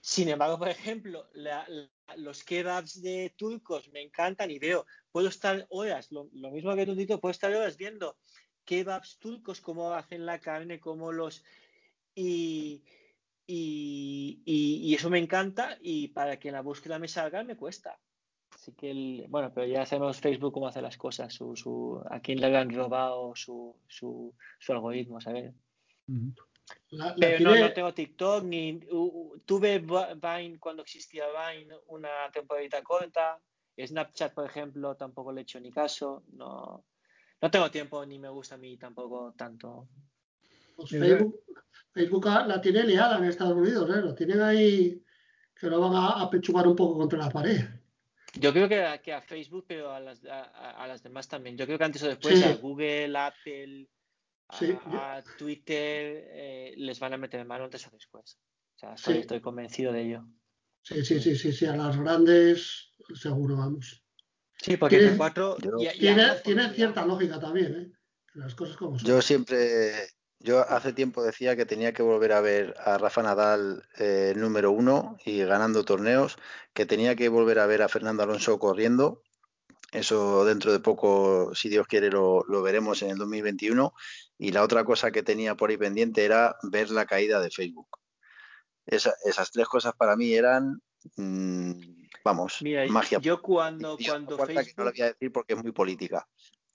Sin 0.00 0.28
embargo, 0.28 0.56
por 0.56 0.68
ejemplo, 0.68 1.28
los 2.16 2.44
kebabs 2.44 3.02
de 3.02 3.34
turcos 3.36 3.88
me 3.90 4.00
encantan 4.02 4.52
y 4.52 4.60
veo, 4.60 4.86
puedo 5.10 5.28
estar 5.28 5.66
horas, 5.70 6.12
lo, 6.12 6.26
mismo 6.52 6.76
que 6.76 6.86
tú, 6.86 6.94
Tito, 6.94 7.20
puedo 7.20 7.32
estar 7.32 7.52
horas 7.52 7.76
viendo 7.76 8.16
kebabs 8.64 9.18
turcos, 9.18 9.60
cómo 9.60 9.92
hacen 9.92 10.26
la 10.26 10.38
carne, 10.38 10.78
cómo 10.78 11.10
los... 11.10 11.42
y, 13.46 14.42
y- 14.44 14.80
y 14.90 14.94
eso 14.94 15.10
me 15.10 15.18
encanta 15.18 15.78
y 15.80 16.08
para 16.08 16.38
que 16.38 16.50
la 16.52 16.62
búsqueda 16.62 16.98
me 16.98 17.08
salga 17.08 17.42
me 17.44 17.56
cuesta. 17.56 17.98
Así 18.50 18.72
que, 18.72 18.90
el, 18.90 19.26
bueno, 19.28 19.52
pero 19.52 19.66
ya 19.66 19.84
sabemos 19.84 20.20
Facebook 20.20 20.52
cómo 20.52 20.68
hace 20.68 20.80
las 20.80 20.96
cosas, 20.96 21.34
su, 21.34 21.56
su, 21.56 22.00
a 22.08 22.20
quién 22.20 22.40
le 22.40 22.56
han 22.56 22.70
robado 22.72 23.34
su, 23.34 23.76
su, 23.88 24.34
su 24.58 24.72
algoritmo, 24.72 25.20
¿sabes? 25.20 25.52
Ujú. 26.08 26.32
La, 26.90 27.08
la 27.08 27.14
Pero 27.16 27.40
no, 27.40 27.50
tiene, 27.52 27.60
no 27.68 27.72
tengo 27.74 27.92
TikTok, 27.94 28.44
ni 28.44 28.80
u- 28.90 29.32
u- 29.34 29.38
tuve 29.40 29.80
Vine 29.80 30.58
cuando 30.58 30.82
existía 30.82 31.24
Vine, 31.26 31.74
una 31.88 32.30
temporadita 32.32 32.82
corta. 32.82 33.40
Snapchat, 33.76 34.32
por 34.32 34.46
ejemplo, 34.46 34.94
tampoco 34.94 35.32
le 35.32 35.40
he 35.40 35.42
hecho 35.42 35.58
ni 35.60 35.70
caso. 35.72 36.22
No, 36.32 36.84
no 37.42 37.50
tengo 37.50 37.70
tiempo 37.70 38.06
ni 38.06 38.18
me 38.20 38.28
gusta 38.28 38.54
a 38.54 38.58
mí 38.58 38.78
tampoco 38.78 39.34
tanto. 39.36 39.88
pues 40.76 40.92
Es 40.92 41.00
Facebook, 41.00 41.42
Facebook 41.94 42.26
la 42.26 42.60
tiene 42.60 42.82
liada 42.84 43.18
en 43.18 43.24
Estados 43.24 43.56
Unidos, 43.56 43.88
¿eh? 43.88 44.00
Lo 44.02 44.14
tienen 44.14 44.42
ahí 44.42 45.00
que 45.54 45.68
lo 45.68 45.80
van 45.80 45.94
a, 45.94 46.08
a 46.22 46.28
pechugar 46.30 46.66
un 46.66 46.74
poco 46.76 46.98
contra 46.98 47.18
la 47.18 47.30
pared. 47.30 47.60
Yo 48.34 48.52
creo 48.52 48.68
que 48.68 48.82
a, 48.82 49.00
que 49.00 49.12
a 49.12 49.20
Facebook, 49.22 49.64
pero 49.68 49.92
a 49.92 50.00
las, 50.00 50.20
a, 50.24 50.86
las 50.88 51.02
demás 51.04 51.28
también. 51.28 51.56
Yo 51.56 51.66
creo 51.66 51.78
que 51.78 51.84
antes 51.84 52.02
o 52.02 52.08
después 52.08 52.36
Sí. 52.40 52.44
a 52.44 52.56
Google, 52.56 53.16
Apple, 53.16 53.88
a, 54.48 54.58
Sí, 54.58 54.66
yo- 54.66 54.98
a 55.00 55.22
Twitter 55.38 56.24
eh, 56.32 56.74
les 56.76 56.98
van 56.98 57.12
a 57.12 57.16
meter 57.16 57.44
mano 57.46 57.64
antes 57.64 57.86
o 57.86 57.90
después. 57.92 58.36
O 58.74 58.78
sea, 58.78 58.94
estoy, 58.94 59.14
Sí. 59.14 59.20
estoy 59.20 59.40
convencido 59.40 59.92
de 59.92 60.02
ello. 60.02 60.24
Sí, 60.82 61.04
sí, 61.04 61.20
sí, 61.20 61.36
sí, 61.36 61.52
sí, 61.52 61.64
a 61.64 61.76
las 61.76 61.96
grandes 61.96 62.90
seguro 63.14 63.56
vamos. 63.56 64.02
Sí, 64.60 64.76
porque 64.76 64.98
Tiene- 64.98 65.12
F4 65.16 65.56
Yo- 65.62 65.70
y, 65.78 65.86
y 65.86 65.98
Tiene, 66.00 66.26
tiene 66.44 66.68
cierta 66.70 67.06
lógica 67.06 67.38
también, 67.38 67.74
¿eh? 67.74 67.92
Las 68.34 68.54
cosas 68.56 68.76
como 68.76 68.98
son. 68.98 69.08
Yo 69.08 69.22
siempre, 69.22 69.92
yo 70.44 70.60
hace 70.68 70.92
tiempo 70.92 71.22
decía 71.22 71.56
que 71.56 71.64
tenía 71.66 71.92
que 71.94 72.02
volver 72.02 72.32
a 72.32 72.40
ver 72.42 72.74
a 72.78 72.98
Rafa 72.98 73.22
Nadal 73.22 73.82
eh, 73.98 74.34
número 74.36 74.70
uno 74.70 75.16
y 75.24 75.42
ganando 75.42 75.84
torneos, 75.84 76.36
que 76.74 76.84
tenía 76.86 77.16
que 77.16 77.28
volver 77.30 77.58
a 77.58 77.66
ver 77.66 77.80
a 77.82 77.88
Fernando 77.88 78.22
Alonso 78.22 78.58
corriendo. 78.58 79.22
Eso 79.90 80.44
dentro 80.44 80.72
de 80.72 80.80
poco, 80.80 81.54
si 81.54 81.68
Dios 81.68 81.86
quiere, 81.86 82.10
lo, 82.10 82.44
lo 82.48 82.62
veremos 82.62 83.00
en 83.02 83.10
el 83.10 83.16
2021. 83.16 83.94
Y 84.38 84.52
la 84.52 84.62
otra 84.62 84.84
cosa 84.84 85.10
que 85.10 85.22
tenía 85.22 85.54
por 85.54 85.70
ahí 85.70 85.76
pendiente 85.76 86.24
era 86.24 86.56
ver 86.62 86.90
la 86.90 87.06
caída 87.06 87.40
de 87.40 87.50
Facebook. 87.50 87.88
Esa- 88.86 89.14
esas 89.24 89.50
tres 89.50 89.66
cosas 89.66 89.94
para 89.96 90.14
mí 90.16 90.34
eran, 90.34 90.82
mm, 91.16 91.72
vamos, 92.24 92.58
Mira, 92.60 92.84
magia. 92.88 93.18
yo 93.20 93.40
cuando, 93.40 93.96
cuando 93.96 94.36
que 94.36 94.42
no 94.42 94.44
Facebook 94.46 94.84
voy 94.84 95.00
a 95.02 95.06
decir 95.06 95.32
porque 95.32 95.54
es 95.54 95.62
muy 95.62 95.72
política. 95.72 96.28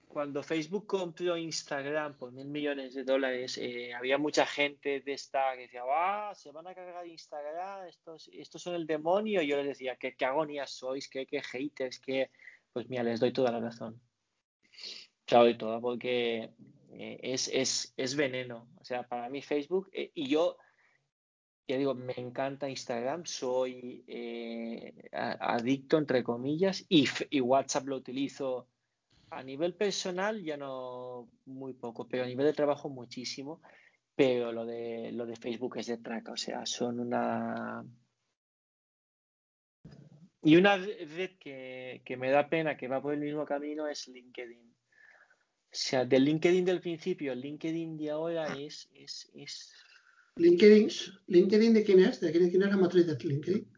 Cuando 0.10 0.41
Facebook 0.41 0.88
compró 0.88 1.38
Instagram 1.38 2.18
por 2.18 2.32
mil 2.32 2.47
millones 2.47 2.95
de 2.95 3.03
dólares, 3.03 3.60
eh, 3.60 3.93
había 3.93 4.18
mucha 4.18 4.43
gente 4.43 5.01
de 5.01 5.14
esta 5.14 5.53
que 5.53 5.62
decía, 5.62 5.84
ah, 5.88 6.34
se 6.34 6.51
van 6.51 6.66
a 6.66 6.74
cargar 6.74 7.05
Instagram, 7.05 7.86
estos, 7.88 8.28
estos 8.34 8.60
son 8.60 8.74
el 8.74 8.88
demonio. 8.88 9.43
Y 9.43 9.47
yo 9.47 9.57
les 9.57 9.68
decía, 9.68 9.97
qué, 9.97 10.16
qué 10.16 10.26
agonías 10.26 10.72
sois, 10.72 11.07
qué, 11.07 11.28
haters, 11.43 11.99
que 11.99 12.32
pues 12.74 12.89
mira, 12.89 13.03
les 13.03 13.20
doy 13.20 13.32
toda 13.32 13.51
la 13.51 13.60
razón. 13.60 14.01
Se 15.28 15.36
la 15.36 15.41
doy 15.41 15.55
toda, 15.55 15.80
porque 15.80 16.49
eh, 16.91 17.20
es, 17.22 17.47
es, 17.53 17.93
es 17.95 18.16
veneno. 18.16 18.68
O 18.82 18.86
sea, 18.86 19.03
para 19.03 19.30
mí 19.30 19.43
Facebook, 19.43 19.91
eh, 19.93 20.10
y 20.16 20.28
yo, 20.28 20.57
ya 21.68 21.78
digo, 21.78 21.93
me 21.93 22.16
encanta 22.18 22.68
Instagram, 22.68 23.28
soy 23.28 24.03
adicto, 25.12 25.99
entre 25.99 26.24
comillas, 26.24 26.84
y, 26.89 27.07
y 27.30 27.41
WhatsApp 27.41 27.86
lo 27.86 27.97
utilizo 27.97 28.68
a 29.32 29.43
nivel 29.43 29.75
personal 29.75 30.43
ya 30.43 30.57
no 30.57 31.30
muy 31.45 31.73
poco, 31.73 32.07
pero 32.07 32.23
a 32.23 32.27
nivel 32.27 32.45
de 32.45 32.53
trabajo 32.53 32.89
muchísimo. 32.89 33.61
Pero 34.15 34.51
lo 34.51 34.65
de 34.65 35.11
lo 35.13 35.25
de 35.25 35.38
Facebook 35.38 35.77
es 35.77 35.88
de 35.88 35.97
traca, 35.97 36.34
o 36.34 36.38
sea, 36.38 36.65
son 36.65 36.99
una 36.99 37.86
y 40.41 40.55
una 40.55 40.77
red 40.77 41.32
que, 41.39 42.01
que 42.05 42.17
me 42.17 42.30
da 42.30 42.49
pena 42.49 42.77
que 42.77 42.88
va 42.88 43.01
por 43.01 43.13
el 43.13 43.19
mismo 43.19 43.45
camino 43.45 43.88
es 43.88 44.07
LinkedIn. 44.07 44.69
O 45.71 45.71
sea, 45.71 46.05
del 46.05 46.25
LinkedIn 46.25 46.65
del 46.65 46.82
principio, 46.82 47.34
el 47.34 47.41
LinkedIn 47.41 47.97
de 47.97 48.09
ahora 48.09 48.57
es, 48.57 48.89
es, 48.93 49.30
es 49.34 49.71
LinkedIn, 50.38 50.89
LinkedIn 51.27 51.73
de 51.73 51.84
quién 51.84 51.99
es? 51.99 52.19
¿De 52.19 52.32
quién, 52.32 52.49
quién 52.49 52.63
es 52.63 52.69
la 52.69 52.77
matriz 52.77 53.05
de 53.05 53.15
LinkedIn? 53.15 53.71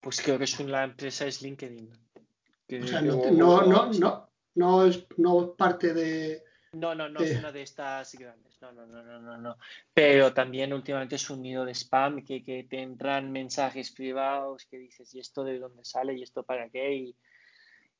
Pues 0.00 0.20
creo 0.22 0.38
que 0.38 0.44
es 0.44 0.58
una 0.58 0.84
empresa 0.84 1.26
es 1.26 1.42
LinkedIn. 1.42 1.90
o 1.90 2.86
sea, 2.86 3.02
no, 3.02 3.30
no, 3.30 3.66
no, 3.66 3.92
no, 3.92 4.27
no, 4.58 4.84
es, 4.84 5.06
no 5.16 5.42
es 5.42 5.50
parte 5.56 5.94
de. 5.94 6.42
No, 6.72 6.94
no, 6.94 7.08
no 7.08 7.20
es 7.20 7.38
una 7.38 7.52
de 7.52 7.62
estas 7.62 8.14
grandes. 8.14 8.60
No, 8.60 8.72
no, 8.72 8.86
no, 8.86 9.02
no, 9.02 9.20
no, 9.20 9.38
no. 9.38 9.56
Pero 9.94 10.34
también 10.34 10.72
últimamente 10.72 11.14
es 11.14 11.30
un 11.30 11.42
nido 11.42 11.64
de 11.64 11.72
spam 11.72 12.24
que, 12.24 12.44
que 12.44 12.64
te 12.64 12.82
entran 12.82 13.32
mensajes 13.32 13.90
privados 13.92 14.66
que 14.66 14.78
dices, 14.78 15.14
¿y 15.14 15.20
esto 15.20 15.44
de 15.44 15.58
dónde 15.58 15.84
sale? 15.84 16.14
¿Y 16.14 16.22
esto 16.22 16.42
para 16.42 16.68
qué? 16.68 16.94
Y, 16.94 17.16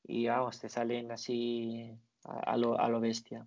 y 0.04 0.26
vamos, 0.26 0.60
te 0.60 0.68
salen 0.68 1.10
así 1.12 1.90
a, 2.24 2.56
lo, 2.56 2.78
a 2.78 2.88
lo, 2.88 3.00
bestia. 3.00 3.46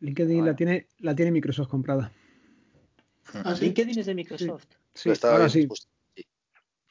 LinkedIn 0.00 0.44
la, 0.44 0.56
tiene, 0.56 0.88
la 0.98 1.14
tiene 1.14 1.30
Microsoft 1.30 1.68
comprada. 1.68 2.10
¿Ah, 3.34 3.54
LinkedIn 3.60 3.98
es 3.98 4.06
de 4.06 4.14
Microsoft. 4.14 4.66
Sí, 4.94 5.12
ahora 5.22 5.48
sí. 5.48 5.68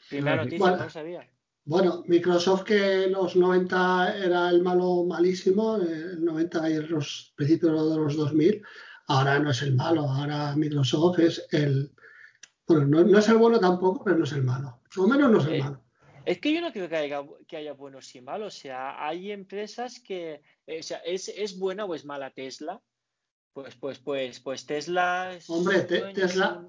Primera 0.09 0.37
noticia, 0.37 0.59
bueno, 0.59 0.77
no 0.77 0.89
sabía. 0.89 1.27
Bueno, 1.67 2.01
Microsoft 2.07 2.63
que 2.63 3.03
en 3.03 3.11
los 3.11 3.35
90 3.35 4.23
era 4.23 4.49
el 4.49 4.63
malo 4.63 5.03
malísimo, 5.03 5.75
el 5.75 6.23
90 6.23 6.69
y 6.69 6.75
los 6.87 7.33
principios 7.35 7.89
de 7.89 7.97
los 7.97 8.15
2000, 8.15 8.63
ahora 9.07 9.37
no 9.39 9.51
es 9.51 9.61
el 9.61 9.75
malo, 9.75 10.03
ahora 10.03 10.55
Microsoft 10.55 11.19
es 11.19 11.45
el... 11.51 11.91
Bueno, 12.65 13.03
no, 13.03 13.19
es 13.19 13.27
el 13.27 13.35
bueno 13.35 13.59
tampoco, 13.59 14.01
pero 14.01 14.17
no 14.17 14.23
es 14.23 14.31
el 14.31 14.43
malo. 14.43 14.79
Por 14.95 15.09
lo 15.09 15.13
menos 15.13 15.29
no 15.29 15.39
es 15.39 15.45
el 15.47 15.53
eh, 15.55 15.63
malo. 15.63 15.83
Es 16.25 16.39
que 16.39 16.53
yo 16.53 16.61
no 16.61 16.71
creo 16.71 16.87
que 16.87 16.95
haya, 16.95 17.25
que 17.45 17.57
haya 17.57 17.73
buenos 17.73 18.15
y 18.15 18.21
malos. 18.21 18.55
O 18.55 18.59
sea, 18.59 19.05
hay 19.05 19.33
empresas 19.33 19.99
que... 19.99 20.41
Eh, 20.67 20.79
o 20.79 20.83
sea, 20.83 20.99
¿es, 20.99 21.27
¿es 21.27 21.59
buena 21.59 21.83
o 21.83 21.95
es 21.95 22.05
mala 22.05 22.31
Tesla? 22.31 22.81
Pues, 23.51 23.75
pues, 23.75 23.99
pues, 23.99 24.39
pues 24.39 24.65
Tesla 24.65 25.33
es... 25.33 25.49
Hombre, 25.49 25.81
Tesla... 25.81 26.65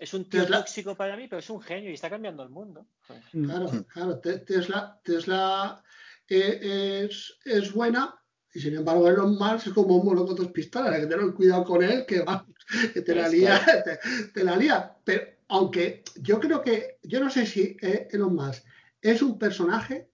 Es 0.00 0.14
un 0.14 0.24
tío 0.24 0.46
tóxico 0.46 0.96
para 0.96 1.14
mí, 1.14 1.28
pero 1.28 1.40
es 1.40 1.50
un 1.50 1.60
genio 1.60 1.90
y 1.90 1.94
está 1.94 2.08
cambiando 2.08 2.42
el 2.42 2.48
mundo. 2.48 2.86
Mm. 3.34 3.44
Claro, 3.44 3.70
claro. 3.92 4.18
Tesla, 4.18 4.98
Tesla 5.04 5.84
eh, 6.26 7.04
es, 7.04 7.38
es, 7.44 7.70
buena 7.70 8.18
y 8.54 8.60
sin 8.60 8.76
embargo 8.76 9.06
Elon 9.06 9.36
Musk 9.36 9.66
es 9.66 9.72
como 9.74 9.96
un 9.96 10.06
mono 10.06 10.24
con 10.24 10.36
dos 10.36 10.50
pistolas. 10.52 10.94
Hay 10.94 11.02
que 11.02 11.06
tener 11.06 11.34
cuidado 11.34 11.64
con 11.64 11.82
él, 11.82 12.06
que, 12.06 12.22
va, 12.22 12.46
que 12.94 13.02
te, 13.02 13.14
la 13.14 13.28
lía, 13.28 13.60
te, 14.32 14.42
la 14.42 14.56
lía. 14.56 14.96
Pero 15.04 15.22
aunque 15.48 16.02
yo 16.16 16.40
creo 16.40 16.62
que, 16.62 16.98
yo 17.02 17.20
no 17.20 17.28
sé 17.28 17.44
si 17.44 17.76
eh, 17.82 18.08
Elon 18.10 18.34
Musk 18.34 18.64
es 19.02 19.20
un 19.20 19.38
personaje 19.38 20.08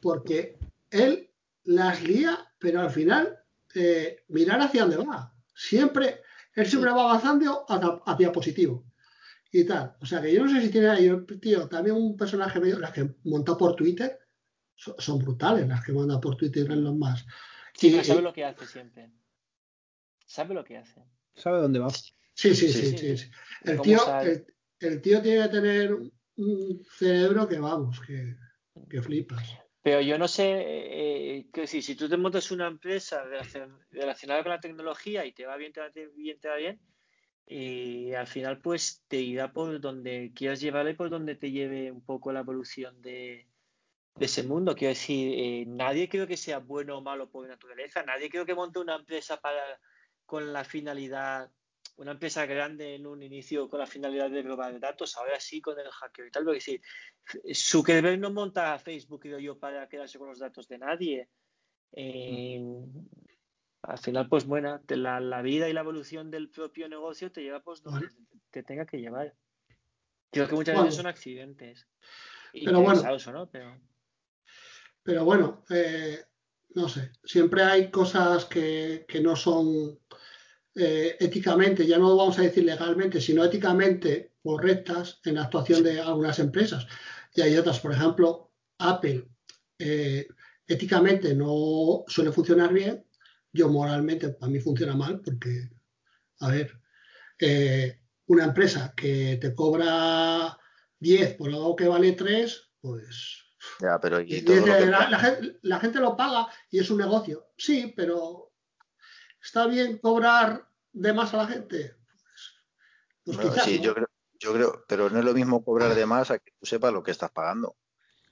porque 0.00 0.58
él 0.90 1.30
las 1.62 2.02
lía, 2.02 2.52
pero 2.58 2.80
al 2.80 2.90
final 2.90 3.38
eh, 3.76 4.24
mirar 4.26 4.60
hacia 4.60 4.86
dónde 4.86 4.96
va. 4.96 5.32
Siempre, 5.54 6.22
él 6.54 6.66
siempre 6.66 6.90
va 6.90 7.04
avanzando 7.04 7.64
hacia, 7.68 8.00
hacia 8.06 8.32
positivo 8.32 8.84
y 9.60 9.64
tal. 9.64 9.94
O 10.00 10.06
sea 10.06 10.20
que 10.20 10.34
yo 10.34 10.44
no 10.44 10.50
sé 10.50 10.60
si 10.60 10.70
tiene 10.70 10.88
ahí, 10.88 11.08
tío, 11.40 11.68
también 11.68 11.94
un 11.94 12.16
personaje 12.16 12.58
medio, 12.58 12.80
las 12.80 12.90
que 12.90 13.08
montó 13.22 13.56
por 13.56 13.76
Twitter, 13.76 14.18
son, 14.74 15.18
brutales 15.20 15.68
las 15.68 15.84
que 15.84 15.92
manda 15.92 16.20
por 16.20 16.36
Twitter 16.36 16.68
en 16.72 16.82
los 16.82 16.96
más. 16.96 17.24
Sí, 17.72 18.02
sabe 18.02 18.20
lo 18.20 18.32
que 18.32 18.44
hace 18.44 18.66
siempre. 18.66 19.12
Sabe 20.26 20.54
lo 20.54 20.64
que 20.64 20.78
hace. 20.78 21.04
Sabe 21.34 21.60
dónde 21.60 21.78
va. 21.78 21.88
Sí, 21.90 22.52
sí, 22.52 22.68
sí, 22.68 22.98
sí. 22.98 23.30
El, 23.62 23.80
tío, 23.80 24.00
el, 24.80 25.00
tío 25.00 25.22
tiene 25.22 25.44
que 25.44 25.48
tener 25.48 25.94
un 26.36 26.84
cerebro 26.98 27.46
que 27.46 27.60
vamos, 27.60 28.00
que, 28.00 28.34
que 28.90 29.02
flipas. 29.02 29.44
Pero 29.82 30.00
yo 30.00 30.18
no 30.18 30.26
sé, 30.26 30.62
eh, 30.66 31.46
que 31.52 31.68
si, 31.68 31.80
si 31.80 31.94
tú 31.94 32.08
te 32.08 32.16
montas 32.16 32.50
una 32.50 32.66
empresa 32.66 33.22
relacionada 33.92 34.42
con 34.42 34.50
la 34.50 34.60
tecnología 34.60 35.24
y 35.24 35.32
te 35.32 35.46
va 35.46 35.56
bien, 35.56 35.72
te 35.72 35.80
va 35.80 35.90
bien, 35.90 36.40
te 36.40 36.48
va 36.48 36.56
bien, 36.56 36.80
y 37.46 38.14
al 38.14 38.26
final 38.26 38.60
pues 38.60 39.04
te 39.08 39.20
irá 39.20 39.52
por 39.52 39.80
donde 39.80 40.32
quieras 40.34 40.60
llevarle 40.60 40.92
y 40.92 40.94
por 40.94 41.10
donde 41.10 41.34
te 41.34 41.50
lleve 41.50 41.90
un 41.92 42.02
poco 42.02 42.32
la 42.32 42.40
evolución 42.40 43.00
de, 43.02 43.46
ese 44.18 44.42
mundo. 44.44 44.74
Quiero 44.74 44.90
decir, 44.90 45.34
eh, 45.36 45.64
nadie 45.66 46.08
creo 46.08 46.26
que 46.26 46.36
sea 46.36 46.58
bueno 46.58 46.98
o 46.98 47.02
malo 47.02 47.30
por 47.30 47.48
naturaleza, 47.48 48.02
nadie 48.04 48.30
creo 48.30 48.46
que 48.46 48.54
monte 48.54 48.78
una 48.78 48.96
empresa 48.96 49.40
para 49.40 49.80
con 50.24 50.52
la 50.52 50.64
finalidad, 50.64 51.50
una 51.96 52.12
empresa 52.12 52.46
grande 52.46 52.94
en 52.94 53.06
un 53.06 53.22
inicio 53.22 53.68
con 53.68 53.80
la 53.80 53.86
finalidad 53.86 54.30
de 54.30 54.42
robar 54.42 54.80
datos, 54.80 55.16
ahora 55.16 55.38
sí 55.38 55.60
con 55.60 55.78
el 55.78 55.90
hackeo 55.90 56.26
y 56.26 56.30
tal, 56.30 56.44
porque 56.44 56.60
si 56.60 56.80
Zuckerberg 57.52 58.18
no 58.18 58.30
monta 58.30 58.78
Facebook, 58.78 59.20
creo 59.20 59.38
yo, 59.38 59.58
para 59.58 59.86
quedarse 59.88 60.18
con 60.18 60.28
los 60.28 60.38
datos 60.38 60.66
de 60.68 60.78
nadie. 60.78 61.28
Eh, 61.92 62.60
al 63.86 63.98
final, 63.98 64.28
pues 64.28 64.46
bueno, 64.46 64.80
la, 64.88 65.42
vida 65.42 65.68
y 65.68 65.72
la 65.72 65.80
evolución 65.80 66.30
del 66.30 66.48
propio 66.48 66.88
negocio 66.88 67.30
te 67.30 67.42
lleva 67.42 67.62
pues 67.62 67.82
donde 67.82 68.08
te 68.50 68.62
tenga 68.62 68.86
que 68.86 69.00
llevar. 69.00 69.34
Creo 70.30 70.48
que 70.48 70.54
muchas 70.54 70.78
veces 70.78 70.94
son 70.96 71.06
accidentes. 71.06 71.86
pero 72.52 72.80
bueno, 72.80 73.02
pero, 75.02 75.24
bueno, 75.24 75.64
eh, 75.68 76.24
no 76.74 76.88
sé, 76.88 77.12
siempre 77.22 77.62
hay 77.62 77.90
cosas 77.90 78.46
que, 78.46 79.06
no 79.22 79.36
son 79.36 79.98
eh, 80.74 81.16
éticamente, 81.20 81.86
ya 81.86 81.98
no 81.98 82.16
vamos 82.16 82.38
a 82.38 82.42
decir 82.42 82.64
legalmente, 82.64 83.20
sino 83.20 83.44
éticamente 83.44 84.32
correctas 84.42 85.20
en 85.24 85.36
la 85.36 85.44
actuación 85.44 85.82
de 85.82 86.00
algunas 86.00 86.38
empresas. 86.38 86.86
Y 87.34 87.42
hay 87.42 87.56
otras, 87.56 87.80
por 87.80 87.92
ejemplo, 87.92 88.50
Apple, 88.78 89.28
eh, 89.78 90.26
éticamente 90.66 91.34
no 91.34 92.04
suele 92.08 92.32
funcionar 92.32 92.72
bien, 92.72 93.04
yo 93.54 93.68
moralmente 93.68 94.30
para 94.30 94.50
mí 94.50 94.60
funciona 94.60 94.94
mal 94.94 95.20
porque, 95.20 95.70
a 96.40 96.48
ver, 96.48 96.78
eh, 97.38 98.00
una 98.26 98.44
empresa 98.44 98.92
que 98.96 99.38
te 99.40 99.54
cobra 99.54 100.58
10 100.98 101.34
por 101.36 101.48
algo 101.50 101.76
que 101.76 101.88
vale 101.88 102.12
3, 102.12 102.70
pues... 102.80 103.40
Ya, 103.80 103.98
pero 103.98 104.18
la, 104.20 105.78
gente, 105.80 105.98
lo 105.98 106.16
paga 106.16 106.48
y 106.70 106.80
es 106.80 106.90
un 106.90 106.98
negocio. 106.98 107.46
Sí, 107.56 107.94
pero 107.96 108.52
¿está 109.40 109.66
bien 109.66 109.98
cobrar 109.98 110.68
de 110.92 111.12
más 111.14 111.32
a 111.32 111.38
la 111.38 111.46
gente? 111.46 111.96
Pues, 113.24 113.38
pues 113.38 113.62
sí, 113.62 113.80
yo 113.80 113.94
creo, 113.94 114.10
yo 114.38 114.52
creo, 114.52 114.84
pero 114.86 115.08
no 115.08 115.18
es 115.18 115.24
lo 115.24 115.32
mismo 115.32 115.64
cobrar 115.64 115.94
de 115.94 116.04
más 116.04 116.30
a 116.30 116.38
que 116.38 116.52
tú 116.58 116.66
sepas 116.66 116.92
lo 116.92 117.02
que 117.02 117.12
estás 117.12 117.30
pagando. 117.30 117.76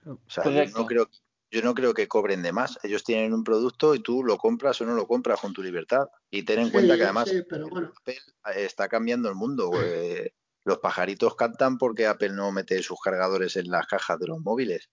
O 0.05 0.19
sea, 0.29 0.45
yo 0.45 0.67
no 0.79 0.87
creo 0.87 1.09
yo 1.53 1.61
no 1.61 1.75
creo 1.75 1.93
que 1.93 2.09
cobren 2.09 2.41
de 2.41 2.51
más. 2.51 2.79
Ellos 2.83 3.05
tienen 3.05 3.35
un 3.35 3.45
producto 3.45 3.95
y 3.95 4.01
tú 4.01 4.25
lo 4.25 4.39
compras 4.39 4.81
o 4.81 4.87
no 4.87 4.95
lo 4.95 5.07
compras 5.07 5.39
con 5.39 5.53
tu 5.53 5.63
libertad. 5.63 6.09
Y 6.31 6.45
ten 6.45 6.61
en 6.61 6.71
cuenta 6.71 6.97
que 6.97 7.05
además 7.05 7.31
Apple 7.31 8.19
está 8.57 8.89
cambiando 8.89 9.29
el 9.29 9.35
mundo. 9.35 9.71
los 10.65 10.79
pajaritos 10.79 11.37
cantan 11.37 11.77
porque 11.77 12.07
Apple 12.07 12.31
no 12.31 12.53
mete 12.53 12.83
sus 12.83 12.99
cargadores 13.01 13.57
en 13.57 13.71
las 13.71 13.87
cajas 13.87 14.19
de 14.19 14.29
los 14.29 14.41
móviles. 14.41 14.89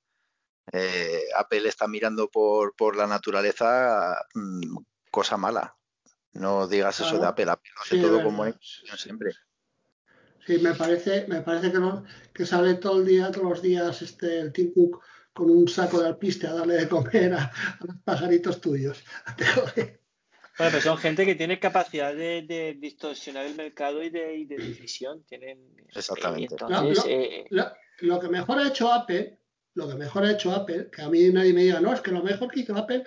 Eh, 0.74 1.24
Apple 1.38 1.70
está 1.70 1.88
mirando 1.88 2.30
por, 2.30 2.76
por 2.76 2.98
la 2.98 3.08
naturaleza 3.08 4.18
mm, 4.34 4.80
cosa 5.10 5.38
mala. 5.38 5.78
No 6.34 6.68
digas 6.68 7.00
eso 7.00 7.20
de 7.20 7.26
Apple. 7.26 7.50
Apple 7.50 7.72
lo 7.74 7.82
hace 7.82 8.02
todo 8.02 8.22
como 8.22 8.46
siempre. 8.98 9.32
Sí, 10.46 10.58
me 10.58 10.74
parece, 10.74 11.26
me 11.28 11.42
parece 11.42 11.72
que 11.72 11.80
no, 11.80 12.04
que 12.34 12.46
sale 12.46 12.76
todo 12.76 13.00
el 13.00 13.06
día, 13.06 13.32
todos 13.32 13.50
los 13.50 13.62
días, 13.62 14.02
este 14.02 14.42
el 14.42 14.52
Tim 14.52 14.74
Cook 14.74 15.02
con 15.34 15.50
un 15.50 15.68
saco 15.68 16.02
de 16.02 16.08
alpiste 16.08 16.48
a 16.48 16.54
darle 16.54 16.76
de 16.76 16.90
comer 16.90 17.34
a, 17.34 17.52
los 17.82 17.96
pajaritos 18.04 18.60
tuyos. 18.62 19.04
Bueno, 20.60 20.74
pues 20.74 20.84
son 20.84 20.98
gente 20.98 21.26
que 21.26 21.36
tiene 21.36 21.58
capacidad 21.58 22.14
de, 22.14 22.76
distorsionar 22.78 23.46
el 23.46 23.56
mercado 23.56 24.04
y 24.04 24.10
de, 24.10 24.46
decisión. 24.46 25.24
Tienen, 25.24 25.58
Exactamente. 25.96 26.54
Eh, 27.08 27.46
lo, 28.02 28.20
que 28.20 28.28
mejor 28.28 28.60
ha 28.60 28.68
hecho 28.68 28.92
Apple, 28.92 29.40
lo 29.76 29.88
que 29.88 29.96
mejor 29.96 30.26
ha 30.26 30.34
hecho 30.34 30.52
Apple, 30.52 30.90
que 30.92 31.02
a 31.02 31.08
mí 31.08 31.30
nadie 31.30 31.54
me 31.54 31.64
diga, 31.64 31.80
no, 31.80 31.94
es 31.94 32.02
que 32.02 32.12
lo 32.12 32.22
mejor 32.22 32.52
que 32.52 32.60
hizo 32.60 32.76
Apple 32.76 33.06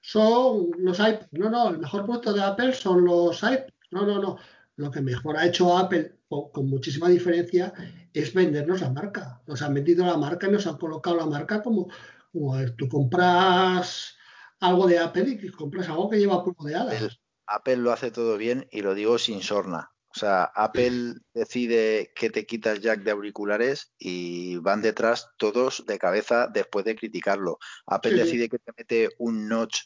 son 0.00 0.70
los 0.78 0.98
iPads. 0.98 1.28
No, 1.32 1.50
no, 1.50 1.68
el 1.68 1.78
mejor 1.78 2.06
producto 2.06 2.32
de 2.32 2.42
Apple 2.42 2.72
son 2.72 3.04
los 3.04 3.36
iPads. 3.42 3.74
No, 3.90 4.06
no, 4.06 4.18
no. 4.18 4.38
Lo 4.76 4.90
que 4.90 5.02
mejor 5.02 5.36
ha 5.36 5.46
hecho 5.46 5.76
Apple, 5.76 6.10
con 6.52 6.68
muchísima 6.68 7.08
diferencia, 7.08 7.72
es 8.12 8.32
vendernos 8.34 8.80
la 8.80 8.90
marca. 8.90 9.42
Nos 9.46 9.62
han 9.62 9.74
vendido 9.74 10.04
la 10.04 10.16
marca 10.16 10.48
y 10.48 10.52
nos 10.52 10.66
han 10.66 10.78
colocado 10.78 11.16
la 11.16 11.26
marca 11.26 11.62
como, 11.62 11.88
como 12.32 12.54
tú 12.76 12.88
compras 12.88 14.16
algo 14.60 14.86
de 14.86 14.98
Apple 14.98 15.38
y 15.40 15.50
compras 15.50 15.88
algo 15.88 16.10
que 16.10 16.18
lleva 16.18 16.44
polvo 16.44 16.64
de 16.64 16.74
hadas. 16.74 17.20
Apple 17.46 17.76
lo 17.76 17.92
hace 17.92 18.10
todo 18.10 18.36
bien 18.36 18.66
y 18.70 18.82
lo 18.82 18.94
digo 18.94 19.18
sin 19.18 19.42
sorna. 19.42 19.90
O 20.16 20.18
sea, 20.18 20.44
Apple 20.44 21.14
decide 21.34 22.12
que 22.14 22.30
te 22.30 22.46
quitas 22.46 22.80
jack 22.80 23.00
de 23.00 23.10
auriculares 23.10 23.92
y 23.98 24.58
van 24.58 24.80
detrás 24.80 25.30
todos 25.38 25.84
de 25.86 25.98
cabeza 25.98 26.46
después 26.46 26.84
de 26.84 26.94
criticarlo. 26.94 27.58
Apple 27.86 28.14
decide 28.14 28.48
que 28.48 28.60
te 28.60 28.72
mete 28.76 29.08
un 29.18 29.48
notch 29.48 29.80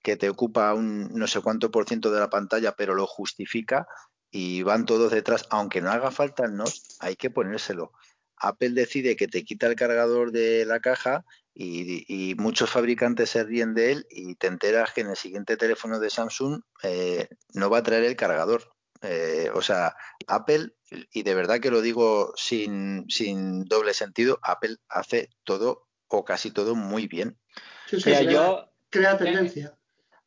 que 0.00 0.16
te 0.16 0.28
ocupa 0.28 0.72
un 0.74 1.12
no 1.14 1.26
sé 1.26 1.40
cuánto 1.40 1.70
por 1.70 1.88
ciento 1.88 2.12
de 2.12 2.20
la 2.20 2.30
pantalla, 2.30 2.74
pero 2.76 2.94
lo 2.94 3.06
justifica 3.06 3.86
y 4.32 4.62
van 4.62 4.86
todos 4.86 5.12
detrás, 5.12 5.46
aunque 5.50 5.82
no 5.82 5.90
haga 5.90 6.10
falta 6.10 6.46
el 6.46 6.56
NOS, 6.56 6.96
hay 7.00 7.16
que 7.16 7.30
ponérselo. 7.30 7.92
Apple 8.38 8.70
decide 8.70 9.14
que 9.14 9.28
te 9.28 9.44
quita 9.44 9.66
el 9.66 9.76
cargador 9.76 10.32
de 10.32 10.64
la 10.64 10.80
caja 10.80 11.24
y, 11.54 12.34
muchos 12.38 12.70
fabricantes 12.70 13.30
se 13.30 13.44
ríen 13.44 13.74
de 13.74 13.92
él 13.92 14.06
y 14.10 14.34
te 14.36 14.46
enteras 14.46 14.92
que 14.92 15.02
en 15.02 15.10
el 15.10 15.16
siguiente 15.16 15.58
teléfono 15.58 16.00
de 16.00 16.10
Samsung 16.10 16.62
eh, 16.82 17.28
no 17.52 17.68
va 17.68 17.78
a 17.78 17.82
traer 17.82 18.04
el 18.04 18.16
cargador. 18.16 18.72
Eh, 19.02 19.50
o 19.54 19.60
sea, 19.60 19.94
Apple, 20.26 20.70
y 21.12 21.22
de 21.22 21.34
verdad 21.34 21.60
que 21.60 21.70
lo 21.70 21.82
digo 21.82 22.32
sin, 22.36 23.04
sin 23.08 23.64
doble 23.64 23.92
sentido, 23.92 24.38
Apple 24.42 24.76
hace 24.88 25.28
todo 25.44 25.88
o 26.08 26.24
casi 26.24 26.50
todo 26.50 26.74
muy 26.74 27.06
bien. 27.06 27.38
Sí, 27.86 27.96
sí, 27.96 28.04
crea, 28.04 28.22
yo, 28.22 28.72
crea 28.88 29.18
tendencia. 29.18 29.78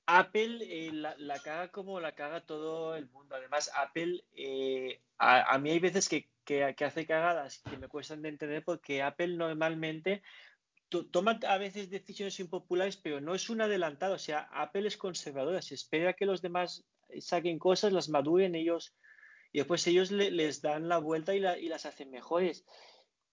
Apple 0.08 0.60
eh, 0.62 0.92
la, 0.92 1.40
caga 1.40 1.72
como 1.72 2.00
la 2.00 2.14
caga 2.14 2.46
todo 2.46 2.96
el 2.96 3.10
mundo. 3.10 3.36
Además, 3.36 3.72
Apple, 3.76 4.24
eh, 4.36 5.02
a, 5.18 5.54
a, 5.54 5.58
mí 5.60 5.72
hay 5.72 5.80
veces 5.80 6.08
que, 6.10 6.30
que, 6.44 6.76
que, 6.78 6.86
hace 6.86 7.06
cagadas 7.06 7.62
que 7.70 7.78
me 7.78 7.88
cuestan 7.88 8.22
de 8.22 8.30
entender 8.30 8.64
porque 8.64 9.02
Apple 9.02 9.36
normalmente 9.36 10.22
toma 11.12 11.40
a 11.48 11.58
veces 11.58 11.90
decisiones 11.90 12.40
impopulares, 12.40 12.98
pero 12.98 13.20
no 13.20 13.36
es 13.36 13.50
un 13.50 13.62
adelantado. 13.62 14.16
O 14.16 14.20
sea, 14.20 14.48
Apple 14.52 14.88
es 14.88 14.98
conservadora. 14.98 15.62
Se 15.62 15.76
espera 15.76 16.14
que 16.14 16.26
los 16.26 16.42
demás 16.42 16.86
saquen 17.20 17.60
cosas, 17.60 17.94
las 17.94 18.10
maduren 18.10 18.56
ellos 18.56 18.96
y 19.52 19.60
después 19.60 19.88
ellos 19.88 20.12
le, 20.12 20.32
les 20.32 20.62
dan 20.62 20.90
la 20.90 20.98
vuelta 20.98 21.34
y, 21.34 21.40
la, 21.40 21.58
y, 21.58 21.70
las 21.70 21.86
hacen 21.86 22.12
mejores. 22.12 22.66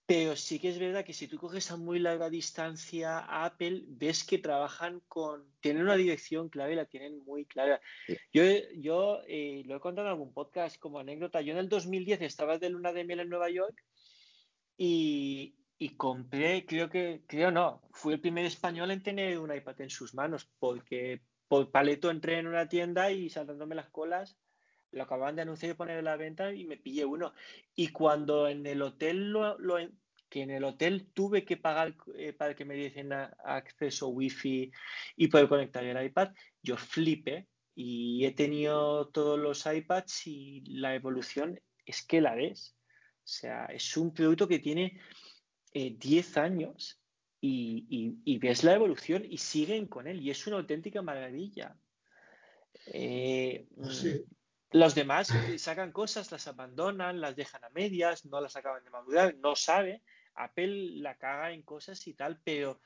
Pero 0.05 0.35
sí 0.35 0.59
que 0.59 0.69
es 0.69 0.79
verdad 0.79 1.05
que 1.05 1.13
si 1.13 1.27
tú 1.27 1.37
coges 1.37 1.71
a 1.71 1.77
muy 1.77 1.97
larga 1.97 2.29
distancia 2.29 3.19
a 3.19 3.45
Apple, 3.45 3.83
ves 3.87 4.25
que 4.25 4.37
trabajan 4.37 5.01
con, 5.07 5.45
tienen 5.61 5.83
una 5.83 5.95
dirección 5.95 6.49
clave 6.49 6.75
la 6.75 6.85
tienen 6.85 7.19
muy 7.19 7.45
clara. 7.45 7.79
Sí. 8.05 8.17
Yo, 8.33 8.43
yo 8.75 9.21
eh, 9.27 9.63
lo 9.65 9.77
he 9.77 9.79
contado 9.79 10.07
en 10.07 10.13
algún 10.13 10.33
podcast 10.33 10.77
como 10.77 10.99
anécdota. 10.99 11.39
Yo 11.39 11.53
en 11.53 11.59
el 11.59 11.69
2010 11.69 12.21
estaba 12.21 12.57
de 12.57 12.69
luna 12.69 12.91
de 12.91 13.05
miel 13.05 13.21
en 13.21 13.29
Nueva 13.29 13.49
York 13.49 13.81
y, 14.77 15.55
y 15.77 15.95
compré, 15.95 16.65
creo 16.65 16.89
que, 16.89 17.23
creo 17.27 17.51
no, 17.51 17.81
fui 17.91 18.13
el 18.13 18.21
primer 18.21 18.45
español 18.45 18.91
en 18.91 19.03
tener 19.03 19.39
un 19.39 19.55
iPad 19.55 19.81
en 19.81 19.89
sus 19.89 20.13
manos, 20.13 20.49
porque 20.59 21.21
por 21.47 21.71
paleto 21.71 22.09
entré 22.09 22.39
en 22.39 22.47
una 22.47 22.67
tienda 22.67 23.11
y 23.11 23.29
saltándome 23.29 23.75
las 23.75 23.89
colas, 23.89 24.37
lo 24.93 25.03
acababan 25.03 25.35
de 25.35 25.41
anunciar 25.41 25.71
y 25.71 25.75
poner 25.75 25.99
en 25.99 26.05
la 26.05 26.15
venta 26.15 26.53
y 26.53 26.65
me 26.65 26.77
pillé 26.77 27.05
uno. 27.05 27.33
Y 27.75 27.89
cuando 27.89 28.47
en 28.47 28.65
el 28.65 28.81
hotel 28.81 29.31
lo, 29.31 29.57
lo 29.57 29.77
que 30.29 30.41
en 30.41 30.51
el 30.51 30.63
hotel 30.63 31.07
tuve 31.13 31.45
que 31.45 31.57
pagar 31.57 31.95
eh, 32.15 32.33
para 32.33 32.55
que 32.55 32.65
me 32.65 32.75
diesen 32.75 33.13
a, 33.13 33.35
acceso 33.43 34.07
wifi 34.07 34.71
y 35.15 35.27
poder 35.27 35.47
conectar 35.47 35.83
el 35.83 36.03
iPad, 36.03 36.29
yo 36.61 36.77
flipé 36.77 37.47
y 37.75 38.25
he 38.25 38.31
tenido 38.31 39.09
todos 39.09 39.39
los 39.39 39.65
iPads 39.65 40.27
y 40.27 40.61
la 40.67 40.95
evolución 40.95 41.59
es 41.85 42.05
que 42.05 42.21
la 42.21 42.35
ves. 42.35 42.75
O 43.17 43.27
sea, 43.27 43.65
es 43.65 43.97
un 43.97 44.13
producto 44.13 44.47
que 44.47 44.59
tiene 44.59 44.99
eh, 45.73 45.95
10 45.97 46.37
años 46.37 46.99
y, 47.41 47.85
y, 47.89 48.17
y, 48.23 48.37
ves 48.37 48.63
la 48.63 48.73
evolución 48.73 49.25
y 49.27 49.37
siguen 49.37 49.87
con 49.87 50.07
él 50.07 50.21
y 50.21 50.29
es 50.29 50.47
una 50.47 50.57
auténtica 50.57 51.01
maravilla. 51.01 51.75
Eh, 52.87 53.67
sí. 53.89 54.23
Los 54.73 54.95
demás 54.95 55.31
sacan 55.57 55.91
cosas, 55.91 56.31
las 56.31 56.47
abandonan, 56.47 57.21
las 57.21 57.35
dejan 57.35 57.63
a 57.63 57.69
medias, 57.69 58.25
no 58.25 58.41
las 58.41 58.55
acaban 58.55 58.83
de 58.83 58.89
madurar, 58.89 59.35
no 59.35 59.55
sabe. 59.55 60.01
Apple 60.33 60.99
la 60.99 61.15
caga 61.15 61.51
en 61.51 61.61
cosas 61.61 62.07
y 62.07 62.15
tal, 62.15 62.41
pero 62.43 62.81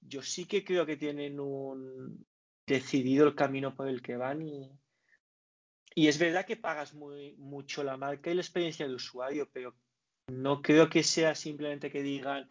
yo 0.00 0.22
sí 0.22 0.46
que 0.46 0.64
creo 0.64 0.86
que 0.86 0.96
tienen 0.96 1.40
un 1.40 2.24
decidido 2.64 3.26
el 3.26 3.34
camino 3.34 3.74
por 3.74 3.88
el 3.88 4.02
que 4.02 4.16
van 4.16 4.42
y, 4.42 4.70
y 5.96 6.06
es 6.06 6.16
verdad 6.18 6.46
que 6.46 6.56
pagas 6.56 6.94
muy 6.94 7.34
mucho 7.38 7.82
la 7.82 7.96
marca 7.96 8.30
y 8.30 8.34
la 8.34 8.42
experiencia 8.42 8.86
de 8.86 8.94
usuario, 8.94 9.50
pero 9.52 9.74
no 10.28 10.62
creo 10.62 10.88
que 10.88 11.02
sea 11.02 11.34
simplemente 11.34 11.90
que 11.90 12.02
digan 12.02 12.48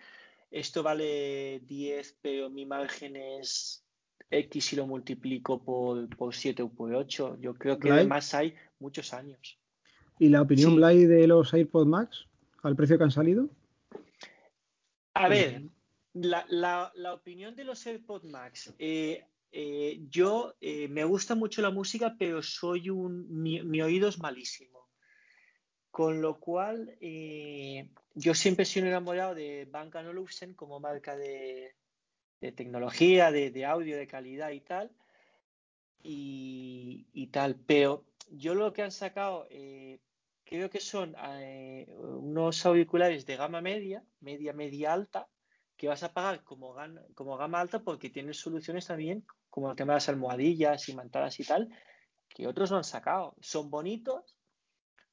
esto 0.49 0.83
vale 0.83 1.61
10, 1.61 2.17
pero 2.21 2.49
mi 2.49 2.65
margen 2.65 3.15
es 3.15 3.85
X 4.31 4.73
y 4.73 4.75
lo 4.77 4.87
multiplico 4.87 5.61
por, 5.61 6.09
por 6.15 6.33
7 6.33 6.63
o 6.63 6.69
por 6.69 6.95
8. 6.95 7.37
Yo 7.39 7.53
creo 7.53 7.77
que 7.77 7.89
Blay. 7.89 7.99
además 7.99 8.33
hay 8.33 8.55
muchos 8.79 9.13
años. 9.13 9.59
¿Y 10.17 10.29
la 10.29 10.41
opinión, 10.41 10.71
sí. 10.71 10.77
Blay, 10.77 11.05
de 11.05 11.27
los 11.27 11.53
AirPods 11.53 11.87
Max 11.87 12.25
al 12.63 12.75
precio 12.75 12.97
que 12.97 13.03
han 13.03 13.11
salido? 13.11 13.49
A 15.13 15.27
ver, 15.27 15.63
la, 16.13 16.45
la, 16.49 16.91
la 16.95 17.13
opinión 17.13 17.55
de 17.55 17.63
los 17.65 17.85
AirPods 17.85 18.25
Max. 18.25 18.73
Eh, 18.79 19.25
eh, 19.51 19.99
yo 20.09 20.55
eh, 20.61 20.87
me 20.87 21.03
gusta 21.03 21.35
mucho 21.35 21.61
la 21.61 21.69
música, 21.69 22.15
pero 22.17 22.41
soy 22.41 22.89
un. 22.89 23.41
Mi, 23.41 23.61
mi 23.63 23.81
oído 23.81 24.07
es 24.09 24.19
malísimo. 24.19 24.87
Con 25.89 26.21
lo 26.21 26.39
cual, 26.39 26.97
yo 28.15 28.33
siempre 28.33 28.63
he 28.63 28.65
sido 28.65 28.87
enamorado 28.87 29.35
de 29.35 29.67
Bang 29.69 29.93
Olufsen 29.93 30.53
como 30.53 30.79
marca 30.79 31.17
de, 31.17 31.75
de 32.41 32.51
tecnología, 32.51 33.31
de, 33.31 33.65
audio 33.65 33.95
de 33.95 34.07
calidad 34.07 34.49
y 34.49 34.61
tal. 34.61 34.91
Y, 36.03 37.07
y, 37.13 37.27
tal, 37.27 37.55
pero 37.55 38.03
yo 38.31 38.55
lo 38.55 38.73
que 38.73 38.81
han 38.81 38.91
sacado, 38.91 39.47
eh, 39.51 39.99
creo 40.43 40.69
que 40.71 40.79
son 40.79 41.15
eh, 41.39 41.87
unos 41.97 42.65
auriculares 42.65 43.25
de 43.27 43.35
gama 43.35 43.61
media, 43.61 44.03
media, 44.19 44.51
media 44.51 44.93
alta, 44.93 45.29
que 45.77 45.87
vas 45.87 46.01
a 46.01 46.13
pagar 46.13 46.43
como, 46.43 46.73
gama, 46.73 47.01
como 47.13 47.37
gama 47.37 47.61
alta 47.61 47.83
porque 47.83 48.09
tienen 48.09 48.33
soluciones 48.33 48.87
también, 48.87 49.23
como 49.49 49.69
el 49.69 49.77
tema 49.77 49.93
de 49.93 49.97
las 49.97 50.09
almohadillas 50.09 50.89
y 50.89 50.95
mantadas 50.95 51.39
y 51.39 51.43
tal, 51.43 51.69
que 52.27 52.47
otros 52.47 52.71
no 52.71 52.77
han 52.77 52.83
sacado. 52.83 53.35
Son 53.41 53.69
bonitos, 53.69 54.35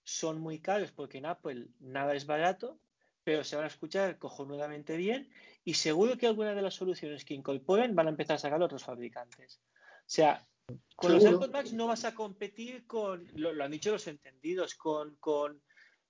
son 0.02 0.40
muy 0.40 0.60
caros 0.60 0.92
porque 0.92 1.18
en 1.18 1.26
Apple 1.26 1.68
nada 1.80 2.14
es 2.14 2.24
barato, 2.24 2.80
pero 3.28 3.44
se 3.44 3.56
van 3.56 3.66
a 3.66 3.68
escuchar 3.68 4.16
cojonudamente 4.16 4.96
bien 4.96 5.28
y 5.62 5.74
seguro 5.74 6.16
que 6.16 6.26
algunas 6.26 6.56
de 6.56 6.62
las 6.62 6.72
soluciones 6.72 7.26
que 7.26 7.34
incorporen 7.34 7.94
van 7.94 8.06
a 8.06 8.10
empezar 8.10 8.36
a 8.36 8.38
sacar 8.38 8.62
otros 8.62 8.84
fabricantes. 8.84 9.60
O 9.76 10.00
sea, 10.06 10.48
con 10.96 11.12
los 11.12 11.22
AirPods 11.22 11.52
Max 11.52 11.72
no 11.74 11.88
vas 11.88 12.06
a 12.06 12.14
competir 12.14 12.86
con, 12.86 13.28
lo, 13.34 13.52
lo 13.52 13.64
han 13.64 13.70
dicho 13.70 13.90
los 13.90 14.06
entendidos, 14.06 14.76
con, 14.76 15.16
con, 15.16 15.62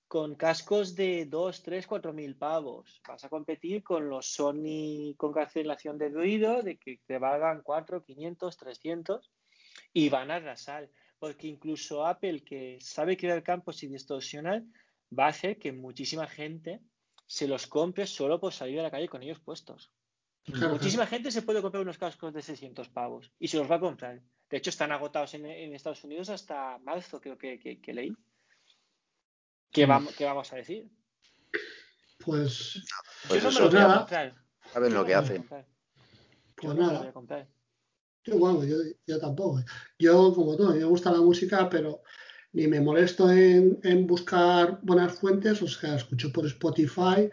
con, 0.07 0.35
cascos 0.35 0.95
de 0.95 1.25
2, 1.25 1.61
3, 1.61 1.87
4 1.87 2.13
mil 2.13 2.37
pavos. 2.37 3.01
Vas 3.05 3.25
a 3.25 3.27
competir 3.27 3.83
con 3.83 4.07
los 4.07 4.27
Sony 4.27 5.13
con 5.17 5.33
cancelación 5.33 5.97
de 5.97 6.07
ruido, 6.07 6.63
de 6.63 6.77
que 6.77 7.01
te 7.05 7.17
valgan 7.17 7.63
4, 7.63 8.01
500, 8.01 8.55
300 8.55 9.33
y 9.91 10.07
van 10.07 10.31
a 10.31 10.35
arrasar 10.35 10.89
porque 11.19 11.49
incluso 11.49 12.05
Apple, 12.05 12.45
que 12.45 12.77
sabe 12.79 13.17
crear 13.17 13.43
campos 13.43 13.83
y 13.83 13.89
distorsionar, 13.89 14.63
va 15.11 15.25
a 15.25 15.29
hacer 15.31 15.59
que 15.59 15.73
muchísima 15.73 16.25
gente 16.25 16.79
se 17.29 17.47
los 17.47 17.67
compre 17.67 18.07
solo 18.07 18.39
por 18.39 18.51
salir 18.51 18.79
a 18.79 18.83
la 18.83 18.89
calle 18.89 19.07
con 19.07 19.21
ellos 19.21 19.39
puestos. 19.39 19.91
Muchísima 20.47 21.05
gente 21.05 21.29
se 21.29 21.43
puede 21.43 21.61
comprar 21.61 21.83
unos 21.83 21.99
cascos 21.99 22.33
de 22.33 22.41
600 22.41 22.89
pavos 22.89 23.31
y 23.37 23.47
se 23.47 23.57
los 23.57 23.69
va 23.69 23.75
a 23.75 23.79
comprar. 23.79 24.19
De 24.49 24.57
hecho, 24.57 24.71
están 24.71 24.91
agotados 24.91 25.35
en, 25.35 25.45
en 25.45 25.75
Estados 25.75 26.03
Unidos 26.03 26.29
hasta 26.29 26.79
marzo, 26.79 27.21
creo 27.21 27.37
que, 27.37 27.59
que, 27.59 27.79
que 27.79 27.93
leí. 27.93 28.11
¿Qué, 29.71 29.85
mm. 29.85 29.89
vamos, 29.89 30.15
¿Qué, 30.15 30.25
vamos, 30.25 30.51
a 30.51 30.55
decir? 30.55 30.89
Pues, 32.25 32.83
pues 33.27 33.43
yo 33.43 33.51
no 33.51 33.59
me 33.59 33.65
lo 33.65 33.69
voy 33.69 33.79
a 33.79 33.97
comprar. 33.97 34.35
Saben 34.73 34.93
lo 34.95 35.05
que 35.05 35.13
hacen. 35.13 35.47
Pues 36.55 36.75
nada. 36.75 36.87
Me 36.87 36.93
lo 36.93 36.99
voy 36.99 37.07
a 37.09 37.13
comprar. 37.13 37.47
Yo, 38.23 38.39
bueno, 38.39 38.65
yo, 38.65 38.77
yo, 39.05 39.19
tampoco. 39.19 39.61
Yo, 39.99 40.33
como 40.33 40.57
mí 40.57 40.79
me 40.79 40.83
gusta 40.83 41.11
la 41.11 41.21
música, 41.21 41.69
pero 41.69 42.01
ni 42.53 42.67
me 42.67 42.81
molesto 42.81 43.31
en, 43.31 43.79
en, 43.83 44.07
buscar 44.07 44.79
buenas 44.81 45.19
fuentes, 45.19 45.61
o 45.61 45.67
sea, 45.67 45.95
escucho 45.95 46.31
por 46.31 46.45
Spotify, 46.47 47.29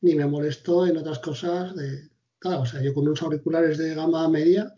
ni 0.00 0.14
me 0.14 0.26
molesto 0.26 0.86
en 0.86 0.96
otras 0.96 1.18
cosas 1.18 1.74
de. 1.74 2.08
Claro, 2.38 2.62
o 2.62 2.66
sea, 2.66 2.80
yo 2.80 2.94
con 2.94 3.06
unos 3.06 3.22
auriculares 3.22 3.76
de 3.76 3.94
gama 3.94 4.26
media, 4.28 4.74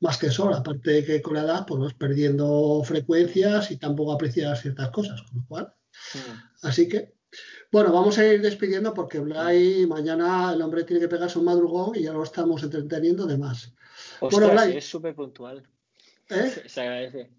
más 0.00 0.18
que 0.18 0.30
solo, 0.30 0.54
aparte 0.54 0.90
de 0.90 1.04
que 1.04 1.22
con 1.22 1.34
la 1.34 1.42
edad, 1.42 1.64
pues 1.66 1.80
vas 1.80 1.94
perdiendo 1.94 2.82
frecuencias 2.84 3.70
y 3.70 3.76
tampoco 3.76 4.12
aprecias 4.12 4.62
ciertas 4.62 4.90
cosas, 4.90 5.22
con 5.22 5.38
lo 5.38 5.46
cual. 5.46 5.74
Sí. 5.92 6.18
Así 6.62 6.88
que, 6.88 7.14
bueno, 7.70 7.92
vamos 7.92 8.18
a 8.18 8.26
ir 8.26 8.42
despidiendo 8.42 8.94
porque 8.94 9.20
Blay 9.20 9.86
mañana 9.86 10.52
el 10.52 10.62
hombre 10.62 10.82
tiene 10.82 11.00
que 11.00 11.08
pegarse 11.08 11.38
un 11.38 11.44
madrugón 11.44 11.94
y 11.94 12.02
ya 12.02 12.12
lo 12.12 12.22
estamos 12.24 12.62
entreteniendo 12.64 13.26
de 13.26 13.38
más. 13.38 13.72
Ostras, 14.20 14.30
bueno, 14.30 14.48
Blay, 14.50 14.76
es 14.78 14.88
súper 14.88 15.14
puntual. 15.14 15.62
¿Eh? 16.30 16.64
Se 16.66 16.80
agradece. 16.80 17.30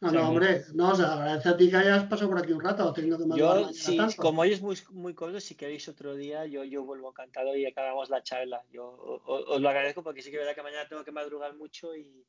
No, 0.00 0.10
no, 0.10 0.28
hombre, 0.28 0.64
no, 0.74 0.92
o 0.92 0.94
sea, 0.94 1.14
agradece 1.14 1.48
a 1.48 1.56
ti 1.56 1.70
que 1.70 1.76
hayas 1.76 2.04
pasado 2.04 2.30
por 2.30 2.38
aquí 2.38 2.52
un 2.52 2.62
rato, 2.62 2.92
teniendo 2.92 3.18
que 3.18 3.38
Yo, 3.38 3.72
sí, 3.72 3.96
tanto. 3.96 4.16
como 4.16 4.42
hoy 4.42 4.52
es 4.52 4.60
muy, 4.60 4.78
muy 4.90 5.14
corto, 5.14 5.40
si 5.40 5.54
queréis 5.54 5.88
otro 5.88 6.14
día, 6.14 6.46
yo, 6.46 6.64
yo 6.64 6.84
vuelvo 6.84 7.10
encantado 7.10 7.56
y 7.56 7.66
acabamos 7.66 8.10
la 8.10 8.22
charla. 8.22 8.62
Yo 8.70 8.86
os, 9.26 9.44
os 9.48 9.60
lo 9.60 9.68
agradezco 9.68 10.02
porque 10.02 10.22
sí 10.22 10.30
que 10.30 10.36
es 10.36 10.42
verdad 10.42 10.54
que 10.54 10.62
mañana 10.62 10.88
tengo 10.88 11.04
que 11.04 11.12
madrugar 11.12 11.54
mucho 11.54 11.94
y, 11.94 12.26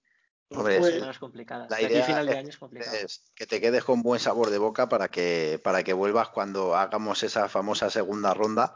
Hombre, 0.50 0.80
pues, 0.80 0.94
semanas 0.94 1.20
complicadas. 1.20 1.70
La 1.70 1.82
idea 1.82 2.04
final 2.04 2.26
de 2.26 2.38
año 2.38 2.50
es, 2.50 2.58
complicado. 2.58 2.96
es 2.96 3.32
que 3.36 3.46
te 3.46 3.60
quedes 3.60 3.84
con 3.84 4.02
buen 4.02 4.20
sabor 4.20 4.50
de 4.50 4.58
boca 4.58 4.88
para 4.88 5.10
que, 5.10 5.60
para 5.62 5.84
que 5.84 5.92
vuelvas 5.92 6.30
cuando 6.30 6.76
hagamos 6.76 7.22
esa 7.24 7.50
famosa 7.50 7.90
segunda 7.90 8.34
ronda, 8.34 8.74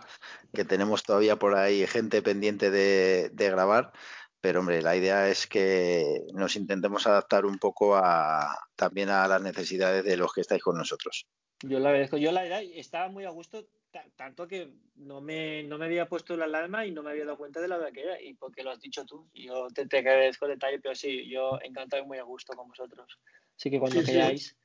que 0.54 0.66
tenemos 0.66 1.04
todavía 1.04 1.38
por 1.38 1.56
ahí 1.56 1.88
gente 1.88 2.22
pendiente 2.22 2.72
de, 2.72 3.30
de 3.30 3.50
grabar 3.50 3.94
pero 4.42 4.60
hombre, 4.60 4.82
la 4.82 4.96
idea 4.96 5.30
es 5.30 5.46
que 5.46 6.26
nos 6.34 6.56
intentemos 6.56 7.06
adaptar 7.06 7.46
un 7.46 7.60
poco 7.60 7.96
a, 7.96 8.58
también 8.76 9.10
a 9.10 9.28
las 9.28 9.42
necesidades 9.42 10.04
de 10.04 10.18
los 10.18 10.34
que 10.34 10.42
estáis 10.42 10.64
con 10.64 10.78
nosotros. 10.78 11.28
Yo 11.62 11.80
la 11.80 11.90
agradezco. 11.90 12.18
Yo 12.18 12.32
la 12.32 12.42
verdad 12.42 12.64
estaba 12.74 13.08
muy 13.08 13.26
a 13.26 13.30
gusto, 13.30 13.68
tanto 14.16 14.48
que 14.48 14.74
no 14.96 15.22
me, 15.22 15.62
no 15.64 15.78
me 15.78 15.86
había 15.86 16.10
puesto 16.10 16.36
la 16.36 16.46
alarma 16.46 16.88
y 16.88 16.92
no 16.92 17.04
me 17.04 17.12
había 17.12 17.26
dado 17.26 17.38
cuenta 17.38 17.62
de 17.62 17.68
la 17.68 17.78
verdad 17.78 17.94
que 17.94 18.02
era, 18.02 18.20
y 18.20 18.34
porque 18.34 18.64
lo 18.64 18.72
has 18.72 18.80
dicho 18.80 19.06
tú. 19.06 19.30
Yo 19.34 19.68
te, 19.68 19.86
te 19.86 20.00
agradezco 20.00 20.46
el 20.46 20.54
detalle, 20.54 20.80
pero 20.80 20.96
sí, 20.96 21.30
yo 21.30 21.60
encantado 21.62 22.02
y 22.02 22.08
muy 22.08 22.18
a 22.18 22.24
gusto 22.24 22.54
con 22.54 22.68
vosotros. 22.68 23.20
Así 23.56 23.70
que 23.70 23.80
cuando 23.80 24.00
sí, 24.00 24.06
queráis. 24.08 24.58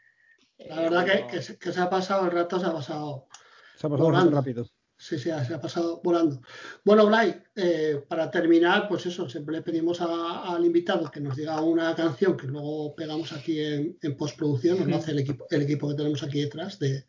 Sí. 0.57 0.65
La 0.69 0.81
verdad 0.81 1.05
que, 1.05 1.59
que, 1.59 1.73
se, 1.73 1.81
ha 1.81 1.91
pasado 1.91 2.25
el 2.25 2.31
rato, 2.31 2.59
se 2.59 2.65
ha 2.65 2.73
pasado. 2.73 3.29
Se 3.77 3.87
ha 3.87 3.91
pasado 3.91 4.11
muy 4.11 4.33
rápido. 4.33 4.67
Sí, 5.07 5.21
sí, 5.21 5.31
se 5.31 5.55
ha 5.55 5.61
pasado 5.61 6.01
volando. 6.03 6.43
Bueno, 6.83 7.07
Blay, 7.07 7.41
eh, 7.55 8.03
para 8.09 8.29
terminar, 8.29 8.89
pues 8.89 9.07
eso, 9.07 9.29
siempre 9.29 9.55
le 9.55 9.63
pedimos 9.63 10.01
al 10.01 10.65
invitado 10.65 11.09
que 11.13 11.21
nos 11.21 11.37
diga 11.37 11.61
una 11.61 11.95
canción 11.95 12.37
que 12.37 12.49
luego 12.49 12.93
pegamos 12.97 13.33
aquí 13.33 13.61
en, 13.61 14.17
postproducción, 14.19 14.81
nos 14.81 14.89
lo 14.89 14.97
hace 14.97 15.13
el 15.13 15.21
equipo, 15.21 15.47
el 15.49 15.63
equipo 15.63 15.89
que 15.89 15.95
tenemos 15.95 16.25
aquí 16.25 16.41
detrás. 16.41 16.81
De... 16.81 17.05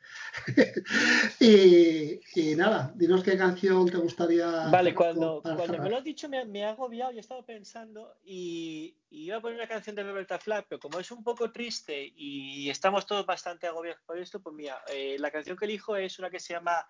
y, 2.36 2.56
nada, 2.56 2.94
dinos 2.95 3.24
qué 3.24 3.36
canción 3.36 3.90
te 3.90 3.98
gustaría. 3.98 4.45
Vale, 4.68 4.94
cuando, 4.94 5.41
cuando 5.41 5.80
me 5.80 5.90
lo 5.90 5.98
has 5.98 6.03
dicho 6.03 6.30
me, 6.30 6.45
me 6.45 6.65
ha 6.65 6.69
agobiado, 6.69 7.10
yo 7.14 7.18
he 7.18 7.22
estado 7.22 7.44
pensando 7.44 8.18
y, 8.24 8.95
iba 9.10 9.38
a 9.38 9.41
poner 9.41 9.57
una 9.57 9.68
canción 9.68 9.95
de 9.95 10.03
Roberta 10.03 10.38
Flack, 10.38 10.68
pero 10.69 10.80
como 10.80 10.99
es 10.99 11.10
un 11.10 11.24
poco 11.24 11.52
triste 11.52 12.14
y 12.15 12.69
estamos 12.69 13.07
todos 13.07 13.26
bastante 13.26 13.65
agobiados 13.65 14.03
por 14.06 14.19
esto, 14.19 14.40
pues 14.40 14.56
mira, 14.56 14.84
eh, 14.94 15.15
la 15.18 15.32
canción 15.32 15.57
que 15.57 15.65
elijo 15.65 15.95
es 15.95 16.19
una 16.19 16.30
que 16.30 16.40
se 16.40 16.53
llama 16.53 16.88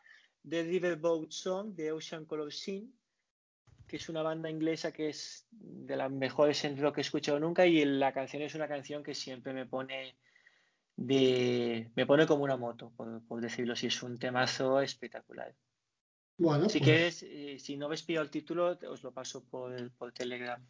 The 0.48 0.64
Riverboat 0.64 1.32
Song 1.32 1.76
de 1.76 1.92
Ocean 1.92 2.26
Color 2.26 2.52
Scene, 2.52 2.88
que 3.88 3.98
es 3.98 4.10
una 4.10 4.22
banda 4.22 4.50
inglesa 4.50 4.92
que 4.92 5.10
es 5.10 5.48
de 5.52 5.96
las 5.96 6.12
mejores 6.12 6.64
en 6.66 6.78
rock 6.82 6.96
que 6.96 7.02
he 7.02 7.04
escuchado 7.04 7.40
nunca 7.40 7.66
y 7.66 7.84
la 7.86 8.14
canción 8.14 8.44
es 8.44 8.56
una 8.56 8.68
canción 8.68 9.04
que 9.04 9.16
siempre 9.16 9.54
me 9.54 9.66
pone 9.66 10.18
de 10.96 11.92
me 11.96 12.06
pone 12.06 12.26
como 12.26 12.44
una 12.44 12.58
moto, 12.58 12.92
por, 12.96 13.42
decirlo 13.42 13.74
así, 13.74 13.88
es 13.88 14.04
un 14.04 14.18
temazo 14.18 14.82
espectacular. 14.82 15.54
Bueno, 16.38 16.70
si 16.70 16.80
pues 16.80 16.90
quieres, 16.90 17.24
eh, 17.24 17.58
si 17.60 17.78
no 17.78 17.88
ves 17.88 18.04
pillado 18.04 18.24
el 18.24 18.32
título, 18.32 18.78
os 18.90 19.04
lo 19.04 19.12
paso 19.12 19.44
por, 19.44 19.92
por 19.94 20.12
Telegram. 20.12 20.64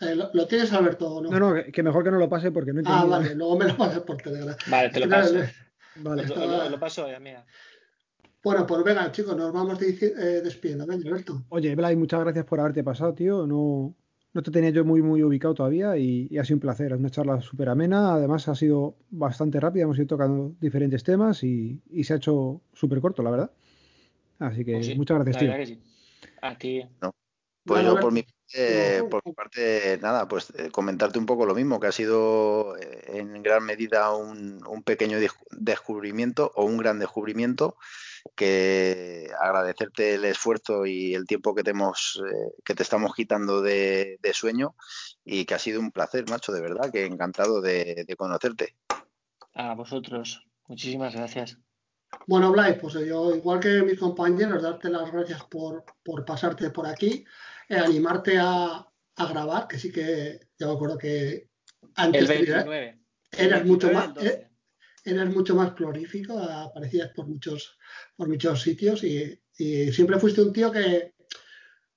Eh, 0.00 0.16
¿lo, 0.16 0.46
tienes, 0.46 0.72
Alberto, 0.72 1.08
o 1.08 1.22
no? 1.22 1.30
No, 1.30 1.38
no, 1.38 1.62
que 1.72 1.82
mejor 1.82 2.02
que 2.02 2.10
no 2.10 2.18
lo 2.18 2.28
pase 2.28 2.50
porque 2.50 2.72
no 2.72 2.80
entiendo. 2.80 3.02
Ah, 3.02 3.06
vale, 3.06 3.34
luego 3.34 3.56
me 3.56 3.66
lo 3.66 3.76
pasas 3.76 4.00
por 4.00 4.16
Telegram. 4.16 4.56
Vale, 4.66 4.90
te 4.90 5.00
lo 5.00 5.08
paso. 5.08 5.34
Vale. 5.96 6.26
Lo, 6.26 6.68
lo, 6.70 6.80
paso 6.80 7.08
ya, 7.08 7.20
mira. 7.20 7.46
Bueno, 8.44 8.66
pues 8.66 8.84
venga, 8.84 9.10
chicos, 9.10 9.34
nos 9.34 9.50
vamos 9.54 9.80
eh, 9.80 10.40
despidiendo. 10.44 10.86
Venga, 10.86 11.08
Alberto. 11.08 11.42
Oye, 11.48 11.74
Blay, 11.74 11.96
muchas 11.96 12.20
gracias 12.20 12.44
por 12.44 12.60
haberte 12.60 12.84
pasado, 12.84 13.14
tío. 13.14 13.46
No, 13.46 13.94
no 14.34 14.42
te 14.42 14.50
tenía 14.50 14.68
yo 14.68 14.84
muy, 14.84 15.00
muy 15.00 15.22
ubicado 15.22 15.54
todavía 15.54 15.96
y, 15.96 16.36
ha 16.36 16.44
sido 16.44 16.56
un 16.56 16.60
placer. 16.60 16.92
Es 16.92 16.98
una 16.98 17.08
charla 17.08 17.40
súper 17.40 17.70
amena. 17.70 18.12
Además, 18.12 18.46
ha 18.48 18.54
sido 18.54 18.96
bastante 19.08 19.58
rápida. 19.58 19.84
Hemos 19.84 19.96
ido 19.96 20.08
tocando 20.08 20.54
diferentes 20.60 21.02
temas 21.02 21.42
y, 21.42 21.80
se 22.02 22.12
ha 22.12 22.16
hecho 22.16 22.60
súper 22.74 23.00
corto, 23.00 23.22
la 23.22 23.30
verdad. 23.30 23.50
Así 24.40 24.62
que 24.62 24.74
pues 24.74 24.94
muchas 24.94 25.24
gracias, 25.24 25.38
tío. 25.38 25.56
Que 25.56 25.66
sí. 25.66 25.82
Aquí. 26.42 26.82
Pues 27.64 27.82
yo, 27.82 27.98
por 27.98 28.12
mi, 28.12 28.26
por 29.08 29.22
mi 29.24 29.32
parte, 29.32 29.98
nada, 30.02 30.28
pues 30.28 30.52
eh, 30.58 30.68
comentarte 30.70 31.18
un 31.18 31.24
poco 31.24 31.46
lo 31.46 31.54
mismo, 31.54 31.80
que 31.80 31.86
ha 31.86 31.92
sido 31.92 32.76
eh, 32.76 33.04
en 33.14 33.42
gran 33.42 33.64
medida 33.64 34.14
un, 34.14 34.60
un 34.66 34.82
pequeño 34.82 35.16
descubrimiento 35.50 36.52
o 36.56 36.66
un 36.66 36.76
gran 36.76 36.98
descubrimiento 36.98 37.78
que 38.34 39.30
agradecerte 39.40 40.14
el 40.14 40.24
esfuerzo 40.24 40.86
y 40.86 41.14
el 41.14 41.26
tiempo 41.26 41.54
que 41.54 41.62
te 41.62 41.70
hemos 41.70 42.22
eh, 42.24 42.52
que 42.64 42.74
te 42.74 42.82
estamos 42.82 43.14
quitando 43.14 43.62
de, 43.62 44.18
sueño 44.32 44.74
y 45.24 45.44
que 45.44 45.54
ha 45.54 45.58
sido 45.58 45.80
un 45.80 45.92
placer, 45.92 46.28
macho, 46.28 46.52
de 46.52 46.60
verdad, 46.60 46.90
que 46.90 47.04
encantado 47.04 47.60
de, 47.60 48.06
conocerte. 48.16 48.76
A 49.54 49.74
vosotros, 49.74 50.46
muchísimas 50.66 51.14
gracias. 51.14 51.58
Bueno, 52.26 52.52
Blay, 52.52 52.78
pues 52.78 52.94
yo, 52.94 53.34
igual 53.34 53.60
que 53.60 53.82
mis 53.82 53.98
compañeros, 53.98 54.62
darte 54.62 54.88
las 54.88 55.10
gracias 55.10 55.44
por, 55.44 55.84
pasarte 56.24 56.70
por 56.70 56.86
aquí, 56.86 57.24
eh, 57.68 57.76
animarte 57.76 58.38
a, 58.38 58.86
grabar, 59.16 59.68
que 59.68 59.78
sí 59.78 59.92
que 59.92 60.40
ya 60.58 60.66
me 60.66 60.72
acuerdo 60.72 60.98
que 60.98 61.48
antes 61.94 62.22
el 62.22 62.28
29. 62.28 63.00
eras 63.32 63.64
mucho 63.64 63.92
más 63.92 64.12
eras 65.04 65.28
mucho 65.32 65.54
más 65.54 65.72
prolífico, 65.72 66.38
aparecías 66.38 67.10
por 67.10 67.26
muchos, 67.26 67.76
por 68.16 68.28
muchos 68.28 68.62
sitios 68.62 69.04
y, 69.04 69.40
siempre 69.56 70.18
fuiste 70.18 70.42
un 70.42 70.52
tío 70.52 70.72
que 70.72 71.14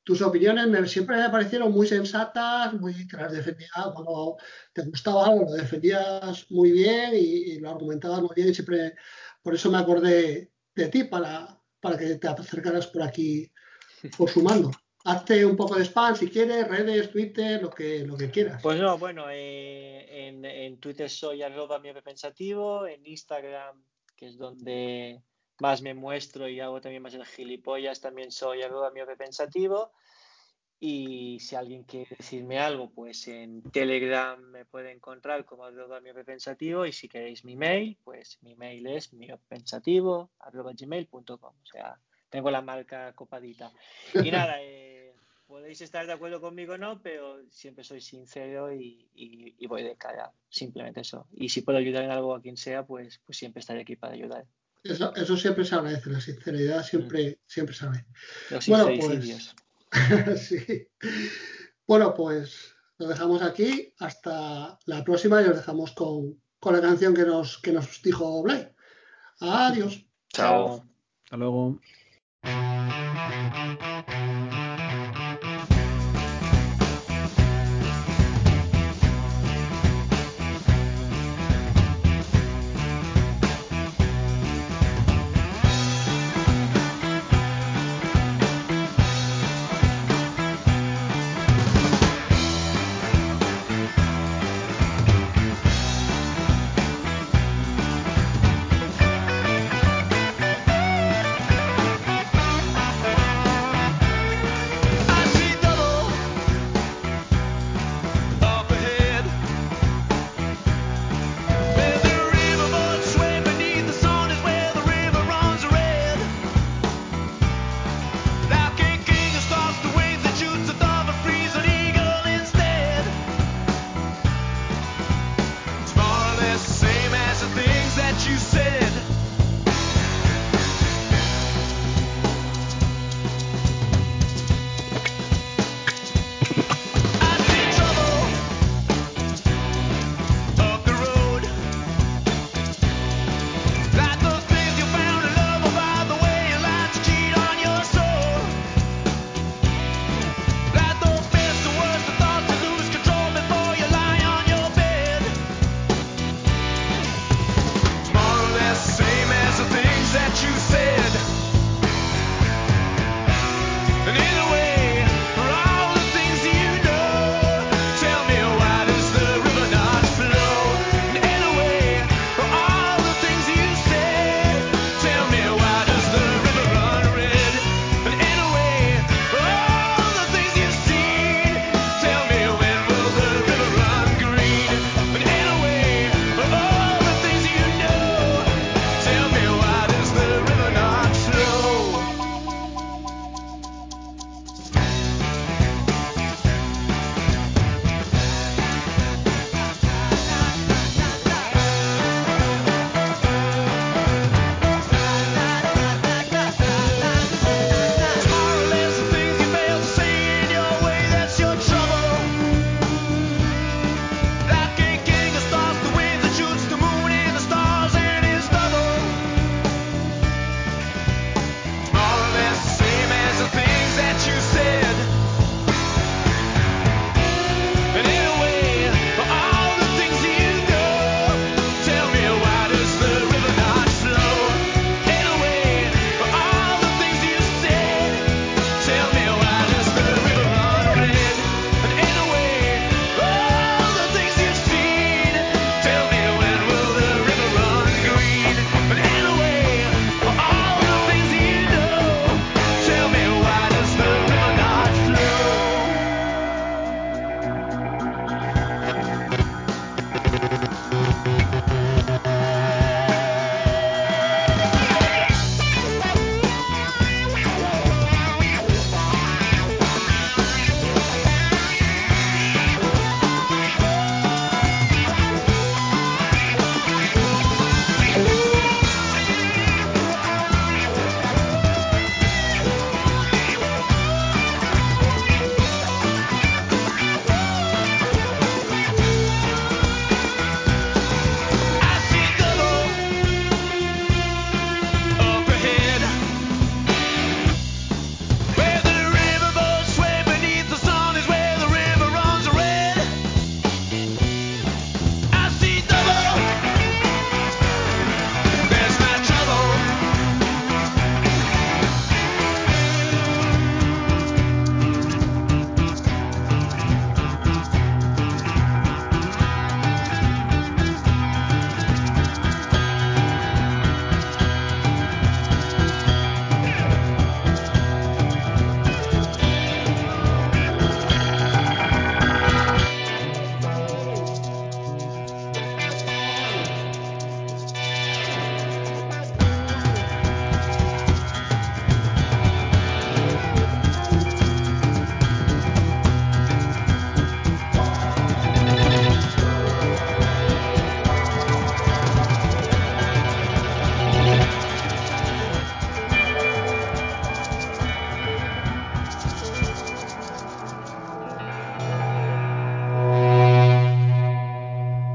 tus 0.04 0.22
opiniones 0.22 0.68
me, 0.68 0.88
siempre 0.88 1.18
me 1.18 1.30
parecieron 1.30 1.72
muy 1.72 1.88
sensatas, 1.88 2.74
muy 2.74 3.08
que 3.08 3.18
las 3.18 3.32
defendías, 3.32 3.72
cuando 3.96 4.38
te 4.74 4.84
gustaba 4.84 5.26
algo 5.26 5.46
lo 5.46 5.54
defendías 5.54 6.46
muy 6.52 6.72
bien 6.72 7.12
y, 7.16 7.60
lo 7.60 7.72
argumentabas 7.72 8.22
muy 8.22 8.36
bien 8.36 8.50
y 8.50 8.54
siempre, 8.54 8.96
por 9.42 9.56
eso 9.56 9.72
me 9.72 9.80
acordé 9.80 10.52
de 10.76 10.88
ti 10.90 11.06
para, 11.06 11.60
para 11.80 11.98
que 11.98 12.16
te 12.16 12.28
acercaras 12.28 12.88
por 12.88 13.02
aquí 13.02 13.52
por 14.16 14.30
sumando 14.30 14.72
hazte 15.08 15.46
un 15.46 15.56
poco 15.56 15.76
de 15.76 15.86
spam 15.86 16.16
si 16.16 16.30
quieres, 16.30 16.68
redes, 16.68 17.10
Twitter, 17.12 17.62
lo 17.62 17.70
que, 17.70 18.06
lo 18.06 18.18
que 18.18 18.30
quieras. 18.30 18.62
Pues 18.62 18.78
no, 18.80 18.98
bueno, 18.98 19.26
eh, 19.32 20.28
en, 20.28 20.78
Twitter 20.80 21.10
soy 21.10 21.42
arroba 21.42 21.80
mi 21.80 21.94
pensativo, 21.94 22.86
en 22.86 23.06
Instagram, 23.06 23.82
que 24.16 24.28
es 24.28 24.38
donde 24.38 25.22
más 25.60 25.82
me 25.82 25.94
muestro 25.94 26.50
y 26.50 26.60
hago 26.60 26.82
también 26.82 27.02
más 27.02 27.14
el 27.14 27.26
gilipollas, 27.26 28.02
también 28.02 28.32
soy 28.32 28.62
arroba 28.62 28.92
mi 28.92 29.02
pensativo. 29.18 29.94
Y 30.80 31.40
si 31.40 31.56
alguien 31.56 31.86
quiere 31.86 32.16
decirme 32.20 32.60
algo, 32.60 32.92
pues 32.92 33.28
en 33.30 33.64
Telegram 33.72 34.40
me 34.40 34.66
puede 34.66 34.92
encontrar 34.92 35.44
como 35.46 35.64
arroba 35.64 36.02
mi 36.02 36.12
pensativo. 36.24 36.86
Y 36.86 36.92
si 36.92 37.08
queréis 37.08 37.44
mi 37.46 37.56
mail, 37.56 37.98
pues 38.04 38.38
mi 38.42 38.56
mail 38.56 38.86
es 38.86 39.12
miopensativo 39.14 40.30
arroba 40.40 40.74
gmail.com. 40.78 41.40
O 41.42 41.66
sea, 41.66 42.00
tengo 42.30 42.52
la 42.52 42.62
marca 42.62 43.14
copadita. 43.14 43.72
Y 44.14 44.30
nada, 44.32 44.62
eh, 44.62 44.87
podéis 45.48 45.82
estar 45.82 46.06
de 46.06 46.14
acuerdo 46.14 46.42
conmigo 46.42 46.74
o 46.74 46.78
no, 46.78 47.02
pero 47.02 47.40
siempre 47.50 47.84
soy 47.84 48.02
sincero 48.02 48.72
y, 48.74 49.56
voy 49.68 49.84
de 49.84 49.96
cara. 49.96 50.32
Simplemente 50.50 51.02
eso. 51.02 51.28
Y 51.32 51.50
si 51.50 51.62
puedo 51.62 51.78
ayudar 51.78 52.04
en 52.04 52.12
algo 52.12 52.36
a 52.36 52.42
quien 52.42 52.58
sea, 52.58 52.86
pues, 52.86 53.22
pues 53.26 53.38
siempre 53.38 53.62
estaré 53.62 53.82
aquí 53.82 53.96
para 53.96 54.14
ayudar. 54.14 54.46
Eso, 54.84 55.14
eso 55.16 55.36
siempre 55.36 55.66
se 55.66 55.76
agradece, 55.76 56.10
la 56.10 56.22
sinceridad 56.22 56.84
siempre, 56.84 57.32
mm. 57.32 57.36
siempre 57.48 57.76
se 57.76 57.86
agradece. 57.86 58.08
Los 58.52 58.68
bueno, 58.68 58.90
pues, 59.00 59.56
sí. 60.48 60.88
Bueno, 61.88 62.14
pues 62.14 62.76
lo 62.98 63.08
dejamos 63.08 63.42
aquí. 63.42 63.94
Hasta 64.00 64.78
la 64.86 65.04
próxima 65.04 65.42
y 65.42 65.46
os 65.46 65.56
dejamos 65.56 65.94
con, 65.94 66.42
con 66.60 66.74
la 66.74 66.82
canción 66.82 67.14
que 67.14 67.24
nos, 67.24 67.58
que 67.60 67.72
nos 67.72 68.02
dijo 68.02 68.44
Blay. 68.44 68.68
Adiós. 69.40 70.06
Chao. 70.30 70.84
Hasta 71.24 71.38
luego. 71.38 71.80